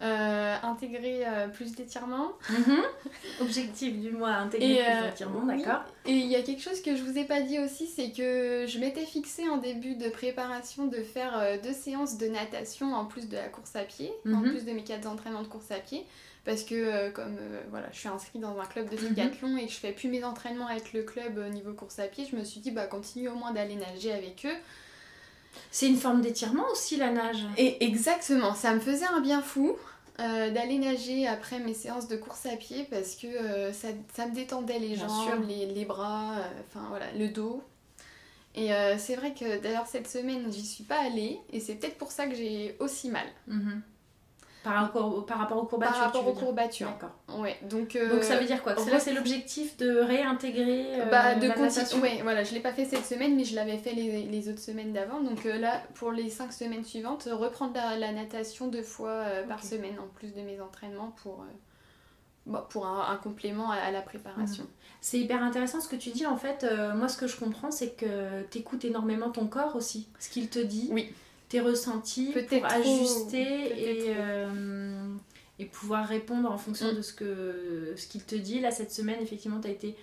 Euh, 0.00 0.54
intégrer 0.62 1.26
euh, 1.26 1.48
plus 1.48 1.74
d'étirements. 1.74 2.30
Mhm. 2.50 2.82
Objectif 3.40 3.98
du 3.98 4.12
mois, 4.12 4.30
intégrer 4.30 4.76
plus 4.76 4.84
euh, 4.84 5.08
d'étirements, 5.10 5.44
d'accord. 5.44 5.82
Et 6.06 6.12
il 6.12 6.26
y 6.26 6.36
a 6.36 6.42
quelque 6.42 6.62
chose 6.62 6.80
que 6.82 6.94
je 6.94 7.02
vous 7.02 7.18
ai 7.18 7.24
pas 7.24 7.40
dit 7.40 7.58
aussi, 7.58 7.88
c'est 7.88 8.12
que 8.12 8.64
je 8.68 8.78
m'étais 8.78 9.04
fixé 9.04 9.48
en 9.48 9.56
début 9.56 9.96
de 9.96 10.08
préparation 10.08 10.86
de 10.86 10.98
faire 10.98 11.60
deux 11.64 11.72
séances 11.72 12.16
de 12.16 12.28
natation 12.28 12.94
en 12.94 13.06
plus 13.06 13.28
de 13.28 13.34
la 13.34 13.48
course 13.48 13.74
à 13.74 13.82
pied, 13.82 14.12
en 14.24 14.36
mhm. 14.36 14.50
plus 14.50 14.64
de 14.64 14.70
mes 14.70 14.84
quatre 14.84 15.08
entraînements 15.08 15.42
de 15.42 15.48
course 15.48 15.72
à 15.72 15.80
pied. 15.80 16.06
Parce 16.44 16.62
que 16.62 17.10
comme 17.10 17.36
voilà, 17.70 17.88
je 17.92 17.98
suis 17.98 18.08
inscrite 18.08 18.40
dans 18.40 18.56
un 18.56 18.66
club 18.66 18.88
de 18.88 18.96
mhm. 18.96 19.14
triathlon 19.14 19.56
et 19.56 19.66
que 19.66 19.72
je 19.72 19.78
fais 19.78 19.92
plus 19.92 20.08
mes 20.08 20.22
entraînements 20.22 20.68
avec 20.68 20.92
le 20.92 21.02
club 21.02 21.38
au 21.44 21.52
niveau 21.52 21.72
course 21.72 21.98
à 21.98 22.04
pied, 22.04 22.24
je 22.30 22.36
me 22.36 22.44
suis 22.44 22.60
dit 22.60 22.70
bah 22.70 22.86
continue 22.86 23.28
au 23.28 23.34
moins 23.34 23.50
d'aller 23.50 23.74
nager 23.74 24.12
avec 24.12 24.46
eux. 24.46 24.56
C'est 25.70 25.86
une 25.86 25.96
forme 25.96 26.20
d'étirement 26.20 26.64
aussi 26.72 26.96
la 26.96 27.10
nage. 27.10 27.44
Et 27.56 27.84
exactement, 27.84 28.54
ça 28.54 28.74
me 28.74 28.80
faisait 28.80 29.06
un 29.06 29.20
bien 29.20 29.42
fou. 29.42 29.76
Euh, 30.20 30.50
d'aller 30.50 30.78
nager 30.80 31.28
après 31.28 31.60
mes 31.60 31.74
séances 31.74 32.08
de 32.08 32.16
course 32.16 32.44
à 32.46 32.56
pied 32.56 32.88
parce 32.90 33.14
que 33.14 33.28
euh, 33.28 33.72
ça, 33.72 34.26
me 34.26 34.34
détendait 34.34 34.80
les 34.80 34.96
jambes, 34.96 35.44
les, 35.46 35.84
bras, 35.84 36.38
euh, 36.38 36.42
enfin 36.66 36.84
voilà, 36.88 37.06
le 37.16 37.28
dos. 37.28 37.62
Et 38.56 38.70
c'est 38.98 39.14
vrai 39.14 39.34
que 39.34 39.60
d'ailleurs 39.62 39.86
cette 39.86 40.08
semaine 40.08 40.52
j'y 40.52 40.66
suis 40.66 40.82
pas 40.82 40.98
allée 40.98 41.38
et 41.52 41.60
c'est 41.60 41.76
peut-être 41.76 41.96
pour 41.96 42.10
ça 42.10 42.26
que 42.26 42.34
j'ai 42.34 42.76
aussi 42.80 43.08
mal. 43.08 43.26
Mhm. 43.46 43.82
Par 44.64 44.74
rapport, 44.74 45.24
par 45.24 45.38
rapport 45.38 45.58
aux 45.58 45.66
courbatures 45.66 45.94
Par 45.94 46.04
rapport 46.04 46.26
aux 46.26 46.32
courbatures. 46.32 46.88
D'accord. 46.88 47.40
Ouais, 47.40 47.56
donc, 47.62 47.94
euh, 47.94 48.10
donc 48.10 48.24
ça 48.24 48.36
veut 48.36 48.46
dire 48.46 48.62
quoi 48.62 48.74
Là, 48.74 48.98
c'est 48.98 49.12
l'objectif 49.12 49.76
de 49.76 49.98
réintégrer 49.98 51.00
euh, 51.00 51.04
bah, 51.06 51.36
de 51.36 51.48
continuer. 51.48 52.02
Ouais, 52.02 52.22
voilà, 52.22 52.42
je 52.42 52.54
l'ai 52.54 52.60
pas 52.60 52.72
fait 52.72 52.84
cette 52.84 53.06
semaine, 53.06 53.36
mais 53.36 53.44
je 53.44 53.54
l'avais 53.54 53.78
fait 53.78 53.92
les, 53.92 54.24
les, 54.24 54.48
autres 54.48 54.60
semaines 54.60 54.92
d'avant. 54.92 55.20
Donc 55.20 55.46
euh, 55.46 55.58
là, 55.58 55.82
pour 55.94 56.10
les 56.10 56.28
cinq 56.28 56.52
semaines 56.52 56.84
suivantes, 56.84 57.28
reprendre 57.30 57.74
la, 57.74 58.12
natation 58.12 58.66
deux 58.68 58.82
fois 58.82 59.22
par 59.48 59.62
semaine, 59.62 59.98
en 60.00 60.08
plus 60.08 60.34
de 60.34 60.40
mes 60.40 60.60
entraînements, 60.60 61.14
pour, 61.22 61.44
bah, 62.46 62.66
pour 62.68 62.86
un, 62.86 63.16
complément 63.16 63.70
à, 63.70 63.92
la 63.92 64.00
préparation. 64.00 64.64
Mhm. 64.64 64.70
C'est 65.00 65.20
hyper 65.20 65.42
intéressant 65.42 65.80
ce 65.80 65.88
que 65.88 65.96
tu 65.96 66.10
dis. 66.10 66.26
En 66.26 66.36
fait, 66.36 66.66
moi, 66.96 67.08
ce 67.08 67.16
que 67.16 67.28
je 67.28 67.36
comprends, 67.36 67.70
c'est 67.70 67.90
que 67.90 68.42
tu 68.50 68.58
écoutes 68.58 68.84
énormément 68.84 69.30
ton 69.30 69.46
corps 69.46 69.76
aussi, 69.76 70.08
ce 70.18 70.28
qu'il 70.28 70.48
te 70.48 70.58
dit. 70.58 70.88
Oui 70.90 71.12
tes 71.48 71.60
ressentis 71.60 72.32
pour 72.32 72.64
ajuster 72.64 73.40
et, 73.40 74.14
euh, 74.16 75.14
et 75.58 75.64
pouvoir 75.64 76.06
répondre 76.06 76.50
en 76.50 76.58
fonction 76.58 76.92
mm. 76.92 76.96
de 76.96 77.02
ce 77.02 77.12
que 77.12 77.94
ce 77.96 78.06
qu'il 78.06 78.22
te 78.24 78.34
dit. 78.34 78.60
Là, 78.60 78.70
cette 78.70 78.92
semaine, 78.92 79.18
effectivement, 79.20 79.60
tu 79.60 79.68
as 79.68 79.70
été 79.70 79.96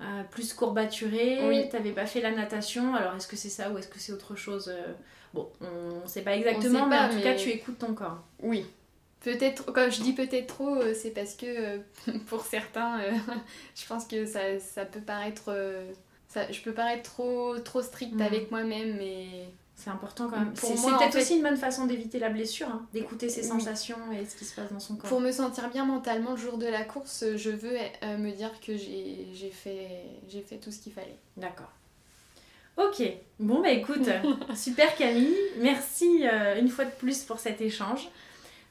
euh, 0.00 0.22
plus 0.30 0.52
courbaturé, 0.52 1.48
oui. 1.48 1.68
tu 1.68 1.76
n'avais 1.76 1.92
pas 1.92 2.06
fait 2.06 2.20
la 2.20 2.32
natation. 2.32 2.94
Alors, 2.94 3.14
est-ce 3.14 3.28
que 3.28 3.36
c'est 3.36 3.48
ça 3.48 3.70
ou 3.70 3.78
est-ce 3.78 3.88
que 3.88 3.98
c'est 3.98 4.12
autre 4.12 4.36
chose 4.36 4.68
euh, 4.68 4.92
Bon, 5.34 5.48
on 5.60 6.02
ne 6.02 6.08
sait 6.08 6.22
pas 6.22 6.36
exactement, 6.36 6.86
mais 6.86 6.98
en 6.98 7.10
tout 7.10 7.20
cas, 7.20 7.34
tu 7.34 7.50
écoutes 7.50 7.78
ton 7.78 7.94
corps. 7.94 8.22
Oui. 8.42 8.64
Peut-être, 9.20 9.72
quand 9.72 9.90
je 9.90 10.00
dis 10.00 10.12
peut-être 10.12 10.46
trop, 10.46 10.80
c'est 10.94 11.10
parce 11.10 11.34
que 11.34 11.78
pour 12.26 12.44
certains, 12.44 13.00
je 13.74 13.86
pense 13.86 14.06
que 14.06 14.26
ça, 14.26 14.58
ça 14.58 14.84
peut 14.84 15.00
paraître. 15.00 15.54
Ça, 16.28 16.50
je 16.50 16.60
peux 16.60 16.72
paraître 16.72 17.10
trop, 17.10 17.58
trop 17.58 17.82
stricte 17.82 18.14
mm. 18.14 18.22
avec 18.22 18.50
moi-même, 18.50 18.96
mais 18.96 19.48
c'est 19.78 19.90
important 19.90 20.28
quand 20.28 20.38
même. 20.38 20.52
C'est 20.54 20.74
peut-être 20.74 21.16
aussi 21.16 21.36
une 21.36 21.42
bonne 21.42 21.56
façon 21.56 21.86
d'éviter 21.86 22.18
la 22.18 22.30
blessure, 22.30 22.66
hein, 22.66 22.84
d'écouter 22.92 23.28
ses 23.28 23.44
sensations 23.44 23.96
et 24.12 24.26
ce 24.26 24.34
qui 24.34 24.44
se 24.44 24.56
passe 24.56 24.72
dans 24.72 24.80
son 24.80 24.96
corps. 24.96 25.08
Pour 25.08 25.20
me 25.20 25.30
sentir 25.30 25.70
bien 25.70 25.84
mentalement 25.84 26.32
le 26.32 26.36
jour 26.36 26.58
de 26.58 26.66
la 26.66 26.82
course, 26.82 27.24
je 27.36 27.50
veux 27.50 27.76
euh, 28.02 28.18
me 28.18 28.32
dire 28.32 28.50
que 28.60 28.76
j'ai 28.76 29.52
fait, 29.52 30.04
fait 30.46 30.56
tout 30.56 30.72
ce 30.72 30.80
qu'il 30.80 30.92
fallait. 30.92 31.16
D'accord. 31.36 31.70
Ok, 32.76 33.02
bon 33.38 33.60
bah 33.62 33.70
écoute, 33.70 34.08
super 34.56 34.94
Camille, 34.96 35.34
merci 35.58 36.24
euh, 36.24 36.60
une 36.60 36.68
fois 36.68 36.84
de 36.84 36.90
plus 36.90 37.22
pour 37.22 37.38
cet 37.38 37.60
échange. 37.60 38.08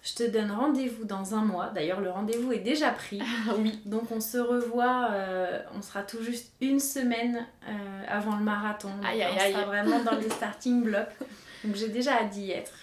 Je 0.04 0.14
te 0.14 0.24
donne 0.24 0.52
rendez-vous 0.52 1.04
dans 1.04 1.36
un 1.36 1.44
mois. 1.44 1.70
D'ailleurs, 1.76 2.00
le 2.00 2.10
rendez-vous 2.10 2.54
est 2.54 2.60
déjà 2.60 2.92
pris. 2.92 3.20
Ah 3.22 3.54
oui. 3.58 3.80
Donc, 3.86 4.12
on 4.12 4.22
se 4.22 4.38
revoit. 4.38 5.10
Euh, 5.12 5.60
on 5.78 5.82
sera 5.82 6.04
tout 6.04 6.24
juste 6.24 6.52
une 6.62 6.80
semaine 6.80 7.46
euh, 7.68 8.04
avant 8.08 8.38
le 8.38 8.44
marathon. 8.44 8.90
Aïe, 9.04 9.22
aïe, 9.22 9.34
on 9.36 9.52
sera 9.52 9.66
vraiment 9.66 10.04
dans 10.04 10.16
les 10.16 10.30
starting 10.38 10.84
blocks. 10.84 11.10
Donc, 11.64 11.76
j'ai 11.76 11.90
déjà 11.90 12.14
hâte 12.14 12.30
d'y 12.30 12.52
être. 12.52 12.74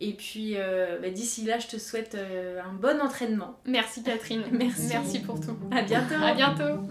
Et 0.00 0.14
puis, 0.14 0.54
euh, 0.56 0.98
bah, 1.00 1.10
d'ici 1.10 1.44
là, 1.44 1.60
je 1.60 1.68
te 1.68 1.76
souhaite 1.76 2.16
un 2.16 2.72
bon 2.72 3.00
entraînement. 3.00 3.58
Merci 3.64 4.02
Catherine. 4.02 4.42
Merci. 4.52 4.88
Merci 4.90 5.20
pour 5.20 5.40
tout. 5.40 5.56
À 5.70 5.82
bientôt. 5.82 6.14
À 6.20 6.34
bientôt. 6.34 6.88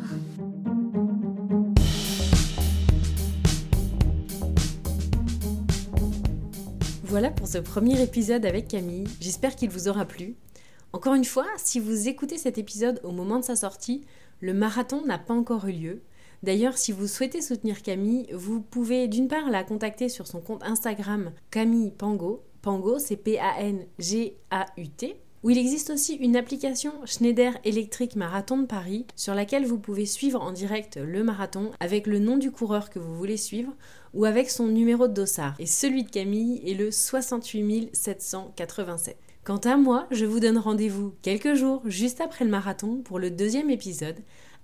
Voilà 7.11 7.29
pour 7.29 7.47
ce 7.49 7.57
premier 7.57 8.01
épisode 8.01 8.45
avec 8.45 8.69
Camille, 8.69 9.03
j'espère 9.19 9.57
qu'il 9.57 9.69
vous 9.69 9.89
aura 9.89 10.05
plu. 10.05 10.37
Encore 10.93 11.13
une 11.13 11.25
fois, 11.25 11.45
si 11.57 11.81
vous 11.81 12.07
écoutez 12.07 12.37
cet 12.37 12.57
épisode 12.57 13.01
au 13.03 13.11
moment 13.11 13.37
de 13.37 13.43
sa 13.43 13.57
sortie, 13.57 14.05
le 14.39 14.53
marathon 14.53 15.05
n'a 15.05 15.17
pas 15.17 15.33
encore 15.33 15.67
eu 15.67 15.73
lieu. 15.73 16.03
D'ailleurs, 16.41 16.77
si 16.77 16.93
vous 16.93 17.07
souhaitez 17.07 17.41
soutenir 17.41 17.81
Camille, 17.81 18.27
vous 18.31 18.61
pouvez 18.61 19.09
d'une 19.09 19.27
part 19.27 19.49
la 19.49 19.65
contacter 19.65 20.07
sur 20.07 20.25
son 20.25 20.39
compte 20.39 20.63
Instagram 20.63 21.33
Camille 21.49 21.91
Pango. 21.91 22.45
Pango, 22.61 22.97
c'est 22.97 23.17
P-A-N-G-A-U-T 23.17 25.15
où 25.43 25.49
il 25.49 25.57
existe 25.57 25.89
aussi 25.89 26.15
une 26.15 26.35
application 26.35 26.93
Schneider 27.05 27.57
Electric 27.63 28.15
Marathon 28.15 28.59
de 28.59 28.65
Paris 28.65 29.05
sur 29.15 29.33
laquelle 29.33 29.65
vous 29.65 29.79
pouvez 29.79 30.05
suivre 30.05 30.41
en 30.41 30.51
direct 30.51 30.97
le 30.97 31.23
marathon 31.23 31.71
avec 31.79 32.05
le 32.05 32.19
nom 32.19 32.37
du 32.37 32.51
coureur 32.51 32.89
que 32.89 32.99
vous 32.99 33.15
voulez 33.15 33.37
suivre 33.37 33.73
ou 34.13 34.25
avec 34.25 34.51
son 34.51 34.67
numéro 34.67 35.07
de 35.07 35.13
dossard. 35.13 35.55
Et 35.57 35.65
celui 35.65 36.03
de 36.03 36.11
Camille 36.11 36.61
est 36.65 36.75
le 36.75 36.91
68 36.91 37.89
787. 37.95 39.17
Quant 39.43 39.57
à 39.57 39.77
moi, 39.77 40.05
je 40.11 40.25
vous 40.25 40.39
donne 40.39 40.59
rendez-vous 40.59 41.15
quelques 41.23 41.55
jours 41.55 41.81
juste 41.85 42.21
après 42.21 42.45
le 42.45 42.51
marathon 42.51 42.97
pour 42.97 43.17
le 43.17 43.31
deuxième 43.31 43.71
épisode 43.71 44.19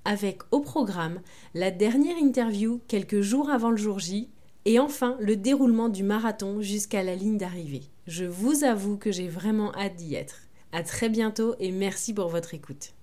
avec 0.05 0.41
au 0.51 0.61
programme 0.61 1.19
la 1.53 1.71
dernière 1.71 2.17
interview 2.17 2.79
quelques 2.87 3.21
jours 3.21 3.49
avant 3.49 3.71
le 3.71 3.77
jour 3.77 3.99
J 3.99 4.29
et 4.65 4.79
enfin 4.79 5.17
le 5.19 5.35
déroulement 5.35 5.89
du 5.89 6.03
marathon 6.03 6.61
jusqu'à 6.61 7.01
la 7.01 7.15
ligne 7.15 7.37
d'arrivée. 7.37 7.83
Je 8.05 8.25
vous 8.25 8.63
avoue 8.63 8.97
que 8.97 9.11
j'ai 9.11 9.27
vraiment 9.27 9.73
hâte 9.75 9.95
d'y 9.95 10.15
être. 10.15 10.46
À 10.71 10.83
très 10.83 11.09
bientôt 11.09 11.55
et 11.59 11.71
merci 11.71 12.13
pour 12.13 12.29
votre 12.29 12.53
écoute. 12.53 12.93